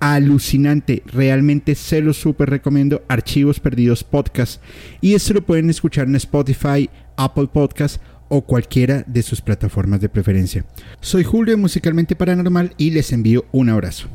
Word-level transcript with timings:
alucinante. 0.00 1.02
Realmente 1.06 1.74
se 1.74 2.00
lo 2.00 2.12
súper 2.12 2.50
recomiendo. 2.50 3.04
Archivos 3.08 3.60
Perdidos 3.60 4.02
Podcast. 4.02 4.62
Y 5.00 5.14
esto 5.14 5.34
lo 5.34 5.46
pueden 5.46 5.70
escuchar 5.70 6.08
en 6.08 6.16
Spotify, 6.16 6.90
Apple 7.16 7.48
Podcast 7.52 8.02
o 8.28 8.42
cualquiera 8.42 9.04
de 9.06 9.22
sus 9.22 9.40
plataformas 9.40 10.00
de 10.00 10.08
preferencia. 10.08 10.64
Soy 11.00 11.24
Julio 11.24 11.58
Musicalmente 11.58 12.16
Paranormal 12.16 12.74
y 12.78 12.90
les 12.90 13.12
envío 13.12 13.44
un 13.52 13.68
abrazo. 13.68 14.08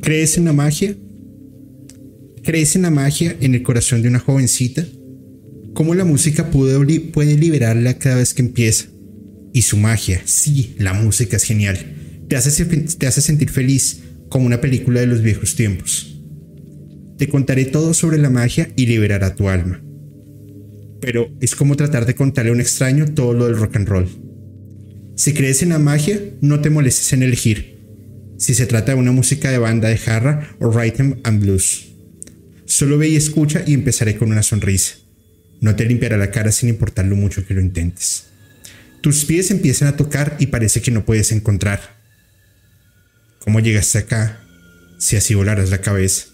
¿Crees 0.00 0.38
en 0.38 0.46
la 0.46 0.54
magia? 0.54 0.96
¿Crees 2.42 2.76
en 2.76 2.82
la 2.82 2.90
magia 2.90 3.36
en 3.40 3.54
el 3.54 3.62
corazón 3.62 4.00
de 4.00 4.08
una 4.08 4.20
jovencita? 4.20 4.86
Cómo 5.78 5.94
la 5.94 6.04
música 6.04 6.50
puede, 6.50 7.36
liberarla 7.36 8.00
cada 8.00 8.16
vez 8.16 8.34
que 8.34 8.42
empieza. 8.42 8.86
Y 9.52 9.62
su 9.62 9.76
magia, 9.76 10.20
sí, 10.24 10.74
la 10.76 10.92
música 10.92 11.36
es 11.36 11.44
genial. 11.44 11.78
Te 12.28 12.34
hace, 12.34 12.64
te 12.66 13.06
hace 13.06 13.20
sentir 13.20 13.48
feliz 13.48 14.00
como 14.28 14.46
una 14.46 14.60
película 14.60 14.98
de 14.98 15.06
los 15.06 15.22
viejos 15.22 15.54
tiempos. 15.54 16.20
Te 17.16 17.28
contaré 17.28 17.64
todo 17.64 17.94
sobre 17.94 18.18
la 18.18 18.28
magia 18.28 18.72
y 18.74 18.86
liberará 18.86 19.36
tu 19.36 19.48
alma. 19.48 19.80
Pero 21.00 21.30
es 21.40 21.54
como 21.54 21.76
tratar 21.76 22.06
de 22.06 22.16
contarle 22.16 22.50
a 22.50 22.54
un 22.54 22.60
extraño 22.60 23.14
todo 23.14 23.32
lo 23.32 23.46
del 23.46 23.56
rock 23.56 23.76
and 23.76 23.88
roll. 23.88 24.08
Si 25.14 25.32
crees 25.32 25.62
en 25.62 25.68
la 25.68 25.78
magia, 25.78 26.20
no 26.40 26.60
te 26.60 26.70
molestes 26.70 27.12
en 27.12 27.22
elegir. 27.22 27.78
Si 28.36 28.54
se 28.54 28.66
trata 28.66 28.94
de 28.94 28.98
una 28.98 29.12
música 29.12 29.52
de 29.52 29.58
banda 29.58 29.88
de 29.88 29.98
jarra 29.98 30.56
o 30.58 30.72
rhythm 30.72 31.20
and 31.22 31.40
blues. 31.40 31.86
Solo 32.64 32.98
ve 32.98 33.10
y 33.10 33.14
escucha 33.14 33.62
y 33.64 33.74
empezaré 33.74 34.16
con 34.16 34.32
una 34.32 34.42
sonrisa. 34.42 35.07
No 35.60 35.74
te 35.76 35.84
limpiará 35.84 36.16
la 36.16 36.30
cara 36.30 36.52
sin 36.52 36.68
importar 36.68 37.06
lo 37.06 37.16
mucho 37.16 37.46
que 37.46 37.54
lo 37.54 37.60
intentes. 37.60 38.26
Tus 39.00 39.24
pies 39.24 39.50
empiezan 39.50 39.88
a 39.88 39.96
tocar 39.96 40.36
y 40.38 40.46
parece 40.46 40.82
que 40.82 40.90
no 40.90 41.04
puedes 41.04 41.32
encontrar. 41.32 41.98
¿Cómo 43.40 43.60
llegaste 43.60 43.98
acá 43.98 44.40
si 44.98 45.16
así 45.16 45.34
volaras 45.34 45.70
la 45.70 45.80
cabeza? 45.80 46.26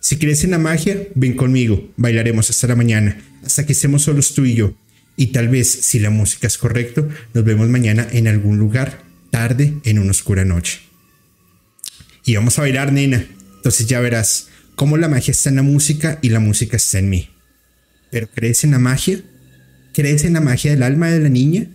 Si 0.00 0.16
crees 0.16 0.42
en 0.42 0.50
la 0.50 0.58
magia, 0.58 1.08
ven 1.14 1.34
conmigo, 1.34 1.92
bailaremos 1.96 2.50
hasta 2.50 2.66
la 2.66 2.76
mañana, 2.76 3.22
hasta 3.44 3.66
que 3.66 3.72
estemos 3.72 4.02
solos 4.02 4.34
tú 4.34 4.44
y 4.44 4.54
yo. 4.54 4.76
Y 5.16 5.28
tal 5.28 5.48
vez, 5.48 5.68
si 5.68 5.98
la 5.98 6.10
música 6.10 6.46
es 6.46 6.58
correcto, 6.58 7.08
nos 7.34 7.44
vemos 7.44 7.68
mañana 7.68 8.08
en 8.10 8.26
algún 8.26 8.58
lugar, 8.58 9.04
tarde, 9.30 9.74
en 9.84 9.98
una 9.98 10.10
oscura 10.10 10.44
noche. 10.44 10.80
Y 12.24 12.34
vamos 12.34 12.58
a 12.58 12.62
bailar, 12.62 12.92
nena. 12.92 13.24
Entonces 13.56 13.86
ya 13.86 14.00
verás 14.00 14.48
cómo 14.74 14.96
la 14.96 15.08
magia 15.08 15.32
está 15.32 15.50
en 15.50 15.56
la 15.56 15.62
música 15.62 16.18
y 16.22 16.30
la 16.30 16.40
música 16.40 16.76
está 16.76 16.98
en 16.98 17.10
mí. 17.10 17.31
Pero 18.12 18.28
¿crees 18.28 18.62
en 18.62 18.72
la 18.72 18.78
magia? 18.78 19.22
¿Crees 19.94 20.24
en 20.24 20.34
la 20.34 20.42
magia 20.42 20.70
del 20.70 20.82
alma 20.82 21.08
de 21.08 21.18
la 21.18 21.30
niña? 21.30 21.66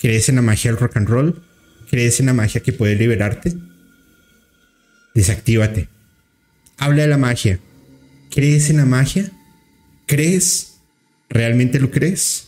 ¿Crees 0.00 0.28
en 0.28 0.34
la 0.34 0.42
magia 0.42 0.72
del 0.72 0.80
rock 0.80 0.96
and 0.96 1.08
roll? 1.08 1.42
¿Crees 1.88 2.18
en 2.18 2.26
la 2.26 2.34
magia 2.34 2.60
que 2.60 2.72
puede 2.72 2.96
liberarte? 2.96 3.54
Desactívate. 5.14 5.88
Habla 6.78 7.02
de 7.02 7.08
la 7.08 7.16
magia. 7.16 7.60
¿Crees 8.28 8.70
en 8.70 8.78
la 8.78 8.86
magia? 8.86 9.30
¿Crees? 10.06 10.80
¿Realmente 11.28 11.78
lo 11.78 11.92
crees? 11.92 12.47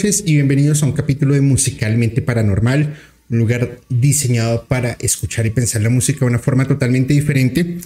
Noches 0.00 0.22
y 0.24 0.32
bienvenidos 0.32 0.82
a 0.82 0.86
un 0.86 0.92
capítulo 0.92 1.34
de 1.34 1.42
Musicalmente 1.42 2.22
Paranormal, 2.22 2.96
un 3.28 3.38
lugar 3.38 3.80
diseñado 3.90 4.64
para 4.66 4.92
escuchar 4.92 5.44
y 5.44 5.50
pensar 5.50 5.82
la 5.82 5.90
música 5.90 6.20
de 6.20 6.24
una 6.24 6.38
forma 6.38 6.64
totalmente 6.66 7.12
diferente. 7.12 7.76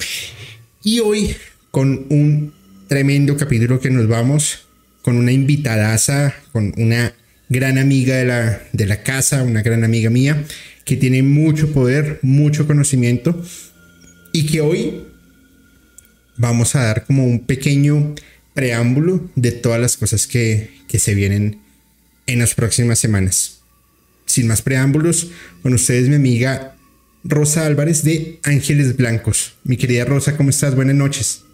Y 0.85 1.01
hoy 1.01 1.35
con 1.73 2.07
un 2.11 2.55
tremendo 2.87 3.37
capítulo 3.37 3.81
que 3.81 3.91
nos 3.91 4.07
vamos 4.07 4.69
con 5.03 5.17
una 5.17 5.33
invitadaza, 5.33 6.33
con 6.53 6.73
una 6.77 7.15
gran 7.49 7.79
amiga 7.79 8.15
de 8.15 8.27
la, 8.27 8.63
de 8.73 8.87
la 8.87 9.03
casa, 9.03 9.43
una 9.43 9.63
gran 9.63 9.83
amiga 9.83 10.09
mía, 10.09 10.45
que 10.85 10.95
tiene 10.95 11.25
mucho 11.25 11.73
poder, 11.73 12.21
mucho 12.23 12.69
conocimiento 12.69 13.45
y 14.33 14.47
que 14.47 14.61
hoy 14.61 15.03
vamos 16.37 16.77
a 16.77 16.85
dar 16.85 17.07
como 17.07 17.27
un 17.27 17.41
pequeño 17.41 18.15
preámbulo 18.55 19.29
de 19.35 19.51
todas 19.51 19.81
las 19.81 19.97
cosas 19.97 20.29
que, 20.29 20.71
que 20.87 21.01
se 21.01 21.17
vienen 21.17 21.64
en 22.27 22.39
las 22.39 22.55
próximas 22.55 22.99
semanas. 22.99 23.61
Sin 24.27 24.47
más 24.47 24.63
preámbulos, 24.63 25.31
con 25.63 25.75
ustedes 25.75 26.09
mi 26.09 26.17
amiga 26.17 26.77
Rosa 27.25 27.67
Álvarez 27.67 28.05
de 28.05 28.41
Ángeles 28.43 28.97
Blancos. 28.97 29.55
Mi 29.65 29.77
querida 29.77 30.05
Rosa, 30.05 30.37
¿cómo 30.37 30.51
estás? 30.51 30.75
Buenas 30.75 30.95
noches. 30.95 31.45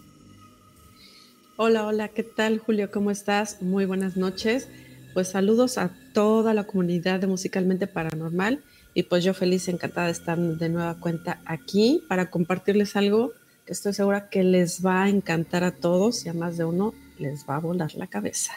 Hola, 1.57 1.85
hola, 1.85 2.07
¿qué 2.07 2.23
tal 2.23 2.59
Julio? 2.59 2.91
¿Cómo 2.91 3.11
estás? 3.11 3.61
Muy 3.61 3.85
buenas 3.85 4.17
noches. 4.17 4.67
Pues 5.13 5.29
saludos 5.29 5.77
a 5.77 5.91
toda 6.13 6.53
la 6.53 6.63
comunidad 6.63 7.19
de 7.19 7.27
Musicalmente 7.27 7.87
Paranormal 7.87 8.63
y 8.93 9.03
pues 9.03 9.23
yo 9.23 9.33
feliz, 9.33 9.67
encantada 9.67 10.07
de 10.07 10.13
estar 10.13 10.37
de 10.37 10.69
nueva 10.69 10.99
cuenta 10.99 11.41
aquí 11.45 12.03
para 12.07 12.29
compartirles 12.29 12.95
algo 12.95 13.33
que 13.65 13.73
estoy 13.73 13.93
segura 13.93 14.29
que 14.29 14.43
les 14.43 14.85
va 14.85 15.03
a 15.03 15.09
encantar 15.09 15.63
a 15.63 15.71
todos 15.71 16.25
y 16.25 16.29
a 16.29 16.33
más 16.33 16.57
de 16.57 16.65
uno 16.65 16.93
les 17.19 17.45
va 17.47 17.57
a 17.57 17.59
volar 17.59 17.93
la 17.95 18.07
cabeza. 18.07 18.53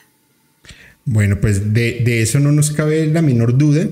Bueno, 1.04 1.40
pues 1.40 1.74
de, 1.74 2.22
eso 2.22 2.40
no 2.40 2.52
nos 2.52 2.70
cabe 2.70 3.06
la 3.06 3.22
menor 3.22 3.56
duda. 3.56 3.88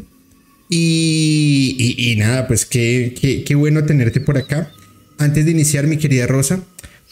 Y, 0.68 2.14
nada, 2.16 2.46
pues 2.46 2.64
qué, 2.64 3.44
qué, 3.46 3.54
bueno 3.54 3.84
tenerte 3.84 4.20
por 4.20 4.38
acá. 4.38 4.70
Antes 5.18 5.44
de 5.44 5.50
iniciar, 5.50 5.87
mi 5.87 5.98
querida 5.98 6.26
Rosa, 6.26 6.64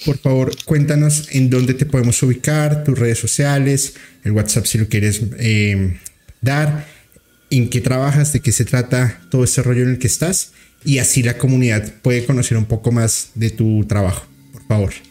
por 0.06 0.16
favor, 0.18 0.56
cuéntanos 0.64 1.28
en 1.30 1.50
dónde 1.50 1.74
te 1.74 1.84
podemos 1.84 2.22
ubicar, 2.22 2.84
tus 2.84 2.98
redes 2.98 3.18
sociales, 3.18 3.94
el 4.24 4.32
WhatsApp 4.32 4.64
si 4.64 4.78
lo 4.78 4.88
quieres 4.88 5.20
eh, 5.38 5.98
dar, 6.40 6.86
en 7.50 7.68
qué 7.68 7.82
trabajas, 7.82 8.32
de 8.32 8.40
qué 8.40 8.50
se 8.50 8.64
trata 8.64 9.20
todo 9.30 9.44
ese 9.44 9.62
rollo 9.62 9.82
en 9.82 9.90
el 9.90 9.98
que 9.98 10.06
estás 10.06 10.52
y 10.84 10.98
así 10.98 11.22
la 11.22 11.36
comunidad 11.36 11.92
puede 12.02 12.24
conocer 12.24 12.56
un 12.56 12.64
poco 12.64 12.92
más 12.92 13.30
de 13.34 13.50
tu 13.50 13.84
trabajo. 13.86 14.26
Por 14.52 14.66
favor. 14.66 15.09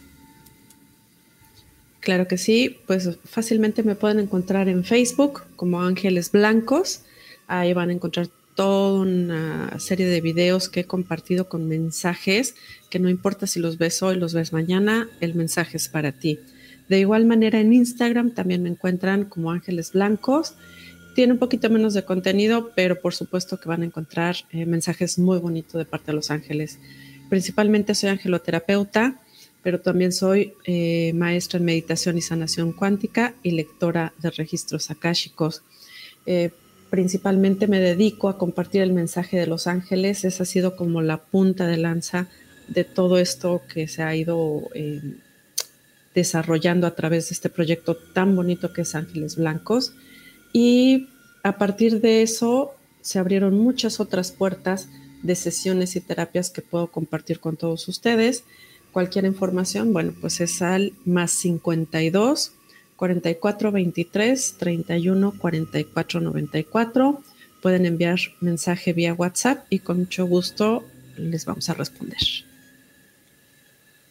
Claro 2.00 2.26
que 2.26 2.38
sí, 2.38 2.78
pues 2.86 3.18
fácilmente 3.24 3.82
me 3.82 3.94
pueden 3.94 4.20
encontrar 4.20 4.68
en 4.68 4.84
Facebook 4.84 5.42
como 5.56 5.82
Ángeles 5.82 6.32
Blancos. 6.32 7.02
Ahí 7.46 7.74
van 7.74 7.90
a 7.90 7.92
encontrar 7.92 8.28
toda 8.54 9.00
una 9.00 9.78
serie 9.78 10.06
de 10.06 10.20
videos 10.20 10.68
que 10.68 10.80
he 10.80 10.84
compartido 10.84 11.48
con 11.48 11.68
mensajes 11.68 12.54
que 12.90 12.98
no 12.98 13.08
importa 13.08 13.46
si 13.46 13.60
los 13.60 13.78
ves 13.78 14.02
hoy, 14.02 14.16
los 14.16 14.34
ves 14.34 14.52
mañana, 14.52 15.08
el 15.20 15.34
mensaje 15.34 15.76
es 15.76 15.88
para 15.88 16.12
ti. 16.12 16.40
De 16.88 16.98
igual 16.98 17.24
manera 17.24 17.60
en 17.60 17.72
Instagram 17.72 18.32
también 18.32 18.62
me 18.62 18.68
encuentran 18.68 19.24
como 19.24 19.52
Ángeles 19.52 19.92
Blancos. 19.92 20.54
Tiene 21.14 21.34
un 21.34 21.38
poquito 21.38 21.70
menos 21.70 21.94
de 21.94 22.04
contenido, 22.04 22.72
pero 22.74 23.00
por 23.00 23.14
supuesto 23.14 23.60
que 23.60 23.68
van 23.68 23.82
a 23.82 23.86
encontrar 23.86 24.36
eh, 24.50 24.66
mensajes 24.66 25.18
muy 25.18 25.38
bonitos 25.38 25.74
de 25.74 25.84
parte 25.84 26.08
de 26.08 26.14
los 26.14 26.30
ángeles. 26.30 26.78
principalmente 27.28 27.94
soy 27.94 28.10
angeloterapeuta, 28.10 29.19
pero 29.62 29.80
también 29.80 30.12
soy 30.12 30.54
eh, 30.64 31.12
maestra 31.14 31.58
en 31.58 31.66
meditación 31.66 32.16
y 32.18 32.22
sanación 32.22 32.72
cuántica 32.72 33.34
y 33.42 33.52
lectora 33.52 34.12
de 34.18 34.30
registros 34.30 34.90
akáshicos. 34.90 35.62
Eh, 36.26 36.50
principalmente 36.90 37.66
me 37.66 37.80
dedico 37.80 38.28
a 38.28 38.38
compartir 38.38 38.82
el 38.82 38.92
mensaje 38.92 39.38
de 39.38 39.46
los 39.46 39.66
ángeles. 39.66 40.24
Esa 40.24 40.42
ha 40.42 40.46
sido 40.46 40.76
como 40.76 41.02
la 41.02 41.18
punta 41.18 41.66
de 41.66 41.76
lanza 41.76 42.28
de 42.68 42.84
todo 42.84 43.18
esto 43.18 43.62
que 43.72 43.88
se 43.88 44.02
ha 44.02 44.14
ido 44.14 44.62
eh, 44.74 45.00
desarrollando 46.14 46.86
a 46.86 46.94
través 46.94 47.28
de 47.28 47.34
este 47.34 47.48
proyecto 47.48 47.96
tan 47.96 48.34
bonito 48.34 48.72
que 48.72 48.82
es 48.82 48.94
Ángeles 48.94 49.36
Blancos. 49.36 49.92
Y 50.52 51.08
a 51.42 51.58
partir 51.58 52.00
de 52.00 52.22
eso 52.22 52.72
se 53.02 53.18
abrieron 53.18 53.58
muchas 53.58 54.00
otras 54.00 54.32
puertas 54.32 54.88
de 55.22 55.34
sesiones 55.34 55.96
y 55.96 56.00
terapias 56.00 56.50
que 56.50 56.62
puedo 56.62 56.88
compartir 56.88 57.40
con 57.40 57.56
todos 57.56 57.88
ustedes. 57.88 58.44
Cualquier 58.92 59.24
información, 59.24 59.92
bueno, 59.92 60.12
pues 60.20 60.40
es 60.40 60.62
al 60.62 60.92
más 61.04 61.30
52 61.32 62.52
44 62.96 63.72
23 63.72 64.54
31 64.58 65.34
44 65.38 66.20
94. 66.20 67.22
Pueden 67.62 67.86
enviar 67.86 68.18
mensaje 68.40 68.92
vía 68.92 69.14
WhatsApp 69.14 69.64
y 69.70 69.78
con 69.80 70.00
mucho 70.00 70.26
gusto 70.26 70.84
les 71.16 71.44
vamos 71.44 71.68
a 71.70 71.74
responder. 71.74 72.18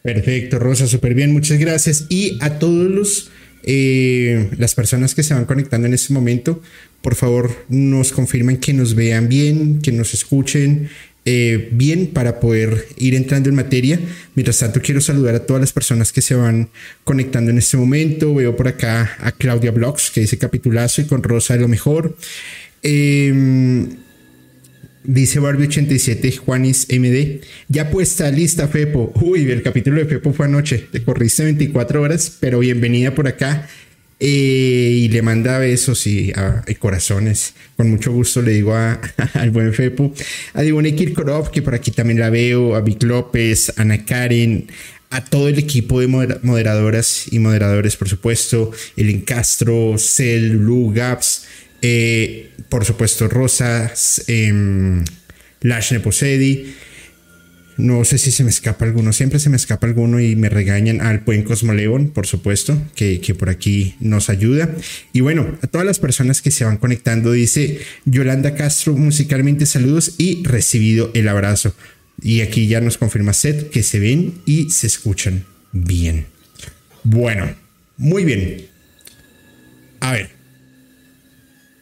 Perfecto, 0.02 0.58
Rosa, 0.58 0.86
súper 0.86 1.14
bien, 1.14 1.32
muchas 1.32 1.58
gracias. 1.58 2.06
Y 2.08 2.38
a 2.40 2.58
todos 2.58 2.90
los 2.90 3.30
eh, 3.62 4.50
las 4.56 4.74
personas 4.74 5.14
que 5.14 5.22
se 5.22 5.34
van 5.34 5.44
conectando 5.44 5.86
en 5.86 5.92
este 5.92 6.14
momento, 6.14 6.62
por 7.02 7.14
favor 7.14 7.66
nos 7.68 8.12
confirmen 8.12 8.56
que 8.56 8.72
nos 8.72 8.94
vean 8.94 9.28
bien, 9.28 9.80
que 9.82 9.92
nos 9.92 10.14
escuchen 10.14 10.88
eh, 11.32 11.68
bien 11.70 12.08
para 12.08 12.40
poder 12.40 12.88
ir 12.96 13.14
entrando 13.14 13.48
en 13.48 13.54
materia. 13.54 14.00
Mientras 14.34 14.58
tanto, 14.58 14.80
quiero 14.82 15.00
saludar 15.00 15.36
a 15.36 15.46
todas 15.46 15.60
las 15.60 15.72
personas 15.72 16.10
que 16.10 16.22
se 16.22 16.34
van 16.34 16.70
conectando 17.04 17.52
en 17.52 17.58
este 17.58 17.76
momento. 17.76 18.34
Veo 18.34 18.56
por 18.56 18.66
acá 18.66 19.16
a 19.20 19.30
Claudia 19.30 19.70
Blogs, 19.70 20.10
que 20.10 20.22
dice 20.22 20.38
capitulazo 20.38 21.02
y 21.02 21.04
con 21.04 21.22
Rosa 21.22 21.54
de 21.54 21.60
lo 21.60 21.68
mejor. 21.68 22.16
Eh, 22.82 23.86
Dice 25.02 25.40
Barbie87, 25.40 26.36
Juanis 26.36 26.86
MD. 26.90 27.40
Ya 27.68 27.90
puesta, 27.90 28.30
lista, 28.30 28.68
Fepo. 28.68 29.12
Uy, 29.14 29.50
el 29.50 29.62
capítulo 29.62 29.98
de 29.98 30.04
Fepo 30.04 30.34
fue 30.34 30.44
anoche. 30.44 30.88
Te 30.92 31.02
corriste 31.02 31.42
24 31.42 32.02
horas, 32.02 32.36
pero 32.38 32.58
bienvenida 32.58 33.14
por 33.14 33.26
acá. 33.26 33.66
Eh, 34.22 34.92
y 34.96 35.08
le 35.08 35.22
manda 35.22 35.58
besos 35.58 36.06
y, 36.06 36.32
corazones. 36.78 37.54
Con 37.76 37.90
mucho 37.90 38.12
gusto 38.12 38.42
le 38.42 38.52
digo 38.52 38.76
al 39.34 39.50
buen 39.50 39.72
Fepo. 39.72 40.12
A 40.52 40.60
Divone 40.60 40.94
Kirkorov, 40.94 41.50
que 41.50 41.62
por 41.62 41.74
aquí 41.74 41.90
también 41.90 42.20
la 42.20 42.28
veo. 42.28 42.76
A 42.76 42.82
Vic 42.82 43.02
López, 43.02 43.72
Ana 43.76 44.04
Karen. 44.04 44.66
A 45.08 45.24
todo 45.24 45.48
el 45.48 45.58
equipo 45.58 46.00
de 46.00 46.06
moderadoras 46.06 47.32
y 47.32 47.38
moderadores, 47.38 47.96
por 47.96 48.08
supuesto. 48.08 48.70
El 48.96 49.24
Castro, 49.24 49.96
Cel, 49.98 50.52
Lu, 50.52 50.92
Gaps. 50.92 51.46
Eh, 51.82 52.50
por 52.68 52.84
supuesto, 52.84 53.26
Rosa, 53.26 53.90
eh, 54.28 55.02
Lash 55.62 55.92
Neposedi. 55.92 56.74
No 57.76 58.04
sé 58.04 58.18
si 58.18 58.30
se 58.30 58.44
me 58.44 58.50
escapa 58.50 58.84
alguno, 58.84 59.12
siempre 59.12 59.38
se 59.38 59.48
me 59.48 59.56
escapa 59.56 59.86
alguno 59.86 60.20
y 60.20 60.36
me 60.36 60.48
regañan 60.48 61.00
al 61.00 61.20
buen 61.20 61.42
Cosmoleón, 61.42 62.10
por 62.10 62.26
supuesto, 62.26 62.80
que, 62.94 63.20
que, 63.20 63.34
por 63.34 63.48
aquí 63.48 63.94
nos 64.00 64.28
ayuda. 64.28 64.74
Y 65.12 65.20
bueno, 65.20 65.58
a 65.62 65.66
todas 65.66 65.86
las 65.86 65.98
personas 65.98 66.42
que 66.42 66.50
se 66.50 66.64
van 66.64 66.76
conectando, 66.76 67.32
dice 67.32 67.80
Yolanda 68.04 68.54
Castro, 68.54 68.94
musicalmente 68.94 69.66
saludos 69.66 70.14
y 70.18 70.42
recibido 70.44 71.10
el 71.14 71.28
abrazo. 71.28 71.74
Y 72.22 72.42
aquí 72.42 72.66
ya 72.66 72.80
nos 72.80 72.98
confirma 72.98 73.32
Seth 73.32 73.70
que 73.70 73.82
se 73.82 73.98
ven 73.98 74.34
y 74.44 74.70
se 74.70 74.86
escuchan 74.86 75.44
bien. 75.72 76.26
Bueno, 77.02 77.54
muy 77.96 78.24
bien. 78.24 78.66
A 80.00 80.12
ver, 80.12 80.40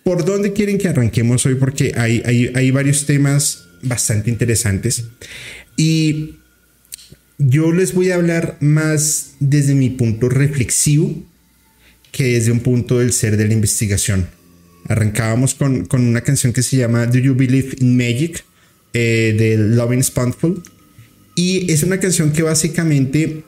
¿Por 0.09 0.25
dónde 0.25 0.55
quieren 0.55 0.79
que 0.79 0.89
arranquemos 0.89 1.45
hoy? 1.45 1.57
Porque 1.57 1.93
hay, 1.95 2.23
hay, 2.25 2.71
varios 2.71 3.05
temas 3.05 3.65
bastante 3.83 4.31
interesantes. 4.31 5.05
Y 5.79 6.35
yo 7.39 7.73
les 7.73 7.95
voy 7.95 8.11
a 8.11 8.17
hablar 8.17 8.59
más 8.61 9.37
desde 9.41 9.75
mi 9.75 9.89
punto 9.89 10.29
reflexivo 10.29 11.15
que 12.13 12.35
desde 12.35 12.53
un 12.53 12.61
punto 12.61 12.99
del 12.99 13.13
ser 13.13 13.39
de 13.39 13.47
la 13.47 13.55
investigación. 13.55 14.29
Arrancábamos 14.89 15.55
con, 15.55 15.87
una 15.93 16.21
canción 16.23 16.53
que 16.53 16.63
se 16.63 16.77
llama 16.77 17.07
Do 17.07 17.19
You 17.19 17.35
Believe 17.35 17.77
in 17.79 17.97
Magic 17.97 18.45
eh, 18.93 19.35
de 19.39 19.57
Loving 19.57 20.03
Spoonful. 20.03 20.63
Y 21.35 21.71
es 21.73 21.83
una 21.85 22.01
canción 22.01 22.33
que 22.33 22.43
básicamente 22.43 23.45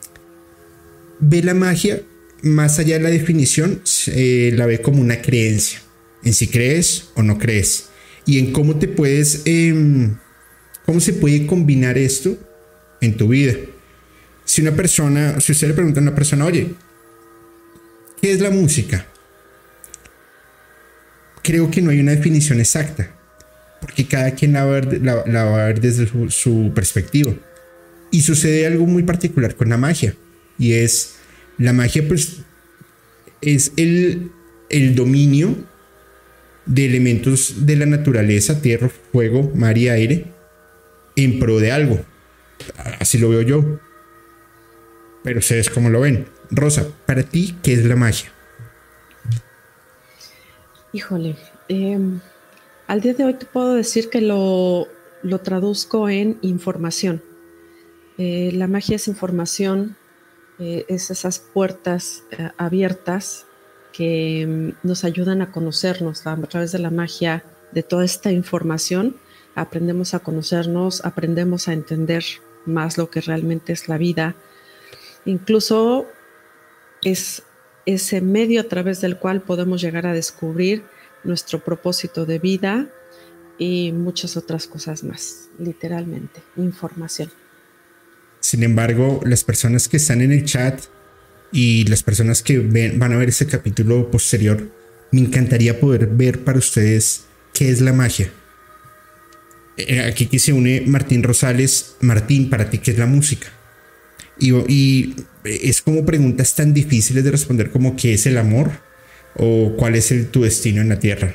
ve 1.19 1.43
la 1.43 1.55
magia 1.55 2.01
más 2.43 2.79
allá 2.79 2.97
de 2.97 3.03
la 3.03 3.11
definición, 3.11 3.83
eh, 4.07 4.53
la 4.55 4.67
ve 4.67 4.81
como 4.81 5.03
una 5.03 5.21
creencia 5.21 5.83
en 6.23 6.33
si 6.33 6.47
crees 6.47 7.09
o 7.15 7.23
no 7.23 7.39
crees 7.39 7.91
y 8.27 8.39
en 8.39 8.53
cómo 8.53 8.77
te 8.77 8.89
puedes, 8.89 9.43
em, 9.45 10.17
cómo 10.87 11.01
se 11.01 11.13
puede 11.13 11.47
combinar 11.47 11.99
esto 11.99 12.37
en 13.01 13.17
tu 13.17 13.29
vida. 13.29 13.55
Si 14.45 14.63
una 14.63 14.73
persona, 14.73 15.41
si 15.41 15.53
usted 15.53 15.69
le 15.69 15.75
pregunta 15.75 16.01
a 16.01 16.03
una 16.03 16.15
persona, 16.15 16.45
oye, 16.45 16.75
¿qué 18.21 18.33
es 18.33 18.41
la 18.41 18.51
música? 18.51 19.07
Creo 21.43 21.71
que 21.71 21.81
no 21.81 21.91
hay 21.91 22.01
una 22.01 22.13
definición 22.13 22.61
exacta, 22.61 23.11
porque 23.81 24.07
cada 24.07 24.35
quien 24.35 24.53
la 24.53 24.65
va 24.65 25.65
a 25.65 25.67
ver, 25.67 25.81
desde 25.81 26.09
su, 26.31 26.73
perspectiva. 26.75 27.33
Y 28.11 28.23
sucede 28.23 28.67
algo 28.67 28.87
muy 28.87 29.05
particular 29.05 29.55
con 29.55 29.69
la 29.69 29.77
magia, 29.77 30.15
y 30.59 30.73
es, 30.73 31.15
la 31.57 31.73
magia 31.73 32.07
pues 32.07 32.39
es 33.41 33.73
el 33.77 34.95
dominio 34.95 35.57
de 36.67 36.87
elementos 36.87 37.67
de 37.67 37.77
la 37.77 37.87
naturaleza, 37.87 38.61
tierra, 38.61 38.91
fuego, 39.13 39.51
mar 39.55 39.79
y 39.79 39.89
aire, 39.89 40.27
en 41.17 41.39
pro 41.39 41.59
de 41.59 41.73
algo. 41.73 42.01
Así 42.99 43.19
lo 43.19 43.29
veo 43.29 43.43
yo. 43.43 43.65
Pero 45.23 45.39
ustedes 45.39 45.71
cómo 45.71 45.91
lo 45.91 46.01
ven. 46.01 46.27
Rosa, 46.51 46.87
para 47.07 47.23
ti, 47.23 47.57
¿qué 47.63 47.75
es 47.75 47.85
la 47.85 47.97
magia? 47.97 48.33
Híjole, 50.93 51.37
em, 51.69 52.21
al 52.89 53.01
día 53.01 53.15
de 53.15 53.25
hoy 53.25 53.35
te 53.35 53.47
puedo 53.47 53.75
decir 53.75 54.11
que 54.11 54.21
lo, 54.21 54.89
traduzco 55.45 56.09
en 56.09 56.39
información. 56.43 57.23
Eh, 58.19 58.51
la 58.53 58.67
magia 58.67 58.97
es 58.97 59.07
información, 59.07 59.97
eh, 60.59 60.85
es 60.89 61.11
esas 61.11 61.39
puertas 61.39 62.25
eh, 62.33 62.51
abiertas 62.57 63.47
que 63.93 64.47
mm, 64.47 64.87
nos 64.87 65.05
ayudan 65.05 65.43
a 65.43 65.53
conocernos 65.53 66.27
a 66.27 66.37
través 66.43 66.73
de 66.73 66.81
la 66.81 66.91
magia 66.91 67.45
de 67.73 67.83
toda 67.83 68.05
esta 68.05 68.33
información. 68.33 69.17
Aprendemos 69.55 70.15
a 70.15 70.21
conocernos, 70.21 71.05
aprendemos 71.05 71.69
a 71.69 71.73
entender 71.73 72.25
más 72.67 72.99
lo 72.99 73.11
que 73.11 73.21
realmente 73.21 73.73
es 73.73 73.89
la 73.89 73.99
vida. 73.99 74.37
Incluso 75.25 76.07
es 77.03 77.43
ese 77.87 78.21
medio 78.21 78.61
a 78.61 78.65
través 78.65 79.01
del 79.01 79.17
cual 79.17 79.43
podemos 79.43 79.81
llegar 79.81 80.07
a 80.07 80.13
descubrir 80.13 80.85
nuestro 81.25 81.63
propósito 81.63 82.27
de 82.27 82.39
vida 82.39 82.89
y 83.59 83.93
muchas 83.93 84.37
otras 84.37 84.67
cosas 84.67 85.05
más, 85.05 85.49
literalmente, 85.59 86.41
información. 86.57 87.31
Sin 88.41 88.63
embargo, 88.63 89.21
las 89.25 89.45
personas 89.45 89.89
que 89.89 89.99
están 89.99 90.23
en 90.23 90.33
el 90.33 90.45
chat 90.45 90.81
y 91.53 91.85
las 91.85 92.03
personas 92.03 92.43
que 92.43 92.59
van 92.59 93.13
a 93.13 93.17
ver 93.17 93.29
ese 93.29 93.47
capítulo 93.47 94.11
posterior, 94.11 94.69
me 95.11 95.21
encantaría 95.21 95.79
poder 95.79 96.07
ver 96.07 96.43
para 96.45 96.59
ustedes 96.59 97.25
qué 97.53 97.71
es 97.71 97.81
la 97.81 97.93
magia. 97.93 98.31
Eh, 99.89 100.01
aquí 100.01 100.27
que 100.27 100.39
se 100.39 100.53
une 100.53 100.83
Martín 100.87 101.23
Rosales. 101.23 101.97
Martín, 102.01 102.51
para 102.51 102.71
ti, 102.71 102.79
¿qué 102.79 102.93
es 102.93 102.99
la 102.99 103.07
música? 103.07 103.49
Y, 104.39 105.15
es 105.45 105.83
como 105.83 106.05
preguntas 106.05 106.55
tan 106.55 106.75
difíciles 106.75 107.25
de 107.25 107.31
responder 107.31 107.71
como 107.71 107.97
qué 107.97 108.15
es 108.15 108.27
el 108.27 108.39
amor 108.39 108.71
o 109.37 109.75
cuál 109.77 109.95
es 109.95 110.11
el, 110.11 110.29
tu 110.29 110.43
destino 110.43 110.81
en 110.81 110.89
la 110.89 110.99
tierra. 110.99 111.35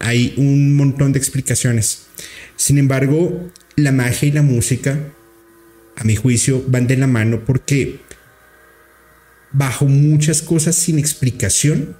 Hay 0.00 0.34
un 0.36 0.74
montón 0.74 1.12
de 1.12 1.18
explicaciones. 1.18 2.06
Sin 2.56 2.78
embargo, 2.78 3.50
la 3.76 3.92
magia 3.92 4.28
y 4.28 4.32
la 4.32 4.42
música, 4.42 4.98
a 5.96 6.04
mi 6.04 6.16
juicio, 6.16 6.64
van 6.66 6.86
de 6.86 6.96
la 6.96 7.06
mano 7.06 7.44
porque 7.44 8.00
bajo 9.52 9.86
muchas 9.86 10.42
cosas 10.42 10.74
sin 10.74 10.98
explicación, 10.98 11.96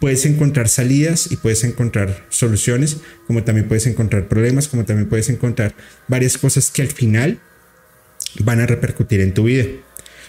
puedes 0.00 0.24
encontrar 0.24 0.68
salidas 0.68 1.30
y 1.30 1.36
puedes 1.36 1.62
encontrar 1.62 2.26
soluciones, 2.30 2.98
como 3.26 3.44
también 3.44 3.68
puedes 3.68 3.86
encontrar 3.86 4.28
problemas, 4.28 4.66
como 4.66 4.84
también 4.84 5.08
puedes 5.08 5.28
encontrar 5.28 5.74
varias 6.08 6.38
cosas 6.38 6.70
que 6.70 6.82
al 6.82 6.88
final 6.88 7.38
van 8.40 8.60
a 8.60 8.66
repercutir 8.66 9.20
en 9.20 9.34
tu 9.34 9.44
vida. 9.44 9.66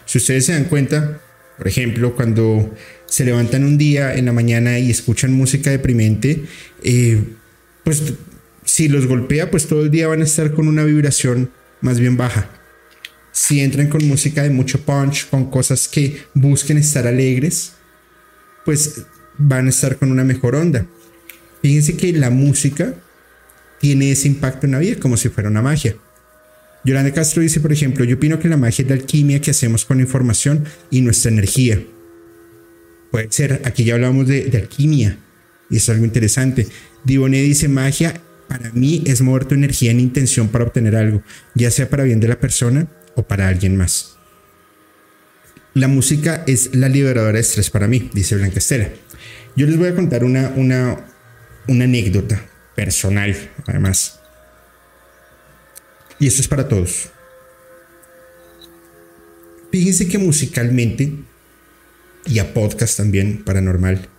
Si 0.05 0.17
ustedes 0.17 0.45
se 0.45 0.53
dan 0.53 0.65
cuenta, 0.65 1.21
por 1.57 1.67
ejemplo, 1.67 2.15
cuando 2.15 2.75
se 3.05 3.23
levantan 3.23 3.63
un 3.63 3.77
día 3.77 4.15
en 4.15 4.25
la 4.25 4.33
mañana 4.33 4.77
y 4.79 4.91
escuchan 4.91 5.31
música 5.31 5.69
deprimente, 5.69 6.43
eh, 6.83 7.21
pues 7.83 8.13
si 8.65 8.89
los 8.89 9.07
golpea, 9.07 9.51
pues 9.51 9.67
todo 9.67 9.83
el 9.83 9.91
día 9.91 10.07
van 10.07 10.21
a 10.21 10.25
estar 10.25 10.53
con 10.53 10.67
una 10.67 10.83
vibración 10.83 11.51
más 11.81 11.99
bien 11.99 12.17
baja. 12.17 12.49
Si 13.31 13.61
entran 13.61 13.87
con 13.87 14.05
música 14.05 14.43
de 14.43 14.49
mucho 14.49 14.81
punch, 14.81 15.29
con 15.29 15.49
cosas 15.49 15.87
que 15.87 16.21
busquen 16.33 16.77
estar 16.77 17.07
alegres, 17.07 17.73
pues 18.65 19.05
van 19.37 19.67
a 19.67 19.69
estar 19.69 19.97
con 19.97 20.11
una 20.11 20.23
mejor 20.23 20.55
onda. 20.55 20.85
Fíjense 21.61 21.95
que 21.95 22.13
la 22.13 22.29
música 22.29 22.95
tiene 23.79 24.11
ese 24.11 24.27
impacto 24.27 24.65
en 24.65 24.73
la 24.73 24.79
vida 24.79 24.99
como 24.99 25.17
si 25.17 25.29
fuera 25.29 25.49
una 25.49 25.61
magia. 25.61 25.95
Yolanda 26.83 27.13
Castro 27.13 27.41
dice, 27.41 27.59
por 27.59 27.71
ejemplo, 27.71 28.05
yo 28.05 28.15
opino 28.15 28.39
que 28.39 28.47
la 28.47 28.57
magia 28.57 28.83
es 28.83 28.89
la 28.89 28.95
alquimia 28.95 29.39
que 29.39 29.51
hacemos 29.51 29.85
con 29.85 29.97
la 29.97 30.03
información 30.03 30.65
y 30.89 31.01
nuestra 31.01 31.31
energía. 31.31 31.81
Puede 33.11 33.27
ser, 33.31 33.61
aquí 33.65 33.83
ya 33.83 33.95
hablamos 33.95 34.27
de, 34.27 34.49
alquimia 34.55 35.17
y 35.69 35.77
es 35.77 35.89
algo 35.89 36.05
interesante. 36.05 36.67
Diboné 37.03 37.41
dice, 37.41 37.67
magia 37.67 38.21
para 38.47 38.71
mí 38.71 39.03
es 39.05 39.21
mover 39.21 39.45
tu 39.45 39.55
energía 39.55 39.91
en 39.91 39.99
intención 39.99 40.49
para 40.49 40.65
obtener 40.65 40.95
algo, 40.95 41.21
ya 41.55 41.71
sea 41.71 41.89
para 41.89 42.03
bien 42.03 42.19
de 42.19 42.27
la 42.27 42.39
persona 42.39 42.87
o 43.15 43.23
para 43.23 43.47
alguien 43.47 43.77
más. 43.77 44.10
La 45.73 45.87
música 45.87 46.43
es 46.47 46.75
la 46.75 46.89
liberadora 46.89 47.33
de 47.33 47.39
estrés 47.39 47.69
para 47.69 47.87
mí, 47.87 48.09
dice 48.13 48.35
Blanca. 48.35 48.59
Yo 49.55 49.65
les 49.67 49.77
voy 49.77 49.87
a 49.87 49.95
contar 49.95 50.25
una, 50.25 50.51
una, 50.57 51.05
una 51.67 51.85
anécdota 51.85 52.45
personal, 52.75 53.35
además. 53.65 54.19
Y 56.19 56.27
esto 56.27 56.41
es 56.41 56.49
para 56.49 56.67
todos. 56.67 57.09
Fíjense 59.71 60.09
que 60.09 60.17
musicalmente, 60.17 61.13
y 62.25 62.39
a 62.39 62.53
podcast 62.53 62.97
también, 62.97 63.41
paranormal, 63.45 64.09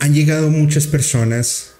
han 0.00 0.12
llegado 0.12 0.50
muchas 0.50 0.88
personas 0.88 1.74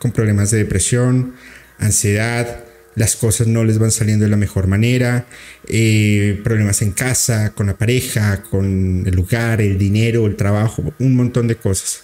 con 0.00 0.10
problemas 0.10 0.50
de 0.50 0.58
depresión, 0.58 1.34
ansiedad, 1.78 2.63
las 2.96 3.16
cosas 3.16 3.46
no 3.46 3.64
les 3.64 3.78
van 3.78 3.90
saliendo 3.90 4.24
de 4.24 4.30
la 4.30 4.36
mejor 4.36 4.66
manera, 4.66 5.26
eh, 5.66 6.40
problemas 6.44 6.80
en 6.82 6.92
casa, 6.92 7.52
con 7.54 7.66
la 7.66 7.76
pareja, 7.76 8.42
con 8.42 9.04
el 9.06 9.14
lugar, 9.14 9.60
el 9.60 9.78
dinero, 9.78 10.26
el 10.26 10.36
trabajo, 10.36 10.94
un 10.98 11.16
montón 11.16 11.48
de 11.48 11.56
cosas. 11.56 12.02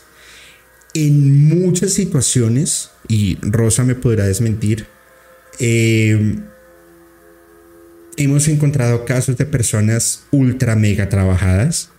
En 0.95 1.49
muchas 1.49 1.93
situaciones, 1.93 2.91
y 3.07 3.39
Rosa 3.43 3.85
me 3.85 3.95
podrá 3.95 4.27
desmentir, 4.27 4.87
eh, 5.61 6.39
hemos 8.17 8.49
encontrado 8.49 9.05
casos 9.05 9.37
de 9.37 9.47
personas 9.47 10.25
ultra 10.33 10.75
mega 10.75 11.09
trabajadas 11.09 11.91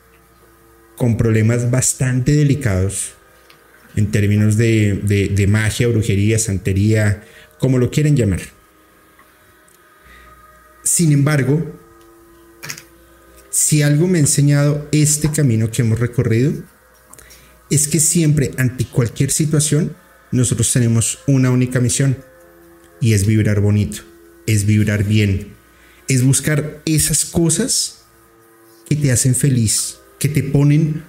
con 0.98 1.18
problemas 1.18 1.72
bastante 1.72 2.34
delicados 2.34 3.14
en 3.96 4.12
términos 4.12 4.58
de, 4.58 5.30
de 5.34 5.48
magia, 5.48 5.88
brujería, 5.88 6.38
santería, 6.38 7.24
como 7.60 7.78
lo 7.78 7.90
quieren 7.90 8.16
llamar 8.16 8.42
sin 10.84 11.12
embargo, 11.12 11.80
si 13.50 13.82
algo 13.82 14.08
me 14.08 14.18
ha 14.18 14.22
enseñado 14.22 14.88
este 14.92 15.30
camino 15.32 15.70
que 15.70 15.82
hemos 15.82 16.00
recorrido, 16.00 16.54
es 17.70 17.88
que 17.88 18.00
siempre 18.00 18.52
ante 18.58 18.86
cualquier 18.86 19.32
situación 19.32 19.96
nosotros 20.32 20.72
tenemos 20.72 21.20
una 21.28 21.52
única 21.52 21.80
misión 21.80 22.18
y 23.00 23.14
es 23.14 23.26
vibrar 23.26 23.60
bonito, 23.60 24.02
es 24.46 24.66
vibrar 24.66 25.04
bien, 25.04 25.54
es 26.08 26.24
buscar 26.24 26.82
esas 26.86 27.26
cosas 27.26 28.04
que 28.88 28.96
te 28.96 29.12
hacen 29.12 29.36
feliz, 29.36 29.98
que 30.20 30.30
te 30.30 30.44
ponen 30.44 31.04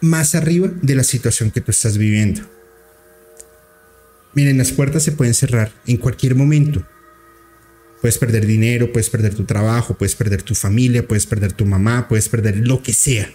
más 0.00 0.34
arriba 0.34 0.70
de 0.82 0.94
la 0.94 1.04
situación 1.04 1.50
que 1.50 1.60
tú 1.60 1.70
estás 1.70 1.98
viviendo. 1.98 2.42
Miren, 4.34 4.58
las 4.58 4.72
puertas 4.72 5.02
se 5.02 5.12
pueden 5.12 5.34
cerrar 5.34 5.72
en 5.86 5.96
cualquier 5.96 6.34
momento, 6.34 6.86
Puedes 8.00 8.18
perder 8.18 8.46
dinero, 8.46 8.92
puedes 8.92 9.10
perder 9.10 9.34
tu 9.34 9.44
trabajo, 9.44 9.94
puedes 9.94 10.14
perder 10.14 10.42
tu 10.42 10.54
familia, 10.54 11.06
puedes 11.06 11.26
perder 11.26 11.52
tu 11.52 11.66
mamá, 11.66 12.06
puedes 12.08 12.28
perder 12.28 12.56
lo 12.58 12.82
que 12.82 12.92
sea. 12.92 13.28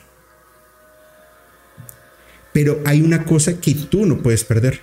Pero 2.54 2.82
hay 2.86 3.02
una 3.02 3.26
cosa 3.26 3.60
que 3.60 3.74
tú 3.74 4.06
no 4.06 4.22
puedes 4.22 4.44
perder. 4.44 4.80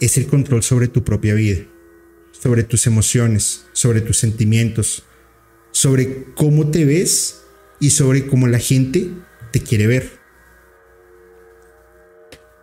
Es 0.00 0.16
el 0.16 0.26
control 0.26 0.62
sobre 0.62 0.86
tu 0.86 1.02
propia 1.02 1.34
vida, 1.34 1.62
sobre 2.30 2.62
tus 2.62 2.86
emociones, 2.86 3.64
sobre 3.72 4.00
tus 4.00 4.18
sentimientos, 4.18 5.02
sobre 5.72 6.26
cómo 6.34 6.70
te 6.70 6.84
ves 6.84 7.40
y 7.80 7.90
sobre 7.90 8.26
cómo 8.26 8.46
la 8.46 8.60
gente 8.60 9.10
te 9.50 9.60
quiere 9.60 9.88
ver. 9.88 10.12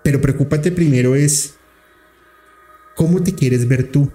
Pero 0.04 0.22
preocúpate 0.22 0.72
primero 0.72 1.16
es 1.16 1.56
cómo 2.96 3.22
te 3.24 3.34
quieres 3.34 3.68
ver 3.68 3.92
tú 3.92 4.10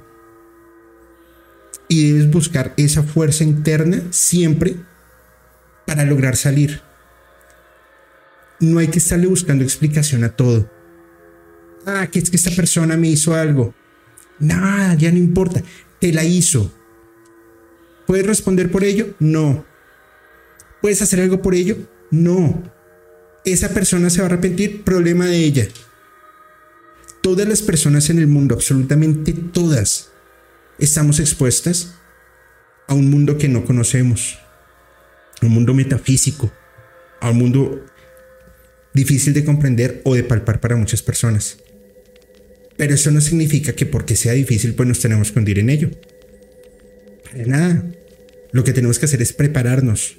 y 1.90 2.12
debes 2.12 2.30
buscar 2.30 2.72
esa 2.76 3.02
fuerza 3.02 3.42
interna 3.42 4.00
siempre 4.10 4.76
para 5.86 6.04
lograr 6.04 6.36
salir. 6.36 6.80
No 8.60 8.78
hay 8.78 8.86
que 8.86 9.00
estarle 9.00 9.26
buscando 9.26 9.64
explicación 9.64 10.22
a 10.22 10.28
todo. 10.28 10.70
Ah, 11.84 12.06
que 12.06 12.20
es 12.20 12.30
que 12.30 12.36
esta 12.36 12.52
persona 12.52 12.96
me 12.96 13.08
hizo 13.08 13.34
algo. 13.34 13.74
Nada, 14.38 14.94
ya 14.94 15.10
no 15.10 15.18
importa. 15.18 15.64
Te 15.98 16.12
la 16.12 16.22
hizo. 16.22 16.72
¿Puedes 18.06 18.24
responder 18.24 18.70
por 18.70 18.84
ello? 18.84 19.14
No. 19.18 19.64
¿Puedes 20.80 21.02
hacer 21.02 21.20
algo 21.20 21.42
por 21.42 21.56
ello? 21.56 21.76
No. 22.12 22.62
Esa 23.44 23.70
persona 23.70 24.10
se 24.10 24.18
va 24.18 24.26
a 24.26 24.30
arrepentir, 24.30 24.84
problema 24.84 25.26
de 25.26 25.38
ella. 25.38 25.66
Todas 27.20 27.48
las 27.48 27.62
personas 27.62 28.10
en 28.10 28.20
el 28.20 28.28
mundo, 28.28 28.54
absolutamente 28.54 29.32
todas, 29.32 30.10
estamos 30.80 31.20
expuestas 31.20 31.94
a 32.88 32.94
un 32.94 33.10
mundo 33.10 33.38
que 33.38 33.48
no 33.48 33.64
conocemos, 33.64 34.38
un 35.42 35.50
mundo 35.50 35.74
metafísico, 35.74 36.52
a 37.20 37.30
un 37.30 37.38
mundo 37.38 37.84
difícil 38.94 39.32
de 39.32 39.44
comprender 39.44 40.00
o 40.04 40.14
de 40.14 40.24
palpar 40.24 40.60
para 40.60 40.76
muchas 40.76 41.02
personas. 41.02 41.58
Pero 42.76 42.94
eso 42.94 43.10
no 43.10 43.20
significa 43.20 43.74
que 43.74 43.86
porque 43.86 44.16
sea 44.16 44.32
difícil 44.32 44.74
pues 44.74 44.88
nos 44.88 45.00
tenemos 45.00 45.30
que 45.30 45.38
hundir 45.38 45.58
en 45.58 45.70
ello. 45.70 45.90
Para 47.30 47.44
nada. 47.46 47.84
Lo 48.52 48.64
que 48.64 48.72
tenemos 48.72 48.98
que 48.98 49.04
hacer 49.04 49.22
es 49.22 49.32
prepararnos, 49.32 50.16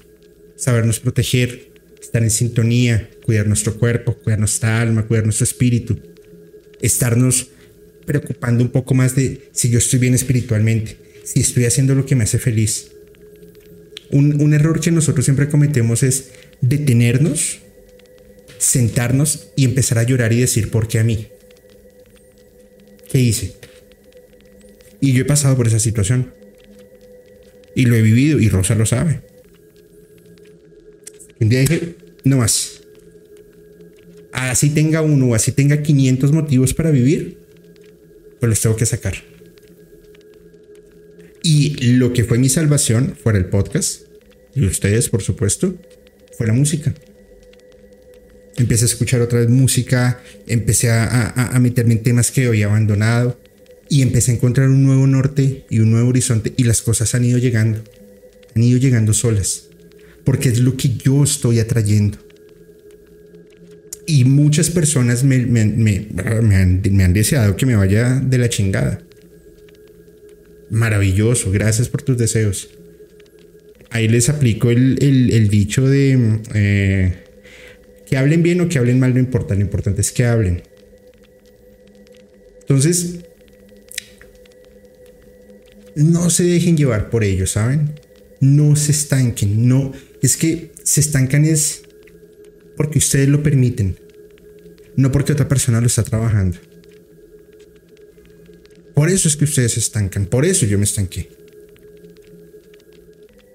sabernos 0.55 0.99
proteger, 0.99 1.71
estar 1.99 2.23
en 2.23 2.29
sintonía, 2.29 3.09
cuidar 3.25 3.47
nuestro 3.47 3.77
cuerpo, 3.77 4.15
cuidar 4.15 4.39
nuestra 4.39 4.79
alma, 4.79 5.05
cuidar 5.05 5.25
nuestro 5.25 5.43
espíritu, 5.43 5.99
estarnos 6.81 7.49
preocupando 8.11 8.63
un 8.63 8.71
poco 8.71 8.93
más 8.93 9.15
de 9.15 9.49
si 9.53 9.69
yo 9.69 9.77
estoy 9.77 9.99
bien 9.99 10.13
espiritualmente, 10.13 10.97
si 11.23 11.39
estoy 11.39 11.65
haciendo 11.65 11.95
lo 11.95 12.05
que 12.05 12.15
me 12.15 12.25
hace 12.25 12.39
feliz. 12.39 12.91
Un, 14.11 14.53
error 14.53 14.81
que 14.81 14.91
nosotros 14.91 15.23
siempre 15.23 15.47
cometemos 15.47 16.03
es 16.03 16.31
detenernos, 16.59 17.59
sentarnos 18.57 19.47
y 19.55 19.63
empezar 19.63 19.99
a 19.99 20.03
llorar 20.03 20.33
y 20.33 20.41
decir, 20.41 20.69
¿por 20.69 20.89
qué 20.89 20.99
a 20.99 21.05
mí? 21.05 21.27
¿Qué 23.09 23.19
hice? 23.19 23.53
Y 24.99 25.13
yo 25.13 25.21
he 25.21 25.25
pasado 25.25 25.55
por 25.55 25.67
esa 25.67 25.79
situación. 25.79 26.33
Y 27.73 27.85
lo 27.85 27.95
he 27.95 28.01
vivido 28.01 28.41
y 28.41 28.49
Rosa 28.49 28.75
lo 28.75 28.85
sabe. 28.85 29.21
Un 31.39 31.47
día 31.47 31.61
dije, 31.61 31.95
no 32.25 32.37
más. 32.37 32.81
Así 34.33 34.69
tenga 34.71 35.01
uno, 35.01 35.33
así 35.33 35.53
tenga 35.53 35.81
500 35.81 36.33
motivos 36.33 36.73
para 36.73 36.91
vivir, 36.91 37.40
pues 38.41 38.49
los 38.49 38.59
tengo 38.59 38.75
que 38.75 38.87
sacar. 38.87 39.13
Y 41.43 41.93
lo 41.93 42.11
que 42.11 42.23
fue 42.23 42.39
mi 42.39 42.49
salvación 42.49 43.15
fuera 43.21 43.37
el 43.37 43.45
podcast, 43.45 44.01
y 44.55 44.65
ustedes, 44.65 45.09
por 45.09 45.21
supuesto, 45.21 45.75
fue 46.35 46.47
la 46.47 46.53
música. 46.53 46.93
Empecé 48.57 48.85
a 48.85 48.87
escuchar 48.87 49.21
otra 49.21 49.39
vez 49.39 49.49
música, 49.49 50.21
empecé 50.47 50.89
a, 50.89 51.29
a, 51.29 51.59
meterme 51.59 51.93
en 51.93 52.03
temas 52.03 52.31
que 52.31 52.47
había 52.47 52.65
abandonado 52.65 53.39
y 53.89 54.01
empecé 54.01 54.31
a 54.31 54.35
encontrar 54.35 54.69
un 54.69 54.83
nuevo 54.83 55.05
norte 55.05 55.65
y 55.69 55.79
un 55.79 55.91
nuevo 55.91 56.09
horizonte 56.09 56.53
y 56.57 56.63
las 56.63 56.81
cosas 56.81 57.13
han 57.13 57.23
ido 57.23 57.37
llegando, 57.37 57.83
han 58.55 58.63
ido 58.63 58.79
llegando 58.79 59.13
solas, 59.13 59.67
porque 60.25 60.49
es 60.49 60.59
lo 60.59 60.75
que 60.75 60.89
yo 60.89 61.23
estoy 61.23 61.59
atrayendo 61.59 62.17
y 64.11 64.25
muchas 64.25 64.69
personas 64.69 65.23
me, 65.23 65.35
han, 65.37 67.13
deseado 67.13 67.55
que 67.55 67.65
me 67.65 67.77
vaya 67.77 68.19
de 68.19 68.37
la 68.37 68.49
chingada. 68.49 69.01
Maravilloso, 70.69 71.49
gracias 71.49 71.87
por 71.87 72.01
tus 72.01 72.17
deseos. 72.17 72.69
Ahí 73.89 74.09
les 74.09 74.27
aplico 74.27 74.69
el, 74.69 75.47
dicho 75.49 75.87
de 75.87 76.39
eh, 76.53 77.13
que 78.05 78.17
hablen 78.17 78.43
bien 78.43 78.59
o 78.59 78.67
que 78.67 78.79
hablen 78.79 78.99
mal, 78.99 79.13
no 79.13 79.19
importa, 79.19 79.55
lo 79.55 79.61
importante 79.61 80.01
es 80.01 80.11
que 80.11 80.25
hablen. 80.25 80.63
Entonces, 82.59 83.19
no 85.95 86.29
se 86.29 86.43
dejen 86.43 86.75
llevar 86.75 87.09
por 87.09 87.23
ello, 87.23 87.47
¿saben? 87.47 87.93
No 88.41 88.75
se 88.75 88.91
estanquen, 88.91 89.69
no, 89.69 89.93
es 90.21 90.35
que 90.35 90.71
se 90.83 90.99
estancan 90.99 91.45
es 91.45 91.83
porque 92.81 92.97
ustedes 92.97 93.29
lo 93.29 93.43
permiten, 93.43 93.95
no 94.95 95.11
porque 95.11 95.33
otra 95.33 95.47
persona 95.47 95.79
lo 95.79 95.85
está 95.85 96.01
trabajando. 96.01 96.57
Por 98.95 99.07
eso 99.09 99.27
es 99.27 99.37
que 99.37 99.43
ustedes 99.43 99.73
se 99.73 99.79
estancan, 99.79 100.25
por 100.25 100.45
eso 100.45 100.65
yo 100.65 100.79
me 100.79 100.85
estanqué. 100.85 101.29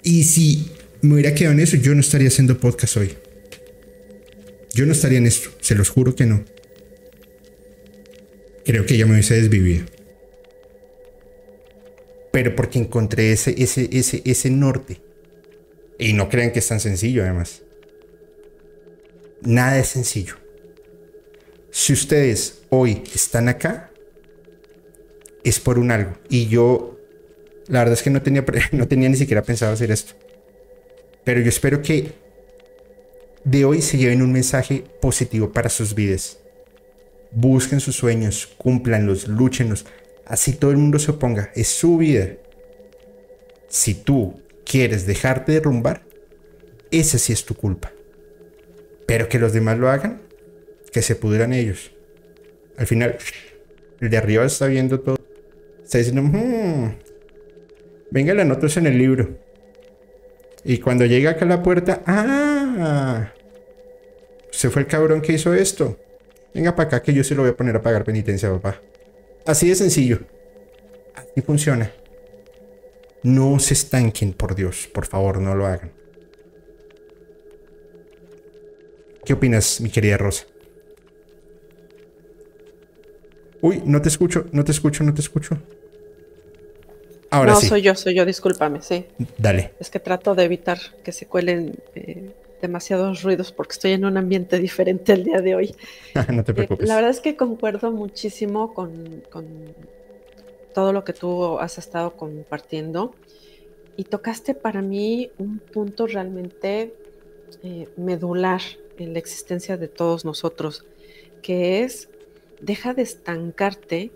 Y 0.04 0.22
si 0.22 0.70
me 1.02 1.14
hubiera 1.14 1.34
quedado 1.34 1.54
en 1.54 1.58
eso, 1.58 1.76
yo 1.76 1.92
no 1.92 2.02
estaría 2.02 2.28
haciendo 2.28 2.60
podcast 2.60 2.98
hoy. 2.98 3.14
Yo 4.72 4.86
no 4.86 4.92
estaría 4.92 5.18
en 5.18 5.26
esto, 5.26 5.50
se 5.60 5.74
los 5.74 5.88
juro 5.88 6.14
que 6.14 6.26
no. 6.26 6.44
Creo 8.64 8.86
que 8.86 8.96
ya 8.96 9.06
me 9.06 9.14
hubiese 9.14 9.34
desvivido. 9.34 9.86
Pero 12.30 12.54
porque 12.54 12.78
encontré 12.78 13.32
ese, 13.32 13.56
ese, 13.60 13.88
ese, 13.90 14.22
ese 14.24 14.50
norte. 14.50 15.00
Y 15.98 16.12
no 16.12 16.28
crean 16.28 16.52
que 16.52 16.60
es 16.60 16.68
tan 16.68 16.78
sencillo, 16.78 17.24
además. 17.24 17.65
Nada 19.46 19.78
es 19.78 19.86
sencillo. 19.86 20.34
Si 21.70 21.92
ustedes 21.92 22.62
hoy 22.68 23.04
están 23.14 23.48
acá, 23.48 23.92
es 25.44 25.60
por 25.60 25.78
un 25.78 25.92
algo. 25.92 26.14
Y 26.28 26.48
yo, 26.48 26.98
la 27.68 27.78
verdad 27.78 27.92
es 27.92 28.02
que 28.02 28.10
no 28.10 28.22
tenía, 28.22 28.44
no 28.72 28.88
tenía 28.88 29.08
ni 29.08 29.16
siquiera 29.16 29.44
pensado 29.44 29.72
hacer 29.72 29.92
esto. 29.92 30.14
Pero 31.22 31.40
yo 31.40 31.48
espero 31.48 31.80
que 31.80 32.12
de 33.44 33.64
hoy 33.64 33.82
se 33.82 33.98
lleven 33.98 34.20
un 34.22 34.32
mensaje 34.32 34.82
positivo 35.00 35.52
para 35.52 35.68
sus 35.68 35.94
vidas. 35.94 36.38
Busquen 37.30 37.78
sus 37.78 37.94
sueños, 37.94 38.48
cúmplanlos, 38.58 39.28
lúchenlos. 39.28 39.86
Así 40.24 40.54
todo 40.54 40.72
el 40.72 40.78
mundo 40.78 40.98
se 40.98 41.12
oponga. 41.12 41.52
Es 41.54 41.68
su 41.68 41.98
vida. 41.98 42.30
Si 43.68 43.94
tú 43.94 44.40
quieres 44.64 45.06
dejarte 45.06 45.52
derrumbar, 45.52 46.02
esa 46.90 47.16
sí 47.18 47.32
es 47.32 47.44
tu 47.44 47.54
culpa. 47.54 47.92
Pero 49.06 49.28
que 49.28 49.38
los 49.38 49.52
demás 49.52 49.78
lo 49.78 49.88
hagan, 49.88 50.20
que 50.92 51.02
se 51.02 51.14
pudran 51.14 51.52
ellos. 51.52 51.92
Al 52.76 52.86
final, 52.86 53.16
el 54.00 54.10
de 54.10 54.16
arriba 54.16 54.44
está 54.44 54.66
viendo 54.66 55.00
todo. 55.00 55.18
Está 55.82 55.98
diciendo, 55.98 56.22
hmm, 56.22 56.96
venga, 58.10 58.34
la 58.34 58.44
notas 58.44 58.76
en 58.76 58.86
el 58.86 58.98
libro. 58.98 59.38
Y 60.64 60.78
cuando 60.78 61.06
llega 61.06 61.30
acá 61.30 61.44
a 61.44 61.48
la 61.48 61.62
puerta, 61.62 62.02
ah, 62.06 63.32
se 64.50 64.68
fue 64.68 64.82
el 64.82 64.88
cabrón 64.88 65.20
que 65.20 65.32
hizo 65.32 65.54
esto. 65.54 65.96
Venga 66.52 66.74
para 66.74 66.88
acá 66.88 67.02
que 67.02 67.12
yo 67.12 67.22
se 67.22 67.34
lo 67.34 67.42
voy 67.42 67.52
a 67.52 67.56
poner 67.56 67.76
a 67.76 67.82
pagar 67.82 68.04
penitencia, 68.04 68.50
papá. 68.50 68.80
Así 69.46 69.68
de 69.68 69.76
sencillo. 69.76 70.20
Así 71.14 71.40
funciona. 71.42 71.92
No 73.22 73.58
se 73.58 73.74
estanquen, 73.74 74.32
por 74.32 74.54
Dios. 74.54 74.88
Por 74.92 75.06
favor, 75.06 75.40
no 75.40 75.54
lo 75.54 75.66
hagan. 75.66 75.92
¿Qué 79.26 79.32
opinas, 79.32 79.80
mi 79.80 79.90
querida 79.90 80.16
Rosa? 80.16 80.46
Uy, 83.60 83.82
no 83.84 84.00
te 84.00 84.08
escucho, 84.08 84.46
no 84.52 84.62
te 84.62 84.70
escucho, 84.70 85.02
no 85.02 85.12
te 85.12 85.20
escucho. 85.20 85.58
Ahora 87.30 87.54
no, 87.54 87.60
soy 87.60 87.82
yo, 87.82 87.96
soy 87.96 88.14
yo, 88.14 88.24
discúlpame, 88.24 88.82
sí. 88.82 89.04
Dale. 89.36 89.72
Es 89.80 89.90
que 89.90 89.98
trato 89.98 90.36
de 90.36 90.44
evitar 90.44 90.78
que 91.02 91.10
se 91.10 91.26
cuelen 91.26 91.74
eh, 91.96 92.30
demasiados 92.62 93.24
ruidos 93.24 93.50
porque 93.50 93.72
estoy 93.72 93.92
en 93.92 94.04
un 94.04 94.16
ambiente 94.16 94.58
diferente 94.60 95.14
el 95.14 95.24
día 95.24 95.40
de 95.40 95.56
hoy. 95.56 95.74
no 96.32 96.44
te 96.44 96.52
eh, 96.52 96.54
preocupes. 96.54 96.88
la 96.88 96.94
verdad 96.94 97.10
es 97.10 97.20
que 97.20 97.34
concuerdo 97.34 97.90
muchísimo 97.90 98.74
con, 98.74 99.24
todo 100.72 100.92
lo 100.92 101.02
que 101.02 101.12
tú 101.12 101.58
has 101.58 101.78
estado 101.78 102.16
compartiendo 102.16 103.16
y 103.96 104.04
tocaste 104.04 104.54
para 104.54 104.82
mí 104.82 105.32
un 105.38 105.58
punto 105.58 106.06
realmente 106.06 106.94
eh, 107.64 107.88
medular 107.96 108.60
en 108.98 109.12
la 109.12 109.18
existencia 109.18 109.76
de 109.76 109.88
todos 109.88 110.24
nosotros, 110.24 110.84
que 111.42 111.82
es 111.82 112.08
deja 112.60 112.94
de 112.94 113.02
estancarte 113.02 114.10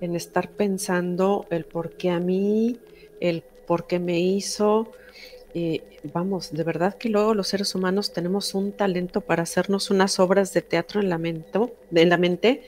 en 0.00 0.16
estar 0.16 0.50
pensando 0.50 1.46
el 1.50 1.64
por 1.64 1.92
qué 1.92 2.10
a 2.10 2.20
mí, 2.20 2.78
el 3.20 3.42
por 3.66 3.86
qué 3.86 3.98
me 3.98 4.20
hizo. 4.20 4.92
Vamos, 6.02 6.52
de 6.52 6.64
verdad 6.64 6.96
que 6.96 7.08
luego 7.08 7.34
los 7.34 7.48
seres 7.48 7.74
humanos 7.74 8.12
tenemos 8.12 8.54
un 8.54 8.72
talento 8.72 9.20
para 9.20 9.42
hacernos 9.42 9.90
unas 9.90 10.18
obras 10.18 10.54
de 10.54 10.62
teatro 10.62 11.00
en 11.00 11.10
la, 11.10 11.16
en 11.16 12.08
la 12.08 12.16
mente 12.16 12.62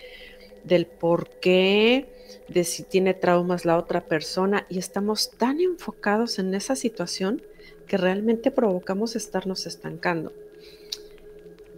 del 0.65 0.87
por 0.87 1.31
qué, 1.41 2.07
de 2.49 2.65
si 2.65 2.83
tiene 2.83 3.15
traumas 3.15 3.65
la 3.65 3.79
otra 3.79 4.03
persona 4.03 4.67
y 4.69 4.79
estamos 4.79 5.31
tan 5.31 5.61
enfocados 5.61 6.39
en 6.39 6.55
esa 6.55 6.77
situación 6.77 7.43
que 7.87 7.97
realmente 7.97 8.51
provocamos 8.51 9.17
estarnos 9.17 9.67
estancando. 9.67 10.33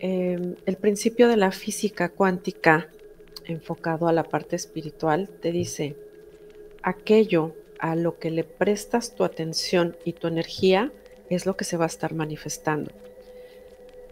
Em, 0.01 0.57
el 0.67 0.77
principio 0.77 1.29
de 1.29 1.37
la 1.37 1.53
física 1.53 2.09
cuántica 2.09 2.89
enfocado 3.47 4.09
a 4.09 4.13
la 4.13 4.25
parte 4.25 4.57
espiritual, 4.57 5.29
te 5.29 5.53
dice, 5.53 5.97
aquello 6.83 7.55
a 7.79 7.97
lo 7.97 8.19
que 8.19 8.31
le 8.31 8.45
prestas 8.45 9.15
tu 9.15 9.25
atención 9.25 9.97
y 10.05 10.15
tu 10.15 10.27
energía 10.27 10.93
es 11.31 11.47
lo 11.47 11.57
que 11.57 11.65
se 11.65 11.77
va 11.77 11.85
a 11.85 11.89
estar 11.89 12.15
manifestando. 12.15 12.91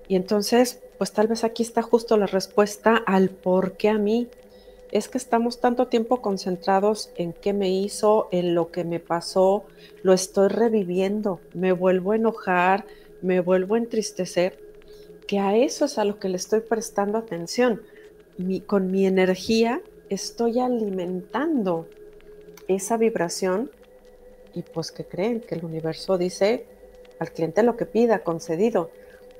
Y 0.09 0.17
entonces, 0.17 0.81
pues 0.99 1.13
tal 1.13 1.29
vez 1.29 1.45
aquí 1.45 1.63
está 1.63 1.83
justo 1.83 2.17
la 2.17 2.27
respuesta 2.27 2.97
al 2.97 3.31
por 3.31 3.77
qué 3.77 3.89
a 3.89 3.99
mí. 3.99 4.29
Es 4.91 5.09
que 5.09 5.17
estamos 5.17 5.61
tanto 5.61 5.87
tiempo 5.87 6.21
concentrados 6.21 7.11
en 7.17 7.33
qué 7.33 7.55
me 7.55 7.71
hizo, 7.71 8.29
en 8.31 8.55
lo 8.55 8.71
que 8.71 8.85
me 8.85 9.01
pasó, 9.01 9.65
lo 10.03 10.13
estoy 10.13 10.49
reviviendo, 10.49 11.41
me 11.55 11.73
vuelvo 11.73 12.13
a 12.13 12.17
enojar, 12.17 12.85
me 13.23 13.41
vuelvo 13.41 13.77
a 13.77 13.79
entristecer, 13.79 14.59
a 15.39 15.57
eso 15.57 15.85
es 15.85 15.99
a 15.99 16.05
lo 16.05 16.19
que 16.19 16.29
le 16.29 16.37
estoy 16.37 16.61
prestando 16.61 17.19
atención 17.19 17.83
con 18.67 18.91
mi 18.91 19.07
energía 19.07 19.81
estoy 20.09 20.59
alimentando 20.59 21.89
esa 22.69 22.97
vibración 22.97 23.71
y 24.55 24.63
pues 24.63 24.93
que 24.93 25.05
creen 25.05 25.41
que 25.41 25.55
el 25.55 25.65
universo 25.65 26.19
dice 26.19 26.67
al 27.19 27.33
cliente 27.33 27.63
lo 27.63 27.77
que 27.77 27.87
pida, 27.87 28.21
concedido. 28.21 28.91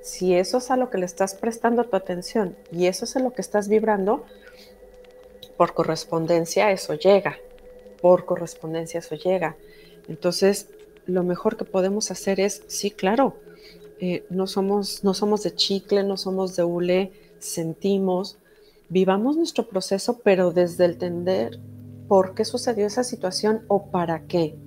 Si 0.01 0.35
eso 0.35 0.57
es 0.57 0.71
a 0.71 0.77
lo 0.77 0.89
que 0.89 0.97
le 0.97 1.05
estás 1.05 1.35
prestando 1.35 1.83
tu 1.83 1.95
atención 1.95 2.55
y 2.71 2.87
eso 2.87 3.05
es 3.05 3.15
a 3.15 3.19
lo 3.19 3.33
que 3.33 3.41
estás 3.41 3.67
vibrando, 3.67 4.25
por 5.57 5.73
correspondencia 5.73 6.71
eso 6.71 6.95
llega, 6.95 7.37
por 8.01 8.25
correspondencia 8.25 8.99
eso 8.99 9.15
llega. 9.15 9.55
Entonces, 10.07 10.67
lo 11.05 11.23
mejor 11.23 11.55
que 11.55 11.65
podemos 11.65 12.11
hacer 12.11 12.39
es, 12.39 12.63
sí, 12.67 12.91
claro, 12.91 13.35
eh, 14.05 14.25
no, 14.29 14.47
somos, 14.47 15.05
no 15.05 15.13
somos 15.13 15.43
de 15.43 15.55
chicle, 15.55 16.03
no 16.03 16.17
somos 16.17 16.57
de 16.57 16.63
hule, 16.65 17.13
sentimos, 17.39 18.37
vivamos 18.89 19.37
nuestro 19.37 19.69
proceso, 19.69 20.19
pero 20.21 20.51
desde 20.51 20.83
el 20.83 20.91
entender 20.91 21.61
por 22.09 22.35
qué 22.35 22.43
sucedió 22.43 22.85
esa 22.85 23.05
situación 23.05 23.61
o 23.69 23.85
para 23.91 24.25
qué. 24.25 24.57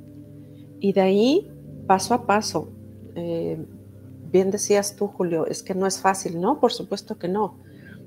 Y 0.81 0.95
de 0.95 1.03
ahí, 1.03 1.51
paso 1.87 2.15
a 2.15 2.27
paso, 2.27 2.71
eh, 3.15 3.63
bien 4.33 4.51
decías 4.51 4.97
tú, 4.97 5.09
Julio, 5.09 5.47
es 5.47 5.63
que 5.63 5.75
no 5.75 5.87
es 5.87 6.01
fácil, 6.01 6.41
¿no? 6.41 6.59
Por 6.59 6.73
supuesto 6.73 7.19
que 7.19 7.29
no, 7.29 7.59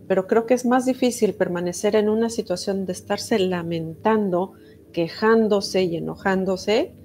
pero 0.07 0.25
creo 0.25 0.47
que 0.47 0.55
es 0.55 0.65
más 0.65 0.87
difícil 0.87 1.35
permanecer 1.35 1.95
en 1.95 2.09
una 2.09 2.31
situación 2.31 2.87
de 2.87 2.93
estarse 2.93 3.37
lamentando, 3.37 4.53
quejándose 4.93 5.83
y 5.83 5.97
enojándose, 5.97 6.95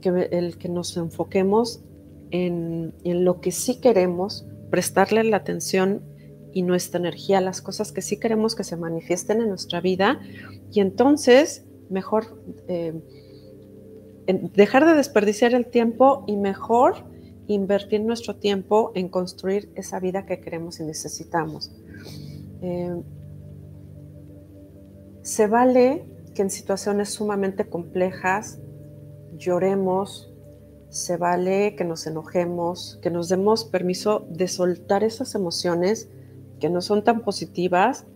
que 0.00 0.28
el 0.32 0.58
que 0.58 0.68
nos 0.68 0.96
enfoquemos 0.96 1.84
en, 2.30 2.92
lo 3.04 3.40
que 3.40 3.52
sí 3.52 3.80
queremos, 3.80 4.46
prestarle 4.70 5.24
la 5.24 5.38
atención 5.38 6.02
y 6.52 6.62
nuestra 6.62 7.00
energía, 7.00 7.40
las 7.40 7.62
cosas 7.62 7.92
que 7.92 8.02
sí 8.02 8.18
queremos 8.18 8.54
que 8.54 8.64
se 8.64 8.76
manifiesten 8.76 9.40
en 9.40 9.48
nuestra 9.48 9.80
vida 9.80 10.20
y 10.70 10.80
entonces 10.80 11.64
mejor 11.90 12.42
eh, 12.68 12.94
dejar 14.26 14.86
de 14.86 14.94
desperdiciar 14.94 15.54
el 15.54 15.66
tiempo 15.66 16.24
y 16.26 16.36
mejor 16.36 17.04
invertir 17.46 18.02
nuestro 18.02 18.36
tiempo 18.36 18.92
en 18.94 19.08
construir 19.08 19.70
esa 19.74 20.00
vida 20.00 20.26
que 20.26 20.40
queremos 20.40 20.80
y 20.80 20.84
necesitamos. 20.84 21.70
Eh, 22.62 23.02
se 25.22 25.46
vale 25.46 26.04
que 26.34 26.42
en 26.42 26.50
situaciones 26.50 27.10
sumamente 27.10 27.68
complejas 27.68 28.58
lloremos, 29.36 30.33
se 30.94 31.16
vale 31.16 31.74
que 31.74 31.82
nos 31.82 32.06
enojemos, 32.06 33.00
que 33.02 33.10
nos 33.10 33.28
demos 33.28 33.64
permiso 33.64 34.28
de 34.30 34.46
soltar 34.46 35.02
esas 35.02 35.34
emociones 35.34 36.08
que 36.60 36.70
no 36.70 36.80
son 36.80 37.02
tan 37.02 37.22
positivas 37.22 38.06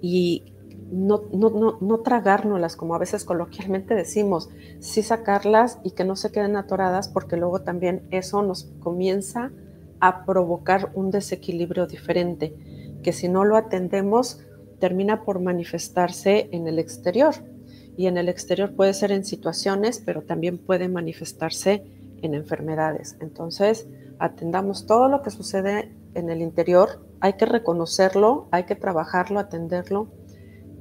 y 0.00 0.54
no, 0.90 1.24
no, 1.34 1.76
no, 1.78 1.98
tragárnoslas, 1.98 2.76
como 2.76 2.94
a 2.94 2.98
veces 2.98 3.26
coloquialmente 3.26 3.94
decimos, 3.94 4.48
sí 4.78 5.02
sacarlas 5.02 5.78
y 5.84 5.90
que 5.90 6.04
no 6.04 6.16
se 6.16 6.32
queden 6.32 6.56
atoradas, 6.56 7.10
porque 7.10 7.36
luego 7.36 7.60
también 7.60 8.08
eso 8.10 8.40
nos 8.40 8.72
comienza 8.80 9.52
a 10.00 10.24
provocar 10.24 10.92
un 10.94 11.10
desequilibrio 11.10 11.86
diferente, 11.86 12.56
que 13.02 13.12
si 13.12 13.28
no 13.28 13.44
lo 13.44 13.54
atendemos, 13.54 14.40
termina 14.78 15.24
por 15.24 15.40
manifestarse 15.40 16.48
en 16.52 16.68
el 16.68 16.78
exterior. 16.78 17.34
Y 17.96 18.06
en 18.06 18.18
el 18.18 18.28
exterior 18.28 18.74
puede 18.74 18.94
ser 18.94 19.12
en 19.12 19.24
situaciones, 19.24 20.02
pero 20.04 20.22
también 20.22 20.58
puede 20.58 20.88
manifestarse 20.88 21.84
en 22.22 22.34
enfermedades. 22.34 23.16
Entonces, 23.20 23.86
atendamos 24.18 24.86
todo 24.86 25.08
lo 25.08 25.22
que 25.22 25.30
sucede 25.30 25.92
en 26.14 26.30
el 26.30 26.40
interior, 26.40 27.00
hay 27.20 27.34
que 27.34 27.46
reconocerlo, 27.46 28.48
hay 28.50 28.64
que 28.64 28.74
trabajarlo, 28.74 29.38
atenderlo 29.38 30.08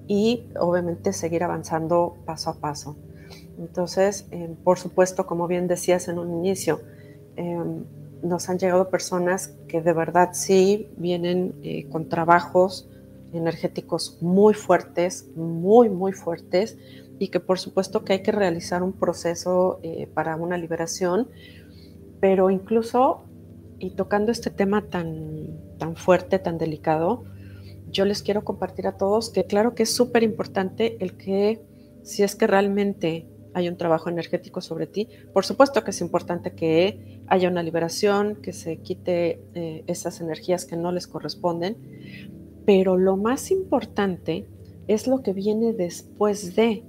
y 0.08 0.48
obviamente 0.60 1.14
seguir 1.14 1.44
avanzando 1.44 2.18
paso 2.26 2.52
a 2.52 2.56
paso. 2.56 2.96
Entonces, 3.58 4.28
eh, 4.32 4.54
por 4.64 4.78
supuesto, 4.78 5.26
como 5.26 5.48
bien 5.48 5.68
decías 5.68 6.08
en 6.08 6.20
un 6.20 6.34
inicio, 6.34 6.82
em, 7.36 7.84
nos 8.22 8.50
han 8.50 8.58
llegado 8.58 8.90
personas 8.90 9.54
que 9.68 9.82
de 9.82 9.94
verdad 9.94 10.30
sí 10.34 10.90
vienen 10.98 11.56
eh, 11.64 11.88
con 11.90 12.10
trabajos 12.10 12.90
energéticos 13.34 14.18
muy 14.22 14.54
fuertes, 14.54 15.28
muy, 15.36 15.90
muy 15.90 16.14
fuertes, 16.14 16.78
y 17.20 17.30
que 17.30 17.40
por 17.40 17.60
supuesto 17.60 18.04
que 18.04 18.14
hay 18.14 18.22
que 18.22 18.32
realizar 18.32 18.84
un 18.84 18.94
proceso 18.94 19.80
eh, 19.84 20.08
para 20.14 20.36
una 20.36 20.58
liberación, 20.58 21.30
pero 22.20 22.50
incluso, 22.50 23.26
y 23.80 23.92
tocando 23.92 24.32
este 24.32 24.50
tema 24.50 24.84
tan, 24.90 25.78
tan 25.78 25.96
fuerte, 25.96 26.40
tan 26.40 26.58
delicado, 26.58 27.24
yo 27.92 28.06
les 28.06 28.24
quiero 28.24 28.44
compartir 28.44 28.88
a 28.88 28.98
todos 28.98 29.30
que 29.30 29.46
claro 29.46 29.76
que 29.76 29.84
es 29.84 29.94
súper 29.94 30.24
importante 30.24 30.98
el 31.00 31.16
que 31.18 31.62
si 32.04 32.24
es 32.24 32.36
que 32.36 32.48
realmente 32.48 33.28
hay 33.56 33.70
un 33.70 33.78
trabajo 33.78 34.10
energético 34.10 34.60
sobre 34.60 34.86
ti. 34.86 35.08
Por 35.34 35.46
supuesto 35.46 35.84
que 35.84 35.92
es 35.92 36.02
importante 36.02 36.52
que 36.52 37.22
haya 37.28 37.50
una 37.50 37.64
liberación, 37.64 38.36
que 38.36 38.52
se 38.52 38.78
quite 38.78 39.40
eh, 39.54 39.84
esas 39.88 40.20
energías 40.20 40.66
que 40.66 40.76
no 40.76 40.92
les 40.92 41.08
corresponden, 41.08 41.78
pero 42.66 42.98
lo 42.98 43.16
más 43.16 43.52
importante 43.52 44.46
es 44.88 45.08
lo 45.08 45.22
que 45.24 45.32
viene 45.32 45.72
después 45.72 46.56
de. 46.56 46.84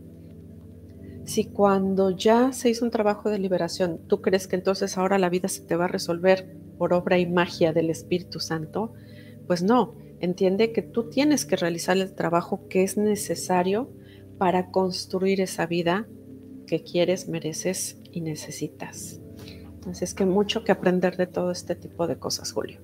Si 1.27 1.45
cuando 1.45 2.11
ya 2.11 2.53
se 2.53 2.71
hizo 2.71 2.85
un 2.85 2.93
trabajo 2.93 3.31
de 3.31 3.41
liberación, 3.41 4.01
tú 4.07 4.23
crees 4.23 4.47
que 4.47 4.55
entonces 4.55 4.97
ahora 4.97 5.19
la 5.19 5.29
vida 5.29 5.49
se 5.49 5.63
te 5.63 5.75
va 5.75 5.87
a 5.87 5.89
resolver 5.89 6.57
por 6.79 6.95
obra 6.95 7.19
y 7.19 7.27
magia 7.27 7.73
del 7.73 7.91
Espíritu 7.91 8.39
Santo, 8.39 8.93
pues 9.49 9.63
no, 9.63 9.97
entiende 10.21 10.73
que 10.73 10.83
tú 10.83 11.11
tienes 11.11 11.45
que 11.45 11.57
realizar 11.57 11.97
el 11.97 12.15
trabajo 12.15 12.69
que 12.69 12.85
es 12.85 12.97
necesario 12.97 13.91
para 14.39 14.71
construir 14.71 15.41
esa 15.41 15.67
vida 15.67 16.07
que 16.67 16.83
quieres, 16.85 17.29
mereces 17.29 17.99
y 18.13 18.21
necesitas. 18.21 19.21
Entonces, 19.75 20.15
que 20.15 20.27
mucho 20.27 20.63
que 20.63 20.73
aprender 20.73 21.17
de 21.17 21.27
todo 21.27 21.51
este 21.51 21.75
tipo 21.75 22.07
de 22.07 22.19
cosas, 22.19 22.53
Julio. 22.53 22.81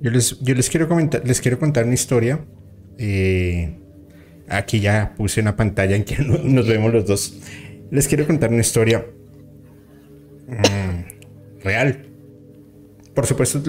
Yo 0.00 0.10
les, 0.10 0.38
yo 0.40 0.54
les 0.54 0.70
quiero 0.70 0.88
comentar, 0.88 1.26
les 1.26 1.40
quiero 1.40 1.58
contar 1.58 1.84
una 1.84 1.94
historia. 1.94 2.44
Eh, 2.98 3.78
aquí 4.50 4.80
ya 4.80 5.14
puse 5.16 5.40
una 5.40 5.56
pantalla 5.56 5.96
en 5.96 6.04
que 6.04 6.18
nos 6.22 6.68
vemos 6.68 6.92
los 6.92 7.06
dos. 7.06 7.40
Les 7.90 8.06
quiero 8.06 8.26
contar 8.26 8.50
una 8.50 8.60
historia 8.60 9.06
mm, 10.48 11.62
real. 11.64 12.06
Por 13.14 13.26
supuesto, 13.26 13.62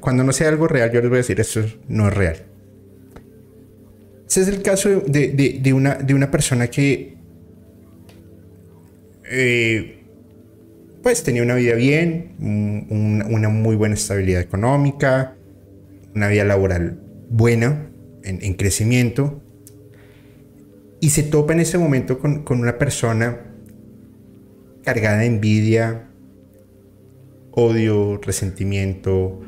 cuando 0.00 0.22
no 0.22 0.32
sea 0.32 0.48
algo 0.48 0.68
real, 0.68 0.90
yo 0.92 1.00
les 1.00 1.08
voy 1.08 1.16
a 1.16 1.18
decir 1.18 1.40
esto 1.40 1.64
no 1.88 2.08
es 2.08 2.14
real. 2.14 2.36
Ese 4.28 4.42
es 4.42 4.48
el 4.48 4.62
caso 4.62 5.02
de, 5.06 5.72
una, 5.72 5.94
de 5.94 6.14
una 6.14 6.30
persona 6.30 6.68
que 6.68 7.16
eh, 9.30 9.96
pues 11.02 11.22
tenía 11.22 11.42
una 11.42 11.54
vida 11.54 11.74
bien, 11.74 12.34
una 13.28 13.48
muy 13.48 13.76
buena 13.76 13.94
estabilidad 13.94 14.40
económica, 14.40 15.36
una 16.14 16.28
vida 16.28 16.44
laboral 16.44 16.98
buena, 17.28 17.90
en, 18.24 18.54
crecimiento, 18.54 19.40
y 21.00 21.10
se 21.10 21.22
topa 21.22 21.52
en 21.52 21.60
ese 21.60 21.78
momento 21.78 22.18
con, 22.18 22.42
con 22.42 22.60
una 22.60 22.78
persona 22.78 23.40
cargada 24.82 25.18
de 25.18 25.26
envidia, 25.26 26.08
odio, 27.50 28.20
resentimiento, 28.22 29.40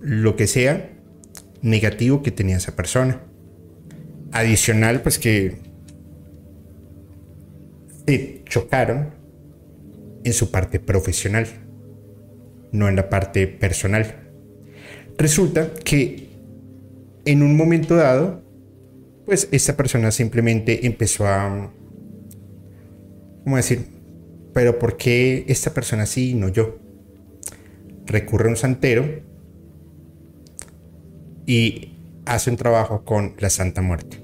lo 0.00 0.36
que 0.36 0.46
sea 0.46 0.90
negativo 1.62 2.22
que 2.22 2.30
tenía 2.30 2.56
esa 2.56 2.76
persona. 2.76 3.22
Adicional, 4.32 5.00
pues 5.02 5.18
que 5.18 5.56
se 8.06 8.42
chocaron 8.44 9.10
en 10.24 10.32
su 10.32 10.50
parte 10.50 10.80
profesional, 10.80 11.46
no 12.72 12.88
en 12.88 12.96
la 12.96 13.08
parte 13.08 13.46
personal. 13.46 14.16
Resulta 15.18 15.72
que 15.84 16.28
en 17.24 17.42
un 17.42 17.56
momento 17.56 17.94
dado, 17.96 18.42
pues 19.32 19.48
esta 19.50 19.78
persona 19.78 20.10
simplemente 20.10 20.84
empezó 20.86 21.26
a, 21.26 21.72
¿cómo 23.42 23.56
decir? 23.56 23.86
Pero 24.52 24.78
¿por 24.78 24.98
qué 24.98 25.46
esta 25.48 25.72
persona 25.72 26.04
sí 26.04 26.32
y 26.32 26.34
no 26.34 26.50
yo? 26.50 26.76
Recurre 28.04 28.48
a 28.48 28.50
un 28.50 28.56
santero 28.56 29.22
y 31.46 31.96
hace 32.26 32.50
un 32.50 32.58
trabajo 32.58 33.06
con 33.06 33.34
la 33.38 33.48
Santa 33.48 33.80
Muerte. 33.80 34.22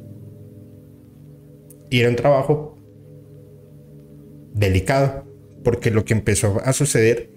Y 1.89 2.01
era 2.01 2.11
un 2.11 2.17
trabajo 2.17 2.77
delicado, 4.53 5.25
porque 5.65 5.91
lo 5.91 6.05
que 6.05 6.13
empezó 6.13 6.61
a 6.63 6.75
suceder 6.75 7.31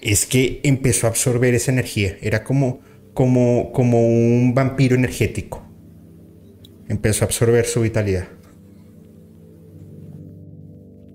es 0.00 0.24
que 0.24 0.60
empezó 0.62 1.06
a 1.06 1.10
absorber 1.10 1.52
esa 1.52 1.70
energía, 1.70 2.16
era 2.22 2.44
como, 2.44 2.80
como, 3.12 3.72
como 3.72 4.06
un 4.06 4.54
vampiro 4.54 4.96
energético, 4.96 5.69
empezó 6.90 7.24
a 7.24 7.26
absorber 7.26 7.64
su 7.64 7.80
vitalidad. 7.80 8.28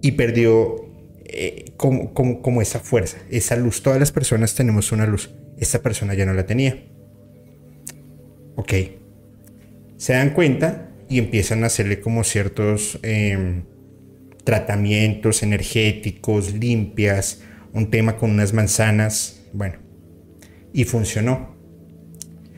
Y 0.02 0.14
perdió 0.14 0.76
eh, 1.26 1.66
como, 1.78 2.14
como, 2.14 2.42
como 2.42 2.62
esa 2.62 2.80
fuerza, 2.80 3.18
esa 3.30 3.56
luz, 3.56 3.84
todas 3.84 4.00
las 4.00 4.12
personas 4.12 4.56
tenemos 4.56 4.92
una 4.92 5.06
luz, 5.06 5.32
esta 5.58 5.82
persona 5.82 6.14
ya 6.14 6.26
no 6.26 6.34
la 6.34 6.46
tenía. 6.46 6.84
Ok, 8.56 8.74
se 9.98 10.14
dan 10.14 10.32
cuenta 10.32 10.92
y 11.10 11.20
empiezan 11.20 11.64
a 11.64 11.68
hacerle 11.68 12.00
como 12.00 12.24
ciertos... 12.24 13.00
Em, 13.04 13.76
tratamientos 14.46 15.44
energéticos, 15.44 16.54
limpias, 16.54 17.42
un 17.74 17.90
tema 17.90 18.16
con 18.16 18.32
unas 18.32 18.54
manzanas, 18.54 19.42
bueno, 19.52 19.80
y 20.72 20.86
funcionó. 20.86 21.56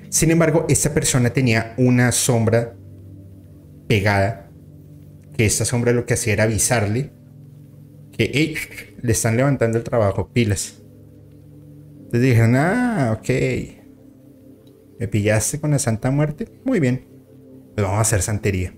Sin 0.09 0.29
embargo, 0.29 0.65
esta 0.69 0.93
persona 0.93 1.31
tenía 1.31 1.73
una 1.77 2.11
sombra 2.11 2.75
pegada, 3.87 4.49
que 5.35 5.45
esta 5.45 5.65
sombra 5.65 5.93
lo 5.93 6.05
que 6.05 6.13
hacía 6.15 6.33
era 6.33 6.43
avisarle 6.43 7.11
que 8.17 8.95
le 9.01 9.11
están 9.11 9.37
levantando 9.37 9.77
el 9.77 9.83
trabajo, 9.83 10.29
pilas. 10.33 10.81
Entonces 11.97 12.21
dijeron, 12.21 12.55
ah, 12.55 13.15
ok, 13.17 13.29
me 14.99 15.07
pillaste 15.07 15.59
con 15.59 15.71
la 15.71 15.79
Santa 15.79 16.09
Muerte, 16.09 16.47
muy 16.63 16.79
bien, 16.79 17.05
pues 17.75 17.85
vamos 17.85 17.99
a 17.99 18.01
hacer 18.01 18.21
santería. 18.21 18.73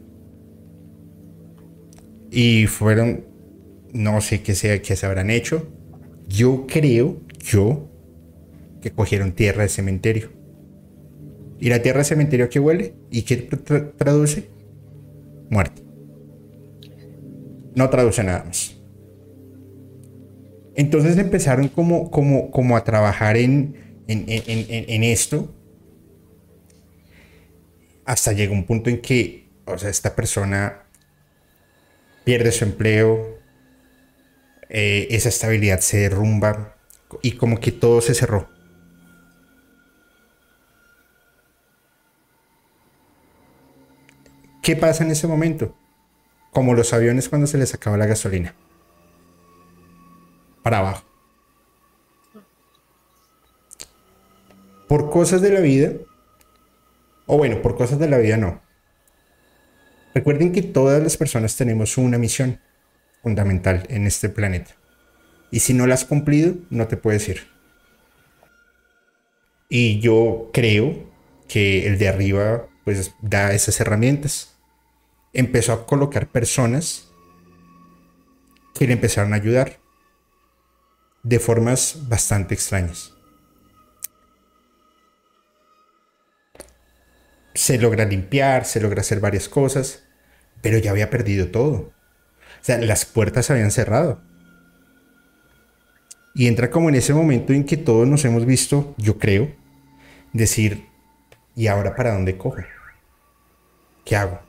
Y 2.32 2.68
fueron, 2.68 3.26
no 3.94 4.20
sé 4.22 4.42
qué, 4.42 4.56
sea, 4.56 4.82
qué 4.82 4.96
se 4.96 5.06
habrán 5.06 5.30
hecho. 5.30 5.68
Yo 6.28 6.68
creo, 6.68 7.22
yo, 7.40 7.90
que 8.82 8.92
cogieron 8.92 9.32
tierra 9.32 9.64
de 9.64 9.70
cementerio. 9.70 10.30
¿Y 11.60 11.70
la 11.70 11.82
tierra 11.82 12.00
de 12.00 12.06
cementerio 12.06 12.50
qué 12.50 12.60
huele? 12.60 12.94
¿Y 13.10 13.24
qué 13.24 13.38
traduce? 13.98 14.50
Muerte. 15.50 15.82
No 17.76 17.90
traduce 17.90 18.24
nada 18.24 18.44
más. 18.44 18.76
Entonces 20.76 21.18
empezaron 21.18 21.68
como, 21.68 22.10
como, 22.10 22.52
como 22.52 22.78
a 22.78 22.84
trabajar 22.84 23.36
en, 23.38 24.04
en, 24.08 24.26
en, 24.28 25.04
esto. 25.04 25.54
Hasta 28.06 28.32
llegó 28.34 28.54
un 28.54 28.66
punto 28.66 28.90
en 28.90 29.02
que, 29.02 29.50
o 29.66 29.78
sea, 29.78 29.90
esta 29.90 30.16
persona 30.16 30.84
pierde 32.24 32.52
su 32.52 32.64
empleo, 32.64 33.40
eh, 34.70 35.08
esa 35.12 35.30
estabilidad 35.30 35.80
se 35.80 35.98
derrumba 35.98 36.78
y 37.22 37.34
como 37.34 37.60
que 37.60 37.72
todo 37.72 38.02
se 38.02 38.14
cerró. 38.14 38.48
¿Qué 44.70 44.76
pasa 44.76 45.04
en 45.04 45.10
ese 45.10 45.26
momento? 45.26 45.76
Como 46.52 46.76
los 46.76 46.94
aviones 46.94 47.28
cuando 47.28 47.48
se 47.48 47.58
les 47.58 47.74
acaba 47.74 47.98
la 47.98 48.06
gasolina. 48.06 48.54
Para 50.62 50.78
abajo. 50.78 51.04
Por 54.88 55.10
cosas 55.10 55.42
de 55.42 55.50
la 55.50 55.60
vida, 55.60 55.94
o 57.26 57.36
bueno, 57.36 57.64
por 57.64 57.78
cosas 57.78 57.98
de 57.98 58.10
la 58.10 58.20
vida 58.20 58.38
no, 58.38 58.62
Recuerden 60.14 60.52
que 60.52 60.62
todas 60.62 61.02
las 61.02 61.18
personas 61.18 61.56
tenemos 61.56 61.98
una 61.98 62.20
misión 62.20 62.60
fundamental 63.24 63.88
en 63.90 64.06
este 64.06 64.30
planeta. 64.30 64.76
Y 65.50 65.62
si 65.62 65.74
no 65.74 65.88
la 65.88 65.96
has 65.96 66.06
cumplido, 66.06 66.54
no 66.70 66.88
te 66.88 66.96
puedes 66.96 67.28
ir. 67.28 67.48
Y 69.68 70.00
yo 70.00 70.52
creo 70.54 71.10
que 71.48 71.88
el 71.88 71.98
de 71.98 72.08
arriba 72.08 72.68
pues 72.84 73.16
da 73.24 73.52
esas 73.54 73.80
herramientas. 73.80 74.59
Empezó 75.34 75.74
a 75.74 75.86
colocar 75.86 76.28
personas 76.28 77.12
que 78.74 78.88
le 78.88 78.94
empezaron 78.94 79.34
a 79.34 79.38
ayudar 79.38 79.80
de 81.24 81.40
formas 81.40 82.08
bastante 82.08 82.54
extrañas. 82.54 83.14
se 87.60 87.78
logra 87.78 88.06
limpiar, 88.06 88.64
se 88.64 88.80
logra 88.80 89.02
hacer 89.02 89.20
varias 89.20 89.50
cosas, 89.50 90.04
pero 90.62 90.78
ya 90.78 90.92
había 90.92 91.10
perdido 91.10 91.50
todo. 91.50 91.74
O 91.74 91.94
sea, 92.62 92.78
las 92.78 93.04
puertas 93.04 93.46
se 93.46 93.54
habían 93.54 93.72
cerrado. 93.72 94.22
Y 96.34 96.48
entra 96.48 96.72
como 96.72 96.88
en 96.88 96.96
ese 96.96 97.14
momento 97.14 97.52
en 97.52 97.66
que 97.66 97.76
todos 97.76 98.08
nos 98.08 98.24
hemos 98.24 98.46
visto, 98.46 98.96
yo 98.98 99.18
creo, 99.18 99.54
decir, 100.32 100.86
¿y 101.54 101.68
ahora 101.68 101.96
para 101.96 102.14
dónde 102.14 102.38
cojo? 102.38 102.64
¿Qué 104.06 104.16
hago? 104.16 104.49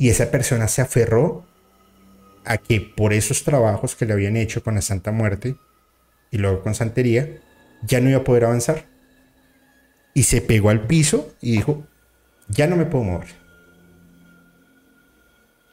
Y 0.00 0.08
esa 0.08 0.30
persona 0.30 0.66
se 0.66 0.80
aferró 0.80 1.44
a 2.46 2.56
que 2.56 2.80
por 2.80 3.12
esos 3.12 3.44
trabajos 3.44 3.94
que 3.94 4.06
le 4.06 4.14
habían 4.14 4.34
hecho 4.38 4.64
con 4.64 4.74
la 4.74 4.80
Santa 4.80 5.12
Muerte 5.12 5.56
y 6.30 6.38
luego 6.38 6.62
con 6.62 6.74
Santería, 6.74 7.42
ya 7.82 8.00
no 8.00 8.08
iba 8.08 8.20
a 8.20 8.24
poder 8.24 8.46
avanzar. 8.46 8.86
Y 10.14 10.22
se 10.22 10.40
pegó 10.40 10.70
al 10.70 10.86
piso 10.86 11.34
y 11.42 11.52
dijo, 11.52 11.86
ya 12.48 12.66
no 12.66 12.76
me 12.76 12.86
puedo 12.86 13.04
mover. 13.04 13.28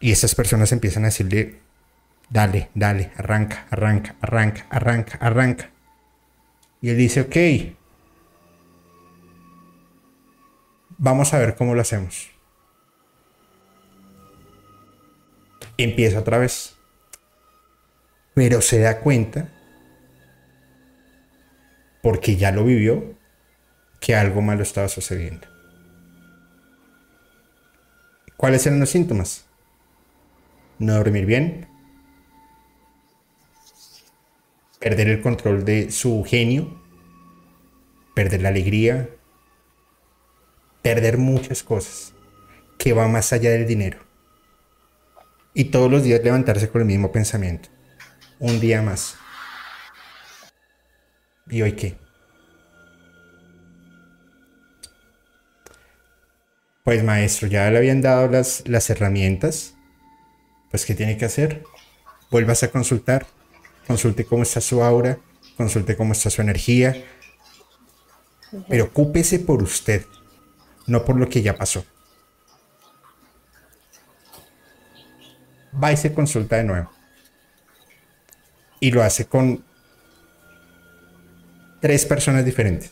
Y 0.01 0.11
esas 0.11 0.35
personas 0.35 0.73
empiezan 0.73 1.03
a 1.03 1.07
decirle, 1.07 1.61
dale, 2.29 2.69
dale, 2.75 3.13
arranca, 3.15 3.65
arranca, 3.69 4.17
arranca, 4.19 4.65
arranca, 4.69 5.17
arranca. 5.21 5.71
Y 6.81 6.89
él 6.89 6.97
dice, 6.97 7.21
ok, 7.21 7.77
vamos 10.97 11.33
a 11.33 11.39
ver 11.39 11.55
cómo 11.55 11.75
lo 11.75 11.79
hacemos. 11.79 12.36
Empieza 15.77 16.19
otra 16.19 16.37
vez. 16.37 16.75
Pero 18.33 18.61
se 18.61 18.79
da 18.79 18.99
cuenta, 18.99 19.49
porque 22.01 22.35
ya 22.35 22.51
lo 22.51 22.63
vivió, 22.63 23.15
que 23.99 24.15
algo 24.15 24.41
malo 24.41 24.63
estaba 24.63 24.87
sucediendo. 24.87 25.47
¿Cuáles 28.37 28.65
eran 28.67 28.79
los 28.79 28.89
síntomas? 28.89 29.45
No 30.77 30.93
dormir 30.93 31.25
bien, 31.25 31.67
perder 34.79 35.09
el 35.09 35.21
control 35.21 35.65
de 35.65 35.91
su 35.91 36.23
genio, 36.23 36.81
perder 38.15 38.43
la 38.43 38.49
alegría, 38.49 39.09
perder 40.81 41.17
muchas 41.17 41.63
cosas 41.63 42.13
que 42.77 42.93
va 42.93 43.07
más 43.07 43.33
allá 43.33 43.49
del 43.51 43.67
dinero. 43.67 44.06
Y 45.57 45.65
todos 45.65 45.89
los 45.89 46.03
días 46.03 46.23
levantarse 46.23 46.69
con 46.69 46.81
el 46.81 46.87
mismo 46.87 47.11
pensamiento. 47.11 47.69
Un 48.37 48.59
día 48.59 48.83
más. 48.83 49.15
¿Y 51.49 51.63
hoy 51.63 51.71
qué? 51.71 51.97
Pues 56.83 57.03
maestro, 57.03 57.47
ya 57.47 57.71
le 57.71 57.79
habían 57.79 58.01
dado 58.01 58.27
las, 58.27 58.67
las 58.67 58.87
herramientas. 58.91 59.73
Pues 60.69 60.85
¿qué 60.85 60.93
tiene 60.93 61.17
que 61.17 61.25
hacer? 61.25 61.63
Vuelvas 62.29 62.61
a 62.61 62.69
consultar. 62.69 63.25
Consulte 63.87 64.25
cómo 64.25 64.43
está 64.43 64.61
su 64.61 64.83
aura. 64.83 65.17
Consulte 65.57 65.97
cómo 65.97 66.13
está 66.13 66.29
su 66.29 66.43
energía. 66.43 67.03
Pero 68.69 68.83
ocúpese 68.83 69.39
por 69.39 69.63
usted, 69.63 70.05
no 70.85 71.03
por 71.03 71.15
lo 71.15 71.27
que 71.27 71.41
ya 71.41 71.55
pasó. 71.55 71.83
Va 75.73 75.91
y 75.91 75.97
se 75.97 76.13
consulta 76.13 76.57
de 76.57 76.63
nuevo. 76.63 76.91
Y 78.79 78.91
lo 78.91 79.03
hace 79.03 79.25
con 79.25 79.63
tres 81.81 82.05
personas 82.05 82.45
diferentes 82.45 82.91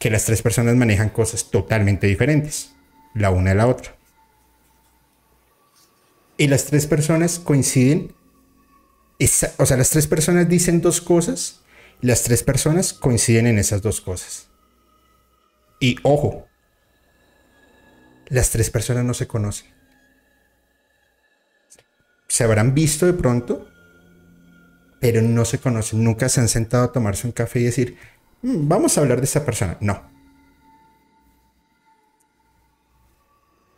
que 0.00 0.10
las 0.10 0.24
tres 0.24 0.40
personas 0.40 0.74
manejan 0.76 1.10
cosas 1.10 1.50
totalmente 1.50 2.06
diferentes, 2.06 2.72
la 3.14 3.30
una 3.30 3.50
de 3.50 3.56
la 3.56 3.66
otra. 3.66 3.94
Y 6.38 6.48
las 6.48 6.64
tres 6.64 6.86
personas 6.86 7.38
coinciden, 7.38 8.14
o 9.58 9.66
sea, 9.66 9.76
las 9.76 9.90
tres 9.90 10.06
personas 10.06 10.48
dicen 10.48 10.80
dos 10.80 11.02
cosas, 11.02 11.60
las 12.00 12.22
tres 12.22 12.42
personas 12.42 12.94
coinciden 12.94 13.46
en 13.46 13.58
esas 13.58 13.82
dos 13.82 14.00
cosas. 14.00 14.48
Y 15.80 15.96
ojo, 16.02 16.48
las 18.28 18.48
tres 18.48 18.70
personas 18.70 19.04
no 19.04 19.12
se 19.12 19.26
conocen. 19.26 19.68
Se 22.30 22.44
habrán 22.44 22.72
visto 22.72 23.04
de 23.04 23.12
pronto, 23.12 23.66
pero 25.00 25.20
no 25.20 25.44
se 25.44 25.58
conocen. 25.58 26.02
Nunca 26.02 26.28
se 26.28 26.40
han 26.40 26.48
sentado 26.48 26.84
a 26.84 26.92
tomarse 26.92 27.26
un 27.26 27.32
café 27.32 27.60
y 27.60 27.64
decir, 27.64 27.98
Mm, 28.42 28.68
vamos 28.68 28.96
a 28.96 29.02
hablar 29.02 29.18
de 29.18 29.24
esa 29.24 29.44
persona. 29.44 29.76
No. 29.80 30.02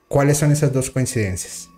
¿Cuáles 0.09 0.39
son 0.39 0.53
esas 0.53 0.73
dos 0.73 0.91
coincidencias? 0.91 1.69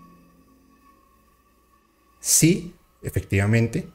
Sí, 2.20 2.74
efectivamente, 3.02 3.88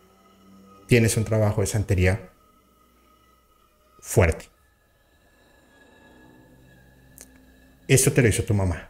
tienes 0.87 1.17
un 1.17 1.25
trabajo 1.25 1.61
de 1.61 1.67
santería 1.67 2.31
fuerte. 3.99 4.45
Eso 7.87 8.13
te 8.13 8.21
lo 8.21 8.27
hizo 8.27 8.43
tu 8.43 8.53
mamá. 8.53 8.88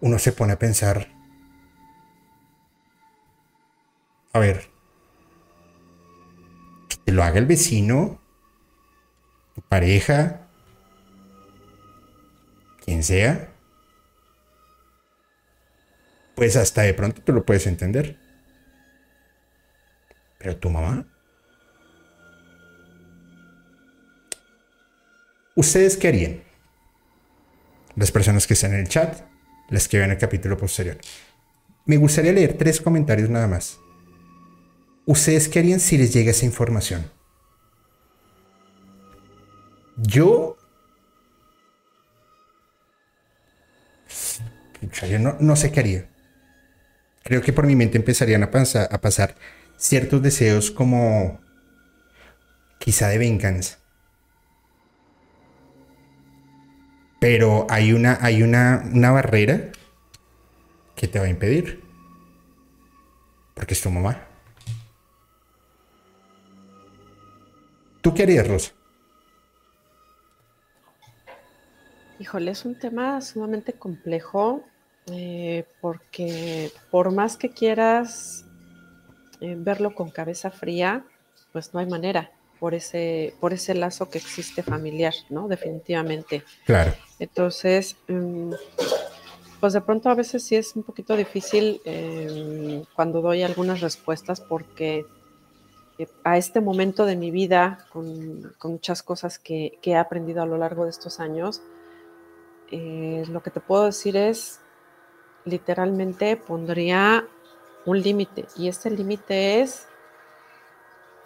Uno 0.00 0.18
se 0.18 0.32
pone 0.32 0.52
a 0.52 0.58
pensar 0.58 1.16
A 4.36 4.38
ver. 4.38 4.68
Que 7.06 7.10
lo 7.10 7.24
haga 7.24 7.38
el 7.38 7.46
vecino, 7.46 8.20
tu 9.54 9.62
pareja, 9.62 10.46
quien 12.84 13.02
sea. 13.02 13.48
Pues 16.34 16.54
hasta 16.56 16.82
de 16.82 16.92
pronto 16.92 17.22
tú 17.22 17.32
lo 17.32 17.46
puedes 17.46 17.66
entender. 17.66 18.18
Pero 20.36 20.58
tu 20.58 20.68
mamá. 20.68 21.06
¿Ustedes 25.54 25.96
qué 25.96 26.08
harían? 26.08 26.42
Las 27.94 28.12
personas 28.12 28.46
que 28.46 28.52
están 28.52 28.74
en 28.74 28.80
el 28.80 28.88
chat, 28.88 29.22
las 29.68 29.88
que 29.88 29.98
vean 29.98 30.10
el 30.10 30.18
capítulo 30.18 30.56
posterior. 30.56 30.98
Me 31.84 31.96
gustaría 31.96 32.32
leer 32.32 32.56
tres 32.58 32.80
comentarios 32.80 33.30
nada 33.30 33.46
más. 33.46 33.78
¿Ustedes 35.04 35.48
qué 35.48 35.60
harían 35.60 35.80
si 35.80 35.96
les 35.96 36.12
llega 36.12 36.32
esa 36.32 36.44
información? 36.44 37.10
Yo... 39.96 40.56
Yo 45.08 45.18
no, 45.18 45.56
sé 45.56 45.72
qué 45.72 45.80
haría. 45.80 46.08
Creo 47.22 47.42
que 47.42 47.52
por 47.52 47.66
mi 47.66 47.74
mente 47.74 47.98
empezarían 47.98 48.42
a, 48.42 48.46
a 48.46 49.00
pasar 49.00 49.34
ciertos 49.76 50.22
deseos 50.22 50.70
como 50.70 51.40
quizá 52.78 53.08
de 53.08 53.18
venganza. 53.18 53.78
Pero 57.18 57.66
hay 57.70 57.92
una, 57.92 58.18
hay 58.20 58.42
una, 58.42 58.82
una 58.92 59.10
barrera 59.10 59.70
que 60.94 61.08
te 61.08 61.18
va 61.18 61.26
a 61.26 61.28
impedir. 61.28 61.82
Porque 63.54 63.74
es 63.74 63.80
tu 63.80 63.90
mamá. 63.90 64.20
¿Tú 68.02 68.14
qué 68.14 68.22
harías, 68.22 68.46
Rosa? 68.46 68.72
Híjole, 72.18 72.50
es 72.50 72.64
un 72.64 72.78
tema 72.78 73.20
sumamente 73.20 73.72
complejo 73.74 74.64
eh, 75.06 75.64
porque 75.80 76.72
por 76.90 77.12
más 77.12 77.36
que 77.36 77.50
quieras 77.50 78.44
eh, 79.40 79.54
verlo 79.58 79.94
con 79.94 80.10
cabeza 80.10 80.50
fría, 80.50 81.04
pues 81.52 81.74
no 81.74 81.80
hay 81.80 81.86
manera 81.86 82.30
por 82.58 82.74
ese, 82.74 83.34
por 83.40 83.52
ese 83.52 83.74
lazo 83.74 84.08
que 84.08 84.18
existe 84.18 84.62
familiar, 84.62 85.14
¿no? 85.30 85.48
Definitivamente. 85.48 86.42
Claro. 86.64 86.94
Entonces, 87.18 87.96
mm, 88.08 88.52
pues 89.60 89.72
de 89.72 89.80
pronto 89.80 90.10
a 90.10 90.14
veces 90.14 90.42
sí 90.44 90.56
es 90.56 90.76
un 90.76 90.82
poquito 90.82 91.16
difícil 91.16 91.80
em, 91.84 92.84
cuando 92.94 93.20
doy 93.20 93.42
algunas 93.42 93.80
respuestas 93.80 94.40
porque 94.40 95.06
a 96.24 96.36
este 96.36 96.60
momento 96.60 97.06
de 97.06 97.16
mi 97.16 97.30
vida, 97.30 97.86
con, 97.92 98.54
muchas 98.64 99.02
cosas 99.02 99.38
que, 99.38 99.78
he 99.82 99.96
aprendido 99.96 100.42
a 100.42 100.46
lo 100.46 100.58
largo 100.58 100.84
de 100.84 100.90
estos 100.90 101.20
años, 101.20 101.62
eh, 102.70 103.24
lo 103.28 103.42
que 103.42 103.50
te 103.50 103.60
puedo 103.60 103.86
decir 103.86 104.16
es, 104.16 104.60
literalmente 105.44 106.36
pondría 106.36 107.26
un 107.86 108.02
límite. 108.02 108.46
Y 108.56 108.68
este 108.68 108.90
límite 108.90 109.60
es, 109.60 109.86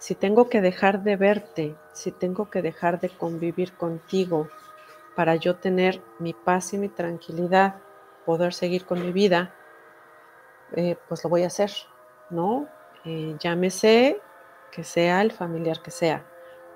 si 0.01 0.15
tengo 0.15 0.49
que 0.49 0.61
dejar 0.61 1.03
de 1.03 1.15
verte, 1.15 1.75
si 1.93 2.11
tengo 2.11 2.49
que 2.49 2.63
dejar 2.63 2.99
de 2.99 3.09
convivir 3.09 3.73
contigo 3.73 4.49
para 5.15 5.35
yo 5.35 5.57
tener 5.57 6.01
mi 6.17 6.33
paz 6.33 6.73
y 6.73 6.79
mi 6.79 6.89
tranquilidad, 6.89 7.75
poder 8.25 8.51
seguir 8.51 8.83
con 8.85 8.99
mi 8.99 9.11
vida, 9.11 9.53
eh, 10.75 10.95
pues 11.07 11.23
lo 11.23 11.29
voy 11.29 11.43
a 11.43 11.47
hacer, 11.47 11.71
¿no? 12.31 12.67
Eh, 13.05 13.35
llámese 13.39 14.19
que 14.71 14.83
sea 14.83 15.21
el 15.21 15.31
familiar 15.31 15.83
que 15.83 15.91
sea. 15.91 16.25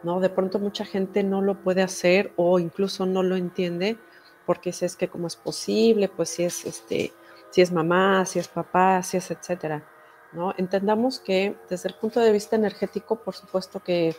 ¿no? 0.03 0.19
De 0.19 0.29
pronto 0.29 0.59
mucha 0.59 0.85
gente 0.85 1.23
no 1.23 1.41
lo 1.41 1.55
puede 1.55 1.81
hacer 1.81 2.31
o 2.35 2.59
incluso 2.59 3.07
no 3.07 3.23
lo 3.23 3.35
entiende 3.35 3.97
porque 4.45 4.71
si 4.71 4.85
es 4.85 4.95
que 4.95 5.07
cómo 5.07 5.25
es 5.25 5.35
posible, 5.35 6.09
pues 6.09 6.29
si 6.29 6.43
es 6.43 6.63
este, 6.63 7.11
si 7.49 7.63
es 7.63 7.71
mamá, 7.71 8.23
si 8.27 8.37
es 8.37 8.47
papá, 8.47 9.01
si 9.01 9.17
es 9.17 9.31
etcétera. 9.31 9.83
¿No? 10.31 10.53
Entendamos 10.57 11.19
que 11.19 11.55
desde 11.69 11.89
el 11.89 11.95
punto 11.95 12.19
de 12.19 12.31
vista 12.31 12.55
energético, 12.55 13.17
por 13.17 13.35
supuesto 13.35 13.81
que 13.81 14.15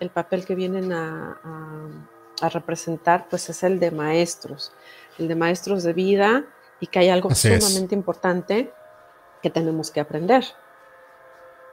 el 0.00 0.10
papel 0.10 0.44
que 0.44 0.54
vienen 0.54 0.92
a, 0.92 1.38
representar, 2.52 3.26
pues 3.28 3.50
es 3.50 3.62
el 3.64 3.78
de 3.78 3.90
maestros, 3.90 4.72
el 5.18 5.28
de 5.28 5.34
maestros 5.34 5.82
de 5.82 5.92
vida 5.92 6.46
y 6.80 6.86
que 6.86 7.00
hay 7.00 7.10
algo 7.10 7.34
sumamente 7.34 7.94
importante 7.94 8.72
que 9.42 9.50
tenemos 9.50 9.90
que 9.90 10.00
aprender. 10.00 10.44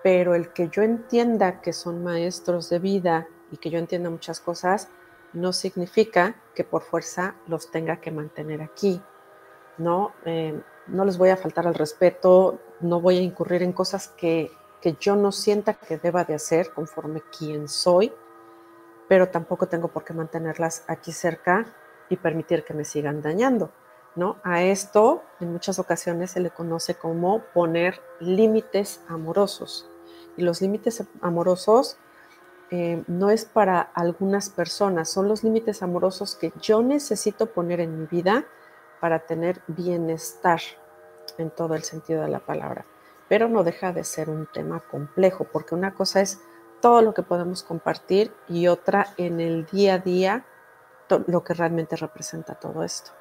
Pero 0.03 0.35
el 0.35 0.51
que 0.51 0.67
yo 0.67 0.83
entienda 0.83 1.61
que 1.61 1.71
son 1.71 2.03
maestros 2.03 2.69
de 2.69 2.79
vida 2.79 3.27
y 3.49 3.57
que 3.57 3.69
yo 3.69 3.79
entienda 3.79 4.09
muchas 4.09 4.41
cosas, 4.41 4.89
no 5.31 5.53
significa 5.53 6.35
que 6.53 6.65
por 6.65 6.81
fuerza 6.81 7.35
los 7.47 7.71
tenga 7.71 8.01
que 8.01 8.11
mantener 8.11 8.61
aquí, 8.61 9.01
¿no? 9.77 10.13
Eh, 10.25 10.59
no 10.87 11.05
les 11.05 11.17
voy 11.17 11.29
a 11.29 11.37
faltar 11.37 11.67
al 11.67 11.75
respeto, 11.75 12.59
no 12.79 13.01
voy 13.01 13.17
a 13.17 13.21
incurrir 13.21 13.63
en 13.63 13.73
cosas 13.73 14.07
que, 14.09 14.51
que 14.81 14.95
yo 14.99 15.15
no 15.15 15.31
sienta 15.31 15.73
que 15.73 15.97
deba 15.97 16.23
de 16.23 16.35
hacer 16.35 16.71
conforme 16.73 17.21
quien 17.37 17.67
soy, 17.67 18.11
pero 19.07 19.29
tampoco 19.29 19.67
tengo 19.67 19.87
por 19.87 20.03
qué 20.03 20.13
mantenerlas 20.13 20.83
aquí 20.87 21.11
cerca 21.11 21.65
y 22.09 22.17
permitir 22.17 22.63
que 22.63 22.73
me 22.73 22.85
sigan 22.85 23.21
dañando. 23.21 23.71
¿no? 24.15 24.37
A 24.43 24.63
esto 24.63 25.23
en 25.39 25.51
muchas 25.51 25.77
ocasiones 25.79 26.31
se 26.31 26.39
le 26.39 26.49
conoce 26.49 26.95
como 26.95 27.41
poner 27.53 28.01
límites 28.19 29.01
amorosos. 29.07 29.87
Y 30.35 30.41
los 30.41 30.61
límites 30.61 31.03
amorosos 31.21 31.97
eh, 32.71 33.03
no 33.07 33.29
es 33.29 33.45
para 33.45 33.79
algunas 33.79 34.49
personas, 34.49 35.09
son 35.09 35.27
los 35.27 35.43
límites 35.43 35.81
amorosos 35.83 36.35
que 36.35 36.51
yo 36.61 36.81
necesito 36.81 37.45
poner 37.45 37.79
en 37.79 37.99
mi 37.99 38.05
vida 38.07 38.45
para 38.99 39.19
tener 39.19 39.61
bienestar 39.67 40.61
en 41.37 41.49
todo 41.49 41.75
el 41.75 41.83
sentido 41.83 42.21
de 42.21 42.29
la 42.29 42.39
palabra. 42.39 42.85
Pero 43.29 43.49
no 43.49 43.63
deja 43.63 43.91
de 43.91 44.03
ser 44.03 44.29
un 44.29 44.47
tema 44.53 44.79
complejo, 44.79 45.45
porque 45.51 45.75
una 45.75 45.93
cosa 45.93 46.21
es 46.21 46.39
todo 46.81 47.01
lo 47.01 47.13
que 47.13 47.23
podemos 47.23 47.63
compartir 47.63 48.31
y 48.47 48.67
otra 48.67 49.13
en 49.17 49.39
el 49.39 49.65
día 49.65 49.95
a 49.95 49.99
día 49.99 50.45
lo 51.27 51.43
que 51.43 51.53
realmente 51.53 51.95
representa 51.95 52.55
todo 52.55 52.83
esto. 52.83 53.11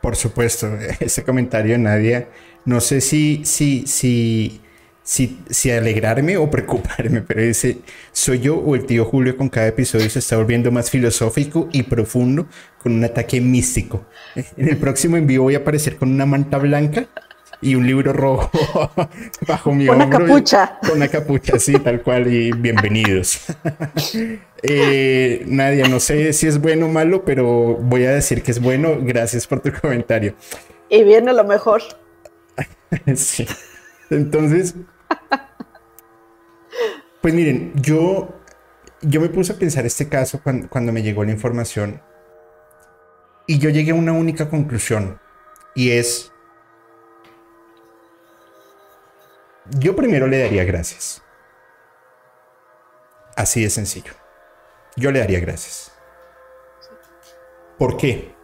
Por 0.00 0.16
supuesto, 0.16 0.66
ese 1.00 1.24
comentario, 1.24 1.78
Nadia, 1.78 2.28
no 2.64 2.80
sé 2.80 3.00
si, 3.00 3.44
si, 3.44 3.86
si 3.86 4.62
si, 5.10 5.70
alegrarme 5.72 6.36
o 6.36 6.48
preocuparme, 6.48 7.20
pero 7.26 7.40
ese 7.40 7.78
soy 8.12 8.38
yo 8.38 8.56
o 8.56 8.76
el 8.76 8.86
tío 8.86 9.04
Julio 9.04 9.36
con 9.36 9.48
cada 9.48 9.66
episodio 9.66 10.08
se 10.08 10.20
está 10.20 10.36
volviendo 10.36 10.70
más 10.70 10.88
filosófico 10.88 11.68
y 11.72 11.82
profundo 11.82 12.46
con 12.78 12.92
un 12.92 13.02
ataque 13.02 13.40
místico. 13.40 14.06
En 14.56 14.68
el 14.68 14.76
próximo 14.76 15.16
envío 15.16 15.42
voy 15.42 15.56
a 15.56 15.58
aparecer 15.58 15.96
con 15.96 16.12
una 16.12 16.26
manta 16.26 16.58
blanca 16.58 17.08
y 17.60 17.74
un 17.74 17.88
libro 17.88 18.12
rojo 18.12 18.50
bajo 19.48 19.74
mi 19.74 19.86
con 19.86 19.96
Una 19.96 20.08
capucha. 20.08 20.78
con 20.80 20.98
una 20.98 21.08
capucha, 21.08 21.58
sí, 21.58 21.72
tal 21.80 22.02
cual, 22.02 22.32
y 22.32 22.52
bienvenidos. 22.52 23.46
eh, 24.62 25.42
Nadia, 25.46 25.88
no 25.88 25.98
sé 25.98 26.32
si 26.32 26.46
es 26.46 26.60
bueno 26.60 26.86
o 26.86 26.88
malo, 26.88 27.24
pero 27.24 27.74
voy 27.74 28.04
a 28.04 28.12
decir 28.12 28.44
que 28.44 28.52
es 28.52 28.60
bueno. 28.60 28.96
Gracias 29.00 29.48
por 29.48 29.60
tu 29.60 29.72
comentario. 29.72 30.34
Y 30.88 31.02
viene 31.02 31.32
lo 31.32 31.42
mejor. 31.42 31.82
sí. 33.16 33.44
Entonces, 34.08 34.74
pues 37.20 37.34
miren, 37.34 37.72
yo, 37.74 38.28
yo 39.02 39.20
me 39.20 39.28
puse 39.28 39.52
a 39.52 39.56
pensar 39.56 39.86
este 39.86 40.08
caso 40.08 40.40
cuando, 40.42 40.92
me 40.92 41.02
llegó 41.02 41.24
la 41.24 41.32
información 41.32 42.00
y 43.46 43.58
yo 43.58 43.70
llegué 43.70 43.90
a 43.90 43.94
una 43.94 44.12
única 44.12 44.48
conclusión 44.48 45.20
y 45.74 45.90
es, 45.92 46.32
yo 49.78 49.94
primero 49.94 50.26
le 50.26 50.40
daría 50.40 50.64
gracias. 50.64 51.22
Así 53.36 53.62
de 53.62 53.70
sencillo. 53.70 54.12
Yo 54.96 55.10
le 55.10 55.20
daría 55.20 55.40
gracias. 55.40 55.92
¿Por 57.78 57.96
qué? 57.96 58.34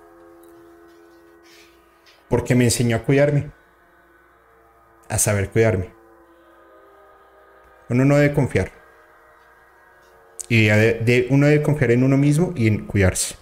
Porque 2.29 2.55
me 2.55 2.65
enseñó 2.65 2.97
a 2.97 3.03
cuidarme. 3.03 3.51
A 5.09 5.19
saber 5.19 5.51
cuidarme. 5.51 5.96
Uno 7.89 8.05
no 8.05 8.17
debe 8.17 8.35
confiar. 8.35 8.73
Y 10.49 10.67
de, 10.67 11.27
uno 11.31 11.47
debe 11.47 11.63
confiar 11.63 11.91
en 11.91 12.03
uno 12.03 12.17
mismo 12.17 12.53
y 12.57 12.69
en 12.69 12.87
cuidarse. 12.87 13.37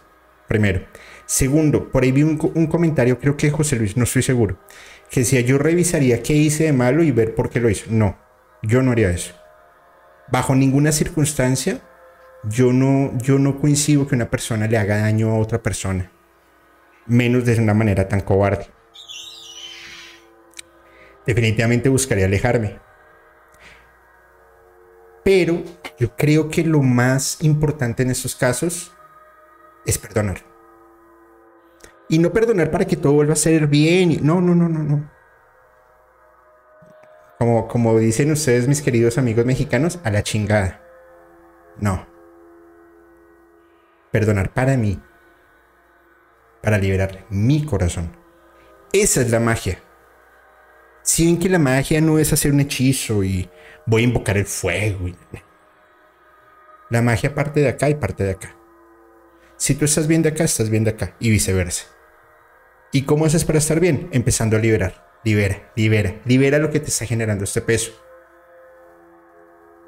Primero. 0.48 0.82
Segundo, 1.26 1.90
por 1.90 2.02
ahí 2.02 2.12
vi 2.12 2.22
un, 2.22 2.36
comentario, 2.36 3.18
creo 3.18 3.36
que 3.36 3.50
José 3.50 3.76
Luis, 3.76 3.96
no 3.96 4.04
estoy 4.04 4.22
seguro, 4.22 4.58
que 5.10 5.20
decía 5.20 5.40
yo 5.40 5.56
revisaría 5.56 6.22
qué 6.22 6.34
hice 6.34 6.64
de 6.64 6.72
malo 6.74 7.02
y 7.02 7.12
ver 7.12 7.34
por 7.34 7.48
qué 7.48 7.60
lo 7.60 7.70
hizo. 7.70 7.86
No, 7.90 8.18
yo 8.62 8.82
no 8.82 8.92
haría 8.92 9.10
eso. 9.10 9.34
Bajo 10.30 10.54
ninguna 10.54 10.92
circunstancia, 10.92 11.80
yo 12.44 12.72
no, 12.72 13.16
yo 13.18 13.38
no 13.38 13.58
coincido 13.58 14.06
que 14.06 14.14
una 14.14 14.30
persona 14.30 14.66
le 14.66 14.76
haga 14.76 14.98
daño 14.98 15.30
a 15.30 15.38
otra 15.38 15.62
persona. 15.62 16.10
Menos 17.06 17.46
de 17.46 17.58
una 17.58 17.74
manera 17.74 18.06
tan 18.06 18.20
cobarde. 18.20 18.66
Definitivamente 21.26 21.88
buscaría 21.88 22.26
alejarme. 22.26 22.78
Pero 25.24 25.62
yo 25.98 26.14
creo 26.16 26.48
que 26.48 26.62
lo 26.62 26.82
más 26.82 27.42
importante 27.42 28.02
en 28.02 28.10
estos 28.10 28.36
casos 28.36 28.92
es 29.86 29.98
perdonar. 29.98 30.42
Y 32.08 32.18
no 32.18 32.32
perdonar 32.32 32.70
para 32.70 32.84
que 32.84 32.96
todo 32.96 33.14
vuelva 33.14 33.32
a 33.32 33.36
ser 33.36 33.66
bien. 33.66 34.18
No, 34.22 34.40
no, 34.40 34.54
no, 34.54 34.68
no, 34.68 34.82
no. 34.82 35.10
Como, 37.38 37.66
como 37.66 37.98
dicen 37.98 38.30
ustedes, 38.30 38.68
mis 38.68 38.82
queridos 38.82 39.18
amigos 39.18 39.46
mexicanos, 39.46 39.98
a 40.04 40.10
la 40.10 40.22
chingada. 40.22 40.82
No. 41.80 42.06
Perdonar 44.12 44.52
para 44.52 44.76
mí. 44.76 45.00
Para 46.62 46.78
liberar 46.78 47.24
mi 47.30 47.64
corazón. 47.64 48.14
Esa 48.92 49.22
es 49.22 49.30
la 49.30 49.40
magia. 49.40 49.78
Si 51.04 51.26
ven 51.26 51.38
que 51.38 51.50
la 51.50 51.58
magia 51.58 52.00
no 52.00 52.18
es 52.18 52.32
hacer 52.32 52.50
un 52.50 52.60
hechizo 52.60 53.22
y 53.22 53.50
voy 53.84 54.02
a 54.02 54.04
invocar 54.06 54.38
el 54.38 54.46
fuego. 54.46 55.06
La 56.88 57.02
magia 57.02 57.34
parte 57.34 57.60
de 57.60 57.68
acá 57.68 57.90
y 57.90 57.94
parte 57.94 58.24
de 58.24 58.30
acá. 58.30 58.56
Si 59.58 59.74
tú 59.74 59.84
estás 59.84 60.06
bien 60.06 60.22
de 60.22 60.30
acá, 60.30 60.44
estás 60.44 60.70
bien 60.70 60.82
de 60.82 60.92
acá 60.92 61.14
y 61.20 61.28
viceversa. 61.28 61.84
¿Y 62.90 63.02
cómo 63.02 63.26
haces 63.26 63.44
para 63.44 63.58
estar 63.58 63.80
bien? 63.80 64.08
Empezando 64.12 64.56
a 64.56 64.60
liberar. 64.60 65.20
Libera, 65.24 65.70
libera, 65.76 66.22
libera 66.24 66.58
lo 66.58 66.70
que 66.70 66.80
te 66.80 66.88
está 66.88 67.04
generando 67.04 67.44
este 67.44 67.60
peso. 67.60 67.92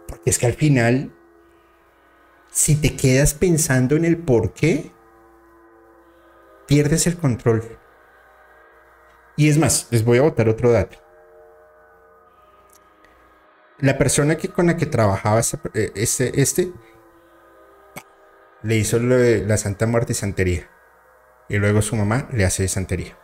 Porque 0.08 0.28
es 0.28 0.38
que 0.38 0.46
al 0.46 0.54
final, 0.54 1.14
si 2.50 2.76
te 2.76 2.94
quedas 2.94 3.32
pensando 3.32 3.96
en 3.96 4.04
el 4.04 4.18
por 4.18 4.52
qué, 4.52 4.92
pierdes 6.66 7.06
el 7.06 7.16
control. 7.16 7.64
Y 9.38 9.48
es 9.48 9.56
más, 9.56 9.88
les 9.90 10.04
voy 10.04 10.18
a 10.18 10.22
botar 10.22 10.50
otro 10.50 10.72
dato 10.72 11.05
la 13.78 13.98
persona 13.98 14.36
que, 14.36 14.48
con 14.48 14.66
la 14.66 14.76
que 14.76 14.86
trabajaba 14.86 15.40
eh, 15.74 15.92
este, 15.94 16.40
este, 16.40 16.72
le 18.62 18.76
hizo 18.76 18.98
la 18.98 19.56
Santa 19.56 19.86
Muerte 19.86 20.12
y 20.12 20.16
Santería. 20.16 20.70
Y 21.48 21.58
luego 21.58 21.82
su 21.82 21.94
mamá 21.96 22.28
le 22.32 22.44
hace 22.44 22.66
santería. 22.66 23.16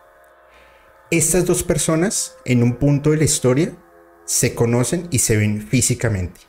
Estas 1.11 1.45
dos 1.45 1.63
personas, 1.63 2.37
en 2.45 2.63
un 2.63 2.77
punto 2.77 3.11
de 3.11 3.17
la 3.17 3.25
historia, 3.25 3.73
se 4.25 4.55
conocen 4.55 5.07
y 5.11 5.19
se 5.19 5.35
ven 5.35 5.61
físicamente. 5.61 6.41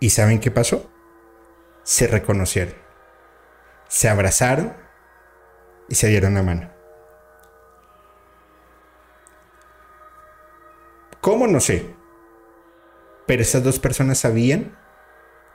¿Y 0.00 0.10
saben 0.10 0.40
qué 0.40 0.50
pasó? 0.50 0.90
Se 1.82 2.06
reconocieron. 2.06 2.74
Se 3.88 4.08
abrazaron 4.08 4.74
y 5.88 5.94
se 5.96 6.08
dieron 6.08 6.34
la 6.34 6.42
mano. 6.42 6.77
¿Cómo? 11.20 11.46
No 11.46 11.60
sé. 11.60 11.94
Pero 13.26 13.42
esas 13.42 13.62
dos 13.62 13.78
personas 13.78 14.18
sabían 14.18 14.76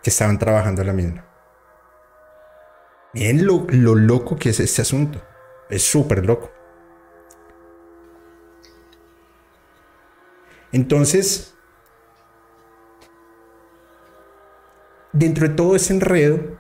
que 0.04 0.10
estaban 0.10 0.38
trabajando 0.38 0.84
la 0.84 0.94
misma. 0.94 1.26
Miren 3.14 3.46
lo, 3.46 3.66
loco 3.96 4.38
que 4.38 4.50
es 4.50 4.60
este 4.60 4.82
asunto. 4.82 5.22
Es 5.70 5.84
súper 5.84 6.26
loco. 6.26 6.52
Entonces, 10.72 11.54
dentro 15.14 15.48
de 15.48 15.54
todo 15.54 15.76
ese 15.76 15.94
enredo, 15.94 16.60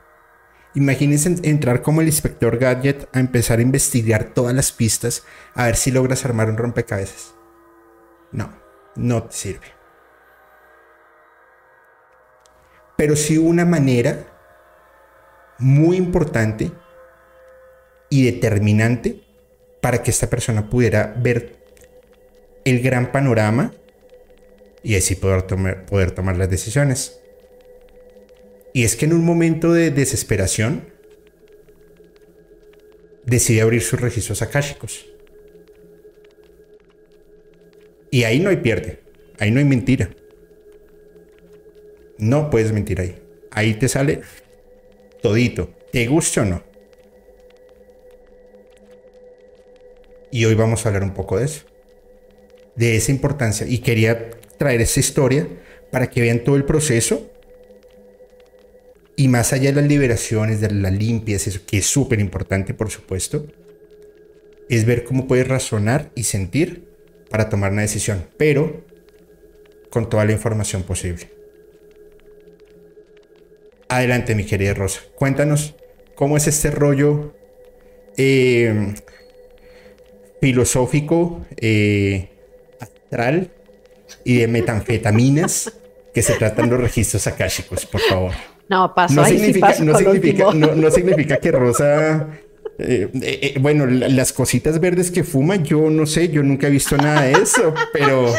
imagínense 0.75 1.35
entrar 1.43 1.81
como 1.81 2.01
el 2.01 2.07
inspector 2.07 2.57
Gadget 2.57 3.09
a 3.11 3.19
empezar 3.19 3.57
a 3.59 3.63
investigar 3.63 4.33
todas 4.33 4.53
las 4.53 4.71
pistas 4.71 5.25
a 5.55 5.65
ver 5.65 5.75
si 5.75 5.91
logras 5.91 6.25
armar 6.25 6.49
un 6.49 6.57
rompecabezas. 6.57 7.33
No 8.31 8.62
no 8.95 9.23
te 9.23 9.33
sirve. 9.33 9.83
pero 12.95 13.15
sí 13.15 13.37
una 13.37 13.65
manera 13.65 14.27
muy 15.59 15.97
importante 15.97 16.71
y 18.09 18.25
determinante 18.25 19.21
para 19.81 20.01
que 20.01 20.11
esta 20.11 20.29
persona 20.29 20.69
pudiera 20.69 21.13
ver 21.17 21.57
el 22.65 22.81
gran 22.81 23.11
panorama 23.11 23.73
y 24.83 24.95
así 24.95 25.15
poder 25.15 25.41
tomar, 25.43 26.37
las 26.37 26.49
decisiones. 26.49 27.19
Y 28.73 28.83
es 28.83 28.95
que 28.95 29.05
en 29.05 29.13
un 29.13 29.25
momento 29.25 29.73
de 29.73 29.91
desesperación 29.91 30.89
decide 33.25 33.61
abrir 33.61 33.81
sus 33.81 33.99
registros 33.99 34.41
akáshicos. 34.41 35.12
Y 38.13 38.25
ahí 38.25 38.39
no 38.39 38.51
hay 38.51 38.57
pierde, 38.57 38.99
ahí 39.39 39.49
no 39.49 39.57
hay 39.57 39.65
mentira. 39.65 40.11
No 42.19 42.51
puedes 42.51 42.71
mentir 42.71 43.01
ahí. 43.01 43.19
Ahí 43.49 43.73
te 43.73 43.87
sale 43.87 44.21
todito, 45.23 45.71
te 45.91 46.05
guste 46.05 46.41
o 46.41 46.45
no. 46.45 46.63
Y 50.31 50.45
hoy 50.45 50.53
vamos 50.53 50.85
a 50.85 50.89
hablar 50.89 51.01
un 51.01 51.15
poco 51.15 51.39
de 51.39 51.45
eso, 51.45 51.63
de 52.75 52.97
esa 52.97 53.11
importancia. 53.11 53.65
Y 53.67 53.79
quería 53.79 54.29
traer 54.59 54.81
esa 54.81 54.99
historia 54.99 55.47
para 55.89 56.11
que 56.11 56.21
vean 56.21 56.43
todo 56.43 56.55
el 56.55 56.65
proceso. 56.65 57.31
Y 59.15 59.27
más 59.27 59.53
allá 59.53 59.71
de 59.71 59.81
las 59.81 59.89
liberaciones, 59.89 60.61
de 60.61 60.69
las 60.69 60.93
limpias, 60.93 61.47
eso 61.47 61.61
que 61.65 61.79
es 61.79 61.87
súper 61.87 62.19
importante, 62.19 62.75
por 62.75 62.91
supuesto, 62.91 63.47
es 64.69 64.85
ver 64.85 65.03
cómo 65.03 65.25
puedes 65.25 65.47
razonar 65.47 66.11
y 66.13 66.25
sentir 66.25 66.92
para 67.33 67.49
tomar 67.49 67.71
una 67.71 67.81
decisión, 67.81 68.27
pero 68.37 68.83
con 69.89 70.07
toda 70.07 70.23
la 70.23 70.33
información 70.33 70.83
posible. 70.83 71.31
Adelante, 73.89 74.35
mi 74.35 74.45
querida 74.45 74.75
Rosa. 74.75 75.01
Cuéntanos 75.15 75.73
cómo 76.13 76.37
es 76.37 76.45
este 76.45 76.69
rollo 76.69 77.33
eh, 78.17 78.93
filosófico, 80.41 81.43
eh, 81.57 82.29
astral 82.79 83.49
y 84.23 84.37
de 84.37 84.47
metanfetaminas 84.47 85.73
que 86.13 86.21
se 86.21 86.35
tratan 86.35 86.69
los 86.69 86.79
registros 86.79 87.25
akáshicos, 87.25 87.87
por 87.87 88.01
favor. 88.01 88.33
No, 88.69 88.93
paso. 88.93 89.15
No, 89.15 89.25
significa, 89.25 89.73
no, 89.79 89.97
significa, 89.97 90.53
no, 90.53 90.91
significa 90.91 91.37
que 91.37 91.51
Rosa 91.51 92.27
eh, 92.79 93.07
eh, 93.13 93.39
eh, 93.55 93.59
bueno, 93.59 93.85
las 93.85 94.33
cositas 94.33 94.79
verdes 94.79 95.11
que 95.11 95.23
fuma, 95.23 95.57
yo 95.57 95.91
no 95.91 96.07
sé, 96.07 96.29
yo 96.29 96.41
nunca 96.41 96.67
he 96.67 96.69
visto 96.71 96.97
nada 96.97 97.21
de 97.21 97.33
eso, 97.33 97.73
pero 97.93 98.33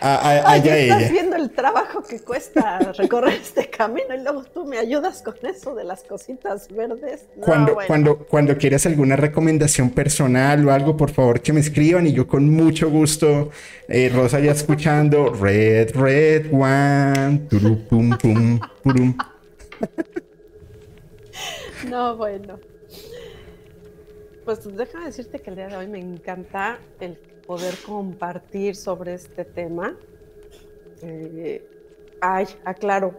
allá 0.00 0.78
estás 0.78 1.10
viendo 1.10 1.34
el 1.36 1.50
trabajo 1.50 2.02
que 2.02 2.20
cuesta 2.20 2.78
recorrer 2.96 3.40
este 3.42 3.68
camino 3.68 4.14
y 4.14 4.22
luego 4.22 4.44
tú 4.44 4.64
me 4.64 4.78
ayudas 4.78 5.22
con 5.22 5.34
eso 5.42 5.74
de 5.74 5.82
las 5.82 6.04
cositas 6.04 6.68
verdes. 6.68 7.26
cuando, 7.40 7.76
cuando, 7.86 8.18
cuando 8.18 8.56
quieras 8.56 8.86
alguna 8.86 9.16
recomendación 9.16 9.90
personal 9.90 10.64
o 10.66 10.72
algo, 10.72 10.96
por 10.96 11.10
favor 11.10 11.40
que 11.40 11.52
me 11.52 11.60
escriban 11.60 12.06
y 12.06 12.12
yo 12.12 12.28
con 12.28 12.48
mucho 12.50 12.88
gusto, 12.88 13.50
Rosa 14.14 14.38
ya 14.38 14.52
escuchando 14.52 15.30
Red, 15.32 15.96
Red 15.96 16.52
One, 16.52 17.40
pum, 17.88 18.16
pum, 18.16 18.60
pum. 18.82 19.16
No, 21.88 22.16
bueno. 22.16 22.60
Pues 24.44 24.76
déjame 24.76 25.06
decirte 25.06 25.38
que 25.38 25.50
el 25.50 25.56
día 25.56 25.68
de 25.68 25.76
hoy 25.76 25.86
me 25.86 26.00
encanta 26.00 26.80
el 26.98 27.16
poder 27.46 27.74
compartir 27.86 28.74
sobre 28.74 29.14
este 29.14 29.44
tema. 29.44 29.96
Eh, 31.00 31.64
ay, 32.20 32.46
aclaro, 32.64 33.14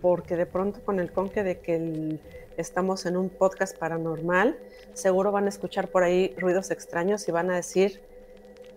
porque 0.00 0.36
de 0.36 0.46
pronto 0.46 0.80
con 0.84 1.00
el 1.00 1.10
conque 1.10 1.42
de 1.42 1.58
que 1.58 2.20
estamos 2.56 3.06
en 3.06 3.16
un 3.16 3.28
podcast 3.28 3.76
paranormal, 3.76 4.56
seguro 4.94 5.32
van 5.32 5.46
a 5.46 5.48
escuchar 5.48 5.88
por 5.88 6.04
ahí 6.04 6.32
ruidos 6.38 6.70
extraños 6.70 7.26
y 7.26 7.32
van 7.32 7.50
a 7.50 7.56
decir, 7.56 8.00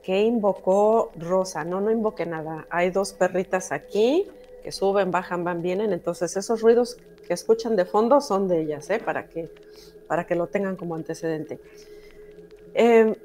¿qué 0.02 0.22
invocó 0.22 1.12
Rosa? 1.16 1.64
No, 1.66 1.82
no 1.82 1.92
invoqué 1.92 2.26
nada. 2.26 2.66
Hay 2.72 2.90
dos 2.90 3.14
perritas 3.14 3.72
aquí 3.72 4.28
que 4.64 4.72
suben, 4.72 5.12
bajan, 5.12 5.44
van, 5.44 5.62
vienen. 5.62 5.94
Entonces 5.94 6.36
esos 6.36 6.62
ruidos 6.62 6.98
que 7.28 7.36
escuchan 7.36 7.76
de 7.76 7.86
fondo 7.86 8.22
son 8.22 8.48
de 8.48 8.62
ellas, 8.62 8.90
¿eh? 8.90 9.00
Para 9.00 9.28
que, 9.28 9.52
para 10.08 10.26
que 10.26 10.34
lo 10.34 10.48
tengan 10.48 10.76
como 10.76 10.96
antecedente. 10.96 11.60
Eh, 12.74 13.16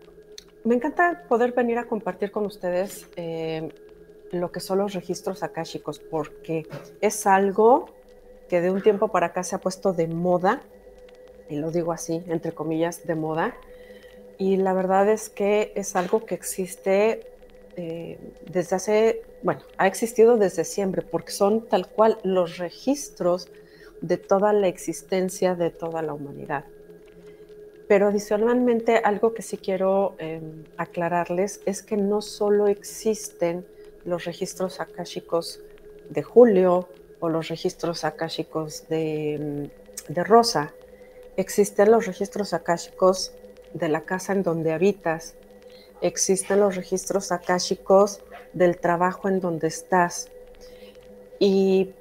me 0.65 0.75
encanta 0.75 1.25
poder 1.29 1.53
venir 1.53 1.79
a 1.79 1.85
compartir 1.85 2.31
con 2.31 2.45
ustedes 2.47 3.07
eh, 3.17 3.69
lo 4.33 4.51
que 4.51 4.61
son 4.61 4.79
los 4.79 4.95
registros 4.95 5.43
akáshicos, 5.43 5.99
porque 5.99 6.67
es 7.01 7.27
algo 7.27 7.87
que 8.49 8.61
de 8.61 8.71
un 8.71 8.83
tiempo 8.83 9.09
para 9.09 9.27
acá 9.27 9.43
se 9.43 9.55
ha 9.55 9.59
puesto 9.59 9.93
de 9.93 10.09
moda, 10.09 10.63
y 11.49 11.57
lo 11.57 11.71
digo 11.71 11.93
así, 11.93 12.23
entre 12.27 12.53
comillas, 12.53 13.07
de 13.07 13.15
moda, 13.15 13.55
y 14.39 14.57
la 14.57 14.73
verdad 14.73 15.09
es 15.09 15.29
que 15.29 15.73
es 15.77 15.97
algo 15.97 16.27
que 16.27 16.35
existe 16.35 17.21
eh, 17.77 18.19
desde 18.51 18.77
hace, 18.77 19.23
bueno, 19.43 19.61
ha 19.79 19.87
existido 19.87 20.37
desde 20.37 20.65
siempre, 20.65 21.03
porque 21.03 21.33
son 21.33 21.69
tal 21.69 21.89
cual 21.89 22.19
los 22.23 22.59
registros 22.59 23.49
de 24.01 24.17
toda 24.17 24.53
la 24.53 24.69
existencia 24.69 25.55
de 25.55 25.71
toda 25.71 26.03
la 26.03 26.13
humanidad. 26.13 26.65
Pero 27.89 28.09
adicionalmente, 28.09 28.99
algo 28.99 29.33
que 29.33 29.43
sí 29.43 29.59
quiero 29.59 30.15
em, 30.19 30.65
aclararles 30.77 31.61
es 31.67 31.83
que 31.83 31.97
no 31.97 32.21
solo 32.21 32.67
existen 32.67 33.65
los 34.05 34.25
registros 34.25 34.81
akáshicos 34.81 35.61
de 36.11 36.23
Julio 36.23 36.89
o 37.21 37.29
los 37.29 37.49
registros 37.49 38.05
akáshicos 38.05 38.89
de, 38.89 39.69
mm, 40.09 40.13
de 40.13 40.25
Rosa, 40.25 40.75
existen 41.37 41.91
los 41.91 42.07
registros 42.07 42.53
akáshicos 42.55 43.33
de 43.73 43.89
la 43.89 44.03
casa 44.03 44.33
en 44.33 44.43
donde 44.43 44.73
habitas, 44.73 45.35
existen 46.01 46.61
los 46.61 46.77
registros 46.77 47.31
akáshicos 47.31 48.21
del 48.53 48.79
trabajo 48.79 49.29
en 49.29 49.41
donde 49.41 49.69
estás. 49.69 50.29
Y 51.39 51.93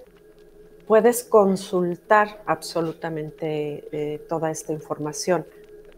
puedes 0.87 1.23
consultar 1.23 2.41
absolutamente 2.45 3.87
eh, 3.91 4.19
toda 4.29 4.51
esta 4.51 4.71
información 4.71 5.45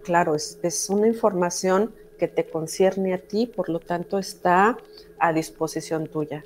claro, 0.08 0.36
es, 0.36 0.88
una 0.90 1.06
información 1.06 1.94
que 2.18 2.30
te 2.30 2.46
concierne 2.46 3.14
a 3.14 3.18
ti, 3.18 3.46
por 3.46 3.68
lo 3.68 3.82
tanto 3.82 4.18
está 4.18 4.78
a 5.20 5.34
disposición 5.34 6.08
tuya. 6.08 6.46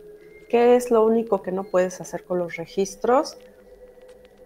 ¿Qué 0.50 0.76
es 0.76 0.90
lo 0.90 1.06
único 1.06 1.44
que 1.44 1.52
no 1.52 1.64
puedes 1.64 2.02
hacer 2.02 2.24
con 2.24 2.40
los 2.40 2.56
registros? 2.56 3.38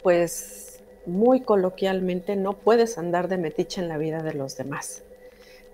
Pues 0.03 0.83
muy 1.05 1.43
coloquialmente 1.43 2.35
no 2.35 2.57
puedes 2.57 2.97
andar 2.97 3.29
de 3.29 3.37
metiche 3.37 3.79
en 3.79 3.87
la 3.87 3.97
vida 3.97 4.21
de 4.21 4.33
los 4.33 4.57
demás, 4.57 5.03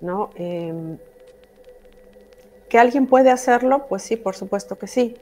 ¿no? 0.01 0.29
Em, 0.35 0.99
¿Que 2.69 2.77
alguien 2.77 3.07
puede 3.07 3.31
hacerlo? 3.31 3.87
Pues 3.89 4.03
sí, 4.03 4.17
por 4.17 4.35
supuesto 4.35 4.77
que 4.77 4.85
sí, 4.85 5.15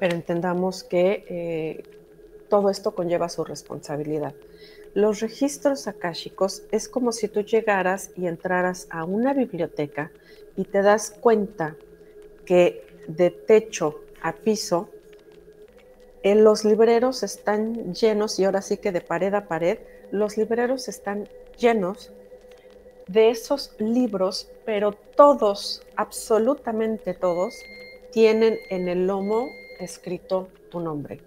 pero 0.00 0.14
entendamos 0.14 0.84
que 0.84 1.24
eh, 1.28 1.82
todo 2.48 2.70
esto 2.70 2.94
conlleva 2.94 3.28
su 3.28 3.44
responsabilidad. 3.44 4.34
Los 4.96 5.20
registros 5.20 5.88
akáshicos 5.88 6.62
es 6.70 6.88
como 6.88 7.12
si 7.12 7.28
tú 7.28 7.42
llegaras 7.42 8.12
y 8.16 8.28
entraras 8.28 8.88
a 8.88 9.04
una 9.04 9.34
biblioteca 9.34 10.10
y 10.56 10.64
te 10.64 10.80
das 10.80 11.10
cuenta 11.10 11.76
que 12.46 12.82
de 13.06 13.30
techo 13.30 14.00
a 14.22 14.32
piso 14.32 14.88
en 16.22 16.44
los 16.44 16.64
libreros 16.64 17.22
están 17.22 17.92
llenos, 17.92 18.38
y 18.38 18.44
ahora 18.44 18.62
sí 18.62 18.78
que 18.78 18.90
de 18.90 19.02
pared 19.02 19.34
a 19.34 19.46
pared, 19.46 19.80
los 20.12 20.38
libreros 20.38 20.88
están 20.88 21.28
llenos 21.58 22.10
de 23.06 23.28
esos 23.28 23.76
libros, 23.78 24.50
pero 24.64 24.92
todos, 24.92 25.82
absolutamente 25.96 27.12
todos, 27.12 27.54
tienen 28.12 28.58
en 28.70 28.88
el 28.88 29.06
lomo 29.06 29.50
escrito 29.78 30.48
tu 30.70 30.80
nombre. 30.80 31.20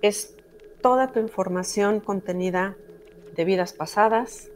Es 0.00 0.36
toda 0.80 1.12
tu 1.12 1.20
información 1.20 2.00
contenida 2.00 2.78
de 3.34 3.44
vidas 3.44 3.72
pasadas, 3.72 4.50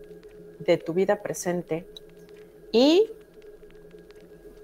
de 0.58 0.76
tu 0.76 0.92
vida 0.92 1.22
presente 1.22 1.86
y 2.72 3.10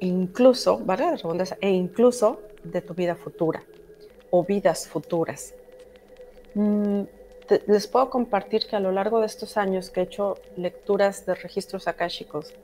incluso, 0.00 0.78
¿vale? 0.78 1.04
La 1.04 1.56
e 1.60 1.70
incluso 1.70 2.40
de 2.62 2.80
tu 2.80 2.94
vida 2.94 3.14
futura 3.14 3.62
o 4.30 4.44
vidas 4.44 4.88
futuras. 4.88 5.54
Mm, 6.54 7.02
les 7.66 7.86
puedo 7.86 8.10
compartir 8.10 8.66
que 8.66 8.76
a 8.76 8.80
lo 8.80 8.92
largo 8.92 9.20
de 9.20 9.26
estos 9.26 9.56
años 9.56 9.90
que 9.90 10.00
he 10.00 10.04
hecho 10.04 10.36
lecturas 10.56 11.26
de 11.26 11.34
registros 11.34 11.88
akáshicos, 11.88 12.54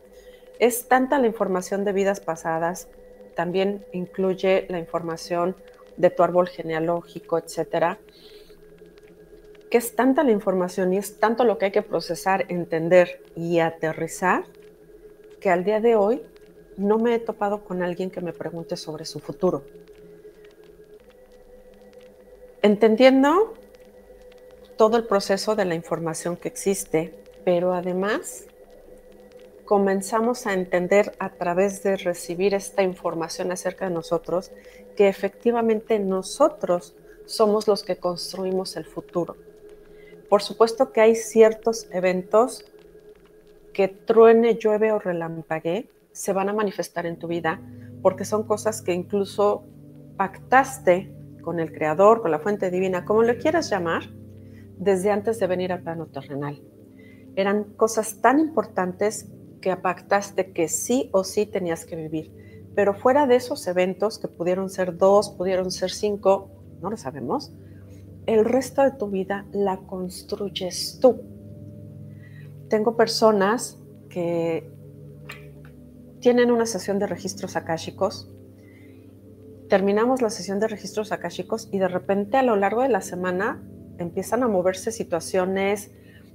es 0.59 0.89
tanta 0.89 1.19
la 1.19 1.27
información 1.27 1.85
de 1.85 1.93
vidas 1.93 2.21
pasadas, 2.21 2.89
también 3.35 3.85
incluye 3.93 4.67
la 4.69 4.79
información 4.79 5.57
de 5.97 6.11
tu 6.11 6.23
árbol 6.23 6.49
genealógico, 6.49 7.39
etcétera, 7.39 7.99
que 9.71 9.79
es 9.79 9.95
tanta 9.95 10.25
la 10.25 10.33
información 10.33 10.93
y 10.93 10.99
es 10.99 11.21
tanto 11.21 11.45
lo 11.45 11.57
que 11.57 11.67
hay 11.67 11.71
que 11.71 11.83
procesar, 11.83 12.45
entender 12.49 13.23
y 13.37 13.61
aterrizar, 13.61 14.45
que 15.41 15.49
al 15.49 15.65
día 15.65 15.81
de 15.81 15.95
hoy 15.95 16.23
no 16.77 16.99
me 16.99 17.15
he 17.15 17.19
topado 17.21 17.63
con 17.63 17.83
alguien 17.83 18.11
que 18.11 18.21
me 18.21 18.33
pregunte 18.33 18.77
sobre 18.77 19.05
su 19.05 19.21
futuro. 19.21 19.65
Entendiendo 22.63 23.55
todo 24.77 24.97
el 24.97 25.07
proceso 25.07 25.55
de 25.55 25.65
la 25.65 25.75
información 25.75 26.37
que 26.37 26.49
existe, 26.49 27.15
pero 27.45 27.73
además 27.73 28.47
comenzamos 29.65 30.47
a 30.47 30.53
entender 30.53 31.15
a 31.21 31.31
través 31.31 31.83
de 31.85 31.97
recibir 31.97 32.55
esta 32.55 32.83
información 32.83 33.53
acerca 33.53 33.85
de 33.89 33.95
nosotros 33.95 34.51
que 34.97 35.09
efectivamente 35.09 36.01
nosotros 36.01 36.97
somos 37.25 37.69
los 37.69 37.85
que 37.85 37.97
construimos 37.97 38.77
el 38.77 38.85
futuro. 38.85 39.37
Por 40.31 40.43
supuesto 40.43 40.93
que 40.93 41.01
hay 41.01 41.17
ciertos 41.17 41.89
eventos 41.91 42.65
que 43.75 43.89
truene, 43.89 44.55
llueve 44.55 44.93
o 44.93 45.01
relampague, 45.01 45.91
se 46.13 46.33
van 46.33 46.49
a 46.49 46.53
manifestar 46.53 47.05
en 47.05 47.19
tu 47.19 47.27
vida 47.27 47.61
porque 48.01 48.25
son 48.25 48.45
cosas 48.45 48.81
que 48.81 48.95
incluso 48.95 49.65
pactaste 50.17 51.13
con 51.43 51.59
el 51.59 51.73
Creador, 51.73 52.23
con 52.23 52.31
la 52.31 52.39
fuente 52.39 52.71
divina, 52.71 53.05
como 53.05 53.25
le 53.25 53.39
quieras 53.39 53.71
llamar, 53.71 54.05
desde 54.79 55.11
antes 55.11 55.41
de 55.41 55.49
venir 55.49 55.73
al 55.73 55.83
plano 55.83 56.07
terrenal. 56.07 56.63
Eran 57.35 57.65
cosas 57.65 58.21
tan 58.21 58.39
importantes 58.39 59.27
que 59.61 59.75
pactaste 59.77 60.53
que 60.53 60.69
sí 60.69 61.11
o 61.13 61.25
sí 61.25 61.45
tenías 61.45 61.85
que 61.85 61.97
vivir. 61.97 62.71
Pero 62.77 62.95
fuera 62.95 63.27
de 63.27 63.35
esos 63.35 63.67
eventos, 63.67 64.21
que 64.21 64.29
pudieron 64.29 64.71
ser 64.71 64.97
dos, 64.97 65.31
pudieron 65.31 65.73
ser 65.73 65.91
cinco, 65.91 66.51
no 66.81 66.89
lo 66.89 66.97
sabemos, 66.97 67.53
el 68.27 68.45
resto 68.45 68.83
de 68.83 68.93
tu 68.93 69.09
vida 69.09 69.47
la 69.53 69.79
construyes 69.79 70.99
tú. 71.01 71.23
Tengo 72.69 72.97
personas 72.97 73.79
que 74.09 74.71
tienen 76.21 76.51
una 76.51 76.67
sesión 76.67 76.99
de 76.99 77.07
registros 77.07 77.57
akáshicos, 77.57 78.31
terminamos 79.69 80.21
la 80.21 80.31
sesión 80.31 80.61
de 80.61 80.69
registros 80.69 81.13
akáshicos 81.13 81.69
y 81.73 81.79
de 81.79 81.89
repente 81.89 82.37
a 82.37 82.43
lo 82.43 82.57
largo 82.57 82.83
de 82.83 82.89
la 82.89 83.01
semana 83.01 83.63
empiezan 83.99 84.43
a 84.43 84.49
moverse 84.49 84.93
situaciones, 84.93 85.93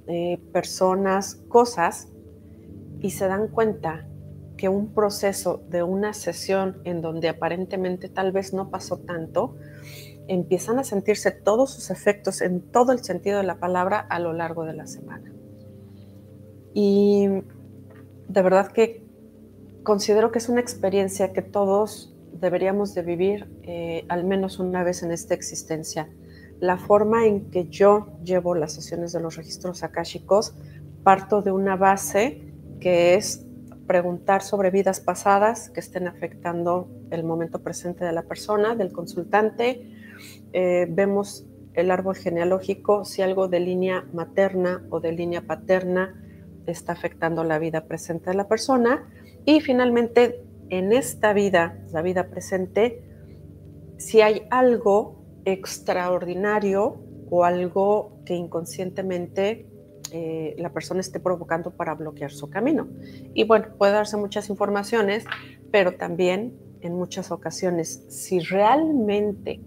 eh, 0.08 0.40
personas, 0.54 1.36
cosas 1.48 2.08
y 3.00 3.12
se 3.12 3.28
dan 3.28 3.50
cuenta 3.50 4.08
que 4.58 4.70
un 4.70 4.94
proceso 4.94 5.64
de 5.70 5.84
una 5.84 6.14
sesión 6.14 6.82
en 6.86 7.02
donde 7.02 7.30
aparentemente 7.30 8.08
tal 8.08 8.32
vez 8.32 8.54
no 8.54 8.70
pasó 8.70 9.00
tanto, 9.00 9.58
empiezan 10.28 10.80
a 10.80 10.84
sentirse 10.84 11.32
todos 11.32 11.72
sus 11.72 11.90
efectos 11.90 12.42
en 12.42 12.62
todo 12.62 12.92
el 12.92 13.04
sentido 13.04 13.38
de 13.38 13.44
la 13.44 13.60
palabra 13.60 14.00
a 14.00 14.20
lo 14.20 14.34
largo 14.34 14.66
de 14.66 14.74
la 14.74 14.88
semana. 14.88 15.32
Y 16.74 17.28
de 18.28 18.42
verdad 18.42 18.72
que 18.72 19.06
considero 19.84 20.32
que 20.32 20.40
es 20.40 20.50
una 20.50 20.62
experiencia 20.62 21.32
que 21.32 21.42
todos 21.42 22.14
deberíamos 22.34 22.94
de 22.94 23.02
vivir 23.02 23.48
eh, 23.64 24.06
al 24.10 24.26
menos 24.26 24.60
una 24.60 24.84
vez 24.84 25.04
en 25.04 25.12
esta 25.12 25.34
existencia. 25.34 26.10
La 26.60 26.78
forma 26.78 27.26
en 27.26 27.50
que 27.52 27.68
yo 27.70 28.18
llevo 28.24 28.56
las 28.56 28.74
sesiones 28.74 29.14
de 29.14 29.22
los 29.22 29.36
registros 29.36 29.84
akáshicos 29.84 30.56
parto 31.04 31.42
de 31.42 31.52
una 31.52 31.76
base 31.76 32.42
que 32.80 33.16
es 33.16 33.46
preguntar 33.88 34.42
sobre 34.42 34.72
vidas 34.72 35.00
pasadas 35.00 35.70
que 35.70 35.80
estén 35.80 36.08
afectando 36.08 36.90
el 37.12 37.24
momento 37.24 37.62
presente 37.62 38.04
de 38.04 38.12
la 38.12 38.24
persona, 38.24 38.76
del 38.76 38.92
consultante. 38.92 39.92
Eh, 40.58 40.88
vemos 40.90 41.46
el 41.74 41.92
árbol 41.92 42.16
genealógico, 42.16 43.04
si 43.04 43.22
algo 43.22 43.50
de 43.50 43.60
línea 43.60 44.06
materna 44.14 44.88
o 44.90 45.02
de 45.02 45.12
línea 45.12 45.42
paterna 45.42 46.16
está 46.66 46.94
afectando 46.94 47.44
la 47.44 47.60
vida 47.60 47.88
presente 47.88 48.30
de 48.30 48.38
la 48.38 48.48
persona. 48.48 49.06
Y 49.44 49.60
finalmente, 49.60 50.46
en 50.70 50.94
esta 50.94 51.34
vida, 51.34 51.78
la 51.92 52.02
vida 52.02 52.30
presente, 52.30 53.04
si 53.98 54.22
hay 54.22 54.44
algo 54.50 55.26
extraordinario 55.44 57.04
o 57.30 57.44
algo 57.44 58.22
que 58.24 58.36
inconscientemente 58.36 59.68
eh, 60.14 60.56
la 60.58 60.72
persona 60.72 61.02
esté 61.02 61.20
provocando 61.20 61.72
para 61.72 61.96
bloquear 61.96 62.32
su 62.32 62.50
camino. 62.50 62.88
Y 63.34 63.44
bueno, 63.44 63.76
puede 63.78 63.92
darse 63.92 64.16
muchas 64.16 64.50
informaciones, 64.50 65.26
pero 65.70 65.96
también 65.96 66.58
en 66.80 66.94
muchas 66.94 67.30
ocasiones, 67.32 68.06
si 68.08 68.40
realmente 68.40 69.60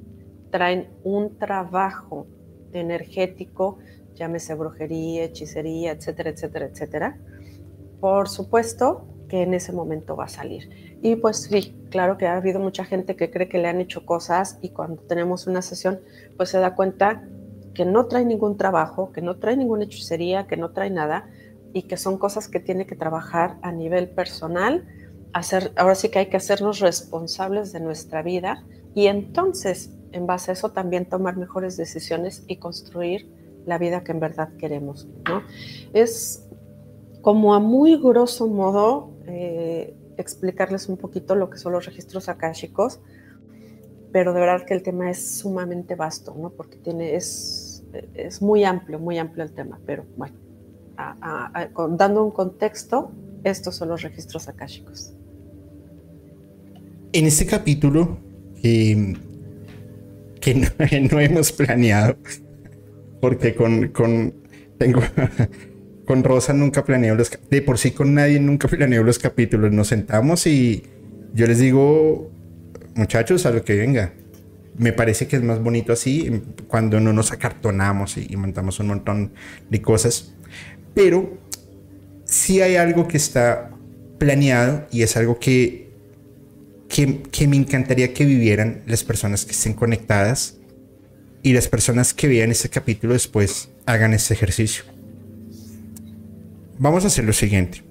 traen 0.51 0.89
un 1.05 1.37
trabajo 1.37 2.27
energético, 2.73 3.79
llámese 4.15 4.55
brujería, 4.55 5.25
hechicería, 5.25 5.93
etcétera, 5.93 6.31
etcétera, 6.31 6.67
etcétera, 6.67 7.19
por 8.01 8.29
supuesto 8.29 9.07
que 9.29 9.43
en 9.43 9.55
ese 9.55 9.73
momento 9.73 10.17
va 10.17 10.25
a 10.25 10.29
salir. 10.29 10.99
Y 11.03 11.17
pues 11.17 11.43
sí, 11.43 11.77
claro 11.91 12.17
que 12.19 12.27
ha 12.27 12.37
habido 12.37 12.61
mucha 12.61 12.85
gente 12.85 13.15
que 13.15 13.31
cree 13.31 13.49
que 13.49 13.59
le 13.59 13.69
han 13.69 13.81
hecho 13.81 14.05
cosas 14.05 14.59
y 14.63 14.71
cuando 14.71 15.03
tenemos 15.03 15.47
una 15.47 15.63
sesión, 15.63 16.01
pues 16.37 16.49
se 16.49 16.59
da 16.59 16.75
cuenta 16.75 17.23
que 17.75 17.85
no 17.85 18.07
trae 18.07 18.25
ningún 18.25 18.57
trabajo, 18.57 19.13
que 19.13 19.23
no 19.23 19.37
trae 19.37 19.57
ninguna 19.57 19.85
hechicería, 19.85 20.47
que 20.47 20.57
no 20.57 20.71
trae 20.71 20.91
nada 20.91 21.29
y 21.73 21.83
que 21.83 21.97
son 21.97 22.19
cosas 22.19 22.49
que 22.49 22.59
tiene 22.59 22.87
que 22.87 22.97
trabajar 22.97 23.59
a 23.63 23.71
nivel 23.71 24.09
personal. 24.09 24.89
Hacer, 25.33 25.73
ahora 25.77 25.95
sí 25.95 26.09
que 26.09 26.19
hay 26.21 26.27
que 26.27 26.39
hacernos 26.39 26.81
responsables 26.81 27.73
de 27.73 27.81
nuestra 27.81 28.23
vida 28.23 28.65
y 28.95 29.07
entonces, 29.07 29.95
en 30.13 30.27
base 30.27 30.51
a 30.51 30.55
eso, 30.55 30.71
también 30.71 31.07
tomar 31.07 31.37
mejores 31.37 31.77
decisiones 31.77 32.45
y 32.47 32.57
construir 32.57 33.29
la 33.67 33.79
vida 33.79 34.03
que 34.03 34.13
en 34.13 34.21
verdad 34.21 34.51
queremos. 34.59 35.07
¿no? 35.29 35.43
Es 35.93 36.47
como 37.21 37.55
a 37.55 37.61
muy 37.61 37.97
grosso 37.97 38.47
modo 38.47 39.11
eh, 39.27 39.95
explicarles 40.17 40.89
un 40.89 40.97
poquito 40.97 41.35
lo 41.35 41.51
que 41.51 41.59
son 41.59 41.73
los 41.73 41.85
registros 41.85 42.29
akáshicos, 42.29 43.01
pero 44.13 44.33
de 44.33 44.41
verdad 44.41 44.65
que 44.65 44.75
el 44.75 44.83
tema 44.83 45.11
es 45.11 45.39
sumamente 45.39 45.95
vasto, 45.95 46.35
¿no? 46.39 46.51
porque 46.51 46.79
tiene, 46.79 47.15
es 47.15 47.69
es 48.15 48.43
muy 48.43 48.65
amplio, 48.65 48.99
muy 48.99 49.19
amplio 49.19 49.45
el 49.45 49.53
tema, 49.53 49.81
pero 49.87 50.05
bueno, 50.17 50.37
dando 51.97 52.25
un 52.25 52.31
contexto, 52.31 53.11
estos 53.45 53.77
son 53.77 53.89
los 53.89 54.03
registros 54.03 54.49
akáshicos. 54.49 55.15
En 57.13 57.27
este 57.27 57.47
capítulo, 57.47 58.19
no, 61.11 61.21
hemos 61.21 61.53
planeado, 61.53 62.17
porque 63.21 63.55
con, 63.55 63.89
con, 63.89 64.35
tengo, 64.79 65.03
con 66.05 66.25
Rosa 66.25 66.53
nunca 66.53 66.85
planeo 66.85 67.15
los, 67.15 67.31
de 67.51 67.63
por 67.63 67.79
sí 67.79 67.91
con 67.91 68.15
nadie 68.15 68.41
nunca 68.41 68.69
planeo 68.69 69.03
los 69.03 69.19
capítulos, 69.19 69.73
nos 69.73 69.89
sentamos 69.89 70.47
y 70.47 70.85
yo 71.35 71.47
les 71.47 71.59
digo, 71.59 72.31
muchachos, 72.95 73.47
a 73.47 73.51
lo 73.51 73.65
que 73.65 73.77
venga, 73.77 74.13
me 74.79 74.93
parece 74.93 75.27
que 75.27 75.37
es 75.37 75.43
más 75.43 75.61
bonito 75.63 75.93
así 75.93 76.43
cuando 76.69 77.01
no 77.01 77.13
nos 77.13 77.33
acartonamos 77.33 78.17
y, 78.17 78.35
montamos 78.37 78.81
un 78.81 78.89
montón 78.89 79.33
de 79.69 79.83
cosas. 79.83 80.35
Pero 80.95 81.39
sí 82.25 82.63
hay 82.63 82.77
algo 82.77 83.09
que 83.09 83.17
está 83.17 83.71
planeado 84.19 84.87
y 84.91 85.03
es 85.03 85.17
algo 85.17 85.39
que, 85.39 85.88
que, 87.31 87.47
me 87.47 87.57
encantaría 87.57 88.13
que 88.13 88.25
vivieran 88.25 88.83
las 88.87 89.05
personas 89.05 89.45
que 89.45 89.53
estén 89.53 89.75
conectadas 89.75 90.57
y 91.45 91.53
las 91.53 91.69
personas 91.69 92.13
que 92.13 92.27
vean 92.27 92.51
este 92.51 92.69
capítulo 92.69 93.13
después 93.13 93.69
hagan 93.87 94.15
este 94.15 94.35
ejercicio. 94.35 94.83
Vamos 96.77 97.05
a 97.05 97.07
hacer 97.07 97.25
lo 97.25 97.33
siguiente. 97.33 97.83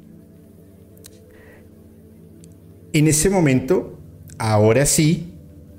En 2.91 3.07
este 3.07 3.29
momento, 3.29 3.97
ahora 4.37 4.85
sí, 4.85 5.33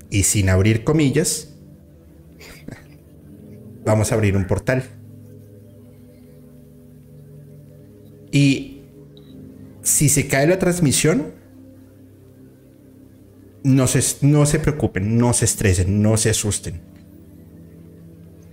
y 0.08 0.22
sin 0.22 0.48
abrir 0.48 0.82
comillas, 0.82 1.50
vamos 3.84 4.10
a 4.10 4.14
abrir 4.14 4.38
un 4.38 4.46
portal. 4.46 4.84
Y 8.32 8.80
si 9.82 10.08
se 10.08 10.28
cae 10.28 10.46
la 10.46 10.58
transmisión, 10.58 11.37
no 13.68 13.86
se, 13.86 14.26
no 14.26 14.46
se 14.46 14.58
preocupen, 14.58 15.18
no 15.18 15.32
se 15.32 15.44
estresen, 15.44 16.02
no 16.02 16.16
se 16.16 16.30
asusten. 16.30 16.80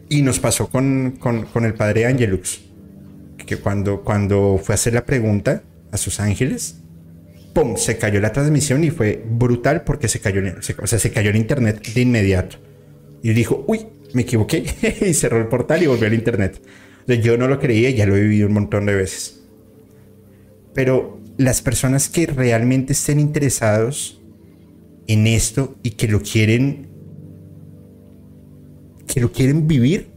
Y 0.10 0.22
nos 0.22 0.40
pasó 0.40 0.70
con, 0.70 1.18
con 1.20 1.66
el 1.66 1.74
padre 1.74 2.06
Angelux, 2.06 2.62
que 3.46 3.58
cuando, 3.58 4.02
cuando 4.02 4.60
fue 4.62 4.74
a 4.74 4.76
hacer 4.76 4.94
la 4.94 5.06
pregunta 5.06 5.64
a 5.92 5.98
sus 5.98 6.20
ángeles, 6.20 6.82
¡pum! 7.54 7.78
Se 7.78 7.98
cayó 7.98 8.20
la 8.20 8.34
transmisión 8.34 8.84
y 8.84 8.92
fue 8.92 9.24
brutal 9.26 9.84
porque 9.84 10.08
se 10.08 10.20
cayó, 10.20 10.42
o 10.82 10.88
sea, 10.88 11.00
se 11.00 11.12
cayó 11.12 11.30
el 11.30 11.38
internet 11.38 11.82
de 11.94 12.02
inmediato. 12.02 12.58
Y 13.24 13.34
dijo, 13.34 13.64
uy, 13.68 13.88
me 14.14 14.24
equivoqué 14.24 14.66
y 15.08 15.14
cerró 15.14 15.40
el 15.40 15.48
portal 15.48 15.82
y 15.82 15.88
volvió 15.88 16.08
al 16.08 16.14
internet. 16.14 16.62
yo 17.08 17.38
no 17.38 17.48
lo 17.48 17.60
creía, 17.60 17.90
ya 17.90 18.06
lo 18.06 18.16
he 18.16 18.22
vivido 18.22 18.48
un 18.48 18.54
montón 18.54 18.86
de 18.86 18.96
veces. 18.96 19.42
Pero 20.74 21.22
las 21.38 21.62
personas 21.62 22.10
que 22.10 22.28
realmente 22.28 22.94
estén 22.94 23.20
interesados 23.20 24.15
en 25.08 25.28
esto 25.28 25.76
y 25.84 25.92
que 25.92 26.08
lo 26.08 26.22
quieren, 26.22 26.88
que 29.08 29.22
lo 29.22 29.32
quieren 29.32 29.68
vivir, 29.68 30.12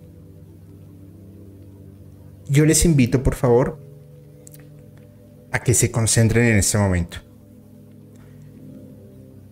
yo 2.49 2.65
les 2.65 2.85
invito 2.85 3.23
por 3.23 3.35
favor 3.35 3.79
a 5.53 5.61
que 5.61 5.75
se 5.75 5.91
concentren 5.91 6.47
en 6.47 6.57
este 6.59 6.79
momento. 6.79 7.19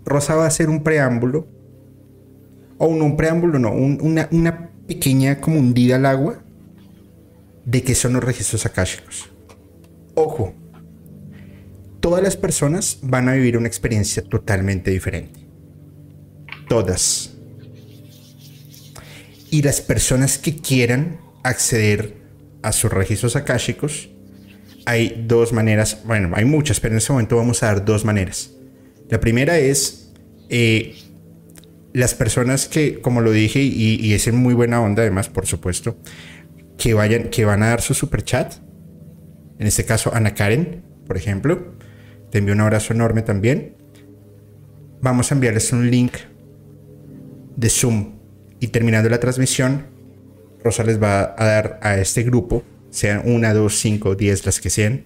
Rosa 0.05 0.37
va 0.37 0.45
a 0.45 0.49
hacer 0.49 0.69
un 0.69 0.83
preámbulo, 0.83 1.47
o 2.79 2.87
un, 2.87 3.17
preámbulo, 3.17 3.59
no, 3.59 3.73
una, 3.73 4.71
pequeña 4.87 5.41
como 5.41 5.59
hundida 5.59 5.97
al 5.97 6.07
agua, 6.07 6.39
de 7.65 7.83
qué 7.83 7.95
son 7.95 8.13
los 8.13 8.23
registros 8.23 8.65
akáshicos. 8.67 9.29
Ojo, 10.15 10.55
todas 12.07 12.23
las 12.23 12.37
personas 12.37 13.01
van 13.03 13.29
a 13.29 13.33
vivir 13.33 13.59
una 13.59 13.67
experiencia 13.67 14.23
totalmente 14.23 14.93
diferente. 14.93 15.41
Todas. 16.69 17.35
Y 19.51 19.63
las 19.63 19.81
personas 19.81 20.39
que 20.39 20.55
quieran 20.55 21.19
acceder 21.43 22.15
a 22.63 22.71
sus 22.71 22.93
registros 22.93 23.35
akáshicos, 23.35 24.09
hay 24.85 25.25
dos 25.27 25.53
maneras, 25.53 26.03
bueno, 26.05 26.31
hay 26.37 26.45
muchas, 26.45 26.79
pero 26.79 26.95
en 26.95 26.99
este 26.99 27.13
momento 27.13 27.39
vamos 27.39 27.65
a 27.65 27.67
dar 27.67 27.85
dos 27.85 28.05
maneras. 28.05 28.53
La 29.09 29.19
primera 29.19 29.59
es 29.59 30.13
eh, 30.49 30.95
las 31.93 32.15
personas 32.15 32.69
que, 32.69 33.01
como 33.01 33.21
lo 33.21 33.33
dije, 33.33 33.61
y, 33.61 34.13
es 34.13 34.29
en 34.29 34.37
muy 34.37 34.55
buena 34.55 34.81
onda 34.81 35.03
además, 35.03 35.29
por 35.29 35.47
supuesto, 35.47 35.97
que 36.79 36.95
vayan, 36.95 37.31
que 37.31 37.45
van 37.45 37.65
a 37.65 37.71
dar 37.71 37.81
su 37.81 37.95
super 37.95 38.23
chat. 38.23 38.55
En 39.59 39.67
este 39.67 39.85
caso, 39.85 40.15
Ana 40.15 40.35
Karen, 40.35 40.85
por 41.05 41.17
ejemplo. 41.17 41.75
Te 42.31 42.39
envío 42.39 42.55
un 42.55 42.61
abrazo 42.61 42.93
enorme 42.93 43.23
también. 43.23 43.77
Vamos 45.01 45.31
a 45.31 45.35
enviarles 45.35 45.73
un 45.73 45.91
link 45.91 46.15
de 47.57 47.69
Zoom. 47.71 48.17
Y 48.61 48.69
terminando 48.69 49.09
la 49.09 49.21
transmisión, 49.21 49.87
Rosa 50.63 50.85
les 50.85 51.03
va 51.03 51.35
a 51.39 51.45
dar 51.45 51.79
a 51.83 51.99
este 51.99 52.23
grupo, 52.23 52.63
sean 52.91 53.23
una, 53.25 53.53
dos, 53.53 53.79
cinco, 53.79 54.15
diez, 54.15 54.47
las 54.47 54.61
que 54.61 54.71
sean, 54.71 55.05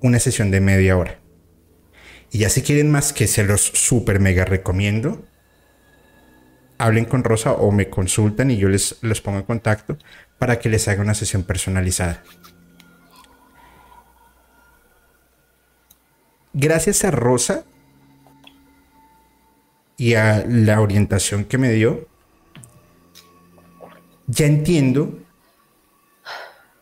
una 0.00 0.18
sesión 0.18 0.50
de 0.50 0.60
media 0.60 0.96
hora. 0.96 1.18
Y 2.30 2.38
ya 2.38 2.48
si 2.48 2.62
quieren 2.62 2.90
más 2.90 3.12
que 3.12 3.26
se 3.26 3.44
los 3.44 3.62
super 3.62 4.20
mega 4.20 4.44
recomiendo, 4.44 5.24
hablen 6.78 7.04
con 7.04 7.24
Rosa 7.24 7.52
o 7.52 7.72
me 7.72 7.88
consultan 7.90 8.50
y 8.50 8.56
yo 8.56 8.68
les 8.68 9.20
pongo 9.22 9.38
en 9.38 9.44
contacto 9.44 9.98
para 10.38 10.58
que 10.58 10.68
les 10.68 10.86
haga 10.88 11.02
una 11.02 11.14
sesión 11.14 11.42
personalizada. 11.42 12.22
Gracias 16.58 17.04
a 17.04 17.10
Rosa 17.10 17.66
y 19.98 20.14
a 20.14 20.42
la 20.48 20.80
orientación 20.80 21.44
que 21.44 21.58
me 21.58 21.70
dio, 21.70 22.08
ya 24.26 24.46
entiendo 24.46 25.18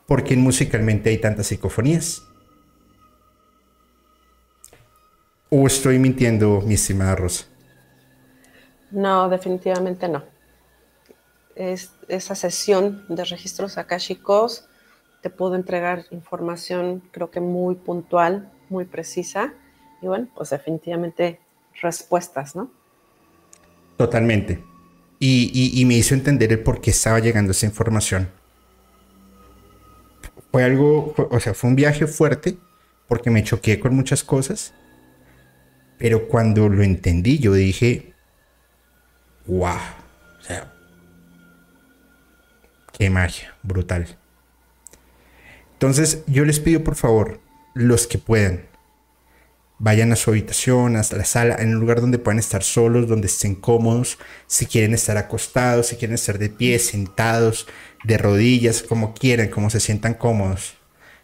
por 0.07 0.23
qué 0.23 0.37
musicalmente 0.37 1.11
hay 1.11 1.19
tantas 1.19 1.49
psicofonías. 1.49 2.23
¿O 5.51 5.67
estoy 5.67 5.99
mintiendo, 5.99 6.61
mi 6.61 6.75
estimada 6.75 7.17
Rosa? 7.17 7.47
No, 8.93 9.29
definitivamente 9.29 10.07
no. 10.07 10.23
Es, 11.57 11.91
esa 12.07 12.37
sesión 12.37 13.07
de 13.09 13.25
registros 13.25 13.77
akáshicos 13.77 14.69
te 15.21 15.31
puedo 15.31 15.57
entregar 15.57 16.05
información 16.13 17.03
creo 17.11 17.33
que 17.33 17.41
muy 17.41 17.75
puntual, 17.75 18.53
muy 18.69 18.85
precisa 18.85 19.53
y 20.01 20.07
bueno, 20.07 20.29
pues 20.35 20.51
definitivamente 20.51 21.41
respuestas, 21.81 22.55
¿no? 22.55 22.71
Totalmente. 23.97 24.63
Y, 25.19 25.83
me 25.87 25.95
hizo 25.95 26.15
entender 26.15 26.53
el 26.53 26.61
por 26.61 26.81
qué 26.81 26.91
estaba 26.91 27.19
llegando 27.19 27.53
esa 27.53 27.65
información. 27.67 28.29
Fue 30.51 30.65
algo, 30.65 31.15
o 31.17 31.41
sea, 31.41 31.55
fue 31.55 31.71
un 31.71 31.77
viaje 31.77 32.07
fuerte 32.07 32.59
porque 33.09 33.31
me 33.31 33.43
choqué 33.43 33.81
con 33.81 33.95
muchas 33.95 34.23
cosas, 34.23 34.75
pero 35.99 36.29
cuando 36.29 36.69
lo 36.69 36.83
entendí 36.83 37.39
yo 37.39 37.55
dije, 37.55 38.13
wow, 39.47 39.79
o 40.39 40.43
sea, 40.43 40.73
qué 42.93 43.09
magia, 43.09 43.55
brutal. 43.63 44.07
Entonces 45.73 46.23
yo 46.27 46.45
les 46.45 46.61
pido 46.61 46.85
por 46.85 46.97
favor, 46.97 47.41
los 47.75 48.07
que 48.07 48.19
puedan, 48.19 48.67
vayan 49.79 50.13
a 50.13 50.17
su 50.17 50.31
habitación, 50.31 50.97
hasta 50.97 51.17
la 51.17 51.25
sala, 51.25 51.57
en 51.59 51.75
un 51.75 51.81
lugar 51.81 52.01
donde 52.01 52.19
puedan 52.19 52.39
estar 52.39 52.63
solos, 52.63 53.09
donde 53.09 53.27
estén 53.27 53.55
cómodos, 53.55 54.19
si 54.47 54.67
quieren 54.67 54.95
estar 54.95 55.17
acostados, 55.17 55.89
si 55.89 55.97
quieren 55.97 56.15
estar 56.15 56.39
de 56.39 56.49
pie, 56.49 56.79
sentados, 56.79 57.67
de 58.05 58.19
rodillas, 58.19 58.83
como 58.83 59.15
quieran, 59.15 59.49
como 59.49 59.71
se 59.71 59.81
sientan 59.81 60.15
cómodos. 60.15 60.75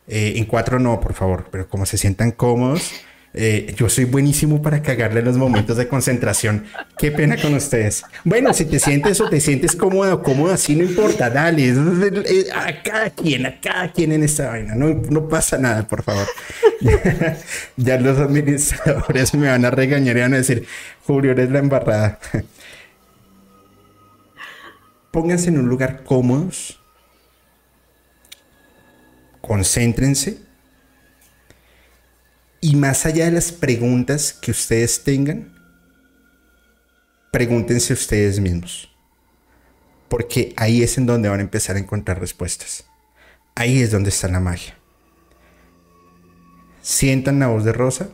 Eh, 0.07 0.35
en 0.37 0.45
cuatro 0.45 0.79
no, 0.79 0.99
por 1.01 1.15
favor, 1.15 1.49
pero 1.51 1.69
como 1.69 1.87
se 1.87 1.97
sientan 1.97 2.33
cómodos. 2.33 2.91
Eh, 3.33 3.75
yo 3.77 3.89
soy 3.89 4.07
buenísimo 4.07 4.61
para 4.61 4.83
cagarle 4.83 5.23
los 5.23 5.37
momentos 5.37 5.77
de 5.77 5.87
concentración. 5.87 6.65
Qué 6.99 7.13
pena 7.13 7.37
con 7.41 7.55
ustedes. 7.55 8.03
Bueno, 8.25 8.53
si 8.53 8.65
te 8.65 8.81
sientes 8.81 9.21
o 9.21 9.29
te 9.29 9.41
sientes 9.41 9.77
cómodo 9.77 10.21
cómodo, 10.23 10.53
así 10.53 10.75
no 10.75 10.83
importa, 10.83 11.31
dale. 11.31 11.71
A 12.55 12.83
cada 12.83 13.11
quien, 13.11 13.47
a 13.47 13.61
cada 13.61 13.93
quien 13.93 14.11
en 14.13 14.25
esta 14.25 14.49
vaina. 14.49 14.75
No, 14.75 14.89
no 14.89 15.29
pasa 15.29 15.59
nada, 15.59 15.87
por 15.87 16.03
favor. 16.03 16.27
ya 17.77 18.01
los 18.01 18.19
administradores 18.19 19.33
me 19.35 19.49
van 19.49 19.65
a 19.65 19.71
regañar 19.71 20.17
y 20.17 20.21
van 20.21 20.35
a 20.35 20.39
decir, 20.39 20.67
Julio, 21.07 21.31
eres 21.31 21.51
la 21.51 21.61
embarrada. 21.61 22.19
Pónganse 25.13 25.51
en 25.51 25.59
un 25.59 25.69
lugar 25.69 26.03
cómodos. 26.03 26.81
Concéntrense 29.41 30.50
y 32.61 32.77
más 32.77 33.07
allá 33.07 33.25
de 33.25 33.33
las 33.33 33.53
preguntas 33.53 34.33
que 34.33 34.51
ustedes 34.51 35.03
tengan, 35.03 35.55
pregúntense 37.33 37.93
ustedes 37.93 38.39
mismos. 38.39 38.95
Porque 40.09 40.53
ahí 40.57 40.83
es 40.83 40.99
en 40.99 41.07
donde 41.07 41.29
van 41.29 41.41
a 41.41 41.45
empezar 41.45 41.77
a 41.77 41.79
encontrar 41.79 42.21
respuestas. 42.21 42.85
Ahí 43.55 43.81
es 43.81 43.91
donde 43.91 44.11
está 44.11 44.29
la 44.29 44.41
magia. 44.41 44.77
Sientan 46.83 47.39
la 47.39 47.47
voz 47.47 47.65
de 47.65 47.73
Rosa. 47.73 48.11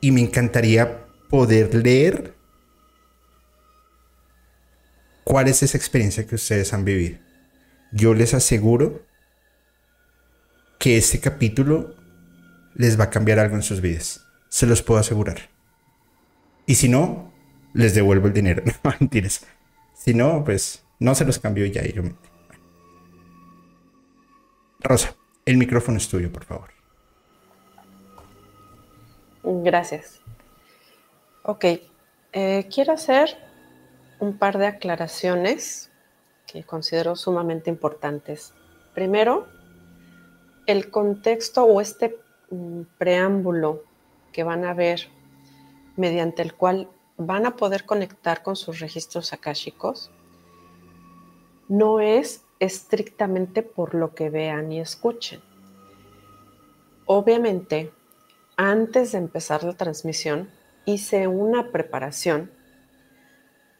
Y 0.00 0.10
me 0.10 0.20
encantaría 0.20 1.06
poder 1.28 1.74
leer 1.74 2.34
cuál 5.24 5.48
es 5.48 5.62
esa 5.62 5.76
experiencia 5.76 6.26
que 6.26 6.34
ustedes 6.34 6.72
han 6.72 6.84
vivido. 6.84 7.18
Yo 7.92 8.14
les 8.14 8.34
aseguro 8.34 9.06
que 10.80 10.96
este 10.96 11.20
capítulo 11.20 11.94
les 12.74 12.98
va 12.98 13.04
a 13.04 13.10
cambiar 13.10 13.38
algo 13.38 13.54
en 13.54 13.62
sus 13.62 13.82
vidas. 13.82 14.26
Se 14.48 14.66
los 14.66 14.82
puedo 14.82 14.98
asegurar. 14.98 15.50
Y 16.64 16.76
si 16.76 16.88
no, 16.88 17.32
les 17.74 17.94
devuelvo 17.94 18.26
el 18.26 18.32
dinero. 18.32 18.64
No, 18.82 18.94
mentiras. 18.98 19.46
Si 19.94 20.14
no, 20.14 20.42
pues 20.42 20.82
no 20.98 21.14
se 21.14 21.26
los 21.26 21.38
cambio 21.38 21.66
ya. 21.66 21.82
Rosa, 24.80 25.14
el 25.44 25.58
micrófono 25.58 25.98
es 25.98 26.08
tuyo, 26.08 26.32
por 26.32 26.44
favor. 26.44 26.70
Gracias. 29.42 30.22
Ok, 31.42 31.64
eh, 32.32 32.68
quiero 32.74 32.94
hacer 32.94 33.36
un 34.18 34.38
par 34.38 34.56
de 34.56 34.66
aclaraciones 34.66 35.90
que 36.46 36.64
considero 36.64 37.16
sumamente 37.16 37.68
importantes. 37.68 38.54
Primero, 38.94 39.59
el 40.70 40.90
contexto 40.90 41.64
o 41.64 41.80
este 41.80 42.16
mm, 42.50 42.82
preámbulo 42.96 43.82
que 44.32 44.44
van 44.44 44.64
a 44.64 44.72
ver 44.72 45.08
mediante 45.96 46.42
el 46.42 46.54
cual 46.54 46.88
van 47.16 47.44
a 47.44 47.56
poder 47.56 47.84
conectar 47.84 48.42
con 48.42 48.54
sus 48.54 48.78
registros 48.78 49.32
akáshicos 49.32 50.10
no 51.68 52.00
es 52.00 52.44
estrictamente 52.60 53.62
por 53.62 53.94
lo 53.94 54.14
que 54.14 54.30
vean 54.30 54.70
y 54.72 54.80
escuchen. 54.80 55.40
Obviamente, 57.06 57.92
antes 58.56 59.12
de 59.12 59.18
empezar 59.18 59.64
la 59.64 59.76
transmisión, 59.76 60.50
hice 60.84 61.26
una 61.26 61.72
preparación, 61.72 62.50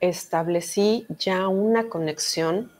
establecí 0.00 1.06
ya 1.08 1.46
una 1.48 1.88
conexión 1.88 2.72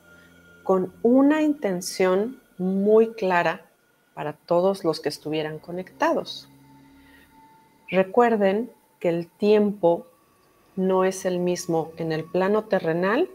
con 0.63 0.93
una 1.01 1.41
intención 1.41 2.41
muy 2.57 3.13
clara 3.13 3.70
para 4.13 4.33
todos 4.33 4.83
los 4.83 4.99
que 4.99 5.09
estuvieran 5.09 5.59
conectados. 5.59 6.49
Recuerden 7.89 8.71
que 8.99 9.09
el 9.09 9.27
tiempo 9.27 10.07
no 10.75 11.03
es 11.03 11.25
el 11.25 11.39
mismo 11.39 11.91
en 11.97 12.11
el 12.11 12.23
plano 12.23 12.65
terrenal 12.65 13.29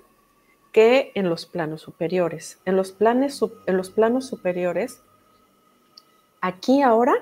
que 0.72 1.12
en 1.14 1.28
los 1.28 1.46
planos 1.46 1.82
superiores. 1.82 2.58
En 2.64 2.76
los, 2.76 2.92
planes, 2.92 3.40
en 3.66 3.76
los 3.76 3.90
planos 3.90 4.26
superiores, 4.26 5.02
aquí 6.40 6.82
ahora 6.82 7.14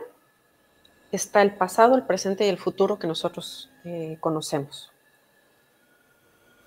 está 1.13 1.43
el 1.43 1.55
pasado, 1.55 1.95
el 1.95 2.03
presente 2.03 2.47
y 2.47 2.49
el 2.49 2.59
futuro 2.59 2.99
que 2.99 3.07
nosotros 3.07 3.71
eh, 3.85 4.17
conocemos. 4.21 4.91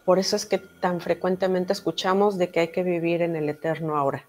Por 0.05 0.19
eso 0.19 0.37
es 0.37 0.45
que 0.45 0.57
tan 0.57 1.01
frecuentemente 1.01 1.73
escuchamos 1.73 2.37
de 2.37 2.49
que 2.49 2.61
hay 2.61 2.67
que 2.69 2.83
vivir 2.83 3.21
en 3.21 3.35
el 3.35 3.49
eterno 3.49 3.97
ahora. 3.97 4.25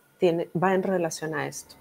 Va 0.61 0.75
en 0.75 0.83
relación 0.83 1.37
a 1.37 1.47
esto. 1.47 1.77